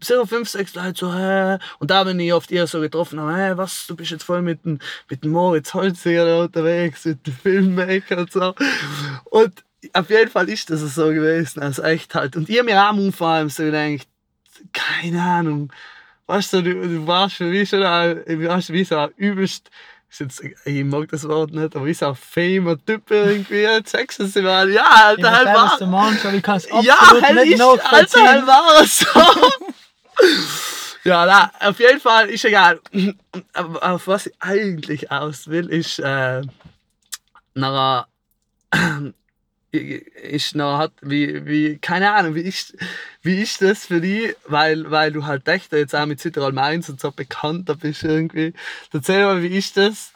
so 0.00 0.26
fünf, 0.26 0.48
sechs 0.48 0.74
Leute 0.74 0.98
so, 0.98 1.14
hä? 1.14 1.58
Und 1.78 1.90
da 1.90 2.04
bin 2.04 2.18
ich 2.20 2.32
oft 2.32 2.50
eher 2.50 2.66
so 2.66 2.80
getroffen, 2.80 3.18
hä, 3.18 3.52
was, 3.56 3.86
du 3.86 3.96
bist 3.96 4.10
jetzt 4.10 4.24
voll 4.24 4.42
mit 4.42 4.64
dem, 4.64 4.78
mit 5.08 5.24
dem 5.24 5.32
Moritz 5.32 5.74
Holziger 5.74 6.40
unterwegs, 6.42 7.04
mit 7.04 7.26
dem 7.26 7.34
Filmmaker 7.34 8.18
und 8.18 8.32
so. 8.32 8.54
Und 9.24 9.64
auf 9.92 10.10
jeden 10.10 10.30
Fall 10.30 10.48
ist 10.48 10.70
das 10.70 10.80
so 10.94 11.08
gewesen, 11.08 11.62
also 11.62 11.82
echt 11.82 12.14
halt. 12.14 12.36
Und 12.36 12.48
ihr 12.48 12.64
mir 12.64 12.82
auch 12.82 12.94
vor 13.12 13.28
allem 13.28 13.48
so 13.48 13.64
gedacht, 13.64 14.06
keine 14.72 15.22
Ahnung, 15.22 15.72
weißt 16.26 16.52
du, 16.54 16.62
du, 16.62 16.74
du 16.74 17.06
warst 17.06 17.36
für 17.36 17.44
mich 17.44 17.68
schon, 17.68 17.80
du 17.80 18.48
warst 18.48 18.72
wie 18.72 18.84
so 18.84 19.08
übelst, 19.16 19.70
jetzt, 20.18 20.42
ich 20.64 20.84
mag 20.84 21.08
das 21.08 21.26
Wort 21.28 21.52
nicht, 21.52 21.76
aber 21.76 21.86
ist 21.86 22.02
auch 22.02 22.16
famer 22.16 22.76
Typ 22.84 23.10
irgendwie, 23.10 23.66
sagst 23.84 24.18
du 24.18 24.24
es 24.24 24.34
ja, 24.34 24.84
Alter, 24.84 25.30
halt 25.30 25.46
war. 25.46 25.78
Der 25.78 25.86
Mensch, 25.86 26.24
aber 26.24 26.34
ich 26.34 26.42
kann 26.42 26.56
es 26.56 26.68
ja, 26.82 26.96
halt 27.00 27.34
nicht 27.34 27.54
ist, 27.54 27.62
Alter, 27.62 28.28
halt 28.28 28.46
war 28.46 28.84
so. 28.84 29.06
ja, 31.04 31.26
na, 31.26 31.68
auf 31.68 31.78
jeden 31.78 32.00
Fall 32.00 32.28
ist 32.28 32.44
egal. 32.44 32.80
Auf 33.54 34.06
was 34.06 34.26
ich 34.26 34.34
eigentlich 34.40 35.10
aus 35.10 35.48
will, 35.48 35.68
ist 35.68 35.98
äh, 36.00 36.42
nachher 37.54 38.06
ist 39.72 40.54
noch 40.54 40.78
hat, 40.78 40.92
wie, 41.00 41.46
wie, 41.46 41.78
keine 41.78 42.12
Ahnung, 42.12 42.34
wie 42.34 42.42
ist, 42.42 42.76
wie 43.22 43.40
ist 43.40 43.62
das 43.62 43.86
für 43.86 44.00
dich, 44.00 44.34
weil, 44.46 44.90
weil 44.90 45.12
du 45.12 45.26
halt 45.26 45.46
echt 45.48 45.72
jetzt 45.72 45.94
auch 45.94 46.06
mit 46.06 46.20
Südtirol 46.20 46.52
Mainz 46.52 46.88
und 46.88 47.00
so 47.00 47.12
bekannter 47.12 47.76
bist 47.76 48.02
irgendwie. 48.02 48.52
Erzähl 48.92 49.24
mal, 49.24 49.42
wie 49.42 49.56
ist 49.56 49.76
das, 49.76 50.12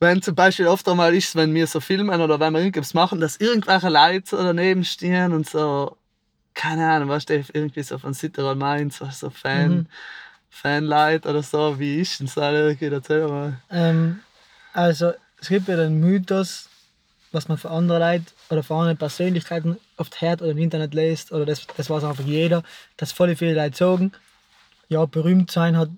wenn 0.00 0.22
zum 0.22 0.34
Beispiel 0.34 0.66
oft 0.66 0.88
einmal 0.88 1.14
ist, 1.14 1.36
wenn 1.36 1.54
wir 1.54 1.66
so 1.66 1.78
filmen 1.78 2.20
oder 2.20 2.40
wenn 2.40 2.52
wir 2.52 2.60
irgendwas 2.60 2.94
machen, 2.94 3.20
dass 3.20 3.36
irgendwelche 3.36 3.90
Leute 3.90 4.36
daneben 4.36 4.84
stehen 4.84 5.32
und 5.32 5.48
so, 5.48 5.96
keine 6.54 6.90
Ahnung, 6.90 7.10
was 7.10 7.26
du, 7.26 7.44
irgendwie 7.52 7.82
so 7.82 7.98
von 7.98 8.14
Südtirol 8.14 8.56
Mainz, 8.56 9.00
was 9.00 9.20
so 9.20 9.30
Fan, 9.30 9.70
mhm. 9.70 9.86
Fanleute 10.48 11.28
oder 11.28 11.42
so, 11.42 11.78
wie 11.78 12.00
ist 12.00 12.18
denn 12.18 12.26
das 12.26 12.36
irgendwie, 12.36 12.86
erzähl 12.86 13.28
mal. 13.28 13.60
Ähm, 13.70 14.20
also, 14.72 15.12
es 15.40 15.48
gibt 15.48 15.68
ja 15.68 15.76
den 15.76 16.00
Mythos, 16.00 16.68
was 17.30 17.48
man 17.48 17.56
für 17.56 17.70
andere 17.70 17.98
Leute 17.98 18.24
oder 18.50 18.62
für 18.62 18.74
andere 18.74 18.96
Persönlichkeiten 18.96 19.78
oft 19.96 20.20
hört 20.20 20.42
oder 20.42 20.50
im 20.50 20.58
Internet 20.58 20.94
liest, 20.94 21.32
oder 21.32 21.46
das, 21.46 21.66
das 21.76 21.88
weiß 21.88 22.04
einfach 22.04 22.24
jeder, 22.24 22.62
dass 22.96 23.12
voll 23.12 23.34
viele 23.36 23.54
Leute 23.54 23.76
sagen, 23.76 24.12
ja, 24.88 25.04
berühmt 25.06 25.50
sein 25.50 25.76
hat, 25.76 25.90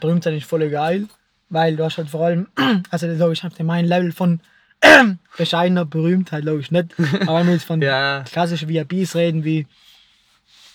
berühmt 0.00 0.24
sein 0.24 0.36
ist 0.36 0.46
voll 0.46 0.68
geil, 0.70 1.06
weil 1.48 1.76
du 1.76 1.84
hast 1.84 1.98
halt 1.98 2.08
vor 2.08 2.26
allem, 2.26 2.48
also 2.90 3.06
logisch, 3.06 3.44
ich 3.44 3.64
mein 3.64 3.84
Level 3.84 4.12
von 4.12 4.40
bescheidener 5.36 5.84
Berühmtheit, 5.84 6.44
logisch 6.44 6.70
nicht, 6.70 6.94
aber 6.98 7.40
wenn 7.40 7.46
wir 7.46 7.54
jetzt 7.54 7.66
von 7.66 7.82
ja. 7.82 8.24
klassischen 8.30 8.68
VIPs 8.68 9.14
reden, 9.14 9.44
wie 9.44 9.66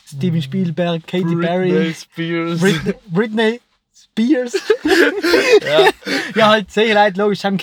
Steven 0.08 0.42
Spielberg, 0.42 1.08
Katy 1.08 1.24
Britney 1.24 1.46
Perry, 1.46 1.94
Spears. 1.94 2.60
Britney, 2.60 2.94
Britney 3.08 3.62
Spears. 3.94 4.54
ja. 5.64 5.90
ja, 6.36 6.50
halt 6.50 6.72
solche 6.72 6.94
Leute, 6.94 7.20
logisch, 7.20 7.44
haben 7.44 7.58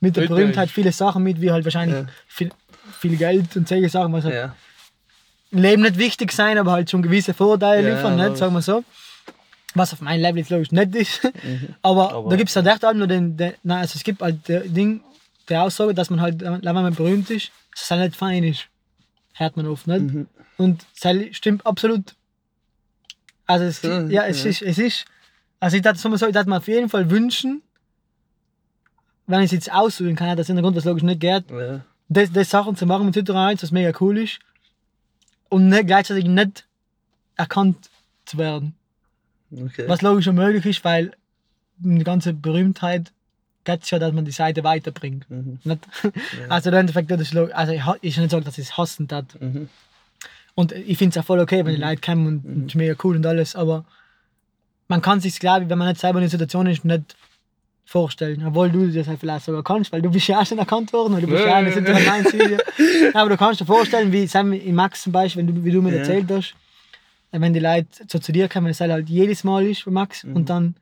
mit 0.00 0.16
der 0.16 0.26
Berühmtheit 0.26 0.70
viele 0.70 0.92
Sachen 0.92 1.22
mit, 1.22 1.40
wie 1.40 1.50
halt 1.50 1.64
wahrscheinlich 1.64 2.06
ja. 2.38 2.48
Viel, 2.96 3.16
Geld 3.16 3.56
und 3.56 3.68
solche 3.68 3.88
Sachen, 3.88 4.12
was 4.12 4.24
halt 4.24 4.34
ja. 4.34 4.56
im 5.50 5.58
Leben 5.58 5.82
nicht 5.82 5.98
wichtig 5.98 6.32
sein, 6.32 6.58
aber 6.58 6.72
halt 6.72 6.90
schon 6.90 7.02
gewisse 7.02 7.34
Vorteile 7.34 7.88
ja, 7.88 7.94
liefern, 7.94 8.16
nicht, 8.16 8.36
sagen 8.36 8.54
wir 8.54 8.62
so. 8.62 8.84
Was 9.74 9.92
auf 9.92 10.00
meinem 10.00 10.22
Level 10.22 10.38
jetzt 10.38 10.50
ich 10.50 10.72
nicht 10.72 10.94
ist. 10.94 11.24
Mhm. 11.24 11.74
Aber, 11.82 12.14
aber, 12.14 12.30
da 12.30 12.36
gibt 12.36 12.48
es 12.48 12.56
halt 12.56 12.66
echt 12.66 12.82
halt 12.82 12.96
nur 12.96 13.06
den, 13.06 13.36
den 13.36 13.52
nein, 13.62 13.80
also 13.80 13.96
es 13.96 14.04
gibt 14.04 14.22
halt 14.22 14.48
der 14.48 14.60
Ding, 14.60 15.02
der 15.50 15.64
Aussage, 15.64 15.92
dass 15.92 16.08
man 16.08 16.20
halt, 16.20 16.40
wenn 16.40 16.62
man 16.62 16.94
berühmt 16.94 17.30
ist, 17.30 17.50
dass 17.72 17.82
es 17.82 17.90
halt 17.90 18.00
nicht 18.00 18.16
fein 18.16 18.42
ist. 18.42 18.68
Hört 19.34 19.56
man 19.56 19.66
oft 19.66 19.86
nicht. 19.86 20.00
Mhm. 20.00 20.28
Und 20.56 20.86
das 21.02 21.16
stimmt 21.32 21.66
absolut. 21.66 22.14
Also 23.46 23.66
es, 23.66 23.82
ja, 23.82 24.00
ja 24.06 24.26
es, 24.26 24.44
Ist, 24.44 24.62
es 24.62 24.78
ist, 24.78 25.04
also 25.60 25.76
ich 25.76 25.82
dachte 25.82 25.98
so, 25.98 26.12
ich 26.12 26.32
dachte 26.32 26.48
mir 26.48 26.56
auf 26.56 26.68
jeden 26.68 26.88
Fall 26.88 27.10
wünschen, 27.10 27.62
wenn 29.26 29.40
ich 29.40 29.46
es 29.46 29.52
jetzt 29.52 29.72
aussuchen 29.72 30.16
kann, 30.16 30.36
das 30.36 30.48
ist 30.48 30.54
der 30.54 30.62
Grund, 30.62 30.76
was 30.76 30.84
logisch 30.84 31.02
nicht 31.02 31.20
geht, 31.20 31.50
ja. 31.50 31.84
Das, 32.08 32.32
das 32.32 32.50
Sachen 32.50 32.76
zu 32.76 32.86
machen 32.86 33.06
mit 33.06 33.14
Twitter 33.14 33.34
1, 33.34 33.62
was 33.62 33.70
mega 33.70 33.92
cool 34.00 34.18
ist, 34.18 34.38
und 35.48 35.68
nicht, 35.68 35.86
gleichzeitig 35.86 36.24
nicht 36.24 36.66
erkannt 37.36 37.90
zu 38.24 38.38
werden. 38.38 38.74
Okay. 39.52 39.84
Was 39.86 40.02
logisch 40.02 40.24
schon 40.24 40.34
möglich 40.34 40.66
ist, 40.66 40.84
weil 40.84 41.12
die 41.78 42.04
ganze 42.04 42.32
Berühmtheit 42.32 43.12
geht 43.64 43.82
es 43.82 43.90
ja, 43.90 43.98
dass 43.98 44.12
man 44.12 44.24
die 44.24 44.32
Seite 44.32 44.64
weiterbringt. 44.64 45.28
Mhm. 45.28 45.58
Ja. 45.64 45.76
Also 46.48 46.70
im 46.70 46.76
Endeffekt, 46.76 47.10
das 47.10 47.20
ist, 47.20 47.36
also 47.36 47.72
ich, 47.72 47.82
ich 48.00 48.16
nicht 48.16 48.30
sagen, 48.30 48.44
dass 48.44 48.58
ich 48.58 48.66
es 48.66 48.76
hassen 48.76 49.08
hat. 49.10 49.40
Mhm. 49.40 49.68
Und 50.54 50.72
ich 50.72 50.96
finde 50.96 51.18
es 51.18 51.22
auch 51.22 51.26
voll 51.26 51.40
okay, 51.40 51.64
wenn 51.64 51.74
die 51.74 51.80
mhm. 51.80 51.88
Leute 51.88 52.00
kommen 52.00 52.26
und, 52.26 52.44
mhm. 52.44 52.62
und 52.62 52.74
mega 52.74 52.94
cool 53.04 53.16
und 53.16 53.26
alles, 53.26 53.54
aber 53.54 53.84
man 54.88 55.02
kann 55.02 55.20
sich 55.20 55.38
glaube 55.38 55.64
ich, 55.64 55.68
wenn 55.68 55.78
man 55.78 55.88
nicht 55.88 56.00
selber 56.00 56.18
in 56.18 56.22
der 56.22 56.30
Situation 56.30 56.66
ist, 56.66 56.84
nicht 56.84 57.16
vorstellen, 57.86 58.44
obwohl 58.44 58.68
du 58.68 58.88
das 58.88 59.06
halt 59.06 59.20
vielleicht 59.20 59.44
sogar 59.44 59.62
kannst, 59.62 59.92
weil 59.92 60.02
du 60.02 60.10
bist 60.10 60.26
ja 60.26 60.40
auch 60.40 60.46
schon 60.46 60.58
erkannt 60.58 60.92
worden, 60.92 61.14
oder 61.14 61.22
du 61.22 61.28
bist 61.28 61.44
ja, 61.44 61.60
ja, 61.60 61.72
sind 61.72 61.88
ja 61.88 61.94
mein 61.94 62.24
Video. 62.24 62.58
Aber 63.14 63.30
du 63.30 63.36
kannst 63.36 63.60
dir 63.60 63.64
vorstellen, 63.64 64.12
wie 64.12 64.26
Sam 64.26 64.52
in 64.52 64.74
Max 64.74 65.02
zum 65.02 65.12
Beispiel, 65.12 65.46
wenn 65.46 65.54
du, 65.54 65.64
wie 65.64 65.70
du 65.70 65.80
mir 65.80 65.92
ja. 65.92 65.98
erzählt 65.98 66.26
hast, 66.30 66.54
wenn 67.30 67.54
die 67.54 67.60
Leute 67.60 67.86
so 68.08 68.18
zu 68.18 68.32
dir 68.32 68.48
kommen, 68.48 68.66
es 68.66 68.80
halt 68.80 69.08
jedes 69.08 69.44
Mal 69.44 69.64
ist 69.66 69.84
bei 69.84 69.92
Max 69.92 70.24
mhm. 70.24 70.34
und 70.34 70.50
dann, 70.50 70.74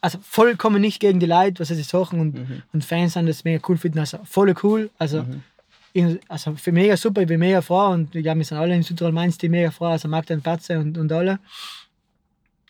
also 0.00 0.18
vollkommen 0.22 0.80
nicht 0.80 1.00
gegen 1.00 1.20
die 1.20 1.26
Leute, 1.26 1.60
was 1.60 1.68
sie 1.68 1.82
sagen 1.82 2.18
und, 2.18 2.34
mhm. 2.34 2.62
und 2.72 2.82
Fans 2.82 3.12
sind 3.12 3.26
das 3.26 3.44
mega 3.44 3.62
cool 3.68 3.76
finden, 3.76 3.98
also 3.98 4.18
voll 4.24 4.54
cool, 4.62 4.88
also 4.98 5.24
mhm. 5.94 6.18
also 6.28 6.54
für 6.54 6.72
mega 6.72 6.96
super, 6.96 7.20
ich 7.20 7.28
bin 7.28 7.40
mega 7.40 7.60
froh 7.60 7.90
und 7.90 8.14
ich 8.14 8.22
glaube, 8.22 8.38
wir 8.38 8.46
sind 8.46 8.56
alle 8.56 8.74
in 8.74 8.82
Südtirol 8.82 9.12
Mainz, 9.12 9.36
die 9.36 9.50
mega 9.50 9.70
froh, 9.70 9.86
also 9.86 10.08
Marc 10.08 10.24
den 10.26 10.40
Patze 10.40 10.78
und, 10.78 10.96
und 10.96 11.12
alle. 11.12 11.40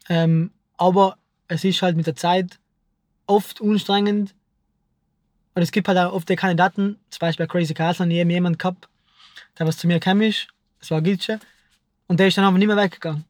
Ähm, 0.08 0.50
aber 0.78 1.16
es 1.46 1.62
ist 1.62 1.80
halt 1.80 1.96
mit 1.96 2.08
der 2.08 2.16
Zeit 2.16 2.58
oft 3.28 3.62
anstrengend. 3.62 4.34
Und 5.54 5.62
es 5.62 5.70
gibt 5.70 5.88
halt 5.88 5.98
auch 5.98 6.12
oft 6.12 6.28
Kandidaten, 6.28 6.98
zum 7.10 7.18
Beispiel 7.20 7.46
bei 7.46 7.52
Crazy 7.52 7.74
Castle, 7.74 8.06
und 8.06 8.10
eben 8.10 8.30
jemand 8.30 8.58
gehabt, 8.58 8.88
der 9.58 9.66
was 9.66 9.76
zu 9.76 9.86
mir 9.86 10.00
kam 10.00 10.20
ist, 10.22 10.48
das 10.80 10.90
war 10.90 11.02
Gilsche, 11.02 11.40
und 12.06 12.18
der 12.20 12.28
ist 12.28 12.36
dann 12.38 12.44
einfach 12.44 12.58
nicht 12.58 12.68
mehr 12.68 12.76
weggegangen. 12.76 13.24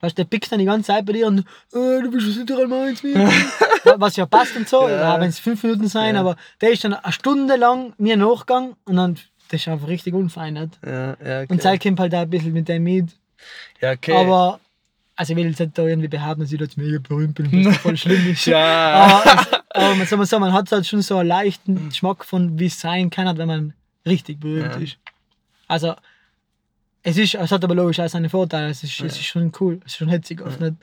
Weißt 0.00 0.16
du, 0.16 0.22
der 0.22 0.28
pickt 0.28 0.52
dann 0.52 0.58
die 0.58 0.66
ganze 0.66 0.88
Zeit 0.88 1.06
bei 1.06 1.14
dir 1.14 1.26
und 1.26 1.44
oh, 1.72 2.00
du 2.02 2.10
bist 2.10 2.38
wieder 2.38 2.58
einmal 2.58 2.90
ins 2.90 3.02
Was 3.02 4.16
ja 4.16 4.26
passt 4.26 4.56
und 4.56 4.68
so, 4.68 4.88
ja. 4.88 5.18
wenn 5.20 5.28
es 5.28 5.38
fünf 5.38 5.62
Minuten 5.62 5.88
sein, 5.88 6.14
ja. 6.14 6.20
aber 6.20 6.36
der 6.60 6.72
ist 6.72 6.84
dann 6.84 6.94
eine 6.94 7.12
Stunde 7.12 7.56
lang 7.56 7.94
mir 7.98 8.16
nachgegangen 8.16 8.74
und 8.84 8.96
dann, 8.96 9.14
das 9.48 9.60
ist 9.60 9.68
einfach 9.68 9.88
richtig 9.88 10.12
unfein. 10.12 10.56
Ja, 10.84 11.16
ja, 11.24 11.42
okay. 11.42 11.46
Und 11.48 11.62
Zeit 11.62 11.82
kommt 11.82 12.00
halt 12.00 12.14
auch 12.14 12.20
ein 12.20 12.30
bisschen 12.30 12.52
mit 12.52 12.68
dem 12.68 12.82
mit. 12.82 13.10
Ja, 13.80 13.92
okay. 13.92 14.12
Aber 14.12 14.60
also 15.16 15.32
ich 15.32 15.36
will 15.36 15.46
jetzt 15.46 15.60
nicht 15.60 15.76
da 15.76 15.82
irgendwie 15.86 16.08
behaupten, 16.08 16.42
dass 16.42 16.52
ich 16.52 16.60
jetzt 16.60 16.76
mega 16.76 16.98
berühmt 16.98 17.34
bin 17.34 17.46
und 17.46 17.64
das 17.64 17.78
voll 17.78 17.96
schlimm 17.96 18.30
ist. 18.30 18.44
ja. 18.44 19.32
Aber, 19.70 19.94
man, 19.94 20.06
sagen, 20.06 20.40
man 20.40 20.52
hat 20.52 20.70
halt 20.70 20.86
schon 20.86 21.02
so 21.02 21.18
einen 21.18 21.28
leichten 21.28 21.88
Geschmack 21.88 22.24
von, 22.24 22.58
wie 22.58 22.66
es 22.66 22.78
sein 22.78 23.10
kann, 23.10 23.36
wenn 23.38 23.48
man 23.48 23.72
richtig 24.04 24.40
berühmt 24.40 24.74
ja. 24.74 24.80
ist. 24.80 24.98
Also 25.68 25.94
es, 27.02 27.16
ist, 27.16 27.34
es 27.34 27.50
hat 27.50 27.64
aber 27.64 27.74
logisch 27.74 27.98
auch 27.98 28.08
seine 28.08 28.28
Vorteile. 28.28 28.68
Es 28.68 28.82
ist, 28.82 28.98
ja. 28.98 29.06
es 29.06 29.16
ist 29.16 29.26
schon 29.26 29.52
cool, 29.60 29.80
es 29.84 29.92
ist 29.92 29.98
schon 29.98 30.08
hetzig 30.08 30.42
oft 30.42 30.60
nicht. 30.60 30.74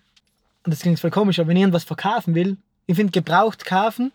Und 0.66 0.72
das 0.72 0.80
klingt 0.80 1.00
voll 1.00 1.12
komisch, 1.12 1.40
aber 1.40 1.50
wenn 1.50 1.58
ich 1.58 1.62
irgendwas 1.62 1.84
verkaufen 1.84 2.34
will, 2.36 2.58
ich 2.88 2.96
finde 2.96 3.12
gebraucht 3.12 3.66
kaufen, 3.66 4.12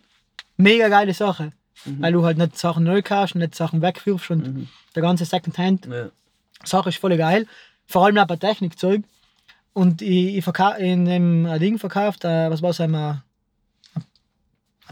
mega 0.56 0.88
geile 0.88 1.14
Sache. 1.14 1.52
Mhm. 1.84 2.02
Weil 2.02 2.12
du 2.12 2.24
halt 2.24 2.38
nicht 2.38 2.58
Sachen 2.58 2.84
neu 2.84 3.02
kaufst 3.02 3.34
und 3.34 3.40
nicht 3.40 3.54
Sachen 3.54 3.82
wegwirfst 3.82 4.30
und 4.30 4.46
mhm. 4.46 4.68
der 4.94 5.02
ganze 5.02 5.24
Secondhand-Sache 5.24 6.88
ist 6.88 6.98
voll 6.98 7.16
geil. 7.16 7.46
Vor 7.86 8.04
allem 8.04 8.18
auch 8.18 8.26
bei 8.26 8.36
Technikzeug 8.36 9.02
und 9.78 10.02
ich, 10.02 10.38
ich 10.38 10.42
verkaufe 10.42 10.80
in 10.80 11.08
einem 11.08 11.60
Ding 11.60 11.78
verkauft, 11.78 12.24
äh, 12.24 12.50
was 12.50 12.62
war 12.62 12.70
es, 12.70 12.80
ein, 12.80 12.92
ein 12.96 13.22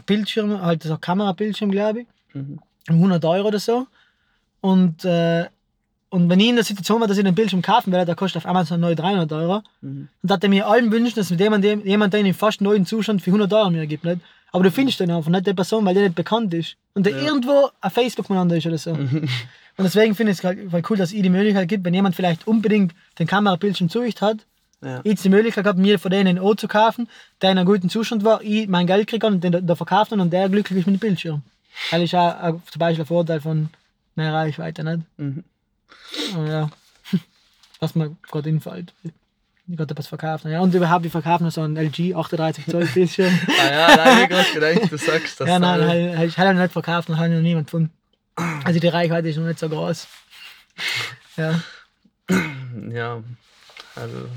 Bildschirm, 0.05 0.61
halt 0.61 0.83
so 0.83 0.93
ein 0.93 1.01
Kamerabildschirm, 1.01 1.71
glaube 1.71 2.01
ich. 2.01 2.07
Mhm. 2.33 2.59
100 2.87 3.25
Euro 3.25 3.49
oder 3.49 3.59
so. 3.59 3.87
Und, 4.61 5.03
äh, 5.03 5.45
und 6.09 6.29
wenn 6.29 6.39
ich 6.39 6.47
in 6.47 6.55
der 6.55 6.63
Situation 6.63 7.01
war, 7.01 7.07
dass 7.09 7.17
ich 7.17 7.25
den 7.25 7.35
Bildschirm 7.35 7.61
kaufen 7.61 7.91
werde, 7.91 8.05
der 8.05 8.15
kostet 8.15 8.37
auf 8.37 8.49
Amazon 8.49 8.79
neu 8.79 8.95
300 8.95 9.29
Euro. 9.33 9.61
Mhm. 9.81 10.07
Und 10.23 10.31
hat 10.31 10.41
er 10.41 10.49
mir 10.49 10.65
allen 10.65 10.89
wünschen, 10.89 11.15
dass 11.15 11.31
mit 11.31 11.41
jemand, 11.41 11.65
jemand 11.65 12.13
der 12.13 12.21
in 12.21 12.33
fast 12.33 12.61
neuen 12.61 12.85
Zustand 12.85 13.21
für 13.21 13.31
100 13.31 13.51
Euro 13.51 13.69
mir 13.69 13.87
gibt. 13.87 14.05
Nicht? 14.05 14.21
Aber 14.53 14.63
du 14.63 14.71
findest 14.71 15.01
den 15.01 15.11
einfach 15.11 15.29
nicht, 15.29 15.47
die 15.47 15.53
Person, 15.53 15.83
weil 15.83 15.95
der 15.95 16.03
nicht 16.03 16.15
bekannt 16.15 16.53
ist. 16.53 16.77
Und 16.93 17.05
der 17.05 17.11
ja. 17.11 17.23
irgendwo 17.23 17.71
auf 17.81 17.91
Facebook 17.91 18.29
miteinander 18.29 18.55
ist 18.55 18.65
oder 18.65 18.77
so. 18.77 18.93
Mhm. 18.93 19.27
Und 19.77 19.83
deswegen 19.83 20.15
finde 20.15 20.31
ich 20.31 20.39
es 20.39 20.43
halt 20.45 20.89
cool, 20.89 20.95
dass 20.95 21.11
es 21.11 21.21
die 21.21 21.29
Möglichkeit 21.29 21.67
gibt, 21.67 21.83
wenn 21.83 21.93
jemand 21.93 22.15
vielleicht 22.15 22.47
unbedingt 22.47 22.93
den 23.19 23.27
Kamerabildschirm 23.27 23.89
zu 23.89 24.01
hat, 24.21 24.45
ja. 24.81 25.01
Ich 25.03 25.21
die 25.21 25.29
Möglichkeit 25.29 25.63
gehabt, 25.63 25.79
mir 25.79 25.97
von 25.97 26.11
denen 26.11 26.27
einen 26.27 26.39
O 26.39 26.53
zu 26.53 26.67
kaufen, 26.67 27.09
der 27.41 27.51
in 27.51 27.57
einem 27.57 27.67
guten 27.67 27.89
Zustand 27.89 28.23
war, 28.23 28.41
ich 28.43 28.67
mein 28.67 28.85
Geld 28.85 29.07
kriege 29.07 29.25
und 29.25 29.43
den 29.43 29.65
da 29.65 29.75
verkauft 29.75 30.11
und 30.11 30.29
der 30.29 30.49
glücklich 30.49 30.79
ist 30.79 30.85
mit 30.85 30.97
dem 30.97 30.99
Bildschirm. 30.99 31.41
Das 31.91 32.01
ist 32.01 32.13
auch, 32.13 32.41
auch 32.41 32.61
zum 32.71 32.79
Beispiel 32.79 33.03
ein 33.03 33.07
Vorteil 33.07 33.41
von 33.41 33.69
mehr 34.15 34.33
Reichweite, 34.33 34.83
nicht? 34.83 35.03
Mhm. 35.17 35.43
Ja. 36.47 36.69
Was 37.79 37.95
mir 37.95 38.15
gerade 38.29 38.49
infällt. 38.49 38.93
Ich 39.03 39.75
gerade 39.75 39.91
etwas 39.91 40.07
verkauft. 40.07 40.45
Ja, 40.45 40.61
und 40.61 40.73
überhaupt, 40.73 41.03
wir 41.03 41.11
verkaufen 41.11 41.49
so 41.49 41.61
einen 41.61 41.75
LG 41.75 42.15
38 42.15 42.65
Zoll 42.67 42.85
Bildschirm. 42.85 43.37
ah 43.59 43.71
ja, 43.71 43.95
nein, 43.97 44.23
ich 44.23 44.29
gerade 44.29 44.75
gedacht, 44.75 44.91
du 44.91 44.97
sagst 44.97 45.41
das. 45.41 45.49
Ja, 45.49 45.59
nein, 45.59 45.81
halt, 46.17 46.29
ich 46.29 46.37
habe 46.37 46.51
ihn 46.51 46.57
nicht 46.57 46.71
verkauft 46.71 47.09
und 47.09 47.17
habe 47.17 47.29
noch 47.29 47.41
niemand 47.41 47.67
gefunden. 47.67 47.91
Also 48.63 48.79
die 48.79 48.87
Reichweite 48.87 49.27
ist 49.27 49.37
noch 49.37 49.47
nicht 49.47 49.59
so 49.59 49.67
groß. 49.67 50.07
Ja. 51.35 51.59
Ja, 52.91 53.23
also 53.99 54.27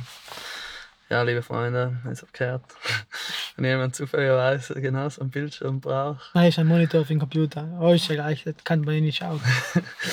Ja, 1.10 1.22
liebe 1.22 1.42
Freunde, 1.42 1.98
ich 2.12 2.20
habe 2.20 2.32
gehört, 2.32 2.62
wenn 3.56 3.64
jemand 3.64 3.96
zufälligerweise 3.96 4.80
genau 4.80 5.08
so 5.08 5.22
ein 5.22 5.30
Bildschirm 5.30 5.80
braucht. 5.80 6.30
Nein, 6.34 6.48
ist 6.48 6.58
ein 6.60 6.68
Monitor 6.68 7.02
für 7.02 7.14
den 7.14 7.18
Computer. 7.18 7.66
Oh, 7.80 7.92
ist 7.92 8.08
ja 8.08 8.14
gleich, 8.14 8.44
das 8.44 8.54
kann 8.62 8.82
man 8.82 8.94
eh 8.94 9.00
nicht 9.00 9.18
schauen. 9.18 9.40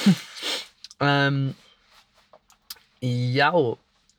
ähm, 0.99 1.53
ja, 2.99 3.53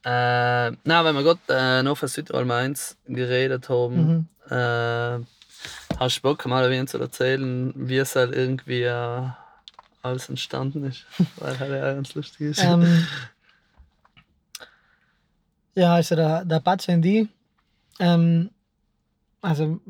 äh, 0.04 0.70
na, 0.84 1.04
wenn 1.04 1.16
wir 1.16 1.22
gerade 1.24 1.40
äh, 1.48 1.82
noch 1.82 1.98
von 1.98 2.08
Südtirol 2.08 2.44
Mainz 2.44 2.96
geredet 3.08 3.68
haben, 3.68 4.28
mhm. 4.48 4.56
äh, 4.56 5.24
hast 5.98 6.18
du 6.18 6.22
Bock 6.22 6.46
mal 6.46 6.70
ein 6.70 6.86
zu 6.86 6.98
erzählen, 6.98 7.72
wie 7.74 7.98
es 7.98 8.14
halt 8.14 8.32
irgendwie 8.32 8.84
äh, 8.84 9.22
alles 10.02 10.28
entstanden 10.28 10.84
ist? 10.84 11.06
Weil 11.36 11.58
halt 11.58 11.72
ja 11.72 11.92
ganz 11.94 12.14
lustig 12.14 12.52
ist. 12.52 12.62
Ähm, 12.62 13.04
ja, 15.78 15.94
also 15.94 16.16
der, 16.16 16.44
der 16.44 16.60
Patient 16.60 17.04
die, 17.04 17.28
ähm, 18.00 18.50
also 19.40 19.80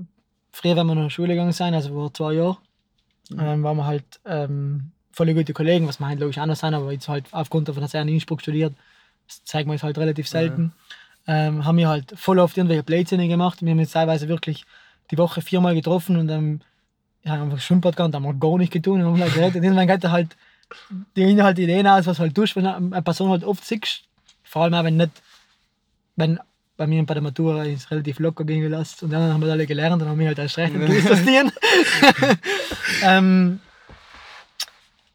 früher, 0.53 0.76
wenn 0.76 0.86
wir 0.86 0.95
noch 0.95 1.03
in 1.03 1.09
die 1.09 1.14
Schule 1.14 1.34
gegangen 1.34 1.53
sind, 1.53 1.74
also 1.74 1.91
vor 1.91 2.12
zwei 2.12 2.34
Jahren, 2.34 2.59
mhm. 3.30 3.41
ähm, 3.41 3.62
waren 3.62 3.76
wir 3.76 3.86
halt 3.86 4.20
ähm, 4.24 4.93
voll 5.12 5.32
gute 5.34 5.53
Kollegen, 5.53 5.89
was 5.89 5.99
wir 5.99 6.07
halt 6.07 6.20
logisch 6.20 6.39
anders 6.39 6.61
sind, 6.61 6.74
aber 6.74 6.93
jetzt 6.93 7.09
halt 7.09 7.26
aufgrund 7.32 7.68
davon, 7.68 7.82
dass 7.82 7.95
er 7.95 8.03
in 8.03 8.09
Innsbruck 8.09 8.41
studiert, 8.41 8.74
das 9.26 9.45
zeigt 9.45 9.66
man 9.66 9.74
jetzt 9.74 9.82
halt 9.82 9.99
relativ 9.99 10.28
selten. 10.28 10.72
Ja. 11.26 11.49
Ähm, 11.49 11.64
haben 11.64 11.76
wir 11.76 11.89
halt 11.89 12.14
voll 12.16 12.39
oft 12.39 12.57
irgendwelche 12.57 12.82
Blödsinn 12.82 13.28
gemacht. 13.28 13.61
Wir 13.61 13.70
haben 13.70 13.80
jetzt 13.80 13.93
teilweise 13.93 14.28
wirklich 14.28 14.64
die 15.11 15.18
Woche 15.18 15.43
viermal 15.43 15.74
getroffen 15.74 16.16
und 16.16 16.26
dann 16.28 16.62
ja, 17.22 17.43
einfach 17.43 17.61
Schwimmbad 17.61 17.97
gegangen, 17.97 18.14
haben 18.14 18.24
wir 18.24 18.34
gar 18.34 18.57
nicht 18.57 18.72
getan. 18.72 18.95
Und 18.95 19.05
haben 19.05 19.20
halt 19.20 19.34
geredet. 19.34 19.57
Und 19.57 19.64
irgendwann 19.64 19.86
geht 19.86 20.05
er 20.05 20.12
halt 20.12 20.36
die 21.16 21.22
Inhalte 21.22 21.62
Ideen 21.62 21.86
aus, 21.86 22.07
was 22.07 22.18
halt 22.18 22.34
tust, 22.34 22.57
wenn 22.57 22.66
eine 22.66 23.03
Person 23.03 23.30
halt 23.30 23.45
oft 23.45 23.64
siehst. 23.64 24.05
Vor 24.43 24.62
allem 24.62 24.74
auch, 24.74 24.84
wenn 24.84 24.97
nicht, 24.97 25.11
wenn 26.18 26.38
bei 26.76 26.86
mir 26.86 27.04
bei 27.04 27.14
der 27.14 27.22
Matura 27.22 27.64
ist 27.64 27.90
relativ 27.90 28.18
locker 28.18 28.44
gehen 28.44 28.60
gelassen 28.60 29.06
und 29.06 29.10
dann 29.10 29.32
haben 29.32 29.42
wir 29.42 29.50
alle 29.50 29.66
gelernt 29.66 30.00
und 30.02 30.08
haben 30.08 30.18
wir 30.18 30.28
halt 30.28 30.38
erst 30.38 30.58
recht 30.58 30.74
was 30.74 31.20
ähm, 33.02 33.60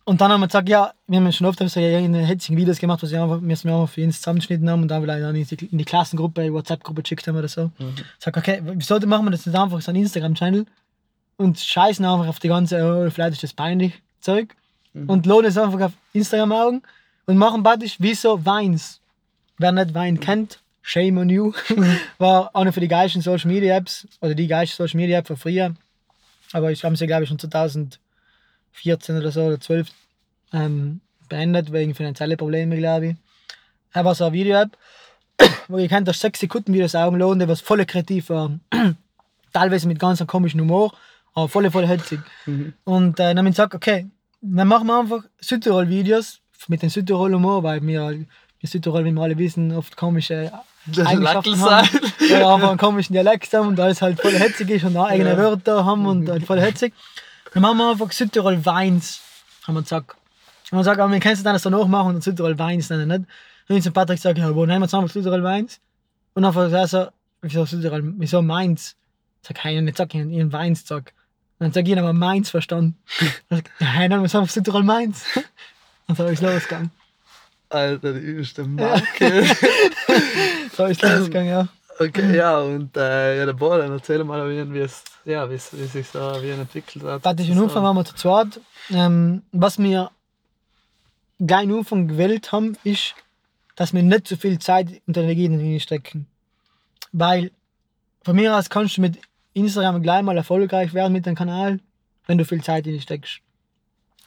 und 0.05 0.19
dann 0.19 0.31
haben 0.31 0.41
wir 0.41 0.47
gesagt, 0.47 0.67
ja, 0.67 0.93
wir 1.07 1.19
haben 1.19 1.31
schon 1.31 1.47
oft 1.47 1.59
so 1.59 1.79
in 1.79 2.13
hetzigen 2.13 2.57
Videos 2.57 2.77
gemacht, 2.77 3.01
was 3.01 3.11
wir, 3.11 3.23
einfach, 3.23 3.39
wir 3.41 3.51
einfach 3.51 3.89
für 3.89 4.03
uns 4.03 4.17
zusammengeschnitten 4.17 4.69
haben 4.69 4.81
und 4.81 4.89
dann 4.89 5.01
vielleicht 5.01 5.51
in 5.51 5.57
die, 5.57 5.65
in 5.67 5.77
die 5.77 5.85
Klassengruppe, 5.85 6.51
WhatsApp-Gruppe 6.51 7.03
geschickt 7.03 7.25
haben 7.27 7.37
oder 7.37 7.47
so. 7.47 7.71
Mhm. 7.79 7.95
Sag, 8.19 8.35
okay, 8.35 8.61
wieso 8.63 8.99
machen 8.99 9.25
wir 9.25 9.31
das 9.31 9.45
nicht 9.45 9.57
einfach 9.57 9.81
so 9.81 9.91
einen 9.91 10.01
Instagram-Channel 10.01 10.65
und 11.37 11.59
scheißen 11.59 12.03
einfach 12.03 12.27
auf 12.27 12.39
die 12.39 12.49
ganze, 12.49 12.83
oh, 12.83 13.09
vielleicht 13.09 13.33
ist 13.33 13.43
das 13.43 13.53
peinlich 13.53 14.01
Zeug 14.19 14.53
mhm. 14.93 15.09
und 15.09 15.25
lohnen 15.25 15.45
es 15.45 15.57
einfach 15.57 15.79
auf 15.79 15.93
Instagram 16.11 16.51
augen 16.51 16.81
und 17.25 17.37
machen 17.37 17.63
praktisch 17.63 17.95
wie 17.99 18.13
so 18.13 18.45
Weins. 18.45 18.99
Wer 19.57 19.71
nicht 19.71 19.93
Wein 19.93 20.19
kennt, 20.19 20.59
shame 20.83 21.17
on 21.17 21.29
you, 21.29 21.53
war 22.19 22.55
eine 22.55 22.71
von 22.71 22.81
die 22.81 22.87
geilsten 22.87 23.23
Social 23.23 23.49
Media 23.49 23.75
Apps 23.75 24.07
oder 24.21 24.35
die 24.35 24.47
geilste 24.47 24.75
Social 24.75 24.97
Media 24.97 25.17
App 25.17 25.27
von 25.27 25.37
früher. 25.37 25.73
Aber 26.51 26.71
ich 26.71 26.83
habe 26.83 26.95
sie, 26.95 27.07
glaube 27.07 27.23
ich, 27.23 27.29
schon 27.29 27.39
2000 27.39 27.99
14 28.73 29.17
oder 29.17 29.31
so 29.31 29.43
oder 29.43 29.59
12 29.59 29.87
ähm, 30.51 31.01
beendet, 31.29 31.71
wegen 31.71 31.95
finanzieller 31.95 32.35
Probleme, 32.35 32.77
glaube 32.77 33.07
ich. 33.07 33.15
Aber 33.93 34.15
so 34.15 34.25
eine 34.25 34.33
Video-App, 34.33 34.77
wo 35.67 35.77
ihr 35.77 35.87
könnt 35.87 36.09
euch 36.09 36.17
6 36.17 36.39
Sekunden 36.39 36.73
Videos 36.73 36.91
die 36.91 37.47
was 37.47 37.61
voll 37.61 37.85
kreativ 37.85 38.29
war. 38.29 38.59
Teilweise 39.53 39.87
mit 39.87 39.99
ganz 39.99 40.25
komischen 40.25 40.61
Humor, 40.61 40.93
aber 41.35 41.47
voll, 41.47 41.69
voll 41.69 41.87
hetzig. 41.87 42.19
Mhm. 42.45 42.73
Und 42.83 43.19
äh, 43.19 43.23
dann 43.23 43.37
haben 43.37 43.45
wir 43.45 43.51
gesagt, 43.51 43.75
okay, 43.75 44.07
dann 44.41 44.67
machen 44.67 44.87
wir 44.87 44.99
einfach 44.99 45.23
Südtirol-Videos 45.39 46.39
mit 46.67 46.81
dem 46.81 46.89
Südtirol-Humor, 46.89 47.61
weil 47.63 47.85
wir 47.85 48.25
in 48.63 48.69
Südtirol, 48.69 49.05
wie 49.05 49.11
wir 49.11 49.21
alle 49.21 49.37
wissen, 49.37 49.75
oft 49.75 49.95
komische 49.97 50.51
Eigenschaften 51.05 51.59
haben. 51.59 51.87
Ja, 52.29 52.55
einfach 52.55 52.69
einen 52.69 52.77
komischen 52.77 53.13
Dialekt 53.13 53.53
haben 53.53 53.67
und 53.67 53.79
alles 53.79 54.01
halt 54.01 54.19
voll 54.19 54.33
hetzig 54.33 54.69
ist 54.69 54.85
und 54.85 54.97
eigene 54.97 55.31
ja. 55.31 55.37
Wörter 55.37 55.85
haben 55.85 56.05
und 56.05 56.29
halt 56.29 56.45
voll 56.45 56.59
hetzig. 56.59 56.93
Dann 57.53 57.61
machen 57.61 57.77
wir 57.77 57.91
einfach 57.91 58.11
Südtirol 58.11 58.65
Weins, 58.65 59.21
haben 59.67 59.75
wir 59.75 59.81
gesagt. 59.81 60.15
Und 60.71 60.71
wir 60.71 60.79
gesagt, 60.79 60.99
aber 60.99 61.11
wir 61.11 61.19
können 61.19 61.35
es 61.35 61.43
dann 61.43 61.53
das 61.53 61.61
danach 61.61 61.87
machen 61.87 62.15
und 62.15 62.23
Südtirol 62.23 62.57
Weins 62.57 62.89
nennen, 62.89 63.07
nicht? 63.07 63.29
Und 63.67 63.75
ich 63.75 63.83
zu 63.83 63.91
Patrick 63.91 64.17
gesagt, 64.17 64.37
ja, 64.37 64.55
wo 64.55 64.65
nehmen 64.65 64.81
wir 64.81 64.97
einfach 64.97 65.11
Südtirol 65.11 65.43
Weins? 65.43 65.79
Und 66.33 66.43
dann 66.43 66.55
hat 66.55 66.71
er 66.71 66.87
so, 66.87 67.07
wieso 67.41 67.65
Südtirol, 67.65 68.01
wieso 68.17 68.41
Mainz? 68.41 68.95
Ich 69.41 69.49
sag, 69.49 69.63
hey, 69.63 69.81
nicht 69.81 69.97
sag 69.97 70.15
ich 70.15 70.21
in 70.21 70.53
Weins, 70.53 70.87
sag. 70.87 71.13
Und 71.59 71.65
dann 71.65 71.73
sag 71.73 71.87
ich, 71.87 71.99
aber 71.99 72.13
Mainz 72.13 72.49
verstanden. 72.49 72.97
Dann 73.49 73.59
sag 73.59 73.69
hey, 73.79 74.09
dann 74.09 74.27
sagen 74.27 74.45
wir 74.45 74.49
Südtirol 74.49 74.83
Mainz. 74.83 75.25
Und 76.07 76.17
so 76.17 76.25
ist 76.25 76.41
es 76.41 76.41
losgegangen. 76.41 76.91
Alter, 77.73 78.13
die 78.13 78.19
übelste 78.19 78.63
Marke. 78.63 79.45
so 80.75 80.85
ist 80.85 81.03
es 81.03 81.17
losgegangen, 81.17 81.49
ja. 81.49 81.67
Okay, 81.99 82.35
ja, 82.35 82.59
und 82.59 82.97
äh, 82.97 83.37
ja, 83.37 83.45
der 83.45 83.53
Ball, 83.53 83.81
erzähl 83.81 84.23
mal, 84.23 84.49
wie 84.73 84.79
es 84.79 85.03
ja, 85.25 85.49
wie, 85.49 85.55
wie 85.55 85.85
sich 85.85 86.07
so 86.07 86.19
wie 86.41 86.49
entwickelt 86.49 87.03
hat. 87.05 87.23
Warte, 87.23 87.43
in 87.43 87.57
Anfang 87.57 87.83
waren 87.83 87.95
wir 87.95 88.05
zu 88.05 88.15
zweit. 88.15 88.59
Ähm, 88.89 89.43
was 89.51 89.79
wir 89.79 90.11
gleich 91.39 91.63
in 91.63 91.73
Anfang 91.73 92.07
gewählt 92.07 92.51
haben, 92.51 92.77
ist, 92.83 93.15
dass 93.75 93.93
wir 93.93 94.03
nicht 94.03 94.27
so 94.27 94.35
viel 94.35 94.59
Zeit 94.59 95.01
und 95.07 95.17
Energie 95.17 95.45
in 95.45 95.79
stecken. 95.79 96.27
Weil 97.11 97.51
von 98.23 98.35
mir 98.35 98.55
aus 98.55 98.69
kannst 98.69 98.97
du 98.97 99.01
mit 99.01 99.19
Instagram 99.53 100.01
gleich 100.01 100.23
mal 100.23 100.37
erfolgreich 100.37 100.93
werden 100.93 101.13
mit 101.13 101.25
dem 101.25 101.35
Kanal, 101.35 101.79
wenn 102.27 102.37
du 102.37 102.45
viel 102.45 102.63
Zeit 102.63 102.87
in 102.87 102.99
steckst. 102.99 103.39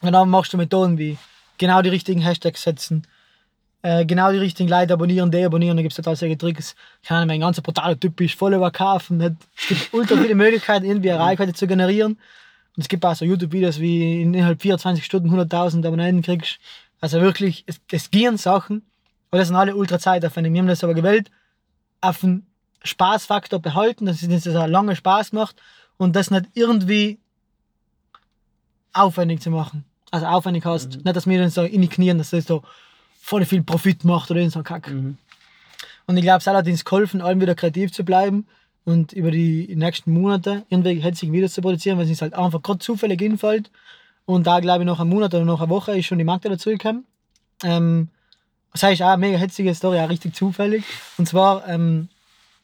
Und 0.03 0.13
dann 0.13 0.31
machst 0.31 0.53
du 0.53 0.57
Methoden 0.57 0.99
wie 0.99 1.19
genau 1.59 1.83
die 1.83 1.89
richtigen 1.89 2.21
Hashtags 2.21 2.63
setzen, 2.63 3.07
genau 3.83 4.33
die 4.33 4.39
richtigen 4.39 4.69
Leute 4.69 4.95
abonnieren, 4.95 5.31
deabonnieren, 5.31 5.77
da 5.77 5.83
gibt 5.83 5.93
es 5.93 5.97
total 5.97 6.17
solche 6.17 6.37
Tricks. 6.37 6.75
Keine 7.05 7.19
Ahnung, 7.19 7.29
mein 7.29 7.41
ganzer 7.41 7.63
brutaler 7.63 7.99
Typ 7.99 8.21
ist 8.21 8.35
Follower 8.35 8.71
kaufen. 8.73 9.21
Es 9.21 9.69
gibt 9.69 9.95
ultra 9.95 10.17
viele 10.23 10.35
Möglichkeiten, 10.35 10.85
irgendwie 10.85 11.11
eine 11.11 11.21
Reichweite 11.21 11.53
zu 11.53 11.67
generieren. 11.67 12.19
Und 12.77 12.83
es 12.83 12.89
gibt 12.89 13.05
auch 13.05 13.15
so 13.15 13.25
YouTube-Videos, 13.25 13.79
wie 13.81 14.23
innerhalb 14.23 14.61
24 14.61 15.05
Stunden 15.05 15.31
100.000 15.31 15.87
Abonnenten 15.87 16.23
kriegst. 16.23 16.59
Also 17.01 17.21
wirklich, 17.21 17.65
es, 17.67 17.81
es 17.91 18.11
gehen 18.11 18.37
Sachen, 18.37 18.83
aber 19.31 19.39
das 19.39 19.49
sind 19.49 19.57
alle 19.57 19.77
ultra 19.77 19.99
zeitaufwendig. 19.99 20.53
Wir 20.53 20.61
haben 20.61 20.69
das 20.69 20.85
aber 20.85 20.95
gewählt, 20.95 21.31
auf 22.01 22.21
den 22.21 22.47
Spaßfaktor 22.83 23.61
behalten, 23.61 24.07
dass 24.07 24.23
es 24.23 24.45
das 24.45 24.69
lange 24.69 24.97
Spaß 24.97 25.33
macht 25.33 25.57
und 25.97 26.17
das 26.17 26.31
nicht 26.31 26.47
irgendwie 26.55 27.19
aufwendig 28.93 29.41
zu 29.41 29.51
machen. 29.51 29.85
Also 30.11 30.27
aufwendig 30.27 30.65
hast, 30.65 30.97
mhm. 30.97 31.03
nicht, 31.05 31.17
dass 31.17 31.27
wir 31.27 31.39
dann 31.39 31.51
so 31.51 31.63
in 31.63 31.83
die 31.83 31.89
Knien, 31.89 32.19
dass 32.19 32.31
das 32.31 32.47
so 32.47 32.63
voll 33.27 33.45
viel 33.45 33.65
Profit 33.65 34.05
macht 34.05 34.31
oder 34.31 34.49
so 34.49 34.63
Kack. 34.63 34.89
Mhm. 34.89 35.19
Und 36.07 36.17
ich 36.17 36.23
glaube, 36.23 36.39
es 36.39 36.47
hat 36.47 36.55
allerdings 36.55 36.85
geholfen, 36.85 37.21
allem 37.21 37.41
wieder 37.41 37.57
kreativ 37.57 37.91
zu 37.91 38.05
bleiben 38.05 38.47
und 38.85 39.13
über 39.13 39.33
die 39.33 39.75
nächsten 39.75 40.13
Monate 40.13 40.63
irgendwelche 40.69 41.03
hetzigen 41.03 41.33
Videos 41.33 41.55
zu 41.55 41.61
produzieren, 41.61 41.99
weil 41.99 42.09
es 42.09 42.23
halt 42.23 42.35
einfach 42.35 42.63
gerade 42.63 42.79
zufällig 42.79 43.21
hinfällt. 43.21 43.73
Und 44.27 44.47
da 44.47 44.61
glaube 44.61 44.85
ich 44.85 44.87
noch 44.87 45.01
einen 45.01 45.11
Monat 45.11 45.35
oder 45.35 45.45
noch 45.45 45.61
eine 45.61 45.71
Woche 45.71 45.99
ist 45.99 46.07
schon 46.07 46.19
die 46.19 46.25
Magda 46.25 46.49
dazugekommen. 46.49 47.05
Ähm, 47.65 48.11
das 48.73 48.85
heißt 48.85 49.03
auch 49.03 49.09
eine 49.09 49.19
mega 49.19 49.39
hetzige 49.39 49.75
Story, 49.75 49.99
auch 49.99 50.09
richtig 50.09 50.37
zufällig. 50.37 50.85
Und 51.19 51.27
zwar 51.27 51.67
ähm, 51.67 52.09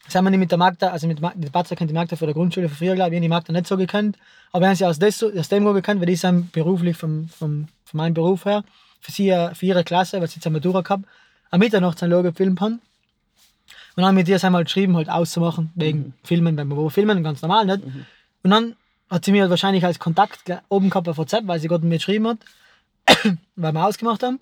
sind 0.07 0.23
wir 0.23 0.31
nicht 0.31 0.39
mit 0.39 0.53
der 0.53 0.59
Magda, 0.59 0.91
also 0.91 1.09
mit 1.09 1.21
der 1.21 1.51
Batzer 1.51 1.75
kennt 1.75 1.91
die 1.91 1.95
Magda 1.95 2.15
von 2.15 2.29
der 2.29 2.35
Grundschule 2.35 2.69
von 2.69 2.79
früher, 2.79 2.95
glaube 2.95 3.17
ich, 3.17 3.21
die 3.21 3.29
Magda 3.29 3.53
nicht 3.53 3.67
so 3.67 3.77
gekannt. 3.77 4.17
Aber 4.53 4.63
wir 4.63 4.69
haben 4.69 4.77
sie 4.77 4.87
aus, 4.87 5.01
des, 5.01 5.25
aus 5.25 5.49
dem 5.49 5.65
gekannt, 5.75 5.99
weil 6.01 6.07
die 6.07 6.15
sind 6.15 6.53
beruflich 6.53 6.97
vom, 6.97 7.29
vom, 7.31 7.67
von 7.85 7.99
meinem 7.99 8.15
Beruf 8.15 8.45
her 8.45 8.63
für, 9.03 9.13
sie, 9.13 9.51
für 9.53 9.67
ihre 9.67 9.85
Klasse, 9.85 10.21
weil 10.21 10.29
sie 10.29 10.37
jetzt 10.37 10.47
eine 10.47 10.57
Matura 10.57 10.81
gehabt 10.81 11.05
am 11.53 11.61
Mitternacht 11.61 11.99
sein 11.99 12.11
Logo 12.11 12.31
gefilmt 12.31 12.61
haben. 12.61 12.81
Und 13.95 13.97
dann 13.97 14.07
haben 14.07 14.17
wir 14.17 14.25
dir 14.25 14.43
einmal 14.43 14.65
geschrieben, 14.65 14.97
halt 14.97 15.11
auszumachen, 15.11 15.71
wegen 15.75 15.99
mhm. 15.99 16.13
Filmen, 16.25 16.57
wenn 16.57 16.69
wir 16.69 16.91
filmen, 16.91 17.23
ganz 17.23 17.43
normal, 17.43 17.67
nicht? 17.67 17.87
Mhm. 17.87 18.07
Und 18.43 18.51
dann 18.51 18.77
hat 19.11 19.25
sie 19.25 19.33
mir 19.33 19.43
halt 19.43 19.51
wahrscheinlich 19.51 19.85
als 19.85 19.99
Kontakt 19.99 20.41
oben 20.71 20.89
gehabt 20.89 21.09
auf 21.09 21.19
WhatsApp, 21.19 21.47
weil 21.47 21.61
sie 21.61 21.69
gerade 21.69 21.85
mit 21.85 21.91
mir 21.91 21.97
geschrieben 21.99 22.27
hat, 22.27 22.39
weil 23.57 23.73
wir 23.73 23.87
ausgemacht 23.87 24.23
haben, 24.23 24.41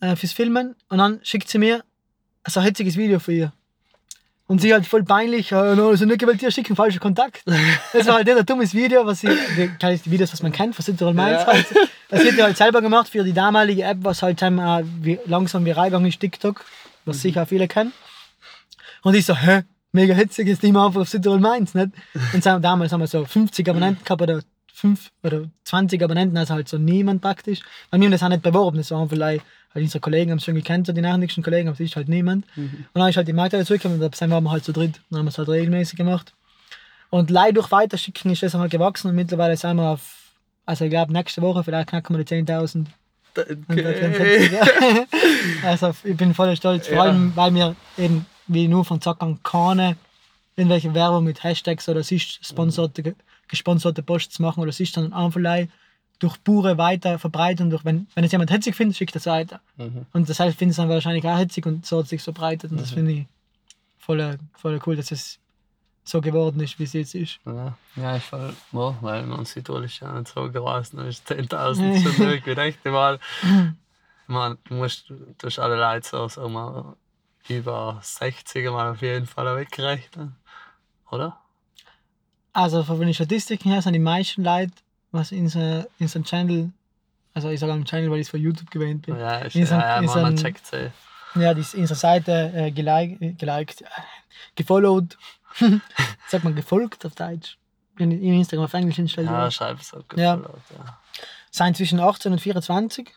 äh, 0.00 0.16
fürs 0.16 0.32
Filmen. 0.32 0.74
Und 0.88 0.98
dann 0.98 1.20
schickt 1.22 1.48
sie 1.48 1.58
mir 1.58 1.84
so 2.46 2.58
ein 2.58 2.66
hitziges 2.66 2.96
Video 2.96 3.20
für 3.20 3.32
ihr. 3.32 3.52
Und 4.48 4.60
sie 4.60 4.72
halt 4.72 4.86
voll 4.86 5.02
peinlich, 5.02 5.52
also 5.52 6.04
nicht 6.04 6.20
gewollt 6.20 6.40
dir 6.40 6.52
schicken, 6.52 6.76
falscher 6.76 7.00
Kontakt. 7.00 7.42
Das 7.92 8.06
war 8.06 8.14
halt 8.14 8.28
ein 8.28 8.46
dummes 8.46 8.74
Video, 8.74 9.04
was 9.04 9.20
sie, 9.20 9.28
die, 9.56 9.70
die 9.82 10.10
Videos, 10.10 10.32
was 10.32 10.42
man 10.42 10.52
kennt, 10.52 10.76
von 10.76 10.84
Südtirol 10.84 11.14
Mainz 11.14 11.40
ja. 11.40 11.46
halt. 11.48 11.66
Das 12.08 12.24
hat 12.24 12.34
sie 12.34 12.42
halt 12.42 12.56
selber 12.56 12.80
gemacht 12.80 13.08
für 13.08 13.24
die 13.24 13.32
damalige 13.32 13.82
App, 13.82 13.98
was 14.02 14.22
halt 14.22 14.40
ähm, 14.42 14.60
wie, 15.00 15.18
langsam 15.26 15.64
viral 15.64 15.86
gegangen 15.86 16.06
ist, 16.06 16.20
TikTok, 16.20 16.64
was 17.04 17.16
mhm. 17.16 17.20
sicher 17.20 17.46
viele 17.46 17.66
kennen. 17.66 17.92
Und 19.02 19.14
ich 19.14 19.26
so, 19.26 19.34
hä, 19.36 19.62
mega 19.90 20.14
hitzig, 20.14 20.46
ist 20.46 20.62
nicht 20.62 20.72
mehr 20.72 20.82
einfach 20.82 21.00
auf 21.00 21.08
Südtirol 21.08 21.40
Mainz, 21.40 21.74
nicht? 21.74 21.90
Und 22.32 22.46
damals 22.46 22.92
haben 22.92 23.00
wir 23.00 23.08
so 23.08 23.24
50 23.24 23.68
Abonnenten 23.68 24.04
gehabt 24.04 24.22
oder 24.22 24.42
5 24.76 25.10
oder 25.22 25.44
20 25.64 26.02
Abonnenten, 26.02 26.36
also 26.36 26.54
halt 26.54 26.68
so 26.68 26.78
niemand 26.78 27.22
praktisch. 27.22 27.60
Weil 27.90 28.00
wir 28.00 28.06
haben 28.06 28.12
das 28.12 28.22
auch 28.22 28.28
nicht 28.28 28.42
beworben, 28.42 28.76
das 28.76 28.90
waren 28.90 29.08
vielleicht 29.08 29.44
weil 29.76 29.82
unsere 29.82 30.00
Kollegen 30.00 30.30
haben 30.30 30.38
es 30.38 30.44
schon 30.44 30.54
gekannt, 30.54 30.86
so 30.86 30.94
die 30.94 31.02
nachrichten 31.02 31.42
Kollegen, 31.42 31.68
aber 31.68 31.74
es 31.74 31.80
ist 31.80 31.96
halt 31.96 32.08
niemand. 32.08 32.46
Mhm. 32.56 32.86
Und 32.94 32.98
dann 32.98 33.10
ist 33.10 33.16
halt 33.18 33.28
die 33.28 33.34
Marke 33.34 33.62
zurückgekommen 33.62 34.00
und 34.00 34.20
dann 34.20 34.30
waren 34.30 34.44
wir 34.44 34.50
halt 34.50 34.64
zu 34.64 34.72
dritt. 34.72 35.02
Dann 35.10 35.18
haben 35.18 35.26
wir 35.26 35.30
es 35.30 35.36
halt 35.36 35.50
regelmäßig 35.50 35.98
gemacht. 35.98 36.32
Und 37.10 37.28
leider 37.28 37.52
durch 37.52 37.70
Weiterschicken 37.70 38.30
ist 38.30 38.42
das 38.42 38.54
halt 38.54 38.70
gewachsen 38.70 39.10
und 39.10 39.16
mittlerweile 39.16 39.54
sind 39.54 39.76
wir 39.76 39.90
auf, 39.90 40.32
also 40.64 40.86
ich 40.86 40.90
glaube 40.90 41.12
nächste 41.12 41.42
Woche 41.42 41.62
vielleicht 41.62 41.90
knacken 41.90 42.16
wir 42.16 42.24
die 42.24 42.34
10.000. 42.34 42.86
Okay. 43.68 44.50
also 45.62 45.92
ich 46.04 46.16
bin 46.16 46.32
voll 46.32 46.56
stolz, 46.56 46.88
vor 46.88 46.96
ja. 46.96 47.02
allem 47.02 47.32
weil 47.36 47.54
wir 47.54 47.76
eben 47.98 48.24
wie 48.46 48.68
nur 48.68 48.82
von 48.86 49.02
Zackern 49.02 49.40
keine 49.42 49.98
irgendwelche 50.56 50.94
Werbung 50.94 51.24
mit 51.24 51.44
Hashtags 51.44 51.86
oder 51.90 52.02
sich 52.02 52.40
sponserte, 52.40 53.14
gesponserte 53.48 54.02
Posts 54.02 54.38
machen 54.38 54.60
oder 54.60 54.72
sich 54.72 54.92
dann 54.92 55.12
einfach 55.12 55.40
durch 56.18 56.42
pure 56.42 56.78
weiter 56.78 57.18
verbreiten. 57.18 57.70
Durch, 57.70 57.84
wenn, 57.84 58.06
wenn 58.14 58.24
es 58.24 58.32
jemand 58.32 58.50
hetzig 58.50 58.74
findet, 58.74 58.96
schickt 58.96 59.16
es 59.16 59.26
weiter. 59.26 59.60
Mhm. 59.76 60.06
Und 60.12 60.28
das 60.28 60.40
heißt, 60.40 60.56
findet 60.56 60.72
es 60.72 60.76
dann 60.76 60.88
wahrscheinlich 60.88 61.26
auch 61.26 61.38
hetzig 61.38 61.66
und 61.66 61.84
so 61.84 61.98
hat 61.98 62.04
es 62.04 62.10
sich 62.10 62.22
verbreitet. 62.22 62.70
Und 62.70 62.80
das 62.80 62.90
mhm. 62.90 62.94
finde 62.94 63.12
ich 63.12 63.26
voll, 63.98 64.38
voll 64.54 64.80
cool, 64.86 64.96
dass 64.96 65.10
es 65.10 65.38
so 66.04 66.20
geworden 66.20 66.60
ist, 66.60 66.78
wie 66.78 66.84
es 66.84 66.92
jetzt 66.92 67.14
ist. 67.14 67.40
Ja, 67.44 67.76
ja 67.96 68.16
ich 68.16 68.22
voll, 68.22 68.54
oh, 68.72 68.94
weil 69.00 69.24
man 69.24 69.44
sieht, 69.44 69.68
ist 69.68 70.00
ja 70.00 70.12
nicht 70.12 70.32
so 70.32 70.50
groß, 70.50 70.92
dann 70.92 71.08
ist 71.08 71.30
10.000 71.30 72.02
schon 72.16 72.28
irgendwie 72.28 72.52
recht 72.52 72.84
mal. 72.84 73.18
Man, 74.28 74.58
du 74.64 74.74
musst 74.74 75.12
durch 75.38 75.60
alle 75.60 75.76
Leute 75.76 76.08
so, 76.08 76.28
so 76.28 76.48
mal 76.48 76.96
über 77.48 77.98
60 78.02 78.70
mal 78.70 78.92
auf 78.92 79.02
jeden 79.02 79.26
Fall 79.26 79.56
wegrechnen, 79.56 80.36
oder? 81.10 81.40
Also 82.56 82.82
von 82.84 82.98
den 82.98 83.12
Statistiken 83.12 83.70
her 83.70 83.82
sind 83.82 83.92
die 83.92 83.98
meisten 83.98 84.42
Leute, 84.42 84.72
was 85.12 85.30
in 85.30 85.46
so, 85.50 85.60
in 85.98 86.08
so 86.08 86.18
einem 86.18 86.24
Channel, 86.24 86.70
also 87.34 87.50
ich 87.50 87.60
sage 87.60 87.70
am 87.74 87.84
Channel, 87.84 88.10
weil 88.10 88.20
ich 88.20 88.28
es 88.28 88.30
von 88.30 88.40
YouTube 88.40 88.70
gewöhnt 88.70 89.04
bin. 89.04 89.14
Ja, 89.18 89.44
ich, 89.44 89.54
in 89.54 89.66
so, 89.66 89.74
ja, 89.74 90.00
ja, 90.00 90.22
man, 90.22 90.36
checkt 90.36 90.66
sie. 90.66 90.90
Ja, 91.34 91.52
die 91.52 91.60
ist 91.60 91.74
in 91.74 91.86
der 91.86 91.96
Seite 91.96 92.50
äh, 92.54 92.70
geliked, 92.70 93.38
geliked, 93.38 93.84
gefollowt, 94.54 95.18
sagt 96.28 96.44
man 96.44 96.54
gefolgt 96.54 97.04
auf 97.04 97.14
Deutsch. 97.14 97.58
In, 97.98 98.10
in 98.10 98.32
Instagram 98.32 98.64
auf 98.64 98.72
Englisch 98.72 98.98
installiert. 98.98 99.34
Ja, 99.34 99.50
schreib 99.50 99.78
es 99.78 99.92
auch 99.92 100.08
gefollowt, 100.08 100.62
ja. 100.70 100.76
ja. 100.78 100.98
Sein 101.50 101.74
zwischen 101.74 102.00
18 102.00 102.32
und 102.32 102.38
24. 102.38 103.12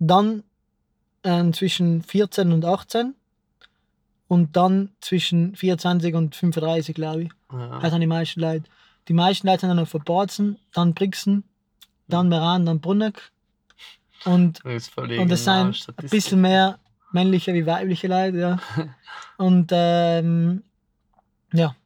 Dann 0.00 0.42
äh, 1.22 1.50
zwischen 1.52 2.02
14 2.02 2.52
und 2.52 2.66
18 2.66 3.14
und 4.28 4.56
dann 4.56 4.90
zwischen 5.00 5.54
24 5.54 6.14
und 6.14 6.34
35, 6.34 6.94
glaube 6.94 7.24
ich. 7.24 7.30
Ja. 7.52 7.78
Das 7.80 7.90
sind 7.90 8.00
die 8.00 8.06
meisten 8.06 8.40
Leute. 8.40 8.64
Die 9.08 9.12
meisten 9.12 9.46
Leute 9.46 9.60
sind 9.60 9.68
dann 9.68 9.76
noch 9.76 9.88
von 9.88 10.02
Borzen, 10.02 10.58
dann 10.72 10.94
Brixen, 10.94 11.44
dann 12.08 12.28
Meran, 12.28 12.66
dann 12.66 12.80
Brunneck. 12.80 13.30
Und, 14.24 14.64
und 14.64 14.72
es 14.72 15.44
sind 15.44 15.88
ein 15.96 16.08
bisschen 16.08 16.40
mehr 16.40 16.78
männliche 17.12 17.52
wie 17.54 17.66
weibliche 17.66 18.08
Leute, 18.08 18.38
ja. 18.38 18.58
und 19.36 19.70
ähm, 19.72 20.62
ja. 21.52 21.76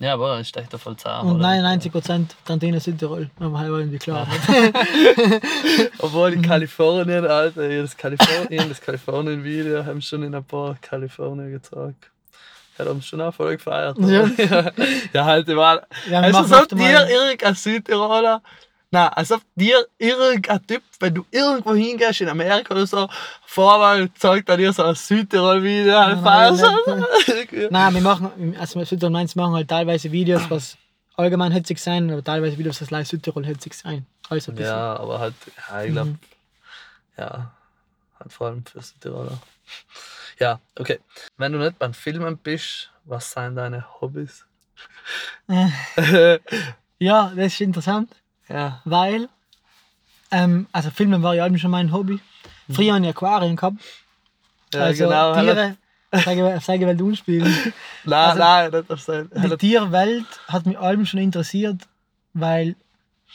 Ja, 0.00 0.14
aber 0.14 0.40
ist 0.40 0.56
echt 0.56 0.72
voll 0.72 0.96
zahm. 0.96 1.28
Und 1.28 1.38
99 1.38 1.92
Prozent 1.92 2.36
Tantine 2.44 2.80
Südtirol, 2.80 3.30
aber 3.38 3.58
halt 3.58 3.68
irgendwie 3.68 3.98
klar. 3.98 4.26
Obwohl 5.98 6.32
in 6.32 6.42
Kalifornien, 6.42 7.24
Alter, 7.24 7.68
das 7.68 7.96
Kalifornien, 7.96 8.68
das 8.68 8.80
Kalifornien-Video 8.80 9.84
haben 9.84 10.02
schon 10.02 10.24
in 10.24 10.34
ein 10.34 10.44
paar 10.44 10.76
Kalifornien 10.80 11.52
gezeigt. 11.52 12.10
Ja, 12.76 12.86
haben 12.86 13.02
schon 13.02 13.20
auch 13.20 13.32
voll 13.32 13.56
gefeiert. 13.56 13.96
Ja, 14.00 14.28
ja 15.12 15.24
halt, 15.24 15.46
mal. 15.48 15.86
Ja, 16.10 16.20
also, 16.20 16.42
sagt 16.42 16.72
dir 16.72 17.08
irgendein 17.08 17.54
Südtiroler, 17.54 18.42
na, 18.94 19.08
als 19.08 19.32
ob 19.32 19.42
dir 19.56 19.86
irgendein 19.98 20.64
Typ, 20.66 20.82
wenn 21.00 21.14
du 21.14 21.26
irgendwo 21.32 21.74
hingehst 21.74 22.20
in 22.20 22.28
Amerika 22.28 22.72
oder 22.74 22.86
so, 22.86 23.08
vormal 23.44 24.08
zeigt 24.14 24.48
er 24.48 24.56
dir 24.56 24.72
so 24.72 24.84
ein 24.84 24.94
Südtirol-Video, 24.94 25.98
halt 25.98 26.22
nein, 26.22 26.56
nein, 26.56 27.68
nein, 27.70 27.94
wir 27.94 28.00
machen, 28.00 28.56
also 28.56 28.78
wir 28.78 28.86
Südtirol 28.86 29.10
meins 29.10 29.34
machen 29.34 29.54
halt 29.54 29.68
teilweise 29.68 30.12
Videos, 30.12 30.48
was 30.48 30.76
allgemein 31.16 31.50
hetzig 31.50 31.80
sein, 31.80 32.08
aber 32.08 32.22
teilweise 32.22 32.56
Videos, 32.56 32.80
was 32.80 32.92
live 32.92 33.08
Südtirol 33.08 33.44
hetzig 33.44 33.74
sein. 33.74 34.06
Also 34.28 34.52
ja, 34.52 34.96
aber 34.96 35.18
halt, 35.18 35.34
ja, 35.68 35.82
ich 35.82 35.92
glaube, 35.92 36.10
mhm. 36.10 36.18
ja, 37.16 37.50
halt 38.20 38.32
vor 38.32 38.46
allem 38.46 38.64
für 38.64 38.80
Südtiroler. 38.80 39.38
Ja, 40.38 40.60
okay. 40.78 41.00
Wenn 41.36 41.52
du 41.52 41.58
nicht 41.58 41.80
beim 41.80 41.94
Filmen 41.94 42.38
bist, 42.38 42.90
was 43.04 43.32
sind 43.32 43.56
deine 43.56 43.84
Hobbys? 44.00 44.46
Äh. 45.48 46.38
ja, 46.98 47.32
das 47.34 47.46
ist 47.46 47.60
interessant. 47.60 48.14
Ja. 48.48 48.80
Weil, 48.84 49.28
ähm, 50.30 50.66
also 50.72 50.90
Filmen 50.90 51.22
war 51.22 51.34
ja 51.34 51.58
schon 51.58 51.70
mein 51.70 51.92
Hobby. 51.92 52.20
Früher 52.70 52.94
ein 52.94 53.04
Aquarium 53.04 53.56
gehabt. 53.56 53.78
Ja, 54.72 54.84
also 54.84 55.04
genau. 55.04 55.34
Tiere, 55.34 55.76
auf 56.56 56.64
seine 56.64 56.86
Welt 56.86 57.00
umspielen. 57.00 57.52
nein, 58.04 58.20
also, 58.20 58.38
nein, 58.38 58.70
nicht 58.70 58.90
auf 58.90 59.00
sein. 59.00 59.30
Die 59.34 59.56
Tierwelt 59.56 60.26
hat 60.48 60.66
mich 60.66 60.78
allem 60.78 61.06
schon 61.06 61.20
interessiert, 61.20 61.82
weil, 62.32 62.76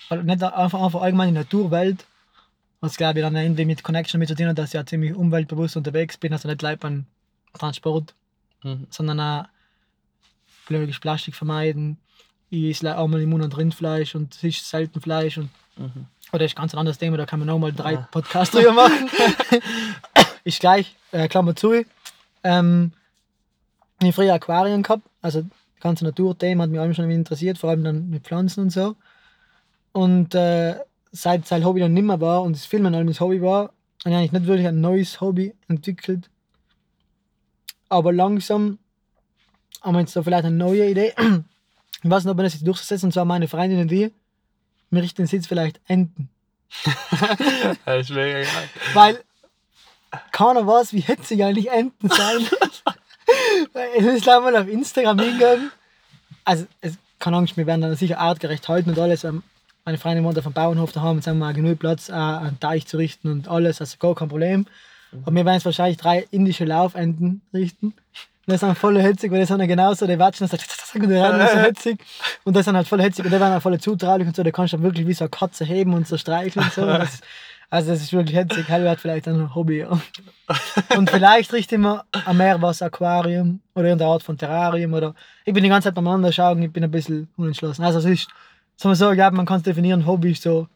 weil 0.10 0.24
nicht 0.24 0.42
einfach, 0.44 0.82
einfach 0.82 1.02
allgemein 1.02 1.30
die 1.30 1.40
Naturwelt, 1.40 2.06
was 2.82 2.96
glaube 2.96 3.20
ich 3.20 3.26
dann 3.26 3.36
irgendwie 3.36 3.66
mit 3.66 3.84
Connection 3.84 4.20
mit 4.20 4.30
zu 4.30 4.36
tun 4.36 4.48
hat, 4.48 4.58
dass 4.58 4.70
ich 4.70 4.74
ja 4.74 4.86
ziemlich 4.86 5.14
umweltbewusst 5.14 5.76
unterwegs 5.76 6.18
bin, 6.18 6.32
also 6.32 6.48
nicht 6.48 6.60
gleich 6.60 6.80
beim 6.80 7.06
Transport, 7.54 8.14
mhm. 8.64 8.88
sondern 8.90 9.20
auch 9.20 9.46
biologisch 10.68 11.00
Plastik 11.00 11.36
vermeiden, 11.36 11.98
ich 12.50 12.72
esse 12.72 12.98
einmal 12.98 13.22
im 13.22 13.30
Monat 13.30 13.58
Rindfleisch 13.58 14.16
und 14.16 14.36
es 14.36 14.44
ist 14.44 14.70
selten 14.70 15.02
Fleisch. 15.02 15.38
Und, 15.38 15.50
mhm. 15.78 16.06
Oder 16.32 16.46
ist 16.46 16.56
ganz 16.56 16.74
ein 16.74 16.80
anderes 16.80 16.98
Thema, 16.98 17.18
da 17.18 17.26
kann 17.26 17.40
man 17.40 17.48
nochmal 17.48 17.74
drei 17.74 17.94
ja. 17.94 18.08
Podcasts 18.12 18.56
drüber 18.56 18.74
machen. 18.74 19.10
ist 20.44 20.60
gleich, 20.60 20.96
äh, 21.12 21.28
Klammer 21.28 21.56
zu. 21.56 21.86
Ähm, 22.44 22.92
ich 24.00 24.06
habe 24.06 24.14
früher 24.14 24.34
Aquarien 24.34 24.84
gehabt, 24.84 25.04
also 25.22 25.42
das 25.42 25.82
ganze 25.82 26.06
Naturthema 26.06 26.64
hat 26.64 26.70
mich 26.70 26.80
allem 26.80 26.94
schon 26.94 27.10
interessiert, 27.10 27.58
vor 27.58 27.70
allem 27.70 27.84
dann 27.84 28.10
mit 28.10 28.24
Pflanzen 28.24 28.62
und 28.62 28.70
so. 28.70 28.96
Und 29.92 30.36
äh, 30.36 30.76
seit 31.12 31.48
sein 31.48 31.66
Hobby 31.66 31.80
dann 31.80 31.94
nicht 31.94 32.04
mehr 32.04 32.22
war 32.22 32.44
und 32.44 32.56
das 32.56 32.66
Filmen 32.66 32.94
allem 32.96 33.08
das 33.08 33.20
Hobby 33.20 33.42
war, 33.42 33.72
habe 34.06 34.12
ich 34.12 34.16
eigentlich 34.16 34.32
nicht 34.32 34.48
wirklich 34.48 34.68
ein 34.68 34.82
neues 34.82 35.20
Hobby 35.20 35.54
entwickelt. 35.68 36.30
Aber 37.90 38.14
langsam 38.14 38.78
haben 39.82 39.96
wir 39.96 40.02
jetzt 40.02 40.14
so 40.14 40.24
vielleicht 40.24 40.46
eine 40.46 40.56
neue 40.56 40.90
Idee. 40.90 41.14
Ich 42.04 42.10
weiß 42.10 42.24
nicht, 42.24 42.32
ob 42.32 42.38
man 42.38 42.46
das 42.46 42.54
jetzt 42.54 42.66
durchsetzt, 42.66 43.04
und 43.04 43.14
zwar 43.14 43.26
meine 43.26 43.48
Freundin 43.48 43.82
und 43.82 43.92
wir, 43.92 44.12
wir 44.90 45.02
richten 45.04 45.26
jetzt 45.26 45.48
vielleicht 45.48 45.80
Enten. 45.88 46.30
das 47.86 48.02
ist 48.02 48.10
mega 48.12 48.42
geil. 48.42 48.70
Weil 48.94 49.20
keiner 50.32 50.66
weiß, 50.66 50.94
wie 50.94 51.02
hetzig 51.02 51.44
eigentlich 51.44 51.70
Enten 51.70 52.10
sein. 52.10 52.48
es 53.98 54.06
ist 54.06 54.24
gleich 54.24 54.42
mal 54.42 54.56
auf 54.56 54.68
Instagram 54.68 55.20
hingegangen. 55.20 55.72
Also, 56.46 56.66
es, 56.82 56.98
keine 57.20 57.38
Angst, 57.38 57.58
wir 57.58 57.68
werden 57.68 57.82
dann 57.82 57.96
sicher 57.96 58.20
artgerecht 58.20 58.68
halten 58.70 58.92
und 58.92 59.00
alles. 59.00 59.26
Meine 59.86 59.98
Freundin 59.98 60.24
wohnt 60.24 60.38
auf 60.38 60.46
dem 60.46 60.54
Bauernhof, 60.54 60.92
da 60.92 61.02
haben 61.02 61.24
wir 61.24 61.48
jetzt 61.48 61.56
genug 61.56 61.80
Platz, 61.80 62.10
einen 62.10 62.60
Teich 62.60 62.88
zu 62.88 62.98
richten 62.98 63.30
und 63.30 63.48
alles, 63.48 63.82
also 63.82 63.98
gar 63.98 64.16
kein 64.16 64.30
Problem. 64.30 64.66
Und 65.12 65.36
wir 65.36 65.46
werden 65.46 65.56
jetzt 65.56 65.66
wahrscheinlich 65.66 65.98
drei 65.98 66.28
indische 66.32 66.66
Laufenten 66.66 67.42
richten. 67.54 67.94
Das 68.50 68.62
sind 68.62 68.78
voll 68.78 69.00
hetzig, 69.02 69.32
weil 69.32 69.40
die 69.40 69.46
sind 69.46 69.66
genauso, 69.68 70.08
die 70.08 70.18
watschen 70.18 70.44
und 70.52 70.60
sagen, 70.60 71.10
die 71.10 71.16
rennen 71.16 71.48
so 71.48 71.60
hetzig. 71.60 72.00
Und 72.44 72.56
das 72.56 72.66
sind 72.66 72.76
halt 72.76 72.88
voll 72.88 73.02
hetzig 73.02 73.26
und 73.26 73.32
die 73.32 73.40
werden 73.40 73.54
halt 73.54 73.64
voll 73.64 73.80
zutraulich 73.80 74.28
und 74.28 74.36
so, 74.36 74.44
da 74.44 74.52
kannst 74.52 74.74
du 74.74 74.82
wirklich 74.82 75.08
wie 75.08 75.14
so 75.14 75.26
eine 75.26 75.30
Katze 75.30 75.66
heben 75.66 75.94
und 75.94 76.08
so 76.08 76.18
streicheln 76.18 76.66
und 76.66 76.74
so. 76.74 76.86
Das, 76.86 77.22
also 77.70 77.92
das 77.92 78.02
ist 78.02 78.12
wirklich 78.14 78.36
hetzig. 78.36 78.68
Helve 78.68 78.90
hat 78.90 79.00
vielleicht 79.00 79.28
ein 79.28 79.54
Hobby. 79.54 79.80
Ja. 79.80 80.00
Und 80.98 81.10
vielleicht 81.10 81.54
richtig 81.54 81.78
mal 81.78 82.04
ein 82.26 82.38
Meerwasser-Aquarium 82.38 83.60
oder 83.76 83.86
irgendeine 83.86 84.12
Art 84.12 84.24
von 84.24 84.38
Terrarium 84.38 84.94
oder 84.94 85.14
ich 85.46 85.54
bin 85.54 85.64
die 85.64 85.70
ganze 85.70 85.88
Zeit 85.88 85.96
beim 85.96 86.08
anderen 86.08 86.34
schauen, 86.34 86.62
ich 86.64 86.72
bin 86.72 86.84
ein 86.84 86.92
bisschen 86.92 87.30
unentschlossen. 87.38 87.84
Also 87.84 88.00
es 88.00 88.06
ist, 88.06 88.28
soll 88.76 88.90
man 88.90 88.96
sagen, 88.96 89.20
ja, 89.20 89.30
man 89.30 89.46
kann 89.46 89.58
es 89.58 89.64
definieren, 89.64 90.08
Hobby 90.08 90.34
so 90.34 90.68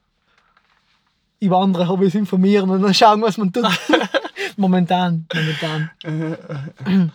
über 1.39 1.59
andere 1.59 1.87
Hobbys 1.87 2.15
informieren 2.15 2.69
und 2.69 2.81
dann 2.81 2.93
schauen, 2.93 3.21
was 3.21 3.37
man 3.37 3.51
tut. 3.51 3.65
momentan, 4.57 5.25
momentan. 5.33 5.91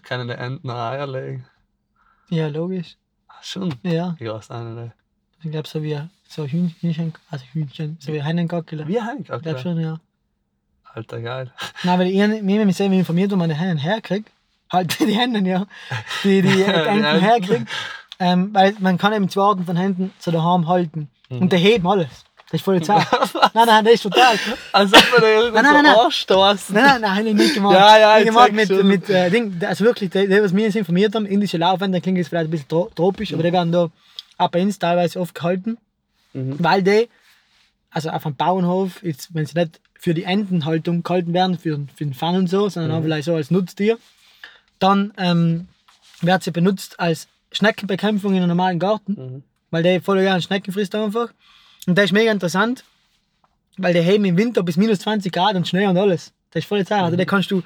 Können 0.02 0.28
die 0.28 0.34
Enten 0.34 0.70
Eier 0.70 1.06
legen? 1.06 1.44
Ja, 2.28 2.48
logisch. 2.48 2.96
Ach, 3.28 3.42
schon? 3.42 3.74
Ja. 3.82 4.16
Ich 4.18 4.28
weiß 4.28 4.50
auch 4.50 4.62
nicht. 4.62 4.92
Ich 5.42 5.50
glaube, 5.50 5.68
so 5.68 5.82
wie 5.82 5.98
so 6.28 6.46
Hühnchen, 6.46 7.14
also 7.30 7.44
Hühnchen, 7.52 7.96
so 8.00 8.12
wie 8.12 8.22
Hennenkackel. 8.22 8.86
Wie 8.86 9.00
Hennenkackel? 9.00 9.36
Ich 9.36 9.42
glaube 9.42 9.58
schon, 9.60 9.80
ja. 9.80 10.00
Alter, 10.84 11.20
geil. 11.20 11.52
Nein, 11.84 11.98
weil 11.98 12.06
ich 12.08 12.42
mir 12.42 12.66
mich 12.66 12.76
sehr 12.76 12.90
informiert, 12.90 13.30
wo 13.30 13.36
man 13.36 13.48
die 13.48 13.54
Hennen 13.54 13.78
herkriegt. 13.78 14.30
Halt 14.70 14.98
die 15.00 15.12
Hennen, 15.12 15.46
ja. 15.46 15.66
Die, 16.24 16.42
die 16.42 16.62
Enten 16.62 17.20
herkriegt. 17.20 17.68
Ähm, 18.18 18.52
weil 18.52 18.74
man 18.80 18.98
kann 18.98 19.12
eben 19.12 19.28
zwei 19.28 19.42
Arten 19.42 19.64
von 19.64 19.76
Händen 19.76 20.12
so 20.18 20.30
daheim 20.30 20.66
halten. 20.68 21.08
Mhm. 21.28 21.42
Und 21.42 21.52
die 21.52 21.56
heben 21.56 21.86
alles. 21.86 22.24
Das 22.50 22.60
ist 22.60 22.64
voll 22.64 22.82
zart. 22.82 23.06
nein, 23.54 23.66
nein, 23.66 23.84
das 23.84 23.94
ist 23.94 24.02
total. 24.02 24.38
Als 24.72 24.92
ob 24.92 25.12
man 25.12 25.20
da 25.20 25.28
irgendwo 25.28 25.54
nein, 25.54 25.64
nein, 25.64 25.82
nein, 25.84 25.96
anstoßen. 25.96 26.74
Nein, 26.74 26.84
nein, 26.84 27.00
nein, 27.02 27.16
habe 27.16 27.28
ich 27.28 27.34
nicht 27.34 27.54
gemacht. 27.54 27.74
Ja, 27.74 27.98
ja, 27.98 28.18
ich 28.18 28.24
gemacht 28.24 28.52
mit, 28.52 28.68
schon. 28.68 28.86
mit 28.86 29.10
äh, 29.10 29.30
Ding, 29.30 29.60
also 29.62 29.84
wirklich, 29.84 30.08
die, 30.10 30.26
die, 30.26 30.42
was 30.42 30.56
wir 30.56 30.64
uns 30.64 30.74
informiert 30.74 31.14
haben, 31.14 31.26
indische 31.26 31.58
Laufwände, 31.58 32.00
klingt 32.00 32.16
jetzt 32.16 32.28
vielleicht 32.28 32.48
ein 32.48 32.50
bisschen 32.50 32.68
tropisch, 32.94 33.30
mhm. 33.30 33.34
aber 33.36 33.42
die 33.42 33.52
werden 33.52 33.72
da 33.72 33.90
ab 34.38 34.56
ins 34.56 34.78
teilweise 34.78 35.20
oft 35.20 35.34
gehalten, 35.34 35.76
mhm. 36.32 36.56
weil 36.58 36.82
die, 36.82 37.10
also 37.90 38.08
auf 38.08 38.24
einem 38.24 38.36
Bauernhof, 38.36 39.02
jetzt, 39.02 39.34
wenn 39.34 39.44
sie 39.44 39.58
nicht 39.58 39.80
für 39.98 40.14
die 40.14 40.24
Entenhaltung 40.24 41.02
gehalten 41.02 41.34
werden, 41.34 41.58
für, 41.58 41.78
für 41.96 42.04
den 42.04 42.14
Fang 42.14 42.36
und 42.36 42.46
so, 42.48 42.70
sondern 42.70 42.92
mhm. 42.92 42.98
auch 42.98 43.02
vielleicht 43.02 43.26
so 43.26 43.34
als 43.34 43.50
Nutztier, 43.50 43.98
dann 44.78 45.12
ähm, 45.18 45.68
wird 46.22 46.42
sie 46.44 46.50
benutzt 46.50 46.98
als 46.98 47.28
Schneckenbekämpfung 47.52 48.32
in 48.32 48.38
einem 48.38 48.48
normalen 48.48 48.78
Garten, 48.78 49.12
mhm. 49.12 49.42
weil 49.70 49.82
der 49.82 50.00
voll 50.00 50.20
gerne 50.20 50.40
Schnecken 50.40 50.72
frisst 50.72 50.94
einfach. 50.94 51.28
Und 51.88 51.96
das 51.96 52.06
ist 52.06 52.12
mega 52.12 52.30
interessant, 52.30 52.84
weil 53.78 53.94
der 53.94 54.02
heben 54.02 54.24
im 54.26 54.36
Winter 54.36 54.62
bis 54.62 54.76
minus 54.76 55.00
20 55.00 55.32
Grad 55.32 55.56
und 55.56 55.66
Schnee 55.66 55.86
und 55.86 55.96
alles. 55.96 56.32
Das 56.50 56.62
ist 56.62 56.68
voll 56.68 56.86
Zeit. 56.86 57.02
Also, 57.02 57.16
da 57.16 57.24
kannst 57.24 57.50
du 57.50 57.62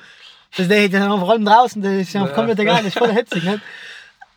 Das 0.57 0.69
ist 0.69 0.95
dann 0.95 1.19
vor 1.19 1.31
allem 1.31 1.45
draußen, 1.45 1.83
das 1.83 1.93
ist 1.93 2.13
ja 2.13 2.27
komplett 2.29 2.59
egal, 2.59 2.79
das 2.79 2.89
ist 2.89 2.99
voll 2.99 3.13
hitzig. 3.15 3.43
Nicht? 3.45 3.61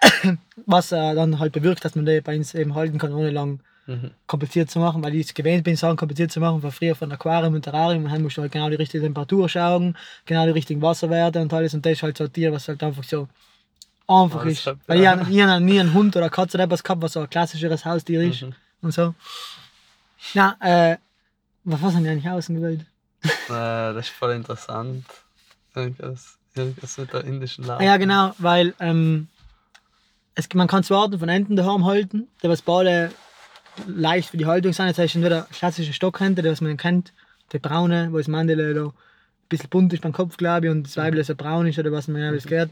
Was 0.66 0.92
äh, 0.92 1.14
dann 1.14 1.40
halt 1.40 1.54
bewirkt, 1.54 1.86
dass 1.86 1.96
man 1.96 2.06
die 2.06 2.22
bei 2.22 2.36
uns 2.36 2.56
eben 2.56 2.74
halten 2.74 2.98
kann, 2.98 3.14
ohne 3.14 3.30
lang 3.30 3.60
mhm. 3.86 4.12
kompliziert 4.26 4.72
zu 4.72 4.80
machen, 4.80 5.04
weil 5.04 5.14
ich 5.14 5.28
es 5.28 5.34
gewöhnt 5.34 5.64
bin, 5.64 5.76
Sachen 5.76 5.98
kompliziert 5.98 6.32
zu 6.32 6.40
machen, 6.40 6.64
war 6.64 6.72
früher 6.72 6.96
von 6.96 7.12
Aquarium 7.12 7.54
und 7.54 7.62
Terrarium, 7.62 8.06
und 8.06 8.12
dann 8.12 8.24
musst 8.24 8.38
du 8.38 8.42
halt 8.42 8.52
genau 8.52 8.70
die 8.70 8.76
richtige 8.76 9.04
Temperatur 9.04 9.50
schauen, 9.50 9.98
genau 10.26 10.46
die 10.46 10.52
richtigen 10.52 10.82
Wasserwerte 10.82 11.42
und 11.42 11.54
alles 11.54 11.74
und 11.74 11.86
das 11.86 11.94
ist 11.94 12.04
halt 12.04 12.18
so 12.18 12.24
ein 12.24 12.34
Tier, 12.34 12.52
was 12.52 12.68
halt 12.68 12.82
einfach 12.82 13.04
so 13.04 13.28
einfach 14.08 14.46
oh, 14.46 14.48
ist. 14.48 14.72
Weil 14.88 15.02
ja. 15.02 15.22
ich, 15.22 15.30
ich 15.36 15.42
habe 15.42 15.62
nie 15.64 15.80
einen 15.80 15.94
Hund 15.94 16.16
oder 16.16 16.30
Katze 16.30 16.58
oder 16.58 16.64
etwas 16.64 16.84
gehabt, 16.84 17.02
was 17.02 17.14
so 17.14 17.22
ein 17.22 17.30
klassischeres 17.30 17.86
Haustier 17.86 18.22
ist 18.22 18.42
mhm. 18.42 18.54
und 18.82 18.94
so. 18.94 19.14
Na, 20.34 20.58
äh, 20.60 20.98
was 21.64 21.82
haben 21.82 22.04
die 22.04 22.10
eigentlich 22.10 22.30
ausgewählt? 22.30 22.86
äh, 23.24 23.30
das 23.50 24.08
ist 24.08 24.10
voll 24.10 24.34
interessant. 24.34 25.06
Irgendwas, 25.74 26.38
irgendwas 26.56 26.98
mit 26.98 27.14
der 27.14 27.24
indischen 27.24 27.66
Lage. 27.66 27.84
Ja, 27.84 27.98
genau, 27.98 28.34
weil 28.38 28.74
ähm, 28.80 29.28
es, 30.36 30.48
man 30.54 30.68
kann 30.68 30.84
zwei 30.84 30.96
Arten 30.98 31.20
von 31.20 31.30
Enten 31.30 31.56
daheim 31.56 31.86
halten, 31.86 32.28
die 32.44 32.50
was 32.50 32.62
beide 32.62 33.12
leicht 33.88 34.30
für 34.30 34.38
die 34.38 34.46
Haltung 34.46 34.74
sind. 34.74 34.88
Das 34.88 34.98
heißt 34.98 35.16
entweder 35.16 35.48
klassische 35.52 35.94
Stockhände, 35.94 36.42
das 36.42 36.62
man 36.62 36.78
kennt, 36.78 37.14
der 37.52 37.60
braune, 37.60 38.10
wo 38.12 38.18
das 38.18 38.28
Mandel 38.28 38.74
da 38.74 38.86
ein 38.86 38.94
bisschen 39.50 39.70
bunt 39.70 39.94
ist 39.94 40.02
beim 40.02 40.14
Kopf, 40.14 40.38
glaube 40.38 40.68
ich, 40.68 40.72
und 40.72 40.84
das 40.84 40.98
Weibel, 40.98 41.24
so 41.24 41.36
braun 41.36 41.68
ist 41.68 41.80
oder 41.80 41.92
was 41.92 42.08
man 42.08 42.22
ja 42.22 42.30
alles 42.30 42.46
gehört. 42.46 42.72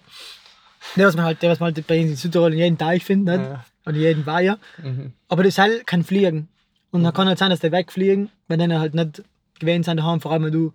Der, 0.96 1.08
was 1.08 1.16
man 1.16 1.26
halt, 1.26 1.42
der, 1.42 1.52
was 1.52 1.60
man 1.60 1.74
halt 1.74 1.88
bei 1.88 2.02
uns 2.02 2.12
in 2.12 2.18
Südtirol 2.18 2.52
in 2.52 2.60
jedem 2.60 2.78
Teich 2.78 3.06
findet, 3.06 3.40
nicht? 3.40 3.50
Ja. 3.50 3.66
oder 3.86 3.98
jeden 3.98 4.26
Weiher. 4.26 4.60
Mhm. 4.82 5.14
Aber 5.30 5.44
das 5.44 5.56
Seil 5.56 5.84
kann 5.86 6.04
fliegen. 6.04 6.50
Und 6.94 7.02
mhm. 7.02 7.06
dann 7.06 7.14
kann 7.14 7.28
halt 7.28 7.40
sein, 7.40 7.50
dass 7.50 7.60
die 7.60 7.74
wegfliegen, 7.74 8.30
wenn 8.48 8.60
die 8.60 8.74
halt 8.78 8.94
nicht 8.94 9.24
gewähnt 9.60 9.84
sind 9.84 9.98
daheim, 9.98 10.22
vor 10.22 10.32
allem 10.32 10.46
wenn 10.46 10.54
du 10.54 10.74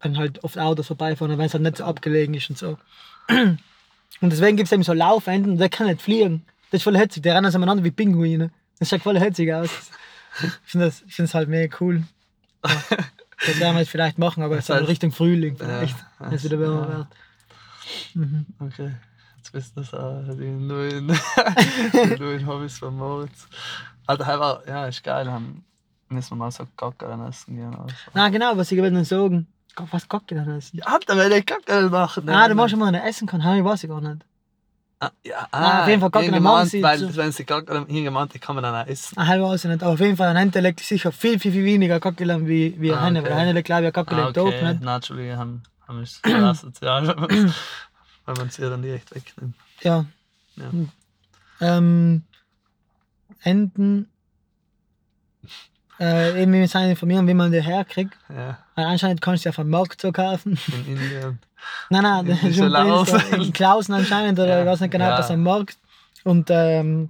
wenn 0.00 0.18
halt 0.18 0.44
oft 0.44 0.58
Autos 0.58 0.86
vorbeifahren, 0.86 1.36
wenn 1.38 1.46
es 1.46 1.54
halt 1.54 1.62
nicht 1.62 1.78
so 1.78 1.84
abgelegen 1.84 2.34
ist 2.34 2.50
und 2.50 2.58
so. 2.58 2.78
Und 4.20 4.30
deswegen 4.32 4.56
gibt 4.56 4.68
es 4.68 4.72
eben 4.72 4.82
so 4.82 4.94
Laufenden 4.94 5.52
und 5.52 5.58
der 5.58 5.68
kann 5.68 5.88
nicht 5.88 6.00
fliegen. 6.00 6.46
Das 6.70 6.78
ist 6.78 6.84
voll 6.84 6.96
hetzig, 6.96 7.22
der 7.22 7.34
rennen 7.34 7.52
miteinander 7.52 7.84
wie 7.84 7.90
Pinguine. 7.90 8.50
Das 8.78 8.88
schaut 8.88 9.02
voll 9.02 9.20
hetzig 9.20 9.52
aus. 9.52 9.68
Ich 10.42 10.70
finde 10.70 10.86
es 10.86 11.34
halt 11.34 11.50
mega 11.50 11.76
cool. 11.80 12.04
Ja, 12.64 12.70
das 13.46 13.60
werden 13.60 13.74
wir 13.74 13.80
jetzt 13.80 13.90
vielleicht 13.90 14.16
machen, 14.16 14.42
aber 14.42 14.56
es 14.56 14.64
ist 14.64 14.70
halt 14.70 14.88
Richtung 14.88 15.12
Frühling 15.12 15.56
vielleicht, 15.58 15.96
ja, 16.18 16.32
es 16.32 16.44
wieder 16.44 16.58
wärmer 16.58 16.88
ja. 16.88 16.96
wird. 16.96 17.08
Mhm. 18.14 18.46
Okay, 18.58 18.92
jetzt 19.36 19.52
wisst 19.52 19.76
ihr 19.76 19.82
das 19.82 19.92
auch, 19.92 20.22
die 20.34 20.48
neuen, 20.50 21.08
die 21.92 22.18
neuen 22.18 22.46
Hobbys 22.46 22.78
von 22.78 22.96
Moritz. 22.96 23.48
Alter, 24.06 24.26
aber, 24.26 24.62
ja, 24.66 24.86
ist 24.86 25.02
geil, 25.02 25.30
haben, 25.30 25.64
müssen 26.08 26.30
wir 26.30 26.36
mal 26.36 26.50
so 26.50 26.66
Kackern 26.76 27.26
essen 27.26 27.56
gehen. 27.56 27.74
Oder 27.74 27.88
so. 27.88 28.10
Na 28.14 28.28
genau, 28.28 28.56
was 28.56 28.70
ich 28.70 28.80
will 28.80 28.90
noch 28.90 29.04
sagen. 29.04 29.46
Was 29.90 30.08
Kackern 30.08 30.48
essen? 30.56 30.78
Ja, 30.78 30.86
Alter, 30.86 31.16
wenn 31.16 31.32
ich 31.32 31.44
Kackern 31.44 31.90
machen. 31.90 32.28
Ah, 32.28 32.48
du 32.48 32.54
musst 32.54 32.70
schon 32.70 32.78
mal 32.78 32.94
essen 32.94 33.26
können, 33.26 33.58
ich 33.58 33.64
weiß 33.64 33.84
ich 33.84 33.90
gar 33.90 34.00
nicht. 34.00 34.24
Ah, 34.98 35.10
ja, 35.24 35.46
ah, 35.50 35.82
auf 35.82 35.88
jeden 35.88 36.00
Fall 36.00 36.10
Kackern 36.10 36.42
machen 36.42 36.68
sie. 36.68 36.82
Weil, 36.82 37.14
wenn 37.16 37.32
sie 37.32 37.44
Kackern 37.44 37.86
hingemeint, 37.86 38.32
die 38.32 38.38
kann 38.38 38.54
man 38.54 38.64
dann 38.64 38.74
auch 38.74 38.86
essen. 38.88 39.18
Ah, 39.18 39.28
weiß 39.28 39.64
ich 39.64 39.70
nicht, 39.70 39.82
aber 39.82 39.92
auf 39.92 40.00
jeden 40.00 40.16
Fall 40.16 40.28
ein 40.28 40.36
Ente 40.36 40.60
legt 40.60 40.80
sicher 40.80 41.12
viel, 41.12 41.38
viel, 41.38 41.52
viel 41.52 41.64
weniger 41.64 42.00
Kackern 42.00 42.46
wie, 42.46 42.74
wie 42.78 42.92
ah, 42.92 43.04
Henne, 43.04 43.22
weil 43.22 43.32
eine 43.32 43.52
legt, 43.52 43.66
glaube 43.66 43.88
ich, 43.88 43.92
Kackern 43.92 44.18
ah, 44.20 44.28
okay. 44.28 44.72
nicht. 44.72 44.82
Na, 44.82 44.96
Entschuldigung, 44.96 45.36
haben, 45.36 45.62
haben 45.86 45.96
wir 45.96 46.04
es 46.04 46.22
asozial, 46.24 47.08
wenn 47.18 48.36
man 48.36 48.50
sie 48.50 48.62
dann 48.62 48.80
direkt 48.80 49.14
wegnimmt. 49.14 49.54
Ja. 49.82 50.06
ja. 50.56 50.70
Ähm, 51.60 52.22
Enten 53.46 54.08
äh, 56.00 56.42
eben 56.42 56.52
wir 56.52 56.66
sind 56.66 56.90
informieren, 56.90 57.28
wie 57.28 57.34
man 57.34 57.52
die 57.52 57.62
herkriegt. 57.62 58.12
Ja. 58.28 58.58
Weil 58.74 58.86
anscheinend 58.86 59.20
kannst 59.20 59.44
du 59.44 59.48
ja 59.48 59.52
vom 59.52 59.70
Markt 59.70 60.00
so 60.00 60.10
kaufen. 60.10 60.58
In 60.66 60.96
Indien. 60.96 61.38
nein, 61.90 62.02
nein, 62.02 62.26
das 62.26 62.42
ist 62.42 62.56
schon 62.56 63.40
in 63.40 63.52
Klausen 63.52 63.94
anscheinend, 63.94 64.38
oder 64.38 64.56
ja. 64.56 64.60
ich 64.60 64.66
weiß 64.66 64.80
nicht 64.80 64.90
genau, 64.90 65.06
ja. 65.06 65.18
was 65.18 65.30
am 65.30 65.44
Markt. 65.44 65.78
Und, 66.24 66.48
ähm, 66.50 67.08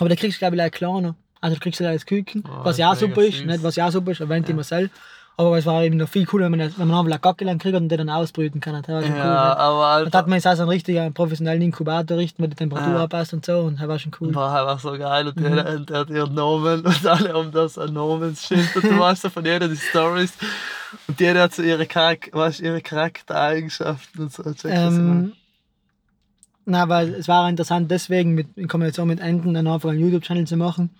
aber 0.00 0.08
da 0.08 0.16
kriegst 0.16 0.38
du, 0.38 0.40
glaube 0.40 0.56
ich, 0.56 0.62
auch 0.62 0.70
kleiner. 0.70 1.14
Also 1.42 1.56
du 1.56 1.60
kriegst 1.60 1.80
du 1.80 1.86
als 1.86 2.06
Küken, 2.06 2.42
oh, 2.48 2.64
was 2.64 2.78
ja 2.78 2.94
super 2.96 3.22
ist, 3.22 3.44
nicht 3.44 3.62
was 3.62 3.76
ja 3.76 3.90
super 3.90 4.12
ist, 4.12 4.20
erwähnt 4.20 4.48
ja. 4.48 4.54
immer 4.54 4.64
selbst. 4.64 4.98
Aber 5.36 5.58
es 5.58 5.66
war 5.66 5.82
eben 5.82 5.96
noch 5.96 6.08
viel 6.08 6.26
cooler, 6.26 6.44
wenn 6.50 6.58
man, 6.58 6.72
wenn 6.76 6.88
man 6.88 7.04
einfach 7.04 7.20
Gackelang 7.20 7.58
kriegt 7.58 7.76
und 7.76 7.88
den 7.88 7.98
dann 7.98 8.10
ausbrüten 8.10 8.60
kann. 8.60 8.80
Das 8.80 8.88
war 8.88 9.02
schon 9.02 9.16
ja, 9.16 9.24
cool. 9.24 9.58
Aber 9.58 9.86
Alter. 9.86 10.06
Und 10.06 10.14
hat 10.14 10.26
man 10.28 10.36
jetzt 10.36 10.46
auch 10.46 10.54
so 10.54 10.62
einen 10.62 10.70
richtigen 10.70 11.12
professionellen 11.12 11.62
Inkubator 11.62 12.16
richten, 12.16 12.40
wo 12.40 12.46
die 12.46 12.54
Temperatur 12.54 12.94
ja. 12.94 13.02
anpasst 13.02 13.34
und 13.34 13.44
so. 13.44 13.58
Und 13.60 13.80
das 13.80 13.88
war 13.88 13.98
schon 13.98 14.12
cool. 14.20 14.32
War 14.32 14.78
so 14.78 14.92
geil. 14.92 15.26
Und 15.26 15.36
mhm. 15.36 15.56
der, 15.56 15.78
der 15.80 15.98
hat 15.98 16.10
ihren 16.10 16.34
Namen 16.34 16.82
und 16.82 17.06
alle 17.06 17.32
haben 17.32 17.50
das 17.50 17.76
ein 17.78 17.92
Namensschild. 17.92 18.76
Und 18.76 18.84
du 18.84 18.98
weißt 18.98 19.22
so 19.22 19.30
von 19.30 19.44
jeder 19.44 19.66
die 19.66 19.76
Stories. 19.76 20.34
Und 21.08 21.18
jeder 21.18 21.42
hat 21.42 21.54
so 21.54 21.62
ihre, 21.62 21.86
Charak 21.86 22.30
weißt, 22.32 22.60
ihre 22.60 22.80
Charaktereigenschaften 22.80 24.22
und 24.22 24.32
so. 24.32 24.68
Ähm, 24.68 25.32
na, 26.64 26.88
weil 26.88 27.12
es 27.14 27.26
war 27.26 27.48
interessant 27.48 27.90
deswegen, 27.90 28.34
mit, 28.34 28.56
in 28.56 28.68
Kombination 28.68 29.08
mit 29.08 29.20
einfach 29.20 29.90
einen 29.90 30.00
YouTube-Channel 30.00 30.46
zu 30.46 30.56
machen. 30.56 30.90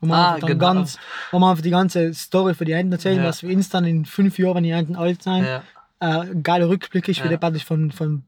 Wo 0.00 0.06
man, 0.06 0.18
ah, 0.18 0.38
genau. 0.38 0.58
ganz, 0.58 0.98
wo 1.32 1.38
man 1.38 1.50
einfach 1.50 1.62
die 1.62 1.70
ganze 1.70 2.14
Story 2.14 2.54
für 2.54 2.64
die 2.64 2.72
Enten 2.72 2.92
erzählen, 2.92 3.18
ja. 3.18 3.24
was 3.24 3.40
für 3.40 3.48
uns 3.48 3.68
dann 3.68 3.84
in 3.84 4.04
fünf 4.04 4.38
Jahren, 4.38 4.56
wenn 4.56 4.64
die 4.64 4.70
Enten 4.70 4.96
alt 4.96 5.22
sind, 5.22 5.44
ja. 5.44 5.62
äh, 6.00 6.30
ein 6.30 6.42
geiler 6.42 6.68
Rückblick 6.68 7.08
ist, 7.08 7.24
wie 7.24 7.28
der 7.28 7.38
praktisch 7.38 7.64
von, 7.64 7.90
von 7.90 8.22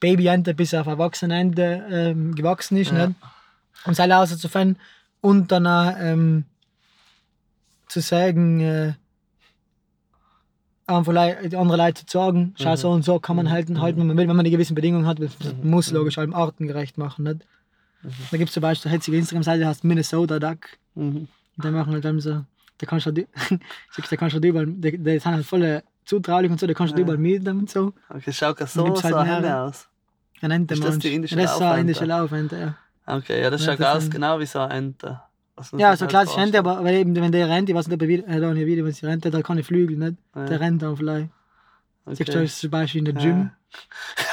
Baby-Ente 0.00 0.54
bis 0.54 0.72
auf 0.74 0.86
Erwachsene-Ente 0.86 1.86
ähm, 1.90 2.34
gewachsen 2.34 2.78
ist. 2.78 2.92
Ja. 2.92 3.08
Nicht? 3.08 3.18
Um 3.84 3.92
es 3.92 4.00
alle 4.00 4.18
auszufinden 4.18 4.78
und 5.20 5.52
dann 5.52 5.66
auch 5.66 5.94
ähm, 5.98 6.44
zu 7.88 8.00
sagen, 8.00 8.60
äh, 8.60 8.92
andere 10.86 11.76
Leute 11.76 12.04
zu 12.04 12.18
sagen, 12.18 12.54
schau 12.58 12.70
mhm. 12.70 12.76
so 12.76 12.90
und 12.90 13.04
so 13.04 13.20
kann 13.20 13.36
man 13.36 13.46
mhm. 13.46 13.50
halten, 13.50 13.80
halten, 13.80 14.00
wenn 14.00 14.08
man 14.08 14.16
will, 14.16 14.28
wenn 14.28 14.36
man 14.36 14.44
die 14.44 14.50
gewissen 14.50 14.74
Bedingungen 14.74 15.06
hat, 15.06 15.18
mhm. 15.18 15.28
muss 15.62 15.90
logisch 15.90 16.18
allem 16.18 16.34
artengerecht 16.34 16.98
machen. 16.98 17.24
Nicht? 17.24 17.46
Mhm. 18.02 18.10
Da 18.30 18.36
gibt 18.36 18.48
es 18.48 18.54
zum 18.54 18.60
Beispiel 18.62 18.88
eine 18.88 18.98
hetzige 18.98 19.16
Instagram-Seite, 19.16 19.58
die 19.60 19.66
heißt 19.66 19.84
Minnesota 19.84 20.38
Duck. 20.38 20.58
Mhm. 20.94 21.28
Und 21.56 21.64
die 21.64 21.70
machen 21.70 21.92
halt 21.92 22.04
dann 22.04 22.20
so, 22.20 22.44
da 22.78 22.86
kannst 22.86 23.06
du, 23.06 23.12
da 23.12 24.16
kannst 24.16 24.36
du 24.36 24.48
überall, 24.48 24.66
die, 24.66 24.98
die 24.98 25.18
sind 25.18 25.24
halt 25.24 25.44
voll 25.46 25.82
zutraulich 26.04 26.50
und 26.50 26.58
so, 26.58 26.66
da 26.66 26.74
kannst 26.74 26.94
du 26.94 26.98
ja. 26.98 27.02
überall 27.02 27.18
mitnehmen 27.18 27.60
und 27.60 27.70
so. 27.70 27.92
Okay, 28.08 28.32
schaut 28.32 28.60
das 28.60 28.72
so, 28.72 28.94
so 28.94 29.02
halt 29.02 29.44
aus. 29.44 29.88
Eine 30.40 30.54
Ente, 30.54 30.74
ist 30.74 30.84
das 30.84 30.98
die 30.98 31.14
indische 31.14 31.36
Das 31.36 31.52
ist 31.52 31.58
so 31.58 31.64
eine 31.64 31.80
indische 31.82 32.04
Laufente, 32.06 32.58
ja. 32.58 32.76
Okay, 33.16 33.42
ja, 33.42 33.50
das 33.50 33.64
schaut 33.64 33.82
aus 33.82 34.08
genau 34.08 34.38
wie 34.38 34.46
so 34.46 34.60
eine 34.60 34.74
Ente. 34.74 35.20
Ja, 35.76 35.94
so 35.94 36.06
klassisch 36.06 36.38
Ente, 36.38 36.58
aber 36.58 36.82
weil 36.82 36.94
eben, 36.94 37.14
wenn 37.14 37.32
der 37.32 37.48
rennt, 37.48 37.68
ich 37.68 37.74
weiß 37.74 37.88
nicht, 37.88 38.02
ob 38.02 38.08
er 38.08 38.28
äh, 38.28 38.40
da 38.40 38.54
wieder, 38.54 38.84
wenn 38.84 38.92
sie 38.92 39.04
rennt, 39.04 39.24
der 39.24 39.32
hat 39.32 39.44
keine 39.44 39.62
Flügel, 39.62 39.96
nicht? 39.96 40.16
Ja. 40.34 40.46
Der 40.46 40.60
rennt 40.60 40.80
dann 40.80 40.96
vielleicht. 40.96 41.28
Okay. 42.06 42.24
Siehst 42.24 42.34
du, 42.34 42.46
zum 42.46 42.70
Beispiel 42.70 43.00
in 43.00 43.04
der 43.04 43.14
Gym. 43.14 43.50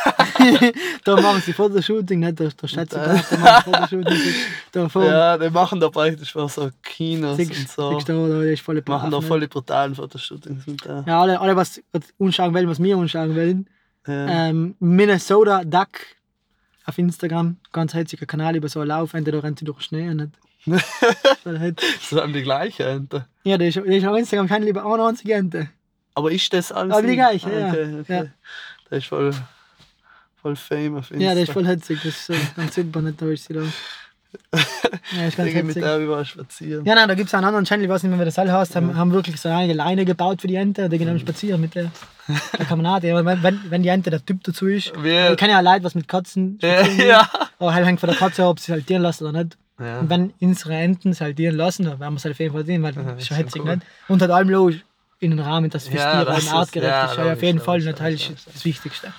Ja. 0.05 0.13
da 1.03 1.15
machen 1.21 1.41
sie 1.41 1.53
Fotoshooting, 1.53 2.19
nicht? 2.19 2.39
Da, 2.39 2.49
da 2.55 2.67
schätze 2.67 3.15
ich, 3.15 3.27
da 3.29 3.37
machen 3.37 3.73
Fotoshooting. 3.73 4.33
Da 4.71 4.87
ja, 4.95 5.37
die 5.37 5.49
machen 5.49 5.79
da 5.79 5.89
praktisch 5.89 6.31
für 6.31 6.47
so 6.49 6.69
Kinos 6.83 7.37
Siehst, 7.37 7.51
und 7.51 7.69
so. 7.69 7.93
Siehst 7.93 8.09
du, 8.09 8.27
da 8.27 8.41
ist 8.43 8.61
voll 8.61 8.83
machen 8.85 9.11
da 9.11 9.21
voll 9.21 9.41
die 9.41 9.47
brutalen 9.47 9.95
Fotoshootings 9.95 10.67
mit 10.67 10.83
der. 10.85 11.03
Ja, 11.07 11.21
alle, 11.21 11.39
alle 11.39 11.55
was 11.55 11.81
anschauen 12.19 12.53
wollen, 12.53 12.69
was 12.69 12.81
wir 12.81 12.97
anschauen 12.97 13.35
wollen. 13.35 13.69
Ja. 14.07 14.49
Ähm, 14.49 14.75
Minnesota 14.79 15.63
Duck 15.63 15.89
auf 16.85 16.97
Instagram, 16.97 17.57
ganz 17.73 17.93
herziger 17.93 18.25
Kanal 18.25 18.55
über 18.55 18.69
so 18.69 18.79
einen 18.79 18.89
Lauf, 18.89 19.13
entweder 19.13 19.43
rennt 19.43 19.59
sie 19.59 19.65
durch 19.65 19.81
Schnee 19.81 20.13
nicht. 20.13 20.31
das 21.45 22.11
haben 22.11 22.33
die 22.33 22.41
gleiche 22.41 22.85
Ente. 22.85 23.25
Ja, 23.43 23.57
der 23.57 23.69
ist, 23.69 23.75
der 23.75 23.85
ist 23.85 24.05
auf 24.05 24.17
Instagram 24.17 24.47
keine 24.47 24.65
lieber 24.65 24.85
eine 24.85 25.05
einzige 25.05 25.33
Ente. 25.33 25.69
Aber 26.13 26.31
ist 26.31 26.51
das 26.51 26.71
alles? 26.71 26.93
Aber 26.93 27.05
die 27.05 27.15
gleiche, 27.15 27.49
ja. 27.51 27.69
Okay, 27.69 27.99
okay. 28.01 28.13
ja. 28.13 28.25
Der 28.89 28.97
ist 28.97 29.07
voll 29.07 29.33
voll 30.41 30.55
Fame 30.55 30.97
auf 30.97 31.11
Insta. 31.11 31.25
Ja, 31.25 31.33
der 31.33 31.43
ist 31.43 31.51
voll 31.51 31.65
hetzig, 31.65 31.99
das 32.03 32.13
ist 32.13 32.25
so, 32.27 32.33
sieht 32.71 32.93
man 32.93 33.05
nicht, 33.05 33.21
da 33.21 33.25
ist 33.27 33.45
sie 33.45 33.53
da. 33.53 33.63
Ja, 35.15 35.27
ist 35.27 35.37
ganz 35.37 35.53
mit 35.53 35.75
der 35.75 35.99
überall 35.99 36.25
spazieren. 36.25 36.85
Ja, 36.85 36.95
nein, 36.95 37.07
da 37.07 37.15
gibt 37.15 37.27
es 37.27 37.33
einen 37.33 37.45
anderen 37.45 37.65
Channel, 37.65 37.85
ich 37.85 37.89
weiß 37.89 38.03
nicht 38.03 38.09
mehr, 38.09 38.19
wer 38.19 38.25
das 38.25 38.37
alle 38.37 38.51
heißt, 38.51 38.75
haben, 38.75 38.89
ja. 38.89 38.95
haben 38.95 39.11
wirklich 39.11 39.39
so 39.39 39.49
eine 39.49 39.73
Leine 39.73 40.05
gebaut 40.05 40.41
für 40.41 40.47
die 40.47 40.55
Ente, 40.55 40.89
die 40.89 40.97
gehen 40.97 41.07
dann 41.07 41.19
spazieren 41.19 41.61
mit 41.61 41.75
der. 41.75 41.91
Da 42.57 42.65
kann 42.65 42.81
man 42.81 42.85
auch, 42.87 43.01
wenn, 43.01 43.61
wenn 43.69 43.83
die 43.83 43.89
Ente 43.89 44.09
der 44.09 44.25
Typ 44.25 44.43
dazu 44.43 44.67
ist. 44.67 44.91
Wir, 45.01 45.31
ich 45.31 45.37
kann 45.37 45.49
ja 45.49 45.61
leid, 45.61 45.83
was 45.85 45.95
mit 45.95 46.09
Katzen 46.09 46.59
ja, 46.61 46.85
ja. 46.85 47.29
Aber 47.57 47.73
halt 47.73 47.85
hängt 47.85 48.01
von 48.01 48.09
der 48.09 48.17
Katze 48.17 48.43
ab, 48.43 48.49
ob 48.49 48.59
sie 48.59 48.73
halt 48.73 48.81
saltieren 48.81 49.01
lassen 49.01 49.25
oder 49.25 49.43
nicht. 49.43 49.57
Ja. 49.79 49.99
Und 49.99 50.09
wenn 50.09 50.33
unsere 50.41 50.75
Enten 50.75 51.13
saltieren 51.13 51.55
lassen, 51.55 51.85
dann 51.85 52.01
werden 52.01 52.15
wir 52.15 52.17
es 52.17 52.25
halt 52.25 52.33
auf 52.33 52.39
jeden 52.39 52.53
Fall 52.53 52.65
sehen, 52.65 52.83
weil 52.83 52.91
das 52.91 53.17
ist 53.17 53.27
schon 53.27 53.37
hetzig, 53.37 53.63
cool. 53.63 53.75
nicht? 53.75 53.87
Und 54.09 54.21
halt 54.21 54.31
allem 54.31 54.49
los 54.49 54.75
in 55.19 55.31
den 55.31 55.39
Rahmen, 55.39 55.69
dass 55.69 55.87
fürs 55.87 56.03
ja, 56.03 56.23
Tier 56.23 56.25
das 56.25 56.47
artgerecht 56.49 57.11
ist, 57.11 57.17
ja, 57.17 57.23
ist 57.23 57.37
auf 57.37 57.43
jeden 57.43 57.59
Fall 57.59 57.79
natürlich 57.79 58.31
das 58.53 58.65
Wichtigste. 58.65 59.13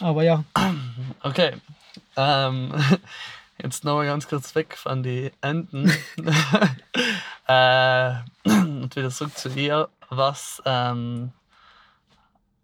Aber 0.00 0.22
ja. 0.22 0.44
Okay. 1.22 1.56
Ähm, 2.16 2.72
jetzt 3.62 3.84
noch 3.84 3.96
mal 3.96 4.06
ganz 4.06 4.28
kurz 4.28 4.54
weg 4.54 4.76
von 4.76 5.02
den 5.02 5.30
Enten. 5.40 5.88
äh, 7.46 8.14
und 8.44 8.94
wieder 8.94 9.10
zurück 9.10 9.36
zu 9.36 9.48
dir. 9.48 9.88
Was 10.10 10.62
ähm, 10.64 11.32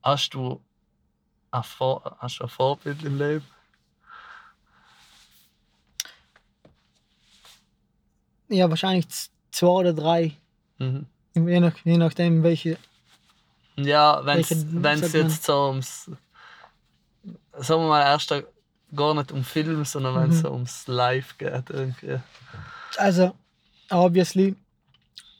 hast, 0.02 0.34
du 0.34 0.60
ein 1.50 1.62
Vor 1.62 2.16
hast 2.18 2.38
du 2.38 2.44
ein 2.44 2.50
Vorbild 2.50 3.02
im 3.02 3.18
Leben? 3.18 3.46
Ja, 8.48 8.68
wahrscheinlich 8.68 9.06
zwei 9.50 9.66
oder 9.66 9.92
drei. 9.92 10.36
Mhm. 10.78 11.06
Je, 11.34 11.60
nach, 11.60 11.76
je 11.84 11.96
nachdem, 11.96 12.42
welche. 12.42 12.76
Ja, 13.76 14.24
wenn 14.24 14.40
es 14.40 15.12
jetzt 15.12 15.44
so 15.44 15.68
ums 15.68 16.10
sagen 17.62 17.82
wir 17.82 17.88
mal, 17.88 18.02
erst 18.02 18.34
gar 18.94 19.14
nicht 19.14 19.32
um 19.32 19.44
Film, 19.44 19.84
sondern 19.84 20.14
wenn 20.16 20.30
es 20.30 20.42
mhm. 20.42 20.50
ums 20.50 20.86
Live 20.86 21.38
geht. 21.38 21.70
Irgendwie. 21.70 22.18
Also, 22.96 23.34
obviously 23.90 24.56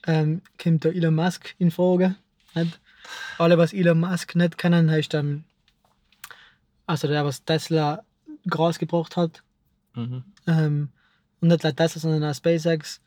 ähm, 0.07 0.41
kommt 0.61 0.83
der 0.83 0.95
Elon 0.95 1.15
Musk 1.15 1.55
in 1.59 1.71
Frage. 1.71 2.15
Nicht? 2.55 2.79
Alle, 3.37 3.57
was 3.57 3.73
Elon 3.73 3.99
Musk 3.99 4.35
nicht 4.35 4.57
kennen, 4.57 4.89
heißt 4.89 5.13
dann, 5.13 5.43
also 6.85 7.07
der, 7.07 7.25
was 7.25 7.43
Tesla 7.43 8.03
groß 8.49 8.79
gebracht 8.79 9.17
hat. 9.17 9.43
Mhm. 9.95 10.23
Ähm, 10.47 10.89
und 11.39 11.47
nicht 11.49 11.63
nur 11.63 11.75
Tesla, 11.75 12.01
sondern 12.01 12.29
auch 12.29 12.35
SpaceX. 12.35 13.01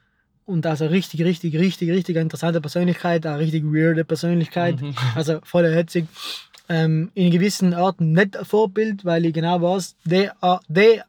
Und 0.47 0.67
also 0.67 0.87
richtig, 0.87 1.23
richtig, 1.23 1.57
richtig, 1.57 1.91
richtig 1.91 2.17
interessante 2.17 2.61
Persönlichkeit, 2.61 3.25
eine 3.25 3.39
richtig 3.39 3.65
weirde 3.65 4.05
Persönlichkeit. 4.05 4.81
Mhm. 4.81 4.95
Also 5.15 5.41
voll 5.43 5.73
herzig. 5.73 6.07
Ähm, 6.69 7.11
in 7.15 7.31
gewissen 7.31 7.75
Orten 7.75 8.13
nicht 8.13 8.37
ein 8.37 8.45
Vorbild, 8.45 9.05
weil 9.05 9.27
ich 9.27 9.35
genau 9.35 9.61
weiß, 9.61 9.97
die, 10.05 10.31
die 10.69 11.01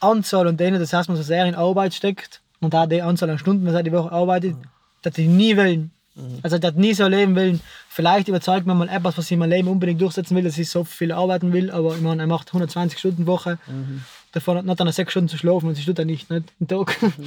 Anzahl 0.00 0.46
und 0.46 0.60
denen, 0.60 0.78
das 0.78 0.92
heißt, 0.92 1.08
man 1.08 1.16
so 1.16 1.22
sehr 1.22 1.46
in 1.46 1.54
Arbeit 1.54 1.94
steckt 1.94 2.42
und 2.60 2.74
auch 2.74 2.86
die 2.86 3.00
Anzahl 3.00 3.30
an 3.30 3.38
Stunden, 3.38 3.66
was 3.66 3.74
er 3.74 3.82
die 3.82 3.92
Woche 3.92 4.12
arbeitet, 4.12 4.54
mhm. 4.56 4.62
dass 5.02 5.16
ich 5.16 5.28
nie 5.28 5.56
will. 5.56 5.88
Mhm. 6.14 6.40
Also, 6.42 6.58
das 6.58 6.74
nie 6.74 6.94
so 6.94 7.06
leben 7.06 7.34
will. 7.36 7.58
Vielleicht 7.88 8.28
überzeugt 8.28 8.66
man 8.66 8.76
mal 8.76 8.88
etwas, 8.88 9.16
was 9.16 9.26
ich 9.26 9.32
in 9.32 9.38
meinem 9.38 9.50
Leben 9.50 9.68
unbedingt 9.68 10.00
durchsetzen 10.00 10.36
will, 10.36 10.44
dass 10.44 10.58
ich 10.58 10.68
so 10.68 10.84
viel 10.84 11.12
arbeiten 11.12 11.52
will, 11.52 11.70
aber 11.70 11.94
ich 11.94 12.02
meine, 12.02 12.22
er 12.22 12.26
macht 12.26 12.48
120 12.48 12.98
Stunden 12.98 13.26
Woche. 13.26 13.58
Mhm. 13.66 14.04
Davon 14.32 14.68
hat 14.68 14.80
er 14.80 14.92
sechs 14.92 15.12
Stunden 15.12 15.28
zu 15.28 15.38
schlafen 15.38 15.68
und 15.68 15.74
sie 15.74 15.84
tut 15.84 15.98
er 15.98 16.04
nicht, 16.04 16.28
nicht 16.30 16.52
am 16.60 16.68
Tag. 16.68 17.02
Mhm. 17.02 17.12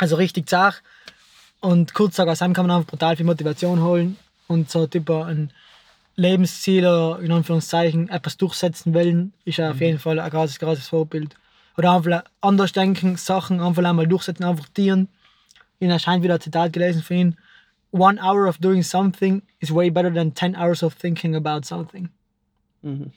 Also 0.00 0.16
richtig 0.16 0.48
zart. 0.48 0.82
Und 1.60 1.94
kurz 1.94 2.14
gesagt, 2.14 2.28
aus 2.28 2.42
einem 2.42 2.52
kann 2.52 2.66
man 2.66 2.76
einfach 2.76 2.90
brutal 2.90 3.16
viel 3.16 3.24
Motivation 3.24 3.80
holen 3.80 4.16
und 4.48 4.68
so 4.68 4.88
typ 4.88 5.08
ein 5.08 5.52
Lebensziel 6.16 6.86
oder 6.86 7.20
in 7.20 7.32
Anführungszeichen 7.32 8.08
etwas 8.08 8.36
durchsetzen 8.36 8.94
wollen, 8.94 9.32
ist 9.44 9.58
ja 9.58 9.70
auf 9.70 9.76
mhm. 9.76 9.82
jeden 9.82 9.98
Fall 9.98 10.18
ein 10.20 10.30
großes, 10.30 10.58
großes 10.58 10.88
Vorbild. 10.88 11.34
Oder 11.76 11.92
einfach 11.92 12.22
anders 12.40 12.72
denken, 12.72 13.16
Sachen 13.16 13.60
einfach 13.60 13.84
einmal 13.84 14.06
durchsetzen, 14.06 14.44
einfach 14.44 14.68
tieren. 14.68 15.08
Ihnen 15.80 15.90
erscheint 15.90 16.22
wieder 16.22 16.34
ein 16.34 16.40
Zitat 16.40 16.72
gelesen 16.72 17.02
von 17.02 17.16
ihm 17.16 17.36
one 17.90 18.18
hour 18.20 18.48
of 18.48 18.58
doing 18.58 18.82
something 18.82 19.42
is 19.60 19.70
way 19.70 19.90
better 19.90 20.12
than 20.12 20.34
10 20.34 20.56
hours 20.56 20.82
of 20.82 20.94
thinking 20.94 21.34
about 21.34 21.64
something. 21.64 22.08
Mhm. 22.82 23.12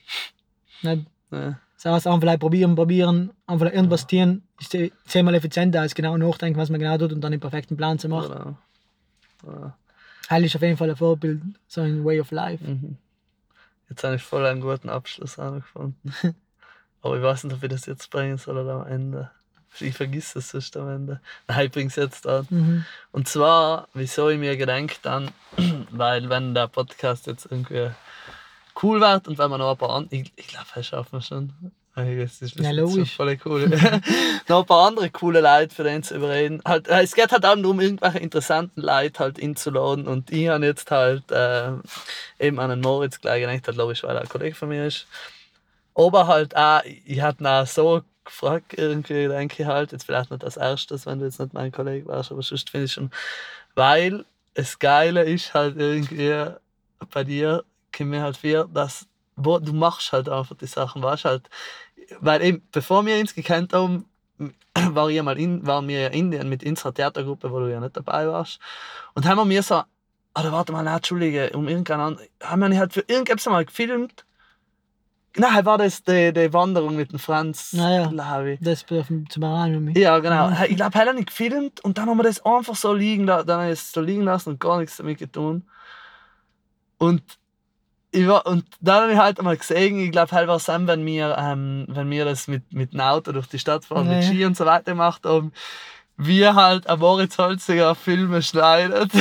Nicht? 0.82 1.06
Ja. 1.32 1.60
Das 1.76 1.94
heißt, 1.94 2.08
einfach 2.08 2.40
probieren, 2.40 2.76
probieren, 2.76 3.32
einfach 3.46 3.72
investieren, 3.72 4.44
ist 4.60 4.76
zehnmal 5.06 5.36
effizienter 5.36 5.82
als 5.82 5.94
genau 5.94 6.18
nachdenken, 6.18 6.60
was 6.60 6.70
man 6.70 6.80
genau 6.80 6.98
tut 6.98 7.14
und 7.14 7.22
dann 7.22 7.32
den 7.32 7.40
perfekten 7.40 7.78
Plan 7.78 8.00
zu 8.00 8.10
machen. 8.10 8.58
Genau. 9.44 9.60
Ja. 9.60 9.78
Heil 10.30 10.46
ist 10.46 10.56
auf 10.56 10.62
jeden 10.62 10.78
Fall 10.78 10.90
ein 10.90 10.96
Vorbild, 10.96 11.42
so 11.68 11.82
ein 11.82 12.04
Way 12.04 12.20
of 12.20 12.32
Life. 12.32 12.64
Mhm. 12.64 12.98
Jetzt 13.90 14.04
habe 14.04 14.16
ich 14.16 14.24
voll 14.24 14.46
einen 14.46 14.62
guten 14.62 14.90
Abschluss 14.90 15.40
angefunden. 15.40 16.14
Aber 17.02 17.18
ich 17.18 17.24
weiß 17.24 17.46
nicht, 17.46 17.56
ob 17.56 17.64
ich 17.64 17.70
das 17.70 17.86
jetzt 17.86 18.10
bringen 18.10 18.38
soll 18.38 18.58
oder 18.58 18.82
am 18.82 18.88
Ende. 18.88 19.32
Ich 19.80 19.96
vergesse 19.96 20.40
es 20.40 20.50
sonst 20.50 20.76
am 20.76 20.90
Ende. 20.90 21.22
Nein, 21.48 21.68
ich 21.68 21.72
bringe 21.72 21.88
es 21.88 21.96
jetzt 21.96 22.28
an. 22.28 22.48
Mhm. 22.50 22.86
Und 23.12 23.28
zwar, 23.28 23.88
wieso 23.94 24.30
ich 24.30 24.40
mir 24.40 24.58
gedenkt 24.58 25.00
dann, 25.04 25.32
weil 25.92 26.30
wenn 26.30 26.54
der 26.54 26.68
Podcast 26.68 27.28
jetzt 27.28 27.46
irgendwie 27.50 27.92
cool 28.84 29.00
wird 29.00 29.28
und 29.28 29.38
wenn 29.38 29.50
man 29.50 29.60
noch 29.60 29.72
ein 29.72 29.78
paar 29.78 29.92
andere, 29.92 30.16
ich, 30.16 30.34
ich 30.36 30.48
glaube, 30.48 30.68
das 30.74 30.88
schaffen 30.88 31.14
wir 31.14 31.22
schon. 31.22 31.54
Das 31.98 32.42
ist 32.44 32.60
ja, 32.60 32.72
logisch. 32.72 33.16
voll 33.16 33.40
cool. 33.44 33.68
noch 34.48 34.60
ein 34.60 34.66
paar 34.66 34.88
andere 34.88 35.10
coole 35.10 35.42
Leute 35.42 35.74
für 35.74 35.84
den 35.84 36.04
zu 36.04 36.16
überreden. 36.16 36.62
Halt, 36.64 36.88
äh, 36.88 37.02
es 37.02 37.16
geht 37.16 37.32
halt 37.32 37.44
auch 37.44 37.56
darum, 37.56 37.80
irgendwelche 37.80 38.20
interessanten 38.20 38.82
Leute 38.82 39.20
halt 39.20 39.42
einzuladen. 39.42 40.08
Und 40.08 40.32
ich 40.32 40.48
habe 40.48 40.66
jetzt 40.66 40.92
halt 40.92 41.32
äh, 41.32 41.72
eben 42.40 42.60
an 42.60 42.70
den 42.70 42.82
Moritz 42.82 43.20
gleich 43.20 43.42
gedacht, 43.42 43.66
halt, 43.66 43.78
logisch, 43.78 44.04
weil 44.04 44.16
er 44.16 44.22
ein 44.22 44.30
Kollege 44.30 44.54
von 44.54 44.70
mir 44.70 44.86
ist. 44.86 45.08
Aber 45.96 46.28
halt 46.28 46.56
auch, 46.56 46.82
ich 46.84 47.22
hatte 47.22 47.44
ihn 47.44 47.66
so 47.66 48.04
gefragt, 48.24 48.76
irgendwie, 48.78 49.28
denke 49.28 49.64
ich 49.64 49.68
halt, 49.68 49.92
jetzt 49.92 50.06
vielleicht 50.06 50.30
nicht 50.30 50.44
als 50.44 50.58
erstes, 50.58 51.08
wenn 51.08 51.18
du 51.18 51.26
jetzt 51.26 51.40
nicht 51.40 51.54
mein 51.54 51.72
Kollege 51.72 52.06
warst, 52.06 52.32
aber 52.32 52.44
sonst 52.44 52.70
finde 52.70 52.86
ich 52.86 52.92
schon, 52.92 53.10
weil 53.74 54.24
das 54.54 54.78
Geile 54.78 55.24
ist 55.24 55.56
halt 55.56 55.78
irgendwie 55.78 56.46
bei 57.12 57.24
dir, 57.24 57.64
kommt 57.96 58.10
mir 58.12 58.22
halt 58.22 58.38
viel, 58.38 58.66
dass 58.72 59.08
wo, 59.38 59.60
du 59.60 59.72
machst 59.72 60.12
halt 60.12 60.28
einfach 60.28 60.58
die 60.58 60.66
Sachen, 60.66 61.02
weißt 61.02 61.26
halt, 61.26 61.50
weil 62.20 62.42
eben, 62.42 62.68
bevor 62.72 63.06
wir 63.06 63.20
uns 63.20 63.34
gekannt 63.34 63.74
haben, 63.74 64.06
war 64.74 65.10
ich 65.10 65.22
mal 65.22 65.38
in, 65.40 65.66
waren 65.66 65.88
wir 65.88 66.08
in 66.08 66.14
Indien 66.14 66.50
mit 66.50 66.66
unserer 66.66 66.94
Theatergruppe, 66.94 67.52
wo 67.52 67.60
du 67.60 67.72
ja 67.72 67.80
nicht 67.80 67.98
dabei 67.98 68.28
warst, 68.28 68.60
und 69.14 69.26
haben 69.26 69.38
wir 69.38 69.46
mir 69.46 69.64
so, 69.64 69.82
oder 70.38 70.52
warte 70.52 70.72
mal, 70.72 70.84
nein, 70.84 70.98
Entschuldige, 70.98 71.50
um 71.54 71.68
irgendeinen, 71.68 72.18
haben 72.44 72.72
wir 72.72 72.80
halt 72.80 72.94
für 72.94 73.04
irgendetwas 73.08 73.52
mal 73.52 73.66
gefilmt, 73.66 74.26
Nein, 75.40 75.66
war 75.66 75.78
das 75.78 76.04
die, 76.04 76.34
die 76.34 76.52
Wanderung 76.52 76.96
mit 76.96 77.12
dem 77.12 77.20
Franz 77.20 77.74
naja, 77.74 78.10
Das 78.60 78.84
zum 79.30 79.44
Aran 79.44 79.94
Ja, 79.96 80.18
genau. 80.18 80.50
Ich 80.68 80.76
glaube, 80.76 80.98
er 80.98 81.06
hat 81.06 81.16
nicht 81.16 81.28
gefilmt 81.28 81.80
und 81.82 81.98
dann 81.98 82.10
haben 82.10 82.18
wir 82.18 82.24
das 82.24 82.44
einfach 82.44 82.76
so 82.76 82.92
liegen 82.94 83.26
lassen, 83.26 83.46
dann 83.48 83.62
haben 83.62 83.70
es 83.70 83.92
so 83.92 84.02
liegen 84.02 84.24
lassen 84.24 84.50
und 84.50 84.60
gar 84.60 84.80
nichts 84.80 84.98
damit 84.98 85.20
getan. 85.20 85.64
Und 86.98 87.22
war, 88.26 88.46
und 88.46 88.64
dann 88.80 89.04
habe 89.04 89.12
ich 89.12 89.18
halt 89.18 89.40
einmal 89.40 89.58
gesehen, 89.58 90.00
ich 90.00 90.12
glaube, 90.12 90.32
war 90.32 90.56
es 90.56 90.64
dann, 90.64 90.88
wenn 90.88 91.06
wir, 91.06 91.36
ähm, 91.38 91.86
wenn 91.90 92.10
wir 92.10 92.24
das 92.24 92.48
mit, 92.48 92.72
mit 92.72 92.94
dem 92.94 93.02
Auto 93.02 93.34
durch 93.34 93.48
die 93.48 93.60
Stadt 93.60 93.84
fahren, 93.84 94.08
nee. 94.08 94.16
mit 94.16 94.26
Ski 94.26 94.46
und 94.46 94.56
so 94.56 94.66
weiter 94.66 94.92
gemacht 94.92 95.26
haben, 95.26 95.52
wie 96.16 96.48
halt 96.48 96.88
ein 96.88 97.00
Moritz 97.00 97.38
Holziger 97.38 97.94
Filme 97.96 98.42
schneidet. 98.42 99.12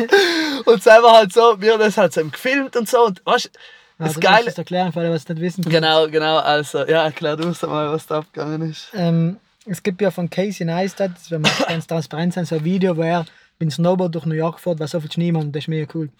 und 0.64 0.82
selber 0.82 1.12
halt 1.12 1.32
so, 1.32 1.60
wir 1.60 1.74
haben 1.74 1.80
das 1.80 1.98
halt 1.98 2.12
so 2.12 2.24
gefilmt 2.24 2.74
und 2.76 2.88
so. 2.88 3.04
Und 3.04 3.24
weißt, 3.24 3.50
das 3.98 4.18
Geile. 4.18 4.46
Das 4.46 4.58
erklären, 4.58 4.92
für 4.92 5.00
alle, 5.00 5.10
was 5.12 5.28
nicht 5.28 5.40
wissen. 5.40 5.62
Genau, 5.62 6.08
genau. 6.08 6.38
Also, 6.38 6.78
ja, 6.86 7.04
erklär 7.04 7.36
du 7.36 7.46
uns 7.46 7.62
mal, 7.62 7.90
was 7.90 8.06
da 8.06 8.18
abgegangen 8.18 8.70
ist. 8.70 8.88
Ähm, 8.94 9.36
es 9.66 9.82
gibt 9.82 10.00
ja 10.00 10.10
von 10.10 10.28
Casey 10.28 10.66
Neistat, 10.66 11.12
wenn 11.28 11.44
wir 11.44 11.50
ganz 11.68 11.86
transparent 11.86 12.34
sind, 12.34 12.48
so 12.48 12.56
ein 12.56 12.64
Video, 12.64 12.96
wo 12.96 13.02
er 13.02 13.20
mit 13.58 13.68
dem 13.68 13.70
Snowboard 13.70 14.14
durch 14.14 14.26
New 14.26 14.34
York 14.34 14.58
fährt, 14.58 14.80
weil 14.80 14.88
so 14.88 15.00
viel 15.00 15.12
Schnee 15.12 15.32
hat, 15.32 15.54
das 15.54 15.64
ist 15.64 15.68
mega 15.68 15.90
cool. 15.94 16.10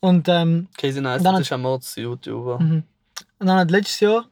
Und, 0.00 0.28
ähm, 0.28 0.68
Casey 0.76 1.00
Neistat 1.00 1.40
ist 1.40 1.52
ein 1.52 1.60
Mords-YouTuber. 1.62 2.60
Mhm. 2.60 2.82
Und 3.38 3.46
dann 3.46 3.58
hat 3.58 3.70
letztes 3.70 4.00
Jahr 4.00 4.26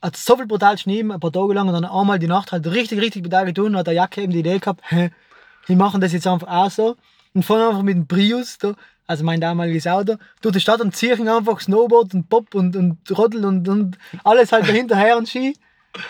hat 0.00 0.16
so 0.16 0.36
viel 0.36 0.46
brutal 0.46 0.76
Schnee, 0.78 1.00
ein 1.00 1.20
paar 1.20 1.32
Tage 1.32 1.54
lang, 1.54 1.68
und 1.68 1.74
dann 1.74 1.84
einmal 1.84 2.18
die 2.18 2.26
Nacht 2.26 2.50
halt 2.50 2.66
richtig, 2.66 3.00
richtig 3.00 3.22
brutal 3.22 3.44
getan, 3.44 3.76
hat 3.76 3.86
der 3.86 3.94
Jacke 3.94 4.22
eben 4.22 4.32
die 4.32 4.40
Idee 4.40 4.58
gehabt, 4.58 4.82
wir 4.90 5.76
machen 5.76 6.00
das 6.00 6.12
jetzt 6.12 6.26
einfach 6.26 6.48
auch 6.48 6.70
so. 6.70 6.96
Und 7.34 7.44
fahren 7.44 7.68
einfach 7.68 7.82
mit 7.82 7.96
dem 7.96 8.06
Prius 8.06 8.58
da 8.58 8.74
also 9.06 9.24
mein 9.24 9.40
damaliges 9.40 9.86
Auto, 9.86 10.16
durch 10.40 10.54
die 10.54 10.60
Stadt 10.60 10.80
und 10.80 10.96
ziehen 10.96 11.28
einfach 11.28 11.60
Snowboard 11.60 12.14
und 12.14 12.28
Pop 12.28 12.54
und, 12.54 12.76
und 12.76 12.98
Roddel 13.10 13.44
und, 13.44 13.68
und 13.68 13.98
alles 14.24 14.52
halt 14.52 14.68
dahinterher 14.68 15.18
und 15.18 15.28
Ski. 15.28 15.56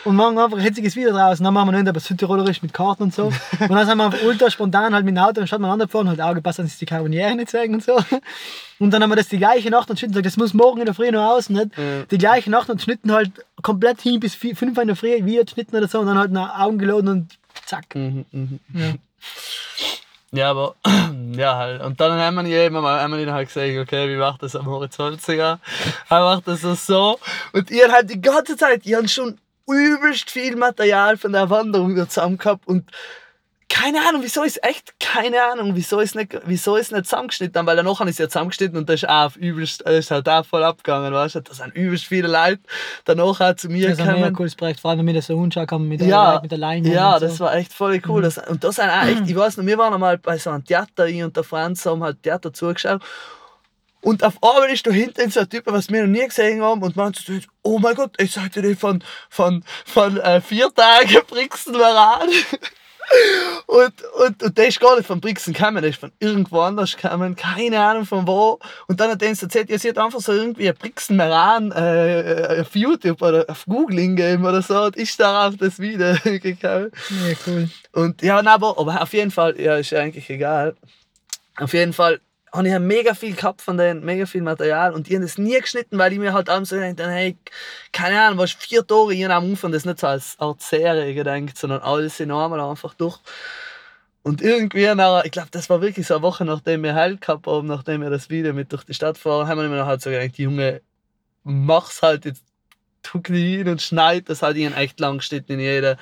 Und 0.04 0.16
machen 0.16 0.38
einfach 0.38 0.58
ein 0.58 0.62
hitziges 0.62 0.94
Video 0.94 1.12
draus. 1.12 1.40
Und 1.40 1.44
dann 1.44 1.54
machen 1.54 1.72
wir 1.72 1.78
nicht, 1.78 1.88
aber 1.88 2.00
Südtirolerisch 2.00 2.62
mit 2.62 2.72
Karten 2.72 3.04
und 3.04 3.14
so. 3.14 3.24
Und 3.24 3.70
dann 3.70 3.86
sind 3.86 3.98
wir 3.98 4.04
einfach 4.04 4.22
ultra 4.22 4.50
spontan 4.50 4.94
halt 4.94 5.04
mit 5.04 5.16
dem 5.16 5.22
Auto 5.22 5.40
und 5.40 5.46
statt 5.46 5.60
mal 5.60 5.76
gefahren, 5.76 6.08
halt 6.08 6.20
auch 6.20 6.34
gepasst, 6.34 6.60
dass 6.60 6.68
sich 6.68 6.78
die 6.78 6.86
Karboniere 6.86 7.34
nicht 7.34 7.50
zeigen 7.50 7.74
und 7.74 7.82
so. 7.82 7.98
Und 8.78 8.90
dann 8.90 9.02
haben 9.02 9.10
wir 9.10 9.16
das 9.16 9.28
die 9.28 9.38
gleiche 9.38 9.70
Nacht 9.70 9.90
und 9.90 9.98
schnitten, 9.98 10.22
das 10.22 10.36
muss 10.36 10.54
morgen 10.54 10.80
in 10.80 10.86
der 10.86 10.94
Früh 10.94 11.10
noch 11.10 11.30
aus, 11.30 11.50
nicht? 11.50 11.76
Ja. 11.76 12.02
Die 12.10 12.18
gleiche 12.18 12.50
Nacht 12.50 12.68
und 12.68 12.82
schnitten 12.82 13.12
halt 13.12 13.30
komplett 13.62 14.00
hin 14.00 14.18
bis 14.18 14.34
5 14.34 14.60
in 14.62 14.86
der 14.86 14.96
Früh, 14.96 15.24
wie 15.24 15.36
geschnitten 15.36 15.76
oder 15.76 15.88
so, 15.88 16.00
und 16.00 16.06
dann 16.06 16.18
halt 16.18 16.32
nach 16.32 16.58
Augen 16.58 16.78
geladen 16.78 17.08
und 17.08 17.38
zack. 17.64 17.94
Mhm, 17.94 18.24
mh. 18.32 18.58
ja. 18.74 18.94
Ja, 20.34 20.50
aber 20.50 20.74
ja 21.36 21.56
halt. 21.56 21.82
Und 21.82 22.00
dann 22.00 22.18
haben 22.18 22.46
wir 22.46 22.64
eben 22.64 22.74
mal 22.80 23.00
haben 23.02 23.16
wir 23.16 23.32
halt 23.32 23.48
gesagt, 23.48 23.76
okay, 23.78 24.08
wie 24.08 24.16
macht 24.16 24.42
das 24.42 24.56
am 24.56 24.64
Moritz 24.64 24.98
Holziger? 24.98 25.60
Er 26.08 26.20
macht 26.20 26.48
das 26.48 26.62
so. 26.86 27.18
Und 27.52 27.70
ihr 27.70 27.92
halt 27.92 28.08
die 28.08 28.20
ganze 28.20 28.56
Zeit, 28.56 28.86
ihr 28.86 28.96
habt 28.96 29.10
schon 29.10 29.38
übelst 29.66 30.30
viel 30.30 30.56
Material 30.56 31.16
von 31.16 31.32
der 31.32 31.50
Wanderung 31.50 31.96
zusammen 32.08 32.38
gehabt 32.38 32.66
und 32.66 32.90
keine 33.72 34.06
Ahnung, 34.06 34.22
wieso 34.22 34.42
ist 34.42 34.62
echt 34.62 35.00
keine 35.00 35.42
Ahnung, 35.42 35.74
wieso 35.74 36.00
ist 36.00 36.14
nicht, 36.14 36.38
wieso 36.44 36.76
ist 36.76 36.92
nicht 36.92 37.06
zusammengeschnitten, 37.06 37.64
weil 37.64 37.74
danach 37.74 38.02
ist 38.02 38.10
es 38.10 38.18
ja 38.18 38.28
zusammengeschnitten 38.28 38.76
und 38.76 38.86
das 38.86 39.02
ist 39.02 39.08
auch 39.08 39.34
übelst, 39.36 39.82
das 39.86 39.94
ist 39.94 40.10
halt 40.10 40.28
auch 40.28 40.44
voll 40.44 40.62
abgegangen, 40.62 41.12
weißt 41.12 41.36
du, 41.36 41.40
da 41.40 41.54
sind 41.54 41.74
übelst 41.74 42.04
viele 42.04 42.28
Leute 42.28 42.60
danach 43.06 43.40
auch 43.40 43.56
zu 43.56 43.68
mir 43.68 43.88
gekommen. 43.88 44.08
Das 44.08 44.18
ist 44.18 44.24
ein 44.24 44.32
cooles 44.34 44.54
Projekt, 44.56 44.80
vor 44.80 44.90
allem 44.90 45.00
wenn 45.00 45.06
wir 45.06 45.14
das 45.14 45.26
so 45.28 45.40
anschauen 45.40 45.66
kann 45.66 45.88
mit 45.88 46.02
der, 46.02 46.08
ja, 46.08 46.40
mit 46.42 46.50
der 46.50 46.58
Leine. 46.58 46.92
Ja, 46.92 47.18
das 47.18 47.38
so. 47.38 47.44
war 47.44 47.54
echt 47.54 47.72
voll 47.72 48.00
cool. 48.06 48.20
Mhm. 48.20 48.24
Das, 48.24 48.38
und 48.46 48.62
das 48.62 48.76
sind 48.76 48.90
auch 48.90 49.04
echt, 49.04 49.22
ich 49.26 49.36
weiß 49.36 49.56
noch, 49.56 49.64
wir 49.64 49.78
waren 49.78 49.94
einmal 49.94 50.18
bei 50.18 50.36
so 50.36 50.50
einem 50.50 50.64
Theater, 50.66 51.06
ich 51.06 51.22
und 51.22 51.34
der 51.34 51.44
Franz 51.44 51.86
haben 51.86 52.02
halt 52.02 52.22
Theater 52.22 52.52
zugeschaut 52.52 53.00
und 54.02 54.24
auf 54.24 54.34
einmal 54.42 54.70
ist 54.70 54.86
da 54.86 54.90
hinten 54.90 55.30
so 55.30 55.40
ein 55.40 55.48
Typ, 55.48 55.62
was 55.66 55.88
wir 55.88 56.02
noch 56.02 56.08
nie 56.08 56.26
gesehen 56.26 56.60
haben, 56.60 56.82
und 56.82 56.96
meinte 56.96 57.22
so, 57.22 57.32
oh 57.62 57.78
mein 57.78 57.94
Gott, 57.94 58.14
ich 58.20 58.32
sagte 58.32 58.60
dir 58.60 58.76
von, 58.76 59.02
von, 59.30 59.64
von 59.86 60.18
äh, 60.18 60.40
vier 60.40 60.74
Tagen 60.74 61.20
Brixen 61.28 61.76
an. 61.76 62.28
Und, 63.66 63.92
und, 64.24 64.42
und 64.42 64.58
der 64.58 64.68
ist 64.68 64.80
gar 64.80 64.96
nicht 64.96 65.06
von 65.06 65.20
Brixen 65.20 65.52
gekommen, 65.52 65.82
der 65.82 65.90
ist 65.90 66.00
von 66.00 66.12
irgendwo 66.18 66.60
anders 66.60 66.96
gekommen, 66.96 67.36
keine 67.36 67.80
Ahnung 67.80 68.04
von 68.04 68.26
wo. 68.26 68.58
Und 68.88 69.00
dann 69.00 69.10
hat 69.10 69.22
er 69.22 69.28
uns 69.28 69.42
erzählt, 69.42 69.70
ihr 69.70 69.78
seht 69.78 69.98
einfach 69.98 70.20
so 70.20 70.32
irgendwie 70.32 70.68
ein 70.68 70.74
Brixen 70.74 71.16
Meran 71.16 71.72
äh, 71.72 72.58
auf 72.60 72.74
YouTube 72.74 73.20
oder 73.22 73.44
auf 73.48 73.66
Google 73.66 74.00
hingeben 74.00 74.44
oder 74.44 74.62
so 74.62 74.84
und 74.84 74.96
ist 74.96 75.18
darauf 75.20 75.56
das 75.56 75.78
Video 75.78 76.14
gekommen. 76.24 76.90
Ja, 77.10 77.34
cool. 77.46 77.70
Und 77.92 78.22
ja, 78.22 78.38
aber, 78.38 78.78
aber 78.78 79.02
auf 79.02 79.12
jeden 79.12 79.30
Fall, 79.30 79.60
ja, 79.60 79.76
ist 79.76 79.92
eigentlich 79.94 80.28
egal. 80.30 80.74
Auf 81.58 81.74
jeden 81.74 81.92
Fall 81.92 82.20
habe 82.52 82.68
ich 82.68 82.78
mega 82.78 83.14
viel 83.14 83.34
gehabt 83.34 83.62
von 83.62 83.78
denen, 83.78 84.04
mega 84.04 84.26
viel 84.26 84.42
Material 84.42 84.92
und 84.92 85.08
die 85.08 85.14
haben 85.14 85.22
das 85.22 85.38
nie 85.38 85.58
geschnitten, 85.58 85.98
weil 85.98 86.12
ich 86.12 86.18
mir 86.18 86.34
halt 86.34 86.50
abends 86.50 86.70
so 86.70 86.76
gedacht 86.76 87.08
hey, 87.08 87.36
keine 87.92 88.20
Ahnung, 88.20 88.38
was 88.38 88.52
vier 88.52 88.86
Tore 88.86 89.14
ich 89.14 89.24
am 89.24 89.44
Anfang 89.44 89.72
das 89.72 89.84
nicht 89.84 90.00
so 90.00 90.06
als 90.06 90.38
Art 90.38 90.60
Serie 90.60 91.14
gedacht, 91.14 91.56
sondern 91.56 91.80
alles 91.80 92.20
in 92.20 92.30
einmal 92.30 92.60
einfach 92.60 92.94
durch. 92.94 93.18
Und 94.22 94.40
irgendwie, 94.40 94.94
nach, 94.94 95.24
ich 95.24 95.32
glaube, 95.32 95.48
das 95.50 95.68
war 95.68 95.80
wirklich 95.80 96.06
so 96.06 96.14
eine 96.14 96.22
Woche, 96.22 96.44
nachdem 96.44 96.84
wir 96.84 96.94
Heil 96.94 97.16
gehabt 97.16 97.46
haben, 97.46 97.66
nachdem 97.66 98.02
wir 98.02 98.10
das 98.10 98.30
Video 98.30 98.52
mit 98.52 98.72
durch 98.72 98.84
die 98.84 98.94
Stadt 98.94 99.18
fahren, 99.18 99.48
haben 99.48 99.60
wir 99.60 99.68
mir 99.68 99.86
halt 99.86 100.02
so 100.02 100.10
gedacht, 100.10 100.38
Junge, 100.38 100.80
mach's 101.42 102.02
halt 102.02 102.24
jetzt, 102.26 102.44
tuck 103.02 103.24
dich 103.24 103.56
hin 103.56 103.68
und 103.68 103.82
schneid 103.82 104.28
das 104.28 104.42
halt 104.42 104.56
in 104.56 104.74
echt 104.74 105.00
lang 105.00 105.20
steht 105.20 105.50
in 105.50 105.58
jeder 105.58 105.96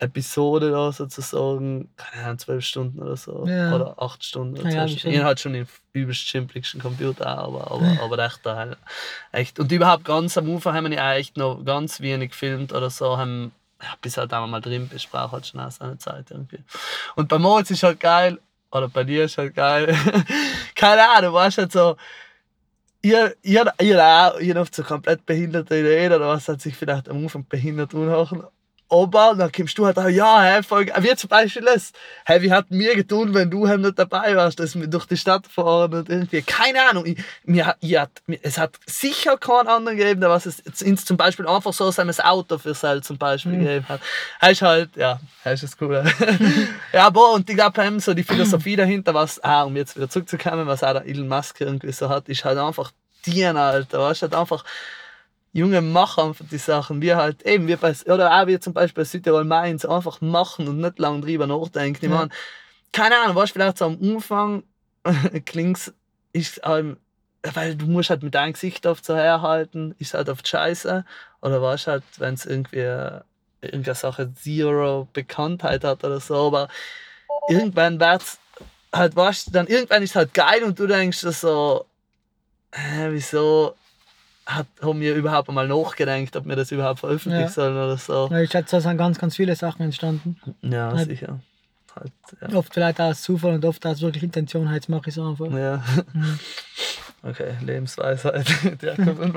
Episode 0.00 0.70
da 0.70 0.92
sozusagen, 0.92 1.90
keine 1.96 2.24
Ahnung, 2.24 2.38
zwölf 2.38 2.64
Stunden 2.64 3.02
oder 3.02 3.16
so. 3.16 3.44
Ja. 3.46 3.74
Oder 3.74 4.00
acht 4.00 4.24
Stunden. 4.24 4.58
Oder 4.58 4.70
ja, 4.70 4.86
ja, 4.86 5.12
ich 5.12 5.24
halt 5.24 5.40
schon 5.40 5.54
den 5.54 5.66
übelst 5.92 6.20
schimpfligsten 6.20 6.80
Computer, 6.80 7.26
aber, 7.26 7.70
aber, 7.70 7.98
aber 8.00 8.18
echt, 8.24 8.44
halt, 8.44 8.76
echt. 9.32 9.58
Und 9.58 9.72
überhaupt 9.72 10.04
ganz 10.04 10.38
am 10.38 10.48
Ufer 10.48 10.72
haben 10.72 10.90
wir 10.90 10.96
ja 10.96 11.14
echt 11.14 11.36
noch 11.36 11.64
ganz 11.64 12.00
wenig 12.00 12.30
gefilmt 12.30 12.72
oder 12.72 12.90
so, 12.90 13.18
haben 13.18 13.50
ja, 13.82 13.88
bis 14.00 14.16
halt 14.16 14.32
einmal 14.32 14.48
mal 14.48 14.60
drin 14.60 14.88
bist, 14.88 15.10
braucht 15.10 15.32
halt 15.32 15.46
schon 15.46 15.60
auch 15.60 15.70
seine 15.70 15.98
Zeit 15.98 16.30
irgendwie. 16.30 16.60
Und 17.16 17.28
bei 17.28 17.38
Moritz 17.38 17.70
ist 17.70 17.82
halt 17.82 17.98
geil, 17.98 18.38
oder 18.70 18.88
bei 18.88 19.02
dir 19.02 19.24
ist 19.24 19.38
halt 19.38 19.54
geil, 19.54 19.96
keine 20.76 21.08
Ahnung, 21.08 21.30
du 21.30 21.34
warst 21.34 21.58
halt 21.58 21.72
so, 21.72 21.96
ihr, 23.02 23.34
ihr, 23.42 23.72
ihr 23.80 24.04
auch, 24.04 24.38
ihr 24.38 24.54
habt 24.54 24.74
so 24.74 24.84
komplett 24.84 25.26
behinderte 25.26 25.78
Ideen 25.78 26.12
oder 26.12 26.28
was 26.28 26.48
hat 26.48 26.60
sich 26.60 26.76
vielleicht 26.76 27.08
am 27.08 27.18
Anfang 27.18 27.46
behindert 27.48 27.94
unhachen 27.94 28.44
aber 28.90 29.34
dann 29.36 29.52
kommst 29.52 29.76
du 29.76 29.84
halt 29.84 29.98
auch, 29.98 30.08
ja, 30.08 30.40
hey, 30.42 30.62
voll, 30.62 30.86
wie 30.86 31.14
zum 31.14 31.28
Beispiel 31.28 31.62
das, 31.62 31.92
hey, 32.24 32.40
wie 32.40 32.50
hat 32.50 32.70
mir 32.70 32.94
getan, 32.94 33.34
wenn 33.34 33.50
du 33.50 33.68
halt 33.68 33.80
nicht 33.80 33.98
dabei 33.98 34.34
warst, 34.34 34.58
dass 34.60 34.78
wir 34.78 34.86
durch 34.86 35.06
die 35.06 35.16
Stadt 35.16 35.46
fahren 35.46 35.92
und 35.92 36.08
irgendwie, 36.08 36.42
keine 36.42 36.82
Ahnung, 36.88 37.04
ich, 37.04 37.18
mir, 37.44 37.76
ich 37.80 37.96
hat, 37.98 38.10
es 38.42 38.56
hat 38.56 38.78
sicher 38.86 39.36
keinen 39.36 39.68
anderen 39.68 39.98
gegeben, 39.98 40.20
der 40.20 40.30
was 40.30 40.46
es 40.46 40.60
ins, 40.80 41.04
zum 41.04 41.16
Beispiel 41.16 41.46
einfach 41.46 41.72
so 41.72 41.90
sein 41.90 42.08
Auto 42.20 42.56
für 42.56 42.74
Seil 42.74 43.02
zum 43.02 43.18
Beispiel 43.18 43.52
mhm. 43.52 43.58
gegeben 43.58 43.88
hat. 43.88 44.00
Ist 44.50 44.62
halt, 44.62 44.96
ja, 44.96 45.20
ist 45.44 45.62
das 45.62 45.76
cool. 45.80 46.02
ja, 46.92 47.06
aber, 47.06 47.32
und 47.32 47.48
ich 47.48 47.56
glaube, 47.56 48.00
so 48.00 48.14
die 48.14 48.24
Philosophie 48.24 48.76
dahinter, 48.76 49.12
was, 49.12 49.42
ah, 49.44 49.64
um 49.64 49.76
jetzt 49.76 49.96
wieder 49.96 50.08
zurückzukommen, 50.08 50.66
was 50.66 50.82
auch 50.82 50.92
der 50.92 51.06
Elon 51.06 51.28
Musk 51.28 51.60
irgendwie 51.60 51.92
so 51.92 52.08
hat, 52.08 52.28
ist 52.28 52.44
halt 52.44 52.58
einfach 52.58 52.92
dienen, 53.26 53.56
Alter, 53.56 54.00
weißt 54.00 54.22
halt 54.22 54.34
einfach, 54.34 54.64
Junge, 55.58 55.80
mach 55.80 56.18
einfach 56.18 56.44
die 56.50 56.58
Sachen. 56.58 57.02
Wir 57.02 57.16
halt 57.16 57.42
eben, 57.42 57.66
wir 57.66 57.76
bei, 57.76 57.94
oder 58.06 58.40
auch 58.40 58.46
wir 58.46 58.60
zum 58.60 58.72
Beispiel 58.72 59.02
bei 59.02 59.08
Südtirol 59.08 59.44
Mainz 59.44 59.84
einfach 59.84 60.20
machen 60.20 60.68
und 60.68 60.78
nicht 60.78 60.98
lange 60.98 61.20
drüber 61.20 61.46
nachdenken. 61.46 62.04
Ich 62.04 62.10
meine, 62.10 62.30
keine 62.92 63.18
Ahnung, 63.18 63.36
was 63.36 63.50
vielleicht 63.50 63.78
so 63.78 63.86
am 63.86 63.98
Anfang 64.02 64.62
klingt, 65.44 65.92
ist 66.32 66.60
ähm, 66.64 66.96
weil 67.42 67.76
du 67.76 67.86
musst 67.86 68.10
halt 68.10 68.22
mit 68.22 68.34
deinem 68.34 68.52
Gesicht 68.52 68.86
oft 68.86 69.04
so 69.04 69.14
herhalten, 69.14 69.94
ist 69.98 70.14
halt 70.14 70.28
oft 70.28 70.46
scheiße. 70.46 71.04
Oder 71.40 71.62
was 71.62 71.86
halt, 71.86 72.02
wenn 72.18 72.34
es 72.34 72.46
irgendwie 72.46 72.78
irgendeine 73.60 73.94
Sache 73.94 74.32
Zero 74.34 75.08
Bekanntheit 75.12 75.84
hat 75.84 76.04
oder 76.04 76.20
so, 76.20 76.48
aber 76.48 76.68
irgendwann 77.48 78.00
wird's 78.00 78.38
halt, 78.92 79.16
was, 79.16 79.44
dann 79.46 79.66
irgendwann 79.66 80.02
ist 80.02 80.10
es 80.10 80.16
halt 80.16 80.34
geil 80.34 80.62
und 80.64 80.78
du 80.78 80.86
denkst 80.86 81.18
so, 81.18 81.86
äh, 82.72 83.10
wieso 83.10 83.74
hat, 84.48 84.66
haben 84.82 85.00
wir 85.00 85.14
überhaupt 85.14 85.50
mal 85.52 85.68
nachgedacht, 85.68 86.34
ob 86.34 86.46
wir 86.46 86.56
das 86.56 86.72
überhaupt 86.72 87.00
veröffentlichen 87.00 87.42
ja. 87.42 87.48
sollen 87.48 87.76
oder 87.76 87.98
so. 87.98 88.28
Ja, 88.30 88.40
ich 88.40 88.50
schätze, 88.50 88.76
da 88.76 88.80
sind 88.80 88.96
ganz, 88.96 89.18
ganz 89.18 89.36
viele 89.36 89.54
Sachen 89.54 89.82
entstanden. 89.82 90.36
Ja, 90.62 90.92
halt, 90.92 91.08
sicher. 91.08 91.40
Halt, 91.94 92.12
ja. 92.40 92.56
Oft 92.56 92.72
vielleicht 92.72 93.00
aus 93.00 93.22
Zufall 93.22 93.54
und 93.54 93.64
oft 93.64 93.84
aus 93.84 94.00
wirklich 94.00 94.22
Intention, 94.22 94.72
jetzt 94.72 94.88
mache 94.88 95.10
ich 95.10 95.16
es 95.16 95.22
einfach. 95.22 95.50
Ja. 95.52 95.82
Mhm. 96.12 96.38
Okay, 97.20 97.54
Lebensweisheit, 97.64 98.46
der 98.80 98.94
kommt 98.94 99.34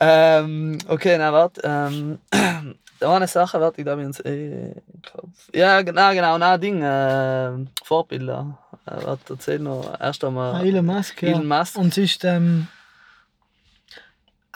ähm, 0.00 0.78
Okay, 0.88 1.16
na 1.16 1.32
warte. 1.32 1.62
Ähm, 1.64 2.18
eine 3.00 3.26
Sache, 3.26 3.58
warte, 3.58 3.80
ich 3.80 3.86
glaube, 3.86 4.02
ich 4.02 4.26
eh 4.26 4.74
Kopf. 5.10 5.48
Ja, 5.54 5.80
genau, 5.80 6.12
genau, 6.12 6.36
na 6.36 6.58
Ding, 6.58 6.82
äh, 6.82 7.66
Vorbilder. 7.82 8.58
Äh, 8.84 9.06
warte, 9.06 9.32
erzähl 9.32 9.58
noch. 9.58 9.98
Erst 9.98 10.22
einmal. 10.22 10.56
Ah, 10.56 10.62
Elon 10.62 10.84
Musk, 10.84 11.22
Elon 11.22 11.48
ja. 11.48 11.58
Musk. 11.58 11.78
Und 11.78 11.88
es 11.88 11.98
ist, 11.98 12.24
ähm, 12.24 12.68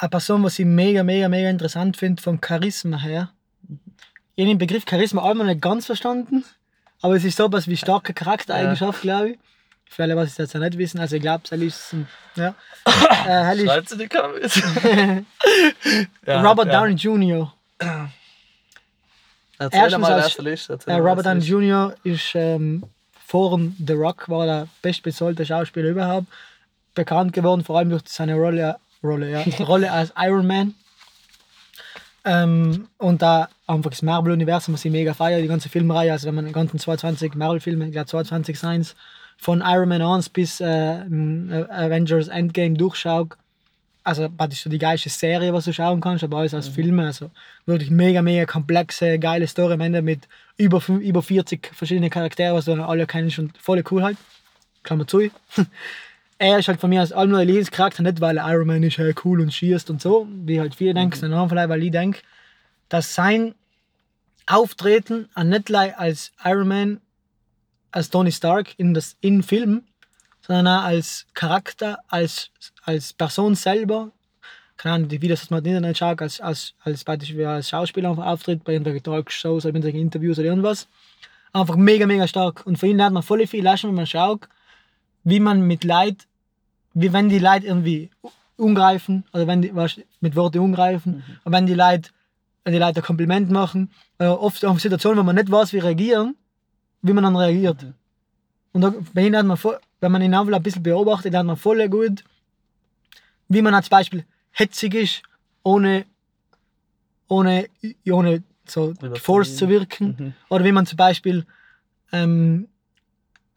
eine 0.01 0.09
Person, 0.09 0.42
was 0.42 0.59
ich 0.59 0.64
mega, 0.64 1.03
mega, 1.03 1.28
mega 1.28 1.51
interessant 1.51 1.96
finde, 1.96 2.22
vom 2.22 2.40
Charisma 2.44 2.98
her. 2.98 3.30
Ich 4.34 4.44
habe 4.44 4.53
den 4.53 4.59
Begriff 4.59 4.84
Charisma 4.88 5.22
auch 5.22 5.34
noch 5.34 5.44
nicht 5.44 5.61
ganz 5.61 5.86
verstanden, 5.86 6.44
aber 7.03 7.16
es 7.16 7.24
ist 7.24 7.36
so 7.36 7.46
etwas 7.46 7.68
wie 7.68 7.76
starke 7.76 8.14
Charaktereigenschaft, 8.14 9.05
ja. 9.05 9.18
glaube 9.18 9.30
ich. 9.32 9.38
Für 9.90 10.05
alle, 10.05 10.16
was 10.16 10.30
es 10.30 10.38
jetzt 10.38 10.55
nicht 10.55 10.78
wissen, 10.78 11.01
also 11.01 11.16
ich 11.16 11.22
glaube, 11.22 11.42
es 11.51 11.61
ist 11.61 11.92
ein, 11.92 12.09
ja. 12.36 12.55
äh, 13.26 13.66
Schreibst 13.66 13.92
du 13.92 13.96
die 13.96 14.09
ja, 16.26 16.42
Robert 16.42 16.68
ja. 16.68 16.80
Downey 16.80 16.94
Jr. 16.94 17.53
Erzähl 19.59 19.80
Erstens 19.80 20.01
mal, 20.01 20.12
als, 20.12 20.38
Liste. 20.38 20.78
Äh, 20.86 20.94
Robert 20.94 21.26
Downey 21.26 21.44
Jr. 21.44 21.94
ist 22.05 22.30
ähm, 22.34 22.84
vor 23.26 23.61
The 23.84 23.92
Rock 23.94 24.28
war 24.28 24.46
der 24.46 24.68
bestbezahlte 24.80 25.44
Schauspieler 25.44 25.90
überhaupt. 25.90 26.28
Bekannt 26.94 27.32
geworden, 27.32 27.64
vor 27.64 27.78
allem 27.78 27.90
durch 27.90 28.03
seine 28.07 28.36
Rolle 28.36 28.76
Rolle, 29.03 29.30
ja. 29.30 29.64
Rolle 29.64 29.90
als 29.90 30.12
Iron 30.16 30.46
Man. 30.46 30.74
Ähm, 32.24 32.88
und 32.98 33.22
da 33.22 33.48
einfach 33.66 33.90
das 33.90 34.03
Marvel-Universum, 34.03 34.74
was 34.74 34.84
ich 34.84 34.92
mega 34.92 35.14
feiere, 35.14 35.40
die 35.40 35.48
ganze 35.48 35.70
Filmreihe, 35.70 36.12
also 36.12 36.26
wenn 36.26 36.34
man 36.34 36.46
die 36.46 36.53
ganzen 36.53 36.78
22 36.78 37.34
Marvel-Filme, 37.34 37.86
ich 37.86 37.92
glaube 37.92 38.09
22 38.09 38.59
Signs, 38.59 38.94
von 39.38 39.62
Iron 39.64 39.88
Man 39.88 40.03
1 40.03 40.28
bis 40.28 40.61
äh, 40.61 40.66
Avengers 40.66 42.28
Endgame 42.28 42.76
durchschaut, 42.76 43.38
also 44.05 44.28
praktisch 44.28 44.62
so 44.62 44.68
die 44.68 44.78
geilste 44.78 45.09
Serie, 45.09 45.53
was 45.55 45.64
du 45.64 45.72
schauen 45.72 46.01
kannst, 46.01 46.24
aber 46.24 46.38
alles 46.38 46.53
als 46.53 46.68
mhm. 46.68 46.74
Filme, 46.74 47.07
also 47.07 47.30
wirklich 47.64 47.90
mega, 47.90 48.20
mega 48.20 48.44
komplexe, 48.44 49.18
geile 49.18 49.46
Story 49.46 49.74
am 49.74 49.80
Ende 49.80 50.03
mit 50.03 50.28
über, 50.59 50.82
über 50.88 51.22
40 51.22 51.70
verschiedenen 51.74 52.11
Charakteren, 52.11 52.55
was 52.55 52.66
du 52.66 52.72
dann 52.72 52.80
alle 52.80 53.07
kennst 53.07 53.38
und 53.38 53.57
volle 53.57 53.82
Coolheit. 53.82 54.16
Klammer 54.82 55.07
zu. 55.07 55.20
er 56.41 56.59
ist 56.59 56.68
halt 56.68 56.80
von 56.80 56.88
mir 56.88 57.01
als 57.01 57.12
allem 57.12 57.30
nur 57.30 57.41
ein 57.41 57.47
Lebenscharakter, 57.47 58.03
nicht 58.03 58.22
weil 58.22 58.38
Iron 58.38 58.66
Man 58.66 58.82
ist, 58.82 58.97
halt 58.97 59.24
cool 59.26 59.43
und 59.43 59.53
schießt 59.53 59.91
und 59.91 60.01
so, 60.01 60.26
wie 60.30 60.59
halt 60.59 60.74
viele 60.74 60.95
denken, 60.95 61.14
mhm. 61.14 61.20
sondern 61.20 61.49
vielleicht, 61.51 61.68
weil 61.68 61.82
ich 61.82 61.91
denke, 61.91 62.22
dass 62.88 63.14
sein 63.14 63.55
Auftreten 64.47 65.28
an 65.34 65.51
nicht 65.51 65.72
als 65.72 66.32
Iron 66.43 66.68
Man, 66.68 67.01
als 67.91 68.09
Tony 68.09 68.32
Stark 68.32 68.68
in 68.78 68.95
das 68.95 69.18
in 69.20 69.43
Film, 69.43 69.82
sondern 70.41 70.66
auch 70.66 70.84
als 70.84 71.26
Charakter, 71.34 71.99
als, 72.09 72.51
als 72.84 73.12
Person 73.12 73.55
selber, 73.55 74.11
keine 74.78 74.95
Ahnung, 74.95 75.09
die 75.09 75.20
Videos, 75.20 75.41
das 75.41 75.51
man 75.51 75.62
im 75.62 75.76
Internet 75.76 75.99
schaut, 75.99 76.22
als, 76.22 76.41
als, 76.41 76.72
als, 76.80 77.05
als 77.07 77.68
Schauspieler 77.68 78.16
auftritt, 78.16 78.64
bei 78.64 78.72
irgendwelchen 78.72 79.03
Talkshows 79.03 79.66
oder 79.66 79.74
irgendwelchen 79.74 80.01
Interviews 80.01 80.38
oder 80.38 80.49
irgendwas. 80.49 80.88
Einfach 81.53 81.76
mega, 81.76 82.07
mega 82.07 82.26
stark. 82.26 82.64
Und 82.64 82.78
von 82.78 82.88
ihm 82.88 82.97
lernt 82.97 83.12
man 83.12 83.22
voll 83.22 83.47
viel, 83.47 83.62
wenn 83.62 83.95
man 83.95 84.07
schaut, 84.07 84.49
wie 85.22 85.41
man 85.41 85.66
mit 85.66 85.84
Leid 85.84 86.26
wie 86.95 87.12
wenn 87.12 87.28
die 87.28 87.38
Leute 87.38 87.66
irgendwie 87.66 88.11
umgreifen, 88.57 89.24
oder 89.32 89.47
wenn 89.47 89.62
die 89.62 89.74
was, 89.74 90.01
mit 90.20 90.36
Worten 90.36 90.59
umgreifen, 90.59 91.16
mhm. 91.16 91.22
und 91.45 91.53
wenn 91.53 91.66
die 91.66 91.74
Leute, 91.74 92.11
wenn 92.64 92.72
die 92.72 92.78
Leute 92.78 93.01
ein 93.01 93.05
Kompliment 93.05 93.51
machen, 93.51 93.91
äh, 94.18 94.26
oft 94.26 94.64
auch 94.64 94.78
Situationen, 94.78 95.18
wo 95.18 95.22
man 95.22 95.36
nicht 95.36 95.51
weiß, 95.51 95.72
wie 95.72 95.78
reagieren, 95.78 96.36
wie 97.03 97.12
man 97.12 97.24
dann 97.24 97.36
reagiert. 97.36 97.82
Mhm. 97.82 97.95
Und 98.72 98.80
da, 98.82 98.95
bei 99.14 99.26
ihnen 99.26 99.36
hat 99.36 99.47
man 99.47 99.57
voll, 99.57 99.78
wenn 100.01 100.12
man 100.12 100.22
ihn 100.22 100.34
einfach 100.34 100.53
ein 100.53 100.62
bisschen 100.62 100.82
beobachtet, 100.82 101.34
hat 101.34 101.47
man 101.47 101.57
voll 101.57 101.88
gut, 101.88 102.24
wie 103.49 103.62
man 103.62 103.74
als 103.74 103.88
Beispiel 103.88 104.24
hetzig 104.53 104.95
ist, 104.95 105.22
ohne, 105.62 106.05
ohne, 107.28 107.68
ohne 108.11 108.43
so 108.64 108.95
Force 109.20 109.57
zu 109.57 109.68
wirken. 109.68 110.16
Mhm. 110.18 110.32
Oder 110.49 110.64
wie 110.64 110.72
man 110.72 110.86
zum 110.86 110.97
Beispiel, 110.97 111.45
ähm, 112.12 112.68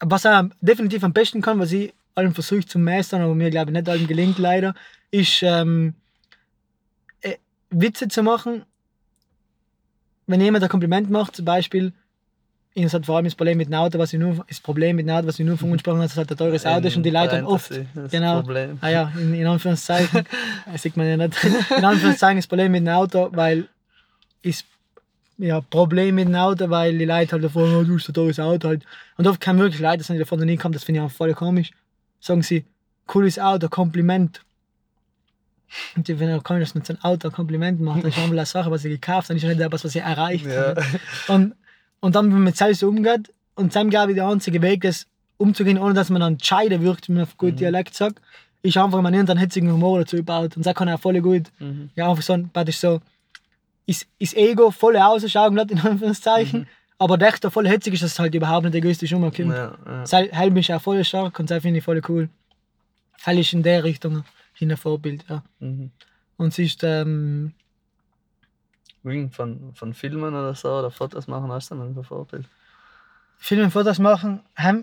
was 0.00 0.24
er 0.24 0.50
definitiv 0.60 1.04
am 1.04 1.12
besten 1.12 1.40
kann, 1.40 1.58
was 1.58 1.72
ich 1.72 1.92
allem 2.14 2.34
versucht 2.34 2.70
zu 2.70 2.78
meistern, 2.78 3.22
aber 3.22 3.34
mir 3.34 3.50
glaube 3.50 3.70
ich 3.70 3.74
nicht 3.74 3.88
allen 3.88 4.06
gelingt 4.06 4.38
leider, 4.38 4.74
ist 5.10 5.42
ähm, 5.42 5.94
äh, 7.20 7.36
Witze 7.70 8.08
zu 8.08 8.22
machen. 8.22 8.64
Wenn 10.26 10.40
jemand 10.40 10.64
ein 10.64 10.70
Kompliment 10.70 11.10
macht, 11.10 11.36
zum 11.36 11.44
Beispiel, 11.44 11.92
ich 12.72 12.92
hat 12.92 13.06
vor 13.06 13.16
allem 13.16 13.24
das 13.24 13.34
Problem 13.34 13.58
mit 13.58 13.68
dem 13.68 13.74
Auto, 13.74 13.98
was 13.98 14.12
ich 14.12 14.18
nur, 14.18 14.44
das 14.48 14.60
Problem 14.60 14.96
mit 14.96 15.06
dem 15.06 15.14
Auto, 15.14 15.26
was 15.26 15.38
ich 15.38 15.46
nur 15.46 15.58
von 15.58 15.72
gesprochen 15.72 15.96
habe, 15.96 16.04
dass 16.04 16.12
es 16.12 16.18
halt 16.18 16.30
ein 16.30 16.36
teures 16.36 16.66
Auto 16.66 16.86
ist 16.86 16.96
und 16.96 17.02
die 17.02 17.10
Leute 17.10 17.36
dann 17.36 17.44
oft, 17.44 17.72
genau, 18.10 18.40
Problem. 18.40 18.78
ah 18.80 18.88
ja, 18.88 19.12
in, 19.16 19.34
in 19.34 19.46
Anführungszeichen, 19.46 20.24
das 20.72 20.82
sieht 20.82 20.96
man 20.96 21.06
ja 21.06 21.16
nicht, 21.16 21.36
in 21.76 21.84
Anführungszeichen 21.84 22.38
das 22.38 22.46
Problem 22.46 22.72
mit 22.72 22.86
dem 22.86 22.94
Auto, 22.94 23.28
weil 23.32 23.68
ist 24.42 24.66
ja, 25.36 25.60
Problem 25.60 26.14
mit 26.14 26.28
dem 26.28 26.34
Auto, 26.36 26.70
weil 26.70 26.96
die 26.96 27.04
Leute 27.04 27.32
halt 27.32 27.44
davon, 27.44 27.74
oh, 27.74 27.82
du 27.82 27.96
hast 27.96 28.08
ein 28.08 28.14
teures 28.14 28.38
Auto 28.38 28.68
halt. 28.68 28.84
Und 29.16 29.26
oft 29.26 29.40
kann 29.40 29.58
wirklich 29.58 29.80
Leute, 29.80 29.98
dass 29.98 30.06
die 30.06 30.18
davon 30.18 30.38
nie 30.40 30.56
kommen, 30.56 30.74
das 30.74 30.84
finde 30.84 31.00
ich 31.00 31.06
auch 31.06 31.10
voll 31.10 31.34
komisch 31.34 31.72
sagen 32.24 32.42
sie, 32.42 32.64
cooles 33.06 33.38
Auto, 33.38 33.68
Kompliment. 33.68 34.40
Und 35.96 36.08
wenn 36.08 36.28
er 36.28 36.40
kann, 36.40 36.60
dass 36.60 36.74
man 36.74 36.84
sein 36.84 37.02
Auto 37.02 37.28
ein 37.28 37.34
Kompliment 37.34 37.80
macht, 37.80 38.02
dann 38.02 38.10
ist 38.10 38.18
eine 38.18 38.46
Sache, 38.46 38.70
was 38.70 38.84
er 38.84 38.90
gekauft 38.90 39.28
hat, 39.28 39.36
ist 39.36 39.42
nicht 39.42 39.60
etwas, 39.60 39.84
was 39.84 39.94
er 39.94 40.04
erreicht 40.04 40.46
ja. 40.46 40.74
Und, 41.28 41.54
und 42.00 42.14
dann, 42.14 42.26
wenn 42.26 42.34
man 42.34 42.44
mit 42.44 42.56
selbst 42.56 42.82
umgeht, 42.82 43.32
und 43.56 43.74
dann 43.74 43.90
glaube 43.90 44.12
ich, 44.12 44.16
der 44.16 44.26
einzige 44.26 44.62
Weg 44.62 44.84
ist, 44.84 45.06
umzugehen, 45.36 45.78
ohne 45.78 45.94
dass 45.94 46.10
man 46.10 46.20
dann 46.20 46.40
scheide 46.40 46.80
wirkt, 46.80 47.08
wie 47.08 47.12
man 47.12 47.22
auf 47.22 47.36
gut 47.36 47.52
Mhm. 47.52 47.56
Dialekt 47.56 47.94
sagt, 47.94 48.20
ist 48.62 48.76
einfach 48.76 49.02
mal 49.02 49.12
irgendeinen 49.12 49.40
hitzigen 49.40 49.70
Humor 49.70 50.00
dazu 50.00 50.16
gebaut. 50.16 50.56
Und 50.56 50.64
das 50.64 50.74
kann 50.74 50.88
er 50.88 50.98
voll 50.98 51.20
gut. 51.20 51.50
Mhm. 51.58 51.90
Ja, 51.94 52.10
einfach 52.10 52.22
so, 52.22 52.38
praktisch 52.52 52.78
so, 52.78 53.00
ist, 53.86 54.06
ist 54.18 54.36
Ego 54.36 54.70
voll 54.70 54.96
ausschauen 54.96 55.58
in 55.58 55.80
Anführungszeichen, 55.80 56.66
aber 56.98 57.18
der 57.18 57.32
da 57.40 57.50
voll 57.50 57.68
hitzig 57.68 57.94
ist, 57.94 58.02
dass 58.02 58.12
es 58.12 58.18
halt 58.18 58.34
überhaupt 58.34 58.64
nicht 58.64 58.74
egoistisch 58.74 59.12
umkommt. 59.12 59.38
Ja, 59.38 59.76
ja. 59.86 60.00
Das 60.00 60.12
hält 60.12 60.52
mich 60.54 60.72
auch 60.72 60.80
voll 60.80 61.04
stark 61.04 61.38
und 61.38 61.50
das 61.50 61.62
finde 61.62 61.78
ich 61.78 61.84
voll 61.84 62.00
cool. 62.08 62.28
Halt 63.24 63.38
ist 63.38 63.52
in 63.52 63.62
der 63.62 63.84
Richtung 63.84 64.24
hin 64.52 64.70
ein 64.70 64.76
Vorbild, 64.76 65.24
ja. 65.28 65.42
Mhm. 65.60 65.90
Und 66.36 66.54
sie 66.54 66.64
ist, 66.64 66.82
ähm, 66.82 67.52
Wegen 69.02 69.30
von, 69.30 69.74
von 69.74 69.92
Filmen 69.92 70.34
oder 70.34 70.54
so 70.54 70.70
oder 70.70 70.90
Fotos 70.90 71.26
machen 71.26 71.52
hast 71.52 71.70
du 71.70 71.74
dann 71.74 71.96
ein 71.96 72.04
Vorbild. 72.04 72.46
Filme 73.36 73.64
und 73.64 73.70
Fotos 73.70 73.98
machen, 73.98 74.40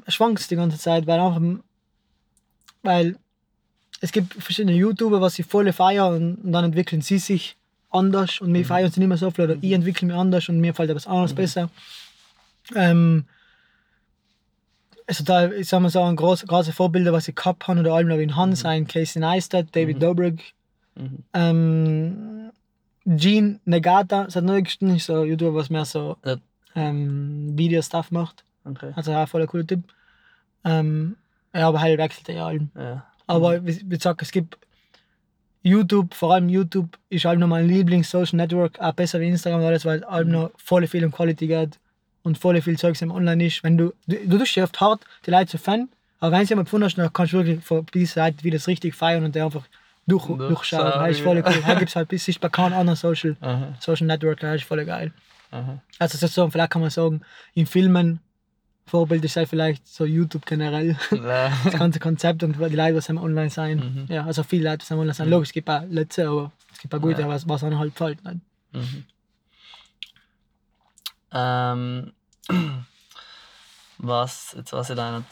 schwankt 0.08 0.50
die 0.52 0.56
ganze 0.56 0.78
Zeit, 0.78 1.08
weil 1.08 1.20
einfach, 1.20 1.42
weil 2.84 3.18
es 4.00 4.12
gibt 4.12 4.34
verschiedene 4.34 4.76
YouTuber, 4.76 5.22
was 5.22 5.34
sie 5.36 5.44
voll 5.44 5.72
feiern 5.74 6.14
und, 6.14 6.36
und 6.46 6.52
dann 6.52 6.66
entwickeln 6.66 7.02
sie 7.02 7.18
sich 7.18 7.58
anders 7.92 8.42
und 8.42 8.54
wir 8.54 8.66
feiern 8.66 8.92
sie 8.92 9.00
nicht 9.00 9.10
mehr 9.10 9.18
so 9.18 9.32
viel 9.32 9.46
oder 9.46 9.58
ich 9.62 9.72
entwickle 9.72 10.08
mich 10.08 10.16
anders 10.16 10.50
und 10.50 10.60
mir 10.60 10.74
fällt 10.74 10.90
etwas 10.90 11.08
anderes 11.08 11.34
besser. 11.34 11.70
Ähm, 12.76 13.26
also 15.08 15.24
da, 15.24 15.52
ich 15.52 15.68
sag 15.68 15.82
mal 15.82 15.90
so, 15.90 16.02
ein 16.02 16.16
große, 16.16 16.46
große 16.46 16.72
Vorbilder, 16.74 17.12
was 17.12 17.28
ich 17.28 17.36
gehabt 17.36 17.68
habe, 17.68 17.80
oder 17.82 17.94
allem 17.94 18.08
noch 18.08 18.18
in 18.18 18.36
Hans 18.36 18.62
sein, 18.62 18.88
Casey 18.88 19.20
Neistat, 19.20 19.76
David 19.76 20.02
Dobrik, 20.02 20.54
Mhm. 20.96 21.24
ähm, 21.34 22.52
Gene 23.06 23.60
Negata, 23.66 24.30
seit 24.30 24.44
neuestem 24.44 24.96
ist 24.96 25.06
so 25.06 25.22
ein 25.22 25.30
YouTuber, 25.30 25.56
was 25.56 25.70
mehr 25.70 25.86
so 25.86 26.18
ähm, 26.76 27.58
Video-Stuff 27.58 28.12
macht. 28.12 28.44
Okay. 28.66 28.92
Also 28.96 29.14
auch 29.14 29.28
voll 29.28 29.42
ein 29.42 29.48
cooler 29.48 29.66
Typ. 29.66 29.84
Ähm, 30.64 31.16
ja, 31.54 31.68
aber 31.68 31.82
halt 31.82 31.98
wechselt 31.98 32.30
er 32.30 32.36
ja 32.36 32.46
allem. 32.46 32.70
Ja. 32.76 33.06
Aber 33.26 33.66
wie 33.66 33.84
gesagt, 33.88 34.22
es 34.22 34.32
gibt 34.32 34.58
YouTube, 35.64 36.14
vor 36.14 36.34
allem 36.34 36.50
YouTube 36.50 36.98
ist 37.10 37.26
halt 37.26 37.40
noch 37.40 37.48
mein 37.48 37.68
Lieblings-Social 37.68 38.38
Network, 38.38 38.80
auch 38.80 38.94
besser 38.94 39.20
wie 39.20 39.28
Instagram 39.28 39.64
alles, 39.64 39.86
weil 39.86 40.04
allem 40.04 40.30
noch 40.30 40.52
voll 40.58 40.88
viel 40.88 41.06
um 41.06 41.12
Quality 41.12 41.48
geht 41.48 41.80
und 42.24 42.38
voll 42.38 42.62
viel 42.62 42.78
Zeugs 42.78 43.02
im 43.02 43.12
Online 43.12 43.46
ist. 43.46 43.64
Wenn 43.64 43.78
du, 43.78 43.94
du, 44.08 44.16
du 44.26 44.38
tust 44.40 44.56
ja 44.56 44.64
oft 44.64 44.80
hart, 44.80 45.06
die 45.26 45.32
Leute 45.32 45.52
zu 45.52 45.58
fan, 45.58 45.90
aber 46.20 46.38
wenn 46.38 46.46
sie 46.46 46.52
jemand 46.52 46.68
gefunden 46.68 46.86
hast, 46.86 46.98
dann 46.98 47.12
kannst 47.14 47.34
du 47.34 47.38
wirklich 47.38 47.64
von 47.64 47.86
dieser 47.94 48.14
Seite 48.14 48.44
wieder 48.44 48.58
das 48.58 48.68
richtig 48.68 48.96
feiern 48.96 49.24
und 49.24 49.36
der 49.36 49.46
einfach 49.46 49.66
durch, 50.08 50.26
Durchschauen, 50.26 50.50
durchschauen. 50.50 50.92
Das 51.08 51.12
ist 51.12 51.22
voll 51.22 51.38
cool. 51.38 51.64
Da 51.66 51.74
gibt 51.76 51.90
es 51.90 51.96
halt 51.96 52.08
bis 52.08 52.40
bei 52.40 52.50
keinem 52.50 52.74
anderen 52.74 52.98
Social, 52.98 53.36
Aha. 53.42 53.74
Social 53.80 54.08
Network, 54.08 54.40
das 54.40 54.58
ist 54.58 54.64
voll 54.64 54.84
geil. 54.86 55.12
Aha. 55.52 55.82
Also 56.00 56.14
das 56.14 56.24
ist 56.24 56.34
so, 56.34 56.50
vielleicht 56.50 56.72
kann 56.72 56.82
man 56.82 56.90
sagen, 56.90 57.22
in 57.54 57.66
Filmen 57.66 58.20
Vorbild 58.86 59.24
ist 59.24 59.36
halt 59.38 59.48
vielleicht 59.50 59.88
so 59.88 60.06
YouTube 60.06 60.46
generell. 60.46 60.98
Ja. 61.12 61.52
Das 61.64 61.74
ganze 61.74 62.00
Konzept 62.00 62.44
und 62.44 62.58
die 62.58 62.76
Leute, 62.76 63.10
am 63.10 63.18
online 63.18 63.50
sein. 63.50 63.78
Mhm. 64.08 64.14
Ja, 64.14 64.26
also 64.26 64.44
viele 64.44 64.70
Leute, 64.70 64.86
am 64.94 65.00
online 65.00 65.14
sein. 65.14 65.30
Logisch, 65.30 65.50
es 65.50 65.54
gibt 65.54 65.70
auch 65.70 65.84
letzte, 65.90 66.28
aber 66.28 66.52
es 66.74 66.80
gibt 66.80 66.94
auch 66.94 67.00
gute, 67.02 67.22
Ja. 67.22 67.28
was, 67.28 67.48
was 67.48 67.64
einem 67.64 67.80
halt 67.80 67.94
gefällt. 67.94 68.20
Mhm. 68.74 69.06
Ähm, 71.34 72.14
was, 73.98 74.54
jetzt 74.58 74.74
weiß 74.74 74.90
ich 74.90 74.96
da 74.96 75.20
nicht, 75.20 75.30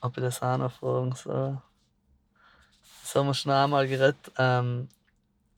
ob 0.00 0.16
ich 0.16 0.22
das 0.22 0.42
auch 0.42 0.58
noch 0.58 0.72
fragen 0.72 1.14
soll. 1.14 1.60
Das 3.02 3.14
haben 3.14 3.26
wir 3.28 3.34
schon 3.34 3.52
einmal 3.52 3.86
geredet. 3.86 4.16
Ähm, 4.36 4.88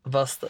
was 0.04 0.38
da, 0.38 0.48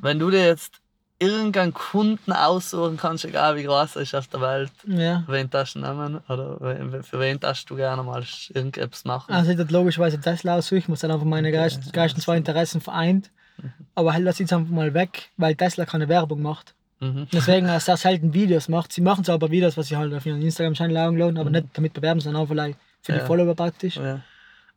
wenn 0.00 0.18
du 0.18 0.30
dir 0.30 0.44
jetzt 0.46 0.80
irgendeinen 1.20 1.74
Kunden 1.74 2.32
aussuchen 2.32 2.96
kannst, 2.96 3.24
egal 3.24 3.56
wie 3.56 3.64
groß 3.64 3.96
er 3.96 4.02
ist 4.02 4.14
auf 4.14 4.28
der 4.28 4.40
Welt, 4.40 4.70
Ja. 4.86 5.24
wen 5.26 5.50
darfst 5.50 5.74
du 5.74 5.80
nehmen? 5.80 6.20
Oder 6.28 6.56
wen- 6.60 7.02
für 7.02 7.18
wen 7.18 7.40
darfst 7.40 7.68
du 7.70 7.76
gerne 7.76 8.02
mal 8.04 8.22
irgendetwas 8.54 9.04
machen? 9.04 9.32
Also 9.34 9.50
ich 9.50 9.56
das 9.56 9.70
logischerweise 9.70 10.20
Tesla 10.20 10.56
aussuchen, 10.56 10.84
muss 10.88 11.00
dann 11.00 11.10
einfach 11.10 11.26
meine 11.26 11.50
Geisten 11.50 12.20
zwei 12.20 12.36
Interessen 12.36 12.80
vereint. 12.80 13.30
Mhm. 13.60 13.72
Aber 13.96 14.12
halt 14.12 14.22
lass 14.24 14.38
jetzt 14.38 14.52
einfach 14.52 14.70
mal 14.70 14.94
weg, 14.94 15.30
weil 15.36 15.56
Tesla 15.56 15.84
keine 15.86 16.08
Werbung 16.08 16.40
macht. 16.40 16.74
Mhm. 17.00 17.26
Deswegen 17.32 17.66
er 17.66 17.80
sehr 17.80 17.96
selten 17.96 18.32
Videos 18.32 18.68
macht. 18.68 18.92
Sie 18.92 19.00
machen 19.00 19.24
zwar 19.24 19.34
aber 19.34 19.50
Videos, 19.50 19.76
was 19.76 19.88
sie 19.88 19.96
halt 19.96 20.14
auf 20.14 20.24
ihren 20.24 20.40
Instagram-Channel 20.40 20.94
laden, 20.94 21.38
aber 21.38 21.50
nicht 21.50 21.66
damit 21.72 21.92
bewerben, 21.94 22.20
sondern 22.20 22.42
auch 22.42 22.46
vielleicht 22.46 22.78
für 23.02 23.12
die 23.12 23.18
Mhm. 23.18 23.22
Ja. 23.22 23.26
Follower 23.26 23.54
praktisch. 23.56 23.96
Ja. 23.96 24.20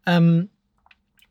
Ähm, 0.08 0.50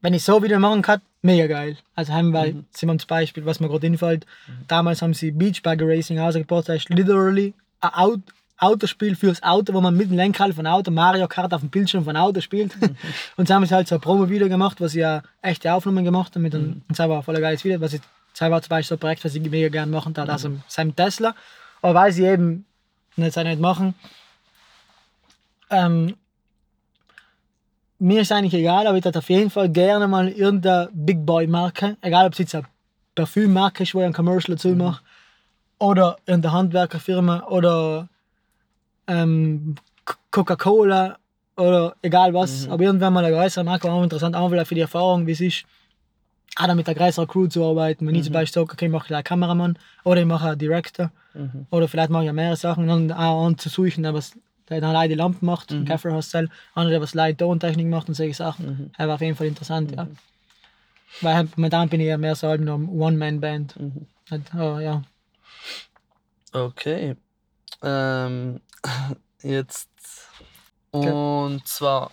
wenn 0.02 0.14
ich 0.14 0.24
so 0.24 0.42
Video 0.42 0.58
machen 0.58 0.82
kann, 0.82 1.00
mega 1.22 1.46
geil. 1.46 1.76
Also 1.94 2.12
haben 2.12 2.30
wir, 2.32 2.46
Mhm. 2.54 2.64
sind 2.70 2.88
wir 2.88 2.98
zum 2.98 3.08
Beispiel, 3.08 3.44
was 3.46 3.60
mir 3.60 3.68
gerade 3.68 3.86
einfällt, 3.86 4.26
damals 4.68 5.02
haben 5.02 5.14
sie 5.14 5.30
Beach 5.30 5.62
Buggy 5.62 5.84
Racing 5.84 6.18
ausgebaut, 6.18 6.68
das 6.68 6.76
ist 6.76 6.88
literally 6.90 7.54
ein 7.80 7.90
Auto, 7.94 8.22
Autospiel 8.62 9.16
fürs 9.16 9.42
Auto, 9.42 9.72
wo 9.72 9.80
man 9.80 9.96
mit 9.96 10.10
dem 10.10 10.16
Lenkrad 10.18 10.52
von 10.52 10.66
Auto 10.66 10.90
Mario 10.90 11.26
Kart 11.28 11.54
auf 11.54 11.60
dem 11.62 11.70
Bildschirm 11.70 12.04
von 12.04 12.14
Auto 12.16 12.40
spielt. 12.42 12.72
und 13.36 13.48
so 13.48 13.54
haben 13.54 13.64
sie 13.64 13.74
halt 13.74 13.88
so 13.88 13.94
ein 13.94 14.00
Promo-Video 14.02 14.48
gemacht, 14.50 14.80
wo 14.82 14.86
sie 14.86 15.00
ja 15.00 15.22
echte 15.40 15.72
Aufnahmen 15.72 16.04
gemacht 16.04 16.34
haben. 16.34 16.42
Mit 16.42 16.54
einem, 16.54 16.82
Und 16.86 16.98
das 16.98 16.98
war 17.08 17.16
ein 17.16 17.22
voll 17.22 17.40
geiles 17.40 17.64
Video, 17.64 17.80
was 17.80 17.94
ich, 17.94 18.02
das 18.38 18.50
war 18.50 18.60
zum 18.60 18.68
Beispiel 18.68 18.88
so 18.88 18.94
ein 18.96 18.98
Projekt, 18.98 19.24
was 19.24 19.34
ich 19.34 19.42
mega 19.50 19.68
gerne 19.70 19.90
machen 19.90 20.12
darf, 20.12 20.28
also 20.28 20.50
seinem 20.68 20.94
Tesla. 20.94 21.34
Aber 21.80 21.94
weil 21.94 22.12
sie 22.12 22.24
eben 22.26 22.66
nicht, 23.16 23.34
nicht 23.34 23.60
machen, 23.60 23.94
ähm, 25.70 26.16
mir 28.00 28.22
ist 28.22 28.32
eigentlich 28.32 28.54
egal, 28.54 28.86
aber 28.86 28.98
ich 28.98 29.04
hätte 29.04 29.18
auf 29.18 29.28
jeden 29.30 29.50
Fall 29.50 29.68
gerne 29.68 30.08
mal 30.08 30.28
irgendeine 30.28 30.88
Big 30.92 31.24
Boy 31.24 31.46
Marke, 31.46 31.96
egal 32.00 32.26
ob 32.26 32.32
es 32.32 32.38
jetzt 32.38 32.54
eine 32.54 32.64
Parfümmarke 33.14 33.82
ist, 33.82 33.94
wo 33.94 34.00
ich 34.00 34.06
ein 34.06 34.12
Commercial 34.12 34.56
dazu 34.56 34.68
mache, 34.70 35.02
oder 35.78 36.16
irgendeine 36.26 36.52
Handwerkerfirma 36.54 37.44
oder 37.48 38.08
ähm, 39.06 39.74
Coca-Cola 40.30 41.18
oder 41.56 41.94
egal 42.02 42.32
was, 42.34 42.68
aber 42.68 42.84
irgendwann 42.84 43.12
mal 43.12 43.24
eine 43.24 43.36
größere 43.36 43.64
Marke, 43.64 43.88
war 43.88 43.94
auch 43.94 44.02
interessant, 44.02 44.34
auch 44.34 44.48
vielleicht 44.48 44.68
für 44.68 44.74
die 44.74 44.80
Erfahrung, 44.80 45.26
wie 45.26 45.32
es 45.32 45.40
ist, 45.40 45.64
auch 46.56 46.66
dann 46.66 46.76
mit 46.76 46.88
einer 46.88 46.96
größeren 46.98 47.28
Crew 47.28 47.46
zu 47.48 47.64
arbeiten. 47.64 48.06
Wenn 48.06 48.14
ich 48.14 48.24
zum 48.24 48.32
Beispiel 48.32 48.62
sage, 48.62 48.72
okay, 48.72 48.86
ich 48.86 48.90
mache 48.92 49.14
einen 49.14 49.24
Kameramann 49.24 49.78
oder 50.04 50.20
ich 50.20 50.26
mache 50.26 50.48
einen 50.48 50.58
Director 50.58 51.10
Mhm. 51.32 51.66
oder 51.70 51.86
vielleicht 51.86 52.10
mache 52.10 52.24
ich 52.24 52.32
mehrere 52.32 52.56
Sachen 52.56 52.90
und 52.90 53.06
dann 53.08 53.16
auch 53.16 53.46
einen 53.46 53.56
zu 53.56 53.68
suchen, 53.68 54.02
der 54.02 54.12
was 54.12 54.32
der 54.70 54.80
dann 54.80 54.90
allein 54.90 55.08
die 55.08 55.16
Lampen 55.16 55.46
macht, 55.46 55.70
mhm. 55.70 55.84
Gaffer 55.84 56.12
Hostel, 56.12 56.48
einer, 56.74 56.90
der 56.90 57.00
was 57.00 57.14
leider 57.14 57.38
Tontechnik 57.38 57.88
macht 57.88 58.08
und 58.08 58.14
solche 58.14 58.34
Sachen. 58.34 58.66
Mhm. 58.66 58.90
Das 58.96 59.06
war 59.06 59.14
auf 59.14 59.20
jeden 59.20 59.36
Fall 59.36 59.48
interessant, 59.48 59.92
ja. 59.94 60.06
Weil 61.20 61.34
halt 61.34 61.58
momentan 61.58 61.88
bin 61.88 62.00
ich 62.00 62.06
ja 62.06 62.16
mehr 62.16 62.36
so 62.36 62.48
halt 62.48 62.60
noch 62.60 62.78
One-Man-Band. 62.78 63.78
Mhm. 63.80 64.06
Oh, 64.56 64.78
ja. 64.78 65.02
Okay. 66.52 67.16
Ähm, 67.82 68.60
jetzt. 69.42 69.88
Und 70.92 71.66
zwar, 71.66 72.10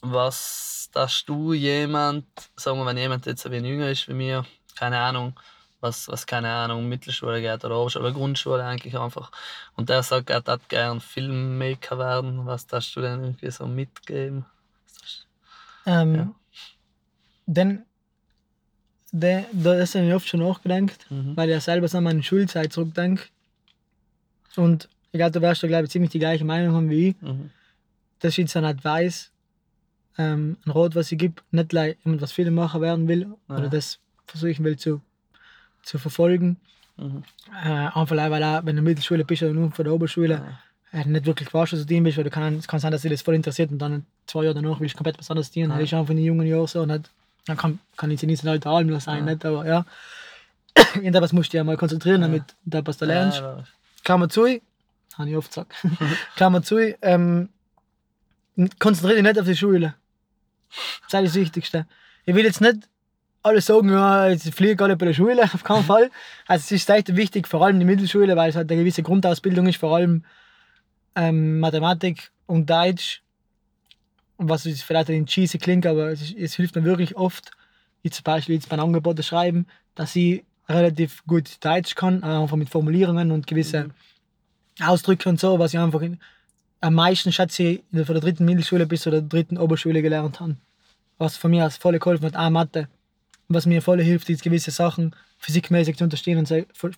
was 0.00 0.90
darfst 0.92 1.28
du 1.28 1.52
jemand, 1.52 2.26
sagen 2.56 2.78
wir, 2.78 2.86
wenn 2.86 2.96
jemand 2.96 3.26
jetzt 3.26 3.46
ein 3.46 3.52
wenig 3.52 3.70
jünger 3.70 3.90
ist 3.90 4.08
wie 4.08 4.14
mir, 4.14 4.44
keine 4.76 4.98
Ahnung, 4.98 5.38
was, 5.80 6.08
was 6.08 6.26
keine 6.26 6.50
Ahnung, 6.50 6.88
Mittelschule 6.88 7.40
geht 7.40 7.64
oder 7.64 7.78
Oberschule 7.78 8.04
oder 8.06 8.14
Grundschule 8.14 8.64
eigentlich 8.64 8.96
einfach, 8.98 9.30
und 9.76 9.88
der 9.88 10.02
sagt, 10.02 10.30
er 10.30 10.42
hat 10.44 10.68
gern 10.68 11.00
Filmmaker 11.00 11.98
werden, 11.98 12.46
was 12.46 12.66
darfst 12.66 12.94
du 12.96 13.00
denn 13.00 13.22
irgendwie 13.22 13.50
so 13.50 13.66
mitgeben? 13.66 14.44
Ähm, 15.86 16.14
Ja. 16.14 16.34
Dann, 17.46 17.84
der, 19.12 19.46
da 19.52 19.74
ist 19.74 19.94
mir 19.94 20.14
oft 20.14 20.28
schon 20.28 20.40
nachgedacht, 20.40 21.06
Mhm. 21.10 21.36
weil 21.36 21.48
ich 21.48 21.54
ja 21.54 21.60
selber 21.60 21.92
an 21.96 22.04
meine 22.04 22.22
Schulzeit 22.22 22.72
zurückdenke. 22.72 23.24
Und 24.56 24.88
ich 25.12 25.18
glaube, 25.18 25.32
du 25.32 25.40
wirst 25.42 25.62
da, 25.62 25.66
glaube 25.66 25.84
ich, 25.86 25.90
ziemlich 25.90 26.10
die 26.12 26.18
gleiche 26.20 26.44
Meinung 26.44 26.74
haben 26.76 26.90
wie 26.90 27.08
ich. 27.08 27.22
Mhm. 27.22 27.50
Das 28.20 28.30
ist 28.30 28.36
jetzt 28.36 28.56
ein 28.56 28.64
Advice, 28.64 29.32
ähm, 30.18 30.58
ein 30.64 30.70
Rat, 30.70 30.94
was 30.94 31.10
ich 31.10 31.18
gebe, 31.18 31.42
nicht 31.50 31.70
gleich 31.70 31.96
jemand, 32.04 32.20
was 32.22 32.32
Filmemacher 32.32 32.80
werden 32.80 33.08
will 33.08 33.34
Ja. 33.48 33.56
oder 33.56 33.68
das 33.68 33.98
versuchen 34.26 34.64
will 34.64 34.76
zu, 34.76 35.00
zu 35.82 35.98
verfolgen. 35.98 36.56
Mhm. 36.96 37.22
Äh, 37.64 37.68
einfach 37.68 38.10
weil 38.16 38.42
auch, 38.44 38.58
wenn 38.58 38.66
du 38.66 38.70
in 38.70 38.76
der 38.76 38.82
Mittelschule 38.84 39.24
bist 39.24 39.42
oder 39.42 39.52
nur 39.52 39.70
von 39.72 39.84
der 39.84 39.94
Oberschule, 39.94 40.42
Ja. 40.92 41.00
äh, 41.00 41.04
nicht 41.06 41.26
wirklich 41.26 41.52
weißt, 41.52 41.72
was 41.72 41.80
du 41.80 41.86
dienen 41.86 42.04
bist, 42.04 42.16
weil 42.18 42.24
du 42.24 42.30
kann, 42.30 42.56
es 42.56 42.68
kann 42.68 42.80
sein, 42.80 42.92
dass 42.92 43.02
dich 43.02 43.10
das 43.10 43.22
voll 43.22 43.34
interessiert 43.34 43.70
und 43.70 43.78
dann 43.78 44.04
zwei 44.26 44.44
Jahre 44.44 44.54
danach 44.60 44.80
willst 44.80 44.94
du 44.94 44.98
komplett 44.98 45.18
was 45.18 45.30
anderes 45.30 45.50
dienen. 45.50 45.70
Ja. 45.70 45.76
Das 45.76 45.84
ist 45.84 45.94
einfach 45.94 46.10
in 46.10 46.16
den 46.16 46.26
jungen 46.26 46.46
Jahren 46.46 46.66
so. 46.66 46.82
Und 46.82 46.88
nicht, 46.88 47.10
dann 47.46 47.56
kann, 47.56 47.78
kann 47.96 48.10
ich 48.10 48.22
nicht 48.22 48.42
so 48.42 48.50
alter 48.50 48.70
Alm 48.70 48.98
sein, 49.00 49.26
Ja. 49.26 49.32
nicht, 49.34 49.44
aber 49.44 49.66
ja. 49.66 49.86
Irgendwas 50.94 51.32
musst 51.32 51.52
du 51.52 51.56
ja 51.56 51.64
mal 51.64 51.76
konzentrieren, 51.76 52.20
damit 52.20 52.42
du 52.64 52.70
da 52.80 52.86
was 52.86 52.98
du 52.98 53.04
lernst. 53.06 53.38
Ja, 53.40 53.64
Klammer 54.04 54.28
zu, 54.28 54.46
habe 55.18 55.28
ich 55.30 55.36
oft 55.36 55.48
gesagt. 55.48 55.72
Klammer 56.36 56.62
zu, 56.62 56.78
ähm, 57.02 57.48
konzentriere 58.78 59.16
dich 59.16 59.24
nicht 59.24 59.38
auf 59.40 59.46
die 59.46 59.56
Schule. 59.56 59.94
Das 61.10 61.22
ist 61.22 61.34
das 61.34 61.40
Wichtigste. 61.40 61.86
Ich 62.24 62.34
will 62.34 62.44
jetzt 62.44 62.60
nicht 62.60 62.88
alle 63.42 63.60
sagen, 63.60 63.90
ja, 63.90 64.28
jetzt 64.28 64.52
fliege 64.54 64.72
ich 64.74 64.80
alle 64.80 64.96
bei 64.96 65.06
der 65.06 65.14
Schule, 65.14 65.42
auf 65.54 65.64
keinen 65.64 65.84
Fall. 65.84 66.10
Also 66.46 66.62
es 66.64 66.72
ist 66.72 66.90
echt 66.90 67.16
wichtig, 67.16 67.48
vor 67.48 67.64
allem 67.64 67.78
die 67.78 67.84
Mittelschule, 67.84 68.36
weil 68.36 68.50
es 68.50 68.56
halt 68.56 68.70
eine 68.70 68.80
gewisse 68.80 69.02
Grundausbildung 69.02 69.66
ist, 69.66 69.78
vor 69.78 69.96
allem 69.96 70.24
ähm, 71.14 71.60
Mathematik 71.60 72.30
und 72.46 72.68
Deutsch. 72.68 73.22
Was 74.36 74.64
jetzt 74.64 74.82
vielleicht 74.82 75.10
in 75.10 75.26
cheesy 75.26 75.58
klingt, 75.58 75.86
aber 75.86 76.10
es, 76.10 76.22
ist, 76.22 76.36
es 76.36 76.54
hilft 76.54 76.74
mir 76.74 76.84
wirklich 76.84 77.16
oft, 77.16 77.50
wie 78.02 78.10
zum 78.10 78.24
Beispiel 78.24 78.54
jetzt 78.54 78.70
beim 78.70 78.80
Angebot 78.80 79.22
schreiben, 79.22 79.66
dass 79.94 80.16
ich 80.16 80.44
relativ 80.68 81.22
gut 81.26 81.62
Deutsch 81.62 81.94
kann, 81.94 82.22
äh, 82.22 82.26
einfach 82.26 82.56
mit 82.56 82.70
Formulierungen 82.70 83.32
und 83.32 83.46
gewisse 83.46 83.90
Ausdrücke 84.80 85.28
und 85.28 85.38
so, 85.38 85.58
was 85.58 85.74
ich 85.74 85.80
einfach 85.80 86.00
in, 86.00 86.18
am 86.80 86.94
meisten 86.94 87.32
schätze 87.32 87.62
ich 87.62 87.82
von 87.92 88.14
der 88.14 88.20
dritten 88.20 88.46
Mittelschule 88.46 88.86
bis 88.86 89.02
zur 89.02 89.20
dritten 89.20 89.58
Oberschule 89.58 90.00
gelernt 90.00 90.40
habe. 90.40 90.56
Was 91.18 91.36
von 91.36 91.50
mir 91.50 91.64
als 91.64 91.76
voll 91.76 91.98
geholfen 91.98 92.24
hat, 92.24 92.36
auch 92.36 92.48
Mathe. 92.48 92.88
Was 93.52 93.66
mir 93.66 93.82
voll 93.82 94.00
hilft, 94.00 94.30
ist 94.30 94.44
gewisse 94.44 94.70
Sachen 94.70 95.14
physikmäßig 95.38 95.96
zu 95.96 96.04
unterstehen 96.04 96.38
und 96.38 96.48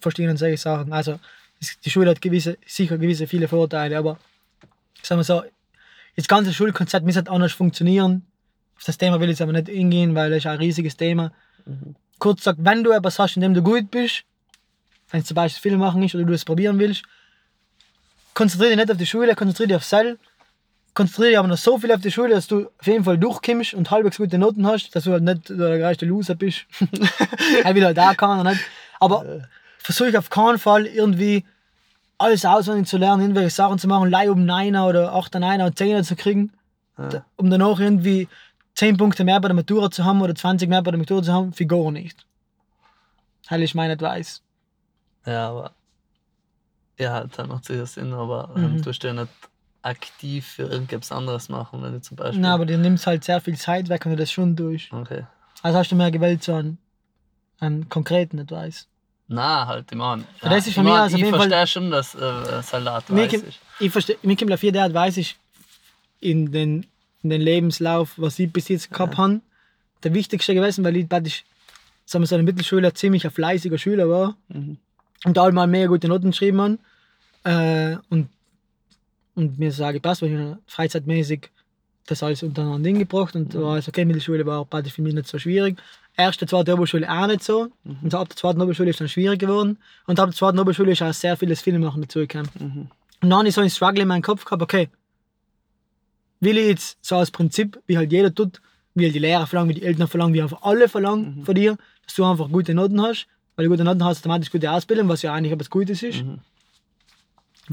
verstehen 0.00 0.28
und 0.28 0.36
solche 0.36 0.58
Sachen. 0.58 0.92
Also 0.92 1.18
es- 1.60 1.80
die 1.80 1.88
Schule 1.90 2.10
hat 2.10 2.20
gewisse, 2.20 2.58
sicher 2.66 2.98
gewisse 2.98 3.26
viele 3.26 3.48
Vorteile, 3.48 3.96
aber 3.96 4.18
sagen 5.02 5.18
wir 5.20 5.24
so, 5.24 5.42
das 6.14 6.28
ganze 6.28 6.52
Schulkonzept 6.52 7.06
muss 7.06 7.16
halt 7.16 7.30
anders 7.30 7.52
funktionieren. 7.54 8.26
Auf 8.76 8.84
das 8.84 8.98
Thema 8.98 9.18
will 9.18 9.30
ich 9.30 9.38
jetzt 9.38 9.40
aber 9.40 9.52
nicht 9.52 9.68
hingehen, 9.68 10.14
weil 10.14 10.28
das 10.28 10.40
ist 10.40 10.46
ein 10.46 10.58
riesiges 10.58 10.94
Thema. 10.94 11.32
Kurz 12.18 12.40
gesagt, 12.40 12.58
wenn 12.60 12.84
du 12.84 12.90
etwas 12.92 13.18
hast, 13.18 13.36
in 13.36 13.40
dem 13.42 13.54
du 13.54 13.62
gut 13.62 13.90
bist, 13.90 14.24
wenn 15.10 15.20
es 15.22 15.26
zum 15.26 15.34
Beispiel 15.36 15.70
Film 15.70 15.80
machen 15.80 16.02
ist 16.02 16.14
oder 16.14 16.24
du 16.24 16.34
es 16.34 16.44
probieren 16.44 16.78
willst, 16.78 17.02
konzentriere 18.34 18.72
dich 18.72 18.78
nicht 18.78 18.90
auf 18.90 18.98
die 18.98 19.06
Schule, 19.06 19.34
konzentriere 19.34 19.68
dich 19.68 19.76
auf 19.76 19.84
Cell. 19.84 20.18
Konzentriere 20.94 21.30
dich 21.30 21.38
aber 21.38 21.48
noch 21.48 21.56
so 21.56 21.78
viel 21.78 21.90
auf 21.92 22.00
die 22.02 22.10
Schule, 22.10 22.30
dass 22.34 22.46
du 22.46 22.66
auf 22.78 22.86
jeden 22.86 23.04
Fall 23.04 23.16
durchkommst 23.16 23.72
und 23.74 23.90
halbwegs 23.90 24.18
gute 24.18 24.36
Noten 24.36 24.66
hast, 24.66 24.94
dass 24.94 25.04
du 25.04 25.12
halt 25.12 25.22
nicht 25.22 25.48
der 25.48 25.78
größte 25.78 26.04
Loser 26.04 26.34
bist. 26.34 26.66
halt 27.64 27.96
da 27.96 28.14
kann 28.14 28.40
oder 28.40 28.50
nicht. 28.50 28.62
Aber 29.00 29.48
versuche 29.78 30.18
auf 30.18 30.28
keinen 30.28 30.58
Fall 30.58 30.86
irgendwie 30.86 31.44
alles 32.18 32.44
auswendig 32.44 32.86
zu 32.88 32.98
lernen, 32.98 33.22
irgendwelche 33.22 33.50
Sachen 33.50 33.78
zu 33.78 33.88
machen, 33.88 34.10
Leih 34.10 34.30
um 34.30 34.44
9 34.44 34.76
oder 34.76 35.12
8 35.14 35.34
9 35.34 35.60
oder 35.62 35.74
10 35.74 36.04
zu 36.04 36.14
kriegen, 36.14 36.52
Ja. 36.98 37.24
um 37.36 37.50
danach 37.50 37.80
irgendwie 37.80 38.28
10 38.74 38.96
Punkte 38.96 39.24
mehr 39.24 39.40
bei 39.40 39.48
der 39.48 39.54
Matura 39.56 39.90
zu 39.90 40.04
haben 40.04 40.20
oder 40.22 40.34
20 40.34 40.68
mehr 40.68 40.82
bei 40.82 40.90
der 40.92 40.98
Matura 40.98 41.22
zu 41.22 41.32
haben, 41.32 41.52
für 41.52 41.66
gar 41.66 41.90
nicht. 41.90 42.26
Das 43.48 43.60
ist 43.60 43.74
mein 43.74 43.90
Advice. 43.90 44.42
Ja, 45.26 45.48
aber. 45.50 45.72
Ja, 46.98 47.24
das 47.24 47.46
macht 47.48 47.64
sicher 47.64 47.86
Sinn, 47.86 48.12
aber 48.12 48.52
ähm, 48.56 48.74
Mhm. 48.74 48.82
du 48.82 48.88
musst 48.90 49.02
ja 49.02 49.12
nicht 49.12 49.28
aktiv 49.82 50.46
für 50.46 50.62
irgendetwas 50.64 51.12
anderes 51.12 51.48
machen, 51.48 51.82
wenn 51.82 51.92
du 51.92 52.00
zum 52.00 52.16
Beispiel. 52.16 52.40
Na, 52.40 52.54
aber 52.54 52.66
dir 52.66 52.78
nimmt 52.78 53.04
halt 53.06 53.24
sehr 53.24 53.40
viel 53.40 53.56
Zeit 53.56 53.88
weg, 53.88 54.04
wenn 54.04 54.12
du 54.12 54.18
das 54.18 54.30
schon 54.30 54.54
durch. 54.56 54.90
okay. 54.92 55.24
Also 55.62 55.78
hast 55.78 55.90
du 55.92 55.96
mehr 55.96 56.10
gewählt 56.10 56.42
so 56.42 56.54
einen, 56.54 56.78
einen 57.60 57.88
konkreten 57.88 58.38
Advice. 58.40 58.86
Na, 59.28 59.66
halt, 59.66 59.86
ich 59.90 59.96
meine. 59.96 60.24
Ja, 60.42 60.48
das 60.50 60.58
ist 60.66 60.68
ich 60.68 60.76
mir 60.76 60.82
mein, 60.84 60.92
also 61.02 61.16
Ich 61.16 61.22
jeden 61.22 61.36
Fall- 61.38 61.48
verstehe 61.48 61.66
schon, 61.68 61.90
dass 61.90 62.14
äh, 62.14 62.62
Salat 62.62 63.04
weiß 63.08 63.32
ist. 63.34 63.58
Ich 63.80 63.90
verstehe, 63.92 64.16
mir 64.22 64.36
kommt 64.36 64.52
auf 64.52 64.62
jeder 64.62 64.82
Advice 64.82 65.16
ist 65.18 65.36
in 66.20 66.50
den, 66.52 66.86
in 67.22 67.30
den 67.30 67.40
Lebenslauf, 67.40 68.14
was 68.16 68.38
ich 68.38 68.52
bis 68.52 68.68
jetzt 68.68 68.90
gehabt 68.90 69.16
habe, 69.18 69.40
der 70.02 70.12
wichtigste 70.14 70.54
gewesen, 70.54 70.84
weil 70.84 70.96
ich 70.96 71.08
praktisch, 71.08 71.44
sagen 72.04 72.22
wir 72.24 72.26
so, 72.26 72.34
in 72.36 72.44
der 72.44 72.52
Mittelschule 72.52 72.92
ziemlich 72.94 73.24
ein 73.24 73.30
fleißiger 73.30 73.78
Schüler 73.78 74.08
war 74.08 74.36
Mhm. 74.48 74.78
und 75.24 75.38
allmal 75.38 75.66
mega 75.68 75.86
gute 75.86 76.08
Noten 76.08 76.30
geschrieben 76.32 76.60
habe. 76.60 76.78
Äh, 77.44 77.96
und, 78.10 78.28
und 79.34 79.58
mir 79.58 79.72
sage 79.72 79.96
ich, 79.96 80.02
passt, 80.02 80.22
weil 80.22 80.32
ich 80.32 80.56
freizeitmäßig 80.72 81.50
das 82.06 82.22
alles 82.22 82.42
unter 82.42 82.74
ein 82.74 82.82
Ding 82.82 82.98
gebracht 82.98 83.34
und 83.36 83.54
war 83.54 83.74
alles 83.74 83.88
okay, 83.88 84.04
Mittelschule 84.04 84.44
war 84.44 84.64
praktisch 84.64 84.92
für 84.92 85.02
mich 85.02 85.14
nicht 85.14 85.28
so 85.28 85.38
schwierig. 85.38 85.78
Erste, 86.16 86.46
zweite 86.46 86.74
Oberschule 86.74 87.10
auch 87.10 87.26
nicht 87.26 87.42
so. 87.42 87.68
Und 87.84 88.14
ab 88.14 88.28
der 88.28 88.36
zweiten 88.36 88.60
Oberschule 88.60 88.90
ist 88.90 89.00
dann 89.00 89.08
schwierig 89.08 89.40
geworden. 89.40 89.78
Und 90.06 90.20
ab 90.20 90.28
der 90.28 90.36
zweiten 90.36 90.58
Oberschule 90.58 90.92
ist 90.92 91.02
auch 91.02 91.12
sehr 91.14 91.36
vieles 91.36 91.62
Filmemachen 91.62 92.02
dazugekommen. 92.02 92.50
Mhm. 92.58 92.88
Und 93.22 93.30
dann 93.30 93.34
habe 93.38 93.48
ich 93.48 93.54
so 93.54 93.60
ein 93.60 93.70
Struggle 93.70 94.02
in 94.02 94.08
meinem 94.08 94.22
Kopf 94.22 94.44
gehabt, 94.44 94.62
okay, 94.62 94.88
will 96.40 96.58
ich 96.58 96.66
jetzt 96.66 96.98
so 97.00 97.16
als 97.16 97.30
Prinzip, 97.30 97.80
wie 97.86 97.96
halt 97.96 98.12
jeder 98.12 98.34
tut, 98.34 98.60
wie 98.94 99.04
halt 99.04 99.14
die 99.14 99.20
Lehrer 99.20 99.46
verlangen, 99.46 99.70
wie 99.70 99.80
die 99.80 99.86
Eltern 99.86 100.08
verlangen, 100.08 100.34
wie 100.34 100.42
einfach 100.42 100.62
alle 100.62 100.88
verlangen 100.88 101.44
von 101.44 101.54
dir, 101.54 101.78
dass 102.04 102.14
du 102.14 102.24
einfach 102.24 102.50
gute 102.50 102.74
Noten 102.74 103.00
hast, 103.00 103.26
weil 103.56 103.66
du 103.66 103.70
gute 103.70 103.84
Noten 103.84 104.04
hast, 104.04 104.18
automatisch 104.18 104.50
gute 104.50 104.70
Ausbildung, 104.70 105.08
was 105.08 105.22
ja 105.22 105.32
eigentlich 105.32 105.52
etwas 105.52 105.70
Gutes 105.70 106.02
ist. 106.02 106.24
Mhm. 106.24 106.40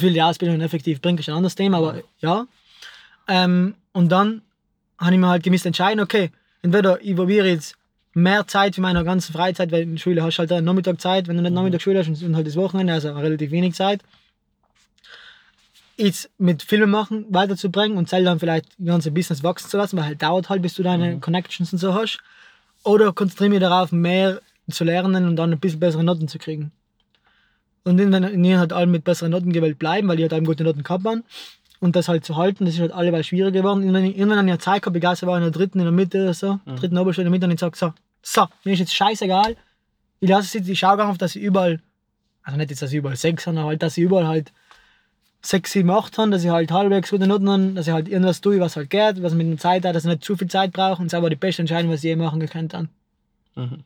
Die 0.01 0.21
Ausbildung 0.21 0.61
effektiv 0.61 1.01
bringt, 1.01 1.19
ist 1.19 1.30
ein 1.30 1.35
anderes 1.35 1.55
Thema, 1.55 1.77
aber 1.77 2.01
ja. 2.19 2.45
Ähm, 3.27 3.76
und 3.93 4.09
dann 4.09 4.41
habe 4.97 5.13
ich 5.13 5.19
mir 5.19 5.27
halt 5.27 5.43
gemisst 5.43 5.65
entscheiden, 5.65 6.01
okay, 6.01 6.31
entweder 6.61 7.01
ich 7.01 7.15
probiere 7.15 7.47
jetzt 7.47 7.76
mehr 8.13 8.47
Zeit 8.47 8.76
für 8.76 8.81
meine 8.81 9.03
ganze 9.03 9.31
Freizeit, 9.31 9.71
weil 9.71 9.84
in 9.84 9.93
der 9.93 9.99
Schule 9.99 10.23
hast 10.23 10.35
du 10.35 10.39
halt 10.39 10.51
dann 10.51 10.65
Nachmittag 10.65 10.99
Zeit, 10.99 11.27
wenn 11.27 11.38
du 11.38 11.43
nicht 11.43 11.53
Nachmittag 11.53 11.81
Schule 11.81 11.99
hast 11.99 12.07
und- 12.07 12.21
und 12.23 12.35
halt 12.35 12.47
das 12.47 12.55
Wochenende, 12.55 12.93
also 12.93 13.11
relativ 13.11 13.51
wenig 13.51 13.76
Zeit. 13.76 14.01
Jetzt 15.97 16.30
mit 16.38 16.63
Filmen 16.63 16.89
machen 16.89 17.26
weiterzubringen 17.30 17.97
und 17.97 18.09
selber 18.09 18.30
dann 18.30 18.39
vielleicht 18.39 18.67
das 18.77 18.88
ganze 18.88 19.11
Business 19.11 19.43
wachsen 19.43 19.69
zu 19.69 19.77
lassen, 19.77 19.97
weil 19.97 20.05
halt 20.05 20.21
dauert 20.21 20.49
halt, 20.49 20.61
bis 20.61 20.73
du 20.76 20.84
deine 20.84 21.19
Connections 21.19 21.73
und 21.73 21.80
so 21.80 21.93
hast. 21.93 22.19
Oder 22.84 23.11
konzentriere 23.11 23.49
mich 23.49 23.59
darauf, 23.59 23.91
mehr 23.91 24.41
zu 24.71 24.85
lernen 24.85 25.27
und 25.27 25.35
dann 25.35 25.51
ein 25.51 25.59
bisschen 25.59 25.80
bessere 25.80 26.03
Noten 26.03 26.27
zu 26.27 26.39
kriegen. 26.39 26.71
Und 27.84 27.99
in 27.99 28.57
halt 28.57 28.73
alle 28.73 28.88
mit 28.88 29.03
besseren 29.03 29.31
Noten 29.31 29.53
gewählt 29.53 29.80
bleiben, 29.80 30.07
weil 30.07 30.18
die 30.18 30.23
halt 30.23 30.34
eben 30.34 30.45
gute 30.45 30.64
Noten 30.64 30.84
gehabt 30.84 31.06
haben. 31.06 31.23
Und 31.80 31.95
das 31.95 32.10
halt 32.10 32.26
zu 32.26 32.35
halten, 32.35 32.65
das 32.65 32.73
ist 32.73 32.81
halt 32.81 32.91
alleweil 32.91 33.23
schwieriger 33.23 33.51
geworden. 33.51 33.81
Irgendwann, 33.81 34.06
irgendwann 34.06 34.38
habe 34.38 34.47
ich 34.47 34.53
eine 34.53 34.60
Zeit 34.60 34.81
gehabt, 34.81 34.97
egal, 34.97 35.18
war 35.22 35.38
in 35.38 35.43
der 35.43 35.51
dritten, 35.51 35.80
in 35.80 35.85
der 35.85 35.93
Mitte 35.93 36.23
oder 36.23 36.34
so, 36.34 36.60
dritten 36.76 36.97
Oberschule 36.97 37.27
in 37.27 37.31
der 37.31 37.38
Mitte, 37.38 37.45
und 37.45 37.53
ich 37.53 37.60
sage 37.60 37.77
so, 37.77 37.93
so, 38.22 38.47
mir 38.65 38.73
ist 38.73 38.80
jetzt 38.80 38.93
scheißegal. 38.93 39.56
Ich 40.19 40.30
lasse 40.30 40.47
es 40.47 40.53
jetzt, 40.53 40.68
ich 40.68 40.77
schaue 40.77 40.97
darauf, 40.97 41.18
dass 41.18 41.35
ich 41.35 41.41
überall, 41.41 41.80
also 42.43 42.57
nicht 42.57 42.69
jetzt, 42.69 42.81
dass 42.81 42.91
ich 42.91 42.97
überall 42.97 43.15
sechs 43.15 43.47
habe, 43.47 43.57
aber 43.60 43.69
halt, 43.69 43.81
dass 43.81 43.97
ich 43.97 44.03
überall 44.03 44.27
halt 44.27 44.51
sechs, 45.41 45.72
sieben, 45.72 45.89
acht 45.89 46.18
habe, 46.18 46.31
dass 46.31 46.43
ich 46.43 46.49
halt 46.49 46.72
halbwegs 46.72 47.10
gute 47.10 47.27
Noten 47.27 47.49
habe, 47.49 47.72
dass 47.73 47.88
ich 47.88 47.93
halt 47.93 48.07
irgendwas 48.07 48.41
tue, 48.41 48.60
was 48.60 48.76
halt 48.76 48.89
geht, 48.89 49.22
was 49.23 49.34
mit 49.34 49.49
der 49.49 49.57
Zeit 49.57 49.85
hat, 49.85 49.95
dass 49.95 50.03
ich 50.03 50.10
nicht 50.10 50.23
zu 50.23 50.35
viel 50.35 50.49
Zeit 50.49 50.73
brauche. 50.73 51.01
Und 51.01 51.11
war 51.11 51.30
die 51.30 51.35
beste 51.35 51.61
Entscheidung, 51.61 51.91
was 51.91 51.99
ich 51.99 52.10
je 52.10 52.15
machen 52.15 52.39
gekannt 52.39 52.73
habe. 52.73 52.89
Mhm. 53.56 53.84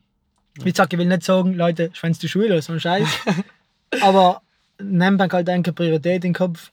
Wie 0.62 0.70
gesagt, 0.70 0.92
ich 0.92 0.98
will 0.98 1.06
nicht 1.06 1.22
sagen, 1.22 1.54
Leute, 1.54 1.90
schwänzt 1.92 2.22
die 2.22 2.28
Schule 2.28 2.46
oder 2.46 2.62
so 2.62 2.72
ein 2.72 2.80
Scheiß. 2.80 3.08
aber 4.00 4.42
nehmt 4.80 5.20
dann 5.20 5.30
halt 5.30 5.48
eine 5.48 5.62
Priorität 5.62 6.16
in 6.24 6.32
den 6.32 6.34
Kopf. 6.34 6.70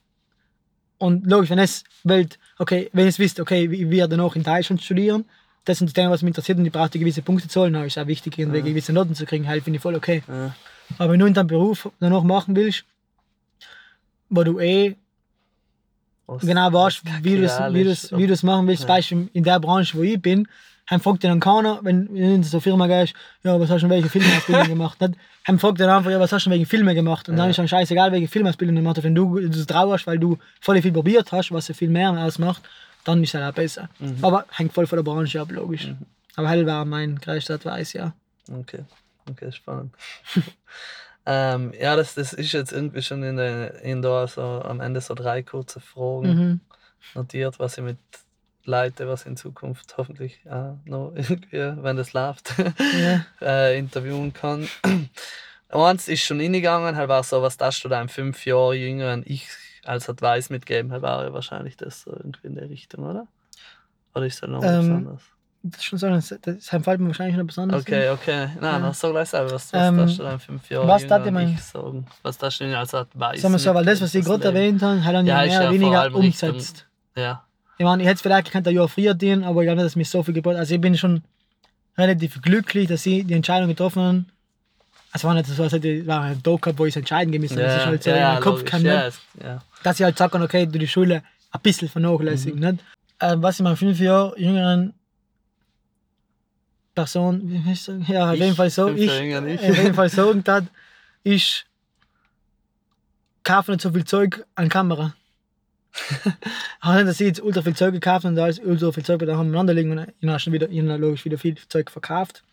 Und 0.97 1.25
logisch, 1.25 1.49
wenn 1.49 1.59
es 1.59 1.83
wollt, 2.03 2.37
okay, 2.59 2.89
wenn 2.93 3.07
es 3.07 3.17
wisst, 3.19 3.39
okay, 3.39 3.65
ich 3.71 3.89
werde 3.89 4.17
noch 4.17 4.35
in 4.35 4.43
Deutschland 4.43 4.81
studieren, 4.83 5.25
das 5.65 5.77
sind 5.79 5.89
die 5.89 5.93
Themen, 5.93 6.11
was 6.11 6.21
mich 6.21 6.29
interessiert 6.29 6.57
und 6.57 6.65
ich 6.65 6.71
brauche 6.71 6.89
gewisse 6.89 7.21
Punkte 7.21 7.47
zahlen, 7.47 7.73
dann 7.73 7.85
ist 7.85 7.97
es 7.97 8.03
auch 8.03 8.07
wichtig, 8.07 8.37
irgendwie 8.37 8.61
gewisse 8.61 8.93
Noten 8.93 9.15
zu 9.15 9.25
kriegen, 9.25 9.47
halt 9.47 9.63
finde 9.63 9.77
ich 9.77 9.81
voll 9.83 9.95
okay. 9.95 10.23
Ja. 10.27 10.55
Aber 10.97 11.13
wenn 11.13 11.19
du 11.19 11.25
in 11.25 11.33
deinem 11.33 11.47
Beruf 11.47 11.89
danach 11.99 12.23
machen 12.23 12.55
willst, 12.55 12.83
wo 14.29 14.43
du 14.43 14.59
eh 14.59 14.95
Was- 16.27 16.41
genau 16.41 16.71
weißt, 16.71 17.01
wie 17.23 17.35
du 17.37 17.43
es 17.45 17.57
kacke 17.57 17.73
wie 17.73 17.81
ist, 17.81 18.11
du's, 18.11 18.19
wie 18.19 18.27
du's 18.27 18.43
machen 18.43 18.67
willst, 18.67 18.83
Ja. 18.83 18.87
zum 18.87 18.95
Beispiel 18.95 19.29
in 19.33 19.43
der 19.43 19.59
Branche, 19.59 19.97
wo 19.97 20.01
ich 20.03 20.21
bin, 20.21 20.47
dann 20.91 20.99
fragt 20.99 21.23
dann 21.23 21.39
keiner, 21.39 21.79
wenn 21.83 22.05
du 22.07 22.15
in 22.15 22.43
so 22.43 22.57
eine 22.57 22.61
Firma 22.61 22.85
gehst, 22.85 23.13
ja, 23.43 23.57
was 23.57 23.69
hast 23.69 23.81
du 23.81 23.87
denn 23.87 23.95
welche 23.95 24.09
Filmausbildung 24.09 24.67
gemacht? 24.67 24.99
Nicht? 24.99 25.15
Dann 25.45 25.57
fragt 25.57 25.79
dir 25.79 25.91
einfach, 25.95 26.11
ja, 26.11 26.19
was 26.19 26.33
hast 26.33 26.45
du 26.45 26.49
denn 26.49 26.59
welche 26.59 26.69
Filme 26.69 26.93
gemacht? 26.93 27.29
Und 27.29 27.37
dann 27.37 27.45
Ja. 27.45 27.49
ist 27.51 27.57
dann 27.59 27.67
scheißegal, 27.69 28.11
welche 28.11 28.27
Filmausbildung 28.27 28.75
du 28.75 28.81
gemacht 28.81 28.97
hast. 28.97 29.05
Wenn 29.05 29.15
du 29.15 29.39
das 29.47 29.65
trauerst, 29.65 30.05
weil 30.05 30.19
du 30.19 30.37
voll 30.59 30.81
viel 30.81 30.91
probiert 30.91 31.31
hast, 31.31 31.51
was 31.53 31.67
viel 31.67 31.89
mehr 31.89 32.11
ausmacht, 32.11 32.61
dann 33.05 33.23
ist 33.23 33.33
es 33.33 33.41
auch 33.41 33.53
besser. 33.53 33.87
Mhm. 33.99 34.17
Aber 34.21 34.45
hängt 34.51 34.73
voll 34.73 34.85
von 34.85 34.97
der 34.97 35.03
Branche 35.03 35.39
ab, 35.39 35.49
logisch. 35.51 35.87
Aber 36.35 36.49
hell 36.49 36.65
war 36.65 36.83
mein 36.83 37.15
größter 37.15 37.53
Advice, 37.55 37.93
ja. 37.93 38.13
Okay, 38.51 38.83
okay, 39.29 39.49
spannend. 39.53 39.93
ähm, 41.25 41.71
ja, 41.79 41.95
das, 41.95 42.15
das 42.15 42.33
ist 42.33 42.51
jetzt 42.51 42.73
irgendwie 42.73 43.01
schon 43.01 43.23
in, 43.23 43.37
der, 43.37 43.81
in 43.81 44.01
da 44.01 44.27
so 44.27 44.41
am 44.41 44.81
Ende 44.81 44.99
so 45.01 45.13
drei 45.13 45.41
kurze 45.41 45.79
Fragen 45.79 46.27
Mhm. 46.27 46.59
notiert, 47.15 47.59
was 47.59 47.77
ich 47.77 47.83
mit 47.83 47.97
Leuten, 48.65 49.07
was 49.07 49.25
in 49.25 49.37
Zukunft 49.37 49.95
hoffentlich 49.97 50.39
auch 50.49 50.77
noch 50.85 51.11
irgendwie, 51.15 51.83
wenn 51.83 51.97
das 51.97 52.13
läuft, 52.13 52.53
ja. 52.93 53.25
äh, 53.41 53.77
interviewen 53.77 54.33
kann. 54.33 54.67
Eins 55.69 56.07
ist 56.09 56.23
schon 56.23 56.39
hingegangen, 56.39 56.95
halt 56.97 57.07
war 57.09 57.23
so, 57.23 57.41
was 57.41 57.57
das 57.57 57.79
du 57.79 57.87
deinem 57.89 58.09
fünf 58.09 58.45
Jahre 58.45 58.75
jüngeren 58.75 59.23
Ich 59.25 59.47
als 59.85 60.09
Advice 60.09 60.49
mitgeben, 60.49 60.91
halt 60.91 61.01
war 61.01 61.23
ja 61.23 61.33
wahrscheinlich 61.33 61.77
das 61.77 62.01
so 62.01 62.11
irgendwie 62.11 62.47
in 62.47 62.55
der 62.55 62.69
Richtung, 62.69 63.05
oder? 63.05 63.25
Oder 64.13 64.25
ist 64.25 64.43
das 64.43 64.49
noch 64.49 64.61
was 64.61 64.85
Ähm, 64.85 64.91
anderes? 64.97 65.21
Das 65.63 65.79
ist 65.79 65.85
schon 65.85 65.99
so, 65.99 66.09
das, 66.09 66.35
das 66.41 66.67
fällt 66.69 66.99
mir 66.99 67.07
wahrscheinlich 67.07 67.37
noch 67.37 67.45
besonders. 67.45 67.81
Okay, 67.83 68.09
okay. 68.09 68.47
Nein, 68.59 68.81
Ja. 68.81 68.93
sag 68.93 69.11
gleich 69.11 69.29
selber, 69.29 69.51
was, 69.53 69.71
was 69.71 69.87
Ähm, 69.87 69.97
darfst 69.97 70.19
du 70.19 70.23
deinem 70.23 70.39
fünf 70.39 70.69
Jahre 70.69 70.87
was 70.87 71.07
darf 71.07 71.25
ich 71.25 71.31
mein- 71.31 71.57
sagen? 71.57 72.05
Was 72.23 72.37
du 72.59 72.63
ihnen 72.65 72.73
als 72.75 72.93
Advice 72.93 73.41
Sagen 73.41 73.53
wir 73.53 73.59
so, 73.59 73.73
weil 73.73 73.85
das, 73.85 74.01
was 74.01 74.13
ich 74.15 74.25
gerade 74.25 74.43
erwähnt 74.43 74.81
habe, 74.81 75.03
hat 75.03 75.13
dann 75.13 75.25
Ja, 75.25 75.41
mehr 75.43 75.59
oder 75.61 75.71
weniger 75.71 76.13
umgesetzt. 76.13 76.87
Ja, 77.15 77.45
Ich 77.81 77.85
meine, 77.85 78.03
ich 78.03 78.07
hätte 78.07 78.17
es 78.17 78.21
vielleicht 78.21 78.55
ein 78.55 78.75
Jahr 78.75 78.87
früher 78.87 79.15
dienen, 79.15 79.43
aber 79.43 79.61
ich 79.61 79.65
glaube 79.65 79.77
nicht, 79.77 79.87
dass 79.87 79.95
mir 79.95 80.05
so 80.05 80.21
viel 80.21 80.35
gebracht 80.35 80.55
Also 80.55 80.75
ich 80.75 80.79
bin 80.81 80.95
schon 80.95 81.23
relativ 81.97 82.39
glücklich, 82.39 82.87
dass 82.87 83.03
ich 83.07 83.25
die 83.25 83.33
Entscheidung 83.33 83.69
getroffen 83.69 84.03
habe. 84.03 84.25
Es 85.13 85.23
war 85.23 85.33
nicht 85.33 85.47
so, 85.47 85.63
als 85.63 85.73
hätte 85.73 85.87
ich 85.87 86.05
war 86.05 86.21
ein 86.21 86.43
Tag 86.43 86.61
gehabt, 86.61 86.77
wo 86.77 86.85
ich 86.85 86.91
es 86.91 86.97
entscheiden 86.97 87.33
habe. 87.33 87.43
ja, 87.43 87.65
Es 87.65 87.75
ist 87.77 87.85
halt 87.87 88.03
so 88.03 88.09
ja, 88.11 88.15
in 88.17 88.21
ja, 88.21 88.31
meinen 88.33 88.43
Kopf 88.43 88.63
gekommen, 88.63 88.85
ja, 88.85 88.93
ne? 88.97 89.05
es- 89.05 89.19
ja. 89.43 89.63
dass 89.81 89.99
ich 89.99 90.03
halt 90.03 90.15
sagen 90.15 90.43
okay, 90.43 90.67
du 90.67 90.77
die 90.77 90.87
Schule 90.87 91.23
ein 91.49 91.61
bisschen 91.61 91.89
vernachlässigen. 91.89 92.59
Mhm. 92.59 92.65
Nicht? 92.69 92.83
Ähm, 93.19 93.41
was 93.41 93.55
ich 93.59 93.63
meiner 93.63 93.75
fünf 93.75 93.99
Jahre 93.99 94.39
jüngeren 94.39 94.93
Person, 96.93 97.41
wie 97.49 97.63
heißt 97.63 97.87
das? 97.87 98.07
ja, 98.07 98.27
auf 98.29 98.35
Ich, 98.35 98.41
jeden 98.41 98.55
Fall 98.55 98.69
so, 98.69 98.89
ich, 98.89 99.09
ich. 99.11 99.59
auf 99.71 99.77
jeden 99.77 99.93
Fall 99.95 100.09
sagen 100.09 100.43
hat, 100.47 100.65
ist, 101.23 101.65
kaufe 103.43 103.71
nicht 103.71 103.81
so 103.81 103.91
viel 103.91 104.05
Zeug 104.05 104.45
an 104.53 104.69
Kamera. 104.69 105.15
Nicht, 106.83 107.07
dass 107.07 107.19
ich 107.19 107.27
jetzt 107.27 107.41
ultra 107.41 107.61
viel 107.61 107.75
Zeug 107.75 107.93
gekauft 107.93 108.25
und 108.25 108.35
da 108.35 108.47
ist 108.47 108.63
ultra 108.63 108.91
viel 108.91 109.03
Zeug 109.03 109.19
bei 109.19 109.31
umeinander 109.31 109.73
liegen 109.73 109.91
und 109.91 110.07
ich 110.19 110.27
habe 110.27 110.39
schon 110.39 110.53
wieder, 110.53 110.69
ich 110.69 110.79
habe 110.79 110.95
logisch 110.97 111.25
wieder 111.25 111.37
viel 111.37 111.55
Zeug 111.67 111.91
verkauft. 111.91 112.43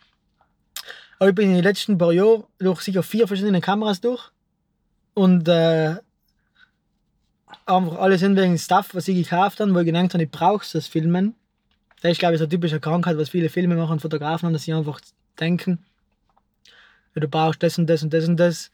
Aber 1.19 1.31
ich 1.31 1.35
bin 1.35 1.49
in 1.49 1.55
den 1.55 1.65
letzten 1.65 1.99
paar 1.99 2.13
Jahren 2.13 2.45
durch 2.59 2.81
sicher 2.81 3.03
vier 3.03 3.27
verschiedene 3.27 3.61
Kameras 3.61 4.01
durch 4.01 4.31
und 5.15 5.49
äh, 5.49 5.97
einfach 7.67 7.99
alles 7.99 8.23
in 8.23 8.37
wegen 8.37 8.59
Stuff, 8.59 8.95
was 8.95 9.09
ich 9.09 9.17
gekauft 9.17 9.61
habe, 9.61 9.75
wo 9.75 9.81
ich 9.81 9.87
gedacht 9.87 10.15
habe, 10.15 10.23
ich 10.23 10.31
brauche 10.31 10.67
das 10.73 10.87
Filmen. 10.87 11.35
Das 12.01 12.13
ist, 12.13 12.19
glaube 12.19 12.35
ich, 12.35 12.39
so 12.39 12.45
eine 12.45 12.51
typische 12.51 12.81
Krankheit, 12.81 13.19
was 13.19 13.29
viele 13.29 13.49
Filme 13.49 13.75
machen, 13.75 13.99
Fotografen 13.99 14.47
haben, 14.47 14.53
dass 14.53 14.63
sie 14.63 14.73
einfach 14.73 15.01
denken, 15.41 15.85
du 17.15 17.27
brauchst 17.27 17.63
das 17.63 17.79
und 17.79 17.89
das 17.89 18.03
und 18.03 18.13
das 18.13 18.29
und 18.29 18.37
das. 18.37 18.71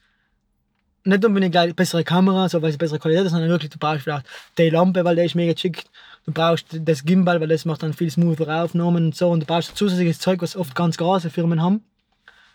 Nicht 1.05 1.23
unbedingt 1.23 1.51
gleich 1.51 1.75
bessere 1.75 2.03
Kamera, 2.03 2.49
so 2.49 2.61
weil 2.61 2.71
es 2.71 2.77
bessere 2.77 2.99
Qualität 2.99 3.25
ist, 3.25 3.31
sondern 3.31 3.49
wirklich, 3.49 3.69
du 3.69 3.77
brauchst 3.77 4.03
vielleicht 4.03 4.25
die 4.57 4.69
Lampe, 4.69 5.05
weil 5.05 5.15
der 5.15 5.25
ist 5.25 5.35
mega 5.35 5.55
schick. 5.57 5.83
Du 6.25 6.31
brauchst 6.31 6.65
das 6.71 7.05
Gimbal, 7.05 7.39
weil 7.39 7.47
das 7.47 7.65
macht 7.65 7.83
dann 7.83 7.93
viel 7.93 8.09
smoother 8.09 8.63
Aufnahmen 8.63 9.05
und 9.05 9.15
so. 9.15 9.29
Und 9.29 9.41
du 9.41 9.45
brauchst 9.45 9.77
zusätzliches 9.77 10.19
Zeug, 10.19 10.41
was 10.41 10.55
oft 10.55 10.73
ganz 10.73 10.97
große 10.97 11.29
Firmen 11.29 11.61
haben. 11.61 11.83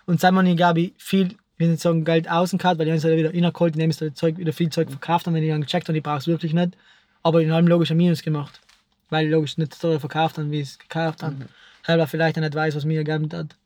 Und 0.06 0.20
seit 0.20 0.32
man, 0.32 0.46
ich 0.46 0.56
glaube, 0.56 0.90
viel 0.98 1.36
ich 1.60 1.66
will 1.66 1.72
nicht 1.72 1.82
sagen 1.82 2.06
Geld 2.06 2.26
außen 2.30 2.58
gehabt, 2.58 2.78
weil 2.78 2.86
die 2.86 2.92
haben 2.92 2.96
es 2.96 3.04
wieder 3.04 3.34
innergeholt, 3.34 3.74
indem 3.74 3.92
sie 3.92 4.14
Zeug, 4.14 4.38
wieder 4.38 4.54
viel 4.54 4.70
Zeug 4.70 4.88
verkauft 4.88 5.26
haben, 5.26 5.34
wenn 5.34 5.42
die 5.42 5.50
dann 5.50 5.60
gecheckt 5.60 5.88
haben, 5.88 5.94
die 5.94 6.00
brauchst 6.00 6.26
du 6.26 6.30
wirklich 6.30 6.54
nicht. 6.54 6.70
Aber 7.22 7.44
die 7.44 7.52
haben 7.52 7.66
logisch 7.66 7.90
ein 7.90 7.98
Minus 7.98 8.22
gemacht. 8.22 8.60
Weil 9.10 9.26
die 9.26 9.30
logisch 9.30 9.58
nicht 9.58 9.74
so 9.74 9.88
teuer 9.88 10.00
verkauft 10.00 10.38
haben, 10.38 10.50
wie 10.50 10.60
es 10.60 10.78
gekauft 10.78 11.22
haben. 11.22 11.40
Mhm. 11.40 11.48
Selber 11.84 12.06
vielleicht 12.06 12.38
nicht 12.38 12.54
weiß, 12.54 12.76
was 12.76 12.86
mir 12.86 13.04
gegeben 13.04 13.28
hat. 13.36 13.56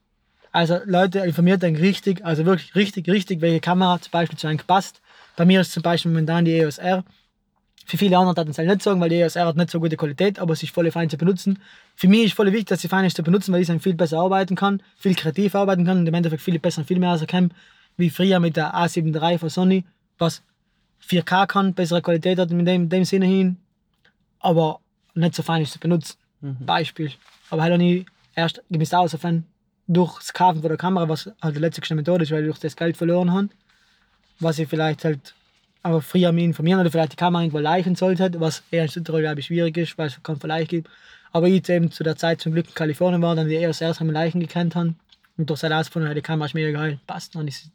Also 0.54 0.78
Leute, 0.84 1.18
informiert 1.18 1.64
euch 1.64 1.80
richtig, 1.80 2.24
also 2.24 2.46
wirklich 2.46 2.76
richtig, 2.76 3.08
richtig, 3.08 3.40
welche 3.40 3.58
Kamera 3.58 4.00
zum 4.00 4.12
Beispiel 4.12 4.38
zu 4.38 4.46
euch 4.46 4.64
passt. 4.64 5.00
Bei 5.34 5.44
mir 5.44 5.60
ist 5.60 5.72
zum 5.72 5.82
Beispiel 5.82 6.12
momentan 6.12 6.44
die 6.44 6.52
EOS 6.52 6.78
R. 6.78 7.02
Für 7.86 7.98
viele 7.98 8.16
andere 8.16 8.40
hat 8.40 8.48
es 8.48 8.56
halt 8.56 8.68
nicht 8.68 8.80
sagen, 8.80 9.00
weil 9.00 9.08
die 9.08 9.16
EOS 9.16 9.34
R 9.34 9.46
hat 9.46 9.56
nicht 9.56 9.70
so 9.70 9.80
gute 9.80 9.96
Qualität, 9.96 10.38
aber 10.38 10.54
sie 10.54 10.66
ist 10.66 10.72
voll 10.72 10.88
fein 10.92 11.10
zu 11.10 11.16
benutzen. 11.16 11.58
Für 11.96 12.06
mich 12.06 12.26
ist 12.26 12.34
voll 12.34 12.52
wichtig, 12.52 12.66
dass 12.66 12.82
sie 12.82 12.86
fein 12.86 13.04
ist 13.04 13.16
zu 13.16 13.24
benutzen, 13.24 13.52
weil 13.52 13.62
ich 13.62 13.66
dann 13.66 13.80
viel 13.80 13.94
besser 13.94 14.20
arbeiten 14.20 14.54
kann, 14.54 14.80
viel 14.96 15.16
kreativ 15.16 15.56
arbeiten 15.56 15.84
kann 15.84 15.98
und 15.98 16.06
im 16.06 16.14
Endeffekt 16.14 16.40
viel 16.40 16.60
besser 16.60 16.82
und 16.82 16.86
viel 16.86 17.00
mehr 17.00 17.10
rauskommen 17.10 17.52
wie 17.96 18.10
früher 18.10 18.38
mit 18.38 18.56
der 18.56 18.76
A7 18.76 19.12
III 19.12 19.38
von 19.38 19.50
Sony, 19.50 19.84
was 20.18 20.44
4K 21.08 21.48
kann, 21.48 21.74
bessere 21.74 22.00
Qualität 22.00 22.38
hat 22.38 22.52
in 22.52 22.64
dem, 22.64 22.88
dem 22.88 23.04
Sinne 23.04 23.26
hin, 23.26 23.56
aber 24.38 24.78
nicht 25.14 25.34
so 25.34 25.42
fein 25.42 25.62
ist 25.62 25.72
zu 25.72 25.80
benutzen. 25.80 26.16
Mhm. 26.42 26.64
Beispiel. 26.64 27.10
Aber 27.50 27.62
halt 27.62 27.72
auch 27.72 27.78
nie 27.78 28.06
erst 28.36 28.62
gemisst 28.70 28.94
aus, 28.94 29.10
durch 29.10 29.42
das 29.86 30.32
Kaufen 30.32 30.60
von 30.60 30.68
der 30.68 30.78
Kamera, 30.78 31.08
was 31.08 31.30
halt 31.42 31.56
die 31.56 31.60
letzte 31.60 31.94
Methode 31.94 32.24
ist, 32.24 32.30
weil 32.30 32.42
ich 32.42 32.48
durch 32.48 32.58
das 32.58 32.76
Geld 32.76 32.96
verloren 32.96 33.32
habe, 33.32 33.48
was 34.40 34.58
ich 34.58 34.68
vielleicht 34.68 35.04
halt 35.04 35.34
aber 35.82 36.00
früher 36.00 36.32
mich 36.32 36.44
informieren 36.44 36.80
oder 36.80 36.90
vielleicht 36.90 37.12
die 37.12 37.16
Kamera 37.16 37.42
irgendwo 37.42 37.58
leichen 37.58 37.94
sollte, 37.94 38.40
was 38.40 38.62
eher 38.70 38.84
in 38.84 38.88
Südtirol, 38.88 39.20
glaube 39.20 39.40
ich, 39.40 39.46
schwierig 39.46 39.76
ist, 39.76 39.98
weil 39.98 40.06
es 40.06 40.22
keinen 40.22 40.40
Verleih 40.40 40.64
gibt. 40.64 40.88
Aber 41.30 41.46
ich 41.46 41.68
eben 41.68 41.90
zu 41.90 42.02
der 42.02 42.16
Zeit 42.16 42.40
zum 42.40 42.52
Glück 42.52 42.68
in 42.68 42.74
Kalifornien 42.74 43.20
war, 43.20 43.36
dann 43.36 43.48
die 43.48 43.56
erst 43.56 43.82
erst 43.82 44.00
einmal 44.00 44.14
Leichen 44.14 44.40
gekannt 44.40 44.74
haben 44.74 44.96
und 45.36 45.50
durch 45.50 45.60
sein 45.60 45.72
Ausgefunden 45.72 46.14
die 46.14 46.22
Kamera 46.22 46.46
ist 46.46 46.54
mega 46.54 46.70
geil, 46.70 46.98
passt. 47.06 47.36
Und 47.36 47.48
ich 47.48 47.68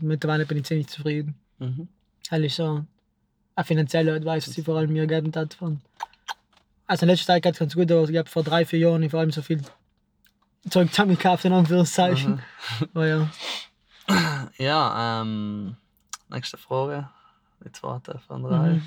mittlerweile 0.00 0.46
bin 0.46 0.58
ich 0.58 0.64
ziemlich 0.64 0.88
zufrieden. 0.88 1.34
Mhm. 1.58 1.88
Ehrlich 2.30 2.54
so. 2.54 2.84
Ein 3.56 3.64
finanzieller 3.64 4.14
Advice, 4.14 4.48
was 4.48 4.54
sie 4.54 4.62
vor 4.62 4.76
allem 4.76 4.92
mir 4.92 5.06
gegeben 5.06 5.30
hat. 5.36 5.54
Von 5.54 5.80
also 6.86 7.04
in 7.04 7.10
letzter 7.10 7.26
Zeit 7.26 7.42
geht 7.42 7.52
es 7.52 7.58
ganz 7.60 7.74
gut, 7.74 7.90
aber 7.92 8.08
ich 8.08 8.16
habe 8.16 8.28
vor 8.28 8.42
drei, 8.42 8.64
vier 8.64 8.80
Jahren 8.80 9.08
vor 9.08 9.20
allem 9.20 9.30
so 9.30 9.42
viel 9.42 9.60
Zeug 10.70 10.90
zusammengekauft, 10.90 11.44
in 11.44 11.52
Anführungszeichen. 11.52 12.42
Mhm. 12.80 12.88
Aber 12.94 13.06
ja. 13.06 13.28
Ja, 14.58 15.22
ähm, 15.22 15.76
nächste 16.28 16.58
Frage. 16.58 17.08
Die 17.64 17.72
zweite 17.72 18.18
von 18.26 18.42
drei. 18.42 18.74
Mhm. 18.74 18.82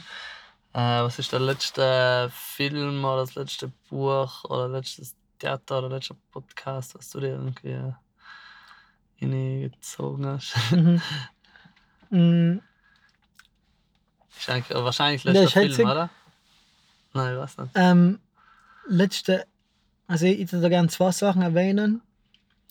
Äh, 0.73 1.03
was 1.03 1.17
ist 1.17 1.31
der 1.31 1.39
letzte 1.39 2.31
Film 2.33 3.03
oder 3.03 3.21
das 3.21 3.35
letzte 3.35 3.71
Buch 3.89 4.43
oder 4.45 4.67
letztes 4.67 5.15
Theater 5.39 5.79
oder 5.79 5.89
letzter 5.89 6.15
Podcast, 6.31 6.95
was 6.95 7.09
du 7.09 7.19
dir 7.19 7.29
irgendwie 7.29 7.93
hineingezogen 9.15 10.25
hast. 10.25 10.55
Mhm. 12.09 12.61
eigentlich, 14.47 14.77
wahrscheinlich 14.77 15.23
letzter 15.23 15.49
Film, 15.49 15.89
oder? 15.89 16.09
Nein, 17.13 17.33
ich 17.33 17.39
weiß 17.39 17.57
nicht. 17.57 17.71
Ähm, 17.75 18.19
letzte, 18.87 19.47
also 20.07 20.25
ich 20.25 20.51
würde 20.51 20.69
gerne 20.69 20.87
zwei 20.87 21.11
Sachen 21.11 21.41
erwähnen. 21.41 22.01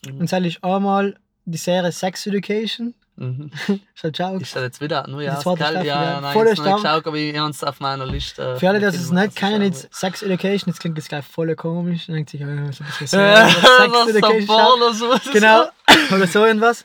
Mhm. 0.06 0.20
Und 0.20 0.28
zwar 0.28 0.44
ist 0.44 0.62
einmal 0.62 1.16
die 1.44 1.58
Serie 1.58 1.92
Sex 1.92 2.26
Education. 2.26 2.94
Mhm. 3.16 3.50
Schaut 3.94 4.16
schau. 4.16 4.36
Ist 4.36 4.54
das 4.54 4.62
jetzt 4.62 4.80
wieder? 4.80 5.06
Nur 5.08 5.22
ja, 5.22 5.40
geil, 5.42 5.86
ja, 5.86 6.04
ja, 6.04 6.20
nein, 6.20 6.32
voll 6.32 6.48
ich 6.48 6.62
geschaut, 6.62 7.06
aber 7.06 7.16
ich 7.16 7.34
es 7.34 7.64
auf 7.64 7.80
meiner 7.80 8.06
Liste. 8.06 8.56
Für 8.56 8.68
alle, 8.68 8.78
die 8.78 8.84
es 8.84 9.10
nicht 9.10 9.36
kennen, 9.36 9.62
jetzt 9.62 9.88
Sex 9.94 10.22
Education, 10.22 10.68
jetzt 10.68 10.80
klingt 10.80 10.98
das 10.98 11.08
gleich 11.08 11.24
voll 11.24 11.54
komisch. 11.56 12.06
Dann 12.06 12.16
denkt 12.16 12.30
sich, 12.30 12.40
ja, 12.40 12.46
so 12.72 12.84
ein 12.84 12.90
bisschen 12.98 13.08
Sex 13.08 14.08
Education. 14.08 14.94
So 14.94 15.32
genau, 15.32 15.64
oder 16.14 16.26
so 16.26 16.44
irgendwas. 16.44 16.84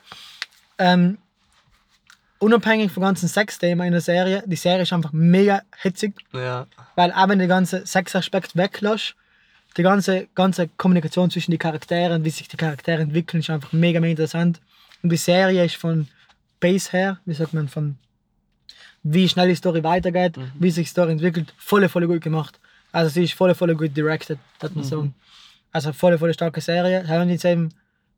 Ähm, 0.78 1.18
unabhängig 2.38 2.90
vom 2.90 3.02
ganzen 3.02 3.28
Sex-Thema 3.28 3.84
in 3.84 3.92
der 3.92 4.00
Serie, 4.00 4.42
die 4.46 4.56
Serie 4.56 4.82
ist 4.82 4.92
einfach 4.92 5.12
mega 5.12 5.62
hitzig. 5.80 6.14
Ja. 6.32 6.66
Weil 6.96 7.12
auch 7.12 7.28
wenn 7.28 7.38
der 7.38 7.48
ganze 7.48 7.86
Sexaspekt 7.86 8.56
weglässt, 8.56 9.14
die 9.76 9.82
ganze, 9.82 10.28
ganze 10.34 10.68
Kommunikation 10.68 11.30
zwischen 11.30 11.50
den 11.50 11.58
Charakteren, 11.58 12.24
wie 12.24 12.30
sich 12.30 12.48
die 12.48 12.56
Charaktere 12.56 13.02
entwickeln, 13.02 13.40
ist 13.40 13.50
einfach 13.50 13.72
mega, 13.72 14.00
mega 14.00 14.10
interessant. 14.10 14.60
Und 15.02 15.10
die 15.10 15.16
Serie 15.16 15.64
ist 15.64 15.76
von 15.76 16.08
Base 16.60 16.90
her, 16.92 17.18
wie 17.24 17.34
sagt 17.34 17.54
man, 17.54 17.68
von 17.68 17.96
wie 19.02 19.28
schnell 19.28 19.48
die 19.48 19.54
Story 19.54 19.82
weitergeht, 19.82 20.36
mhm. 20.36 20.52
wie 20.58 20.70
sich 20.70 20.86
die 20.86 20.90
Story 20.90 21.12
entwickelt, 21.12 21.52
voll, 21.56 21.88
voll 21.88 22.06
gut 22.06 22.20
gemacht. 22.20 22.58
Also 22.92 23.10
sie 23.10 23.24
ist 23.24 23.34
voll, 23.34 23.54
voll 23.54 23.74
gut 23.74 23.96
directed, 23.96 24.38
das 24.60 24.74
man 24.74 24.84
mhm. 24.84 24.88
sagen. 24.88 25.14
Also 25.72 25.92
voll, 25.92 26.18
voll 26.18 26.32
starke 26.34 26.60
Serie. 26.60 27.06
Haben 27.08 27.30
jetzt 27.30 27.44
eben 27.44 27.70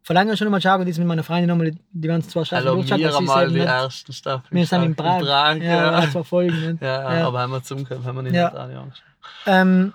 vor 0.03 0.15
langem 0.15 0.37
schon 0.37 0.51
mal 0.51 0.59
geschaut 0.59 0.81
und 0.81 0.87
jetzt 0.87 0.99
mit 0.99 1.07
meiner 1.07 1.23
Freundin 1.23 1.49
nochmal 1.49 1.71
die, 1.71 1.79
die 1.93 2.09
ganzen 2.09 2.29
zwei 2.29 2.45
Staffeln 2.45 2.75
durchgeschaut. 2.75 2.99
Wir 2.99 3.15
haben 3.15 3.25
mal 3.25 3.49
die 3.49 3.55
nicht, 3.55 3.67
ersten 3.67 4.13
Staffeln 4.13 4.51
Wir 4.51 4.67
sind 4.67 4.83
in 4.83 4.95
Prag. 4.95 5.21
In 5.21 5.27
Prag 5.27 5.57
ja, 5.57 6.01
ja. 6.01 6.11
zwei 6.11 6.25
Folgen. 6.25 6.73
Nicht? 6.73 6.83
Ja, 6.83 7.17
ja, 7.17 7.27
aber 7.27 7.41
haben 7.41 7.53
wir 7.53 7.63
zum 7.63 7.89
haben 7.89 8.17
wir 8.17 8.23
nicht 8.23 8.35
ja. 8.35 8.49
angeschaut. 8.49 9.03
Ähm, 9.47 9.95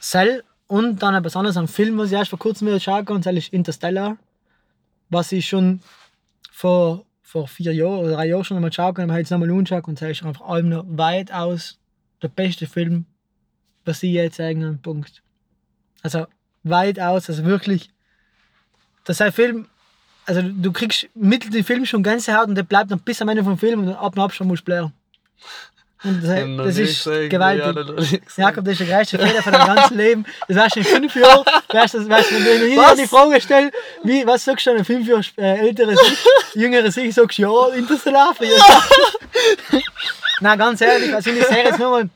Cell 0.00 0.44
und 0.68 1.02
dann 1.02 1.14
etwas 1.14 1.34
anderes, 1.34 1.56
ein 1.56 1.66
Film, 1.66 1.98
was 1.98 2.12
ich 2.12 2.16
erst 2.16 2.30
vor 2.30 2.38
kurzem 2.38 2.68
wieder 2.68 2.78
schauen 2.78 3.04
konnte, 3.04 3.30
ist 3.30 3.52
Interstellar. 3.52 4.16
Was 5.10 5.32
ich 5.32 5.48
schon 5.48 5.80
vor 6.52 7.04
vor 7.28 7.46
vier 7.46 7.74
Jahren 7.74 7.98
oder 7.98 8.12
drei 8.12 8.28
Jahren 8.28 8.42
schon 8.42 8.56
einmal 8.56 8.70
geschaut 8.70 8.98
und 8.98 9.10
habe 9.10 9.18
jetzt 9.18 9.30
nochmal 9.30 9.50
angeschaut 9.50 9.86
und 9.86 10.00
es 10.00 10.18
ist 10.18 10.24
einfach 10.24 10.46
allem 10.46 10.70
noch 10.70 10.84
weitaus 10.88 11.78
der 12.22 12.28
beste 12.28 12.66
Film, 12.66 13.04
was 13.84 14.02
ich 14.02 14.12
jetzt 14.12 14.36
sagen 14.36 14.78
Punkt. 14.80 15.22
Also 16.02 16.26
weitaus, 16.62 17.28
also 17.28 17.44
wirklich. 17.44 17.90
Das 19.04 19.16
ist 19.16 19.20
ein 19.20 19.32
Film, 19.32 19.66
also 20.24 20.40
du 20.40 20.72
kriegst 20.72 21.10
mittel 21.14 21.50
den 21.50 21.64
Film 21.64 21.84
schon 21.84 22.02
Gänsehaut 22.02 22.48
und 22.48 22.54
der 22.54 22.62
bleibt 22.62 22.88
noch 22.88 23.00
bis 23.00 23.20
am 23.20 23.28
Ende 23.28 23.44
vom 23.44 23.58
Film 23.58 23.80
und 23.80 23.92
ab 23.92 24.16
und 24.16 24.22
ab 24.22 24.32
schon 24.32 24.46
musst 24.46 24.62
du 24.62 24.64
blären. 24.64 24.92
Und 26.04 26.22
das, 26.22 26.76
das 26.76 26.78
ist 26.78 27.04
gewaltig. 27.28 28.20
Jakob, 28.36 28.64
das 28.64 28.80
ist 28.80 28.88
der 28.88 28.98
größte 28.98 29.18
Fehler 29.18 29.42
von 29.42 29.52
deinem 29.52 29.74
ganzen 29.74 29.96
Leben. 29.96 30.26
Das 30.46 30.56
weißt 30.56 30.76
du 30.76 30.80
in 30.80 30.86
fünf 30.86 31.16
Jahren, 31.16 31.44
weißt 31.72 31.94
du, 31.94 31.98
du, 32.00 32.08
wenn 32.08 32.68
ich 32.68 32.74
dir 32.74 33.02
die 33.02 33.08
Frage 33.08 33.40
stelle, 33.40 33.70
wie, 34.04 34.26
was 34.26 34.44
sagst 34.44 34.66
du 34.66 34.70
in 34.70 34.84
fünf 34.84 35.08
Jahren 35.08 35.24
äh, 35.36 35.58
älteres 35.58 35.98
jüngeres 36.54 36.96
Ich, 36.96 37.14
sagst 37.14 37.38
du 37.38 37.42
ja, 37.42 37.68
Interstellar. 37.74 38.34
Nein, 40.40 40.58
ganz 40.58 40.80
ehrlich, 40.80 41.12
also 41.12 41.30
ich 41.30 41.44
sehe 41.44 41.64
jetzt 41.64 41.80
nochmal 41.80 42.08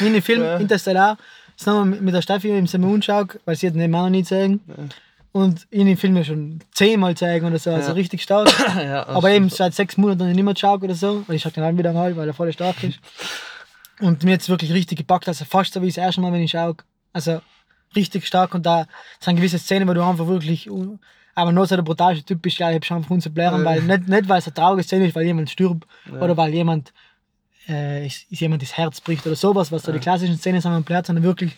in 0.00 0.12
den 0.12 0.22
Film 0.22 0.42
ja. 0.42 0.56
Interstellar, 0.56 1.16
das 1.56 1.66
nochmal 1.66 1.86
mit 2.00 2.12
der 2.12 2.22
Steffi 2.22 2.48
im 2.48 2.66
Simon 2.66 3.00
schaue, 3.00 3.28
weil 3.44 3.54
sie 3.54 3.68
hat 3.68 3.74
den 3.74 3.90
Mann 3.90 4.10
nicht 4.10 4.28
sagen. 4.28 4.60
Ja 4.66 4.74
und 5.32 5.66
in 5.70 5.86
den 5.86 5.96
Film 5.96 6.22
schon 6.24 6.60
zehnmal 6.72 7.16
zeigen 7.16 7.46
oder 7.46 7.58
so, 7.58 7.70
also 7.70 7.88
ja. 7.88 7.94
richtig 7.94 8.22
stark. 8.22 8.48
ja, 8.76 9.06
Aber 9.06 9.30
eben 9.30 9.48
seit 9.48 9.74
sechs 9.74 9.96
Monaten 9.96 10.32
nicht 10.32 10.42
mehr 10.42 10.54
geschaut 10.54 10.82
oder 10.82 10.94
so, 10.94 11.22
weil 11.26 11.36
ich 11.36 11.42
schaue 11.42 11.52
den 11.52 11.62
dann 11.62 11.78
wieder 11.78 11.92
mal, 11.92 12.16
weil 12.16 12.28
er 12.28 12.34
voll 12.34 12.52
stark 12.52 12.82
ist. 12.82 12.98
Und 14.00 14.24
mir 14.24 14.32
jetzt 14.32 14.48
wirklich 14.48 14.72
richtig 14.72 14.98
gepackt, 14.98 15.28
also 15.28 15.44
fast 15.44 15.72
so 15.72 15.82
wie 15.82 15.86
das 15.86 15.98
erste 15.98 16.20
Mal, 16.20 16.32
wenn 16.32 16.40
ich 16.40 16.50
schaue. 16.50 16.76
Also 17.12 17.40
richtig 17.94 18.26
stark 18.26 18.54
und 18.54 18.66
da 18.66 18.86
sind 19.20 19.36
gewisse 19.36 19.58
Szenen, 19.58 19.88
wo 19.88 19.94
du 19.94 20.02
einfach 20.02 20.26
wirklich, 20.26 20.68
aber 21.34 21.52
nur 21.52 21.66
so 21.66 21.76
der 21.76 21.82
brutale 21.82 22.22
Typ 22.22 22.42
bist, 22.42 22.58
ja, 22.58 22.70
ich 22.70 22.90
habe 22.90 22.96
einfach 22.96 23.10
unzublären, 23.10 23.64
weil 23.64 23.82
nicht, 23.82 24.08
nicht 24.08 24.28
weil 24.28 24.38
es 24.38 24.46
eine 24.46 24.54
traurige 24.54 24.82
Szene 24.82 25.06
ist, 25.06 25.14
weil 25.14 25.26
jemand 25.26 25.50
stirbt 25.50 25.86
ja. 26.06 26.20
oder 26.20 26.36
weil 26.36 26.52
jemand 26.54 26.92
äh, 27.68 28.06
ist, 28.06 28.30
ist 28.30 28.40
jemand 28.40 28.62
das 28.62 28.76
Herz 28.76 29.00
bricht 29.00 29.26
oder 29.26 29.36
sowas, 29.36 29.70
was 29.70 29.82
so 29.82 29.92
die 29.92 29.98
klassischen 29.98 30.38
Szenen 30.38 30.60
sind 30.60 30.72
am 30.72 30.84
Platz, 30.84 31.06
sondern 31.06 31.24
wirklich 31.24 31.56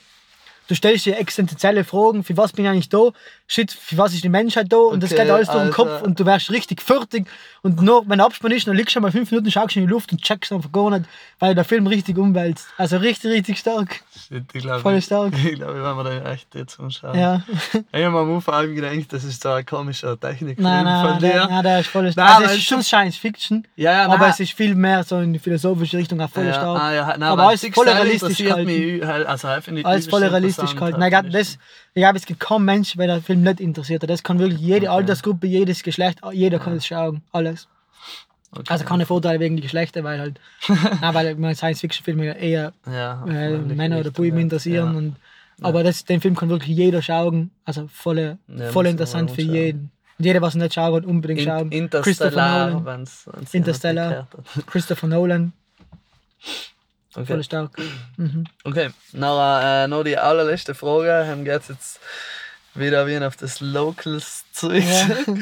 du 0.72 0.76
stellst 0.76 1.04
dir 1.04 1.18
existenzielle 1.18 1.84
Fragen, 1.84 2.24
für 2.24 2.34
was 2.36 2.52
bin 2.52 2.64
ich 2.64 2.70
eigentlich 2.70 2.88
da? 2.88 3.10
Shit, 3.46 3.70
für 3.70 3.98
was 3.98 4.14
ist 4.14 4.24
die 4.24 4.30
Menschheit 4.30 4.72
da? 4.72 4.78
Und 4.78 4.86
okay, 4.86 5.00
das 5.00 5.10
geht 5.10 5.30
alles 5.30 5.48
durch 5.48 5.62
den 5.62 5.72
Kopf 5.72 6.02
und 6.02 6.18
du 6.18 6.24
wärst 6.24 6.50
richtig 6.50 6.80
fertig. 6.80 7.26
Und 7.60 7.82
nur 7.82 8.08
wenn 8.08 8.20
Abspann 8.20 8.52
ist, 8.52 8.66
dann 8.66 8.74
liegst 8.74 8.96
du 8.96 9.00
mal 9.00 9.12
fünf 9.12 9.30
Minuten, 9.30 9.50
schaust 9.50 9.76
in 9.76 9.82
die 9.82 9.88
Luft 9.88 10.10
und 10.12 10.22
checkst 10.22 10.50
einfach 10.50 10.72
gar 10.72 10.90
nicht, 10.90 11.04
weil 11.38 11.54
der 11.54 11.64
Film 11.64 11.86
richtig 11.86 12.16
umwälzt. 12.16 12.66
Also 12.78 12.96
richtig, 12.96 13.32
richtig 13.32 13.58
stark. 13.58 14.00
Shit, 14.28 14.44
ich 14.52 14.62
glaube, 14.62 14.80
Voll 14.80 15.02
stark. 15.02 15.34
Ich 15.44 15.56
glaube, 15.56 15.74
wenn 15.74 15.96
wir 15.96 16.04
da 16.04 16.32
echt 16.32 16.54
jetzt 16.54 16.80
anschauen. 16.80 17.18
Ja. 17.18 17.42
Ich 17.92 18.04
habe 18.04 18.10
mir 18.10 18.18
am 18.20 18.34
Anfang 18.34 18.74
gedacht, 18.74 19.12
das 19.12 19.24
ist 19.24 19.42
so 19.42 19.50
eine 19.50 19.64
komische 19.64 20.18
Technik 20.18 20.58
nein, 20.58 20.84
nein, 20.84 21.06
von 21.06 21.18
dir. 21.18 21.46
Nein, 21.48 21.62
der 21.62 21.80
ist 21.80 21.88
voll 21.88 22.10
stark. 22.10 22.36
Also 22.36 22.44
es 22.46 22.56
ist 22.56 22.64
schon 22.64 22.82
Science 22.82 23.16
Fiction, 23.16 23.66
ja, 23.76 23.92
ja, 23.92 24.04
aber 24.06 24.18
nein. 24.18 24.30
es 24.30 24.40
ist 24.40 24.52
viel 24.52 24.74
mehr 24.74 25.04
so 25.04 25.18
in 25.18 25.34
die 25.34 25.38
philosophische 25.38 25.98
Richtung, 25.98 26.20
auch 26.20 26.30
voll 26.30 26.46
ja, 26.46 26.54
stark. 26.54 26.80
Ah, 26.80 26.92
ja, 26.92 27.06
nein, 27.08 27.22
aber 27.22 27.48
alles 27.48 27.66
voll 27.74 27.88
realistisch 27.88 28.38
mich, 28.40 29.04
also, 29.04 29.48
alles 29.48 30.06
voll 30.08 30.24
realistisch 30.24 30.61
gehalten. 30.70 31.00
Nein, 31.00 31.30
das, 31.30 31.58
ich 31.94 32.00
glaube, 32.00 32.18
es 32.18 32.26
gibt 32.26 32.40
kaum 32.40 32.64
Menschen, 32.64 32.98
der 32.98 33.08
den 33.08 33.22
Film 33.22 33.42
nicht 33.42 33.60
interessiert. 33.60 34.08
Das 34.08 34.22
kann 34.22 34.38
wirklich 34.38 34.60
jede 34.60 34.88
okay. 34.88 34.96
Altersgruppe, 34.96 35.46
jedes 35.46 35.82
Geschlecht, 35.82 36.20
jeder 36.32 36.58
kann 36.58 36.74
es 36.74 36.86
schauen. 36.86 37.22
Alles. 37.32 37.68
Okay. 38.50 38.64
Also 38.68 38.84
keine 38.84 39.06
Vorteile 39.06 39.40
wegen 39.40 39.56
die 39.56 39.62
Geschlechter, 39.62 40.04
weil 40.04 40.20
halt, 40.20 40.40
na, 41.00 41.14
weil 41.14 41.34
meine 41.36 41.54
Science-Fiction-Filme 41.54 42.36
eher 42.38 42.72
ja, 42.86 43.24
äh, 43.26 43.56
Männer 43.56 43.98
oder 43.98 44.10
Buben 44.10 44.38
interessieren. 44.38 44.92
Ja. 44.92 44.98
Und, 44.98 45.16
aber 45.62 45.82
das, 45.82 46.04
den 46.04 46.20
Film 46.20 46.36
kann 46.36 46.50
wirklich 46.50 46.76
jeder 46.76 47.00
schauen. 47.00 47.50
Also 47.64 47.88
voll, 47.92 48.38
voll 48.70 48.86
interessant 48.86 49.30
für 49.30 49.42
jeden. 49.42 49.90
Und 50.18 50.26
jeder, 50.26 50.42
was 50.42 50.54
nicht 50.54 50.74
schaut, 50.74 51.06
unbedingt 51.06 51.40
In, 51.40 51.46
schauen. 51.46 51.72
Interstellar, 51.72 52.02
Christopher 52.02 52.70
Nolan. 52.70 52.84
Wenn's, 52.84 53.28
wenn's 53.32 53.54
Interstellar. 53.54 54.28
Christopher 54.66 55.06
Nolan. 55.06 55.52
Okay. 57.14 57.26
Voll 57.26 57.44
stark. 57.44 57.70
Mhm. 58.16 58.44
Okay, 58.64 58.90
noch, 59.12 59.60
äh, 59.62 59.86
noch 59.86 60.02
die 60.02 60.16
allerletzte 60.16 60.74
Frage. 60.74 61.26
Haben 61.26 61.44
geht 61.44 61.68
jetzt 61.68 62.00
wieder 62.74 63.06
wie 63.06 63.18
auf 63.18 63.36
das 63.36 63.60
Locals 63.60 64.44
zurück. 64.52 64.82
Ja. 64.82 65.34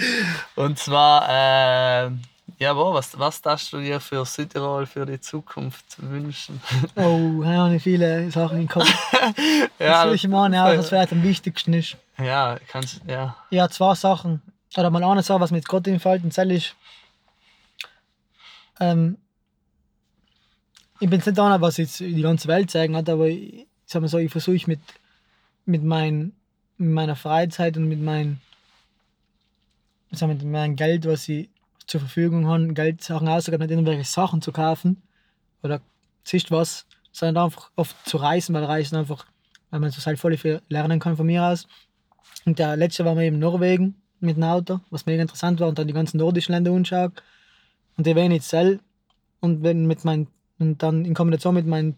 Und 0.63 0.79
zwar, 0.79 1.29
äh, 1.29 2.11
ja, 2.59 2.75
boah, 2.75 2.93
was, 2.95 3.17
was 3.19 3.41
darfst 3.41 3.73
du 3.73 3.79
dir 3.79 4.01
für 4.01 4.25
Südtirol 4.25 4.87
für 4.87 5.07
die 5.07 5.21
Zukunft 5.21 5.97
wünschen? 5.99 6.61
Oh, 6.97 7.43
ich 7.43 7.49
habe 7.49 7.81
viele 7.81 8.31
Sachen 8.33 8.61
im 8.61 8.69
Kopf. 8.69 8.93
ja, 9.79 10.05
das 10.05 10.15
ich 10.15 10.27
mal 10.27 10.53
auch, 10.55 10.77
was 10.77 10.89
vielleicht 10.89 11.13
am 11.13 11.23
wichtigsten 11.23 11.73
ist. 11.73 11.97
Ja, 12.19 12.59
kannst 12.69 13.01
ja. 13.07 13.37
Ja, 13.51 13.69
zwei 13.69 13.95
Sachen. 13.95 14.43
Oder 14.77 14.91
mal 14.91 15.03
eine 15.05 15.23
Sache, 15.23 15.41
was 15.41 15.53
mit 15.53 15.67
Gott 15.69 15.87
im 15.87 16.01
Fall 16.01 16.21
ist. 16.51 16.75
Ähm, 18.79 19.19
ich 21.01 21.09
bin 21.09 21.23
nicht 21.25 21.39
einer, 21.39 21.61
was 21.61 21.79
jetzt 21.79 22.01
die 22.01 22.23
ganze 22.23 22.47
Welt 22.47 22.71
zeigen 22.71 22.95
hat, 22.95 23.09
aber 23.09 23.27
ich, 23.27 23.67
sag 23.87 24.03
mal 24.03 24.09
so, 24.09 24.19
ich 24.19 24.31
versuche 24.31 24.59
mit, 24.67 24.81
mit, 25.65 25.83
mein, 25.83 26.33
mit 26.77 26.91
meiner 26.91 27.17
Freizeit 27.17 27.77
und 27.79 27.89
mit, 27.89 28.01
mein, 28.01 28.41
sag 30.11 30.29
mal, 30.29 30.35
mit 30.35 30.45
meinem 30.45 30.77
Geld, 30.77 31.07
was 31.07 31.29
ich 31.29 31.49
zur 31.87 32.01
Verfügung 32.01 32.47
habe, 32.47 32.73
Geld 32.75 33.03
Sachen 33.03 33.29
auszugeben, 33.29 33.67
nicht 33.67 33.73
irgendwelche 33.73 34.05
Sachen 34.05 34.43
zu 34.43 34.53
kaufen 34.53 35.03
oder 35.63 35.81
siehst 36.23 36.51
was, 36.51 36.87
sondern 37.13 37.45
einfach 37.45 37.71
oft 37.77 37.97
zu 38.07 38.19
reisen, 38.19 38.55
weil 38.55 38.65
Reisen 38.65 38.97
einfach, 38.97 39.27
weil 39.71 39.81
man 39.81 39.91
so 39.91 40.05
halt 40.05 40.19
voll 40.19 40.37
viel 40.37 40.61
lernen 40.69 41.01
kann 41.01 41.17
von 41.17 41.27
mir 41.27 41.45
aus. 41.45 41.67
Und 42.45 42.59
der 42.59 42.77
letzte 42.77 43.05
war 43.05 43.17
wir 43.17 43.23
eben 43.23 43.37
in 43.37 43.41
Norwegen 43.41 43.95
mit 44.21 44.37
dem 44.37 44.45
Auto, 44.45 44.81
was 44.91 45.07
mega 45.07 45.23
interessant 45.23 45.61
war 45.61 45.69
und 45.69 45.79
dann 45.79 45.89
die 45.89 45.95
ganzen 45.95 46.19
nordischen 46.19 46.55
Länder 46.55 46.73
anschauen. 46.73 47.13
Und 47.97 48.07
die 48.07 48.15
wären 48.15 48.33
jetzt 48.33 48.55
und 49.41 49.63
wenn 49.63 49.87
mit 49.87 50.05
meinen 50.05 50.29
und 50.61 50.82
dann 50.82 51.05
in 51.05 51.15
Kombination 51.15 51.55
mit 51.55 51.66
meinen, 51.66 51.97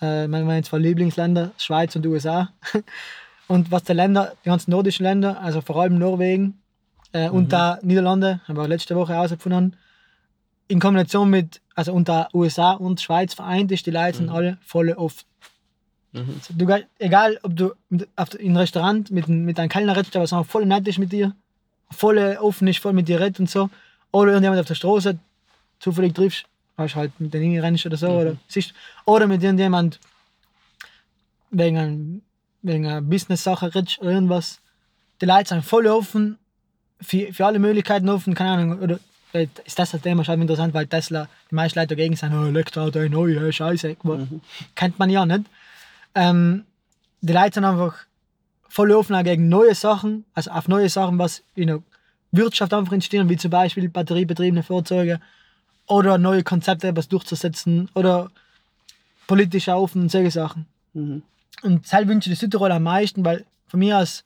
äh, 0.00 0.26
meinen 0.26 0.64
zwei 0.64 0.78
Lieblingsländern, 0.78 1.52
Schweiz 1.58 1.94
und 1.94 2.06
USA. 2.06 2.50
und 3.48 3.70
was 3.70 3.84
die 3.84 3.92
Länder, 3.92 4.34
die 4.44 4.48
ganzen 4.48 4.70
nordischen 4.70 5.04
Länder, 5.04 5.40
also 5.40 5.60
vor 5.60 5.76
allem 5.76 5.98
Norwegen 5.98 6.60
äh, 7.12 7.28
mhm. 7.28 7.34
und 7.34 7.52
da 7.52 7.78
Niederlande, 7.82 8.40
haben 8.48 8.56
wir 8.56 8.66
letzte 8.66 8.96
Woche 8.96 9.12
herausgefunden, 9.12 9.76
in 10.68 10.80
Kombination 10.80 11.30
mit, 11.30 11.60
also 11.74 11.92
unter 11.92 12.28
USA 12.34 12.72
und 12.72 13.00
Schweiz 13.00 13.34
vereint 13.34 13.72
ist, 13.72 13.86
die 13.86 13.90
Leute 13.90 14.18
sind 14.18 14.26
mhm. 14.26 14.34
alle 14.34 14.58
voll 14.64 14.90
offen. 14.90 15.24
Mhm. 16.12 16.40
Du, 16.50 16.66
egal, 16.98 17.38
ob 17.42 17.56
du 17.56 17.72
in 17.90 18.06
einem 18.18 18.56
Restaurant 18.56 19.10
mit, 19.10 19.28
mit 19.28 19.58
einem 19.58 19.68
Kellner 19.68 19.96
redest, 19.96 20.14
was 20.14 20.46
voll 20.46 20.66
nett 20.66 20.86
ist 20.88 20.98
mit 20.98 21.12
dir, 21.12 21.34
voll 21.90 22.18
offen 22.40 22.68
ist, 22.68 22.80
voll 22.80 22.92
mit 22.92 23.08
dir 23.08 23.20
redet 23.20 23.40
und 23.40 23.50
so, 23.50 23.70
oder 24.10 24.32
irgendjemand 24.32 24.60
auf 24.60 24.66
der 24.66 24.74
Straße 24.74 25.18
zufällig 25.78 26.14
triffst, 26.14 26.46
weißt 26.78 26.94
halt 26.94 27.20
mit 27.20 27.34
den 27.34 27.58
rennst 27.60 27.84
oder 27.86 27.96
so, 27.96 28.08
mhm. 28.08 28.16
oder, 28.16 28.36
siehst, 28.46 28.72
oder 29.04 29.26
mit 29.26 29.42
irgendjemand 29.42 29.98
wegen, 31.50 32.22
wegen 32.62 32.86
einer 32.86 33.02
Business-Sache 33.02 33.74
redest 33.74 33.98
oder 34.00 34.12
irgendwas. 34.12 34.60
Die 35.20 35.26
Leute 35.26 35.48
sind 35.50 35.64
voll 35.64 35.86
offen, 35.86 36.38
für, 37.00 37.32
für 37.32 37.46
alle 37.46 37.58
Möglichkeiten 37.58 38.08
offen, 38.08 38.34
keine 38.34 38.50
Ahnung, 38.52 38.80
oder 38.80 39.00
ist 39.32 39.78
das 39.78 39.90
das 39.90 40.00
Thema 40.00 40.24
schon 40.24 40.40
interessant, 40.40 40.72
weil 40.72 40.86
Tesla, 40.86 41.28
die 41.50 41.54
meisten 41.54 41.78
Leute 41.78 41.94
dagegen 41.94 42.16
sind, 42.16 42.32
oh, 42.32 42.46
Elektroauto, 42.46 43.08
neu, 43.08 43.52
scheiße, 43.52 43.96
mhm. 44.02 44.40
kennt 44.74 44.98
man 44.98 45.10
ja 45.10 45.26
nicht. 45.26 45.44
Ähm, 46.14 46.64
die 47.20 47.32
Leute 47.32 47.54
sind 47.54 47.64
einfach 47.64 47.94
voll 48.68 48.92
offen 48.92 49.22
gegen 49.24 49.48
neue 49.48 49.74
Sachen, 49.74 50.24
also 50.34 50.50
auf 50.50 50.68
neue 50.68 50.88
Sachen, 50.88 51.18
was 51.18 51.42
in 51.54 51.66
der 51.66 51.82
Wirtschaft 52.30 52.72
einfach 52.72 52.92
entstehen, 52.92 53.28
wie 53.28 53.36
zum 53.36 53.50
Beispiel 53.50 53.88
batteriebetriebene 53.88 54.62
Fahrzeuge 54.62 55.20
oder 55.88 56.18
neue 56.18 56.42
Konzepte 56.44 56.88
etwas 56.88 57.08
durchzusetzen 57.08 57.88
oder 57.94 58.30
politisch 59.26 59.68
auf 59.68 59.94
und 59.94 60.10
solche 60.10 60.30
Sachen. 60.30 60.66
Mhm. 60.92 61.22
Und 61.62 61.92
das 61.92 62.06
wünsche 62.06 62.30
ich 62.30 62.38
Südtirol 62.38 62.70
am 62.70 62.84
meisten, 62.84 63.24
weil 63.24 63.44
von 63.66 63.80
mir 63.80 63.98
aus 63.98 64.24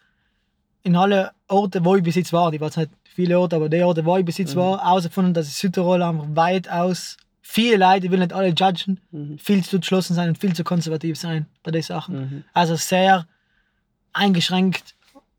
in 0.83 0.97
alle 0.97 1.33
Orte, 1.49 1.85
wo 1.85 1.97
ich 1.97 2.03
bis 2.03 2.17
jetzt 2.17 2.33
war, 2.33 2.53
ich 2.53 2.61
war 2.61 2.69
jetzt 2.69 2.77
nicht 2.77 2.91
viele 3.05 3.39
Orte, 3.39 3.57
aber 3.57 3.69
die 3.69 3.83
Orte, 3.83 4.05
wo 4.05 4.17
ich 4.17 4.25
bis 4.25 4.39
jetzt 4.39 4.55
mhm. 4.55 4.61
war, 4.61 4.85
herausgefunden, 4.85 5.35
dass 5.35 5.59
Südtirol 5.59 6.03
einfach 6.03 6.27
weitaus 6.35 7.17
viele 7.43 7.77
Leute, 7.77 8.07
ich 8.07 8.13
will 8.13 8.19
nicht 8.19 8.33
alle 8.33 8.49
judgen, 8.49 9.01
mhm. 9.11 9.39
viel 9.39 9.63
zu 9.65 9.77
entschlossen 9.77 10.15
sein 10.15 10.29
und 10.29 10.39
viel 10.39 10.55
zu 10.55 10.65
konservativ 10.65 11.19
sein 11.19 11.47
bei 11.63 11.71
den 11.71 11.83
Sachen. 11.83 12.17
Mhm. 12.17 12.45
Also 12.53 12.77
sehr 12.77 13.27
eingeschränkt, 14.13 14.95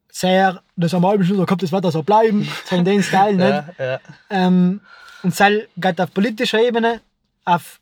sehr, 0.09 0.61
das 0.75 0.93
am 0.93 1.05
halben 1.05 1.25
Stunde 1.25 1.45
kommt 1.45 1.63
das 1.63 1.71
Wetter 1.71 1.91
so 1.91 2.03
bleiben, 2.03 2.47
so 2.65 2.75
in 2.75 2.85
den 2.85 3.01
Style, 3.01 3.33
nicht? 3.37 3.79
Ja, 3.79 3.85
ja. 3.85 3.99
Ähm, 4.29 4.81
und 5.23 5.39
das 5.39 5.51
geht 5.77 6.01
auf 6.01 6.13
politischer 6.13 6.61
Ebene, 6.61 7.01
auf 7.45 7.79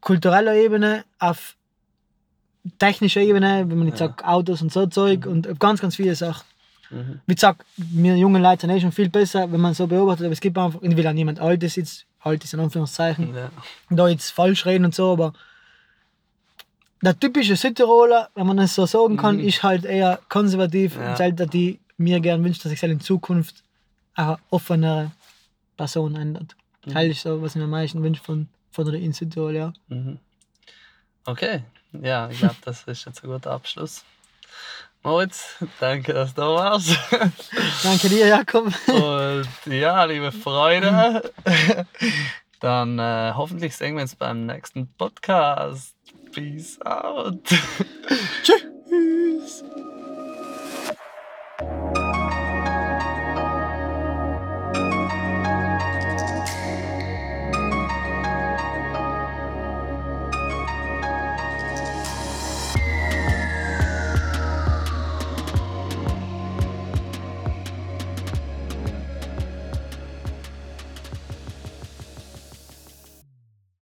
kultureller 0.00 0.54
Ebene, 0.54 1.04
auf 1.18 1.56
technischer 2.78 3.20
Ebene, 3.20 3.64
wenn 3.68 3.78
man 3.78 3.88
jetzt 3.88 4.00
ja. 4.00 4.08
sagt 4.08 4.24
Autos 4.24 4.62
und 4.62 4.72
so 4.72 4.86
Zeug 4.86 5.26
mhm. 5.26 5.32
und 5.32 5.60
ganz, 5.60 5.80
ganz 5.80 5.96
viele 5.96 6.14
Sachen. 6.14 6.44
Mhm. 6.90 7.20
Wie 7.26 7.34
gesagt, 7.34 7.64
wir 7.76 8.16
jungen 8.16 8.42
Leute 8.42 8.62
sind 8.62 8.70
eh 8.70 8.80
schon 8.80 8.92
viel 8.92 9.08
besser, 9.08 9.50
wenn 9.50 9.60
man 9.60 9.74
so 9.74 9.86
beobachtet, 9.86 10.26
aber 10.26 10.32
es 10.32 10.40
gibt 10.40 10.56
einfach, 10.56 10.80
ich 10.82 10.96
will 10.96 11.06
auch 11.06 11.12
niemand 11.12 11.40
Altes 11.40 11.76
jetzt, 11.76 12.06
Altes 12.20 12.52
in 12.52 12.60
Anführungszeichen, 12.60 13.34
ja. 13.34 13.50
da 13.90 14.08
jetzt 14.08 14.30
falsch 14.30 14.64
reden 14.66 14.84
und 14.84 14.94
so, 14.94 15.12
aber 15.12 15.32
der 17.02 17.18
typische 17.18 17.56
Südtiroler, 17.56 18.28
wenn 18.36 18.46
man 18.46 18.60
es 18.60 18.76
so 18.76 18.86
sagen 18.86 19.16
kann, 19.16 19.36
mhm. 19.38 19.48
ist 19.48 19.62
halt 19.64 19.84
eher 19.84 20.20
konservativ 20.28 20.96
ja. 20.96 21.10
und 21.10 21.18
halt, 21.18 21.52
die 21.52 21.80
mir 21.96 22.20
gern 22.20 22.44
wünscht, 22.44 22.64
dass 22.64 22.70
ich 22.70 22.82
in 22.82 23.00
Zukunft 23.00 23.64
eine 24.14 24.38
offenere 24.50 25.10
Person 25.82 26.14
ändert. 26.14 26.54
Mhm. 26.86 26.92
Teil 26.92 27.10
ist 27.10 27.22
so, 27.22 27.42
was 27.42 27.52
ich 27.52 27.56
mir 27.56 27.64
am 27.64 27.70
meisten 27.70 28.04
wünsche 28.04 28.22
von, 28.22 28.46
von 28.70 28.84
der 28.84 29.00
Institut, 29.00 29.52
ja. 29.52 29.72
Mhm. 29.88 30.20
Okay, 31.24 31.64
ja, 32.00 32.30
ich 32.30 32.38
glaube, 32.38 32.54
das 32.64 32.84
ist 32.84 33.04
jetzt 33.04 33.24
ein 33.24 33.30
guter 33.30 33.50
Abschluss. 33.50 34.04
Moritz, 35.02 35.56
danke, 35.80 36.12
dass 36.12 36.34
du 36.34 36.42
da 36.42 36.48
warst. 36.54 36.96
danke 37.82 38.08
dir, 38.08 38.28
Jakob. 38.28 38.72
Und 38.86 39.48
ja, 39.66 40.04
liebe 40.04 40.30
Freunde, 40.30 41.32
dann 42.60 43.00
äh, 43.00 43.32
hoffentlich 43.34 43.74
sehen 43.74 43.96
wir 43.96 44.02
uns 44.02 44.14
beim 44.14 44.46
nächsten 44.46 44.86
Podcast. 44.86 45.96
Peace 46.32 46.80
out. 46.82 47.42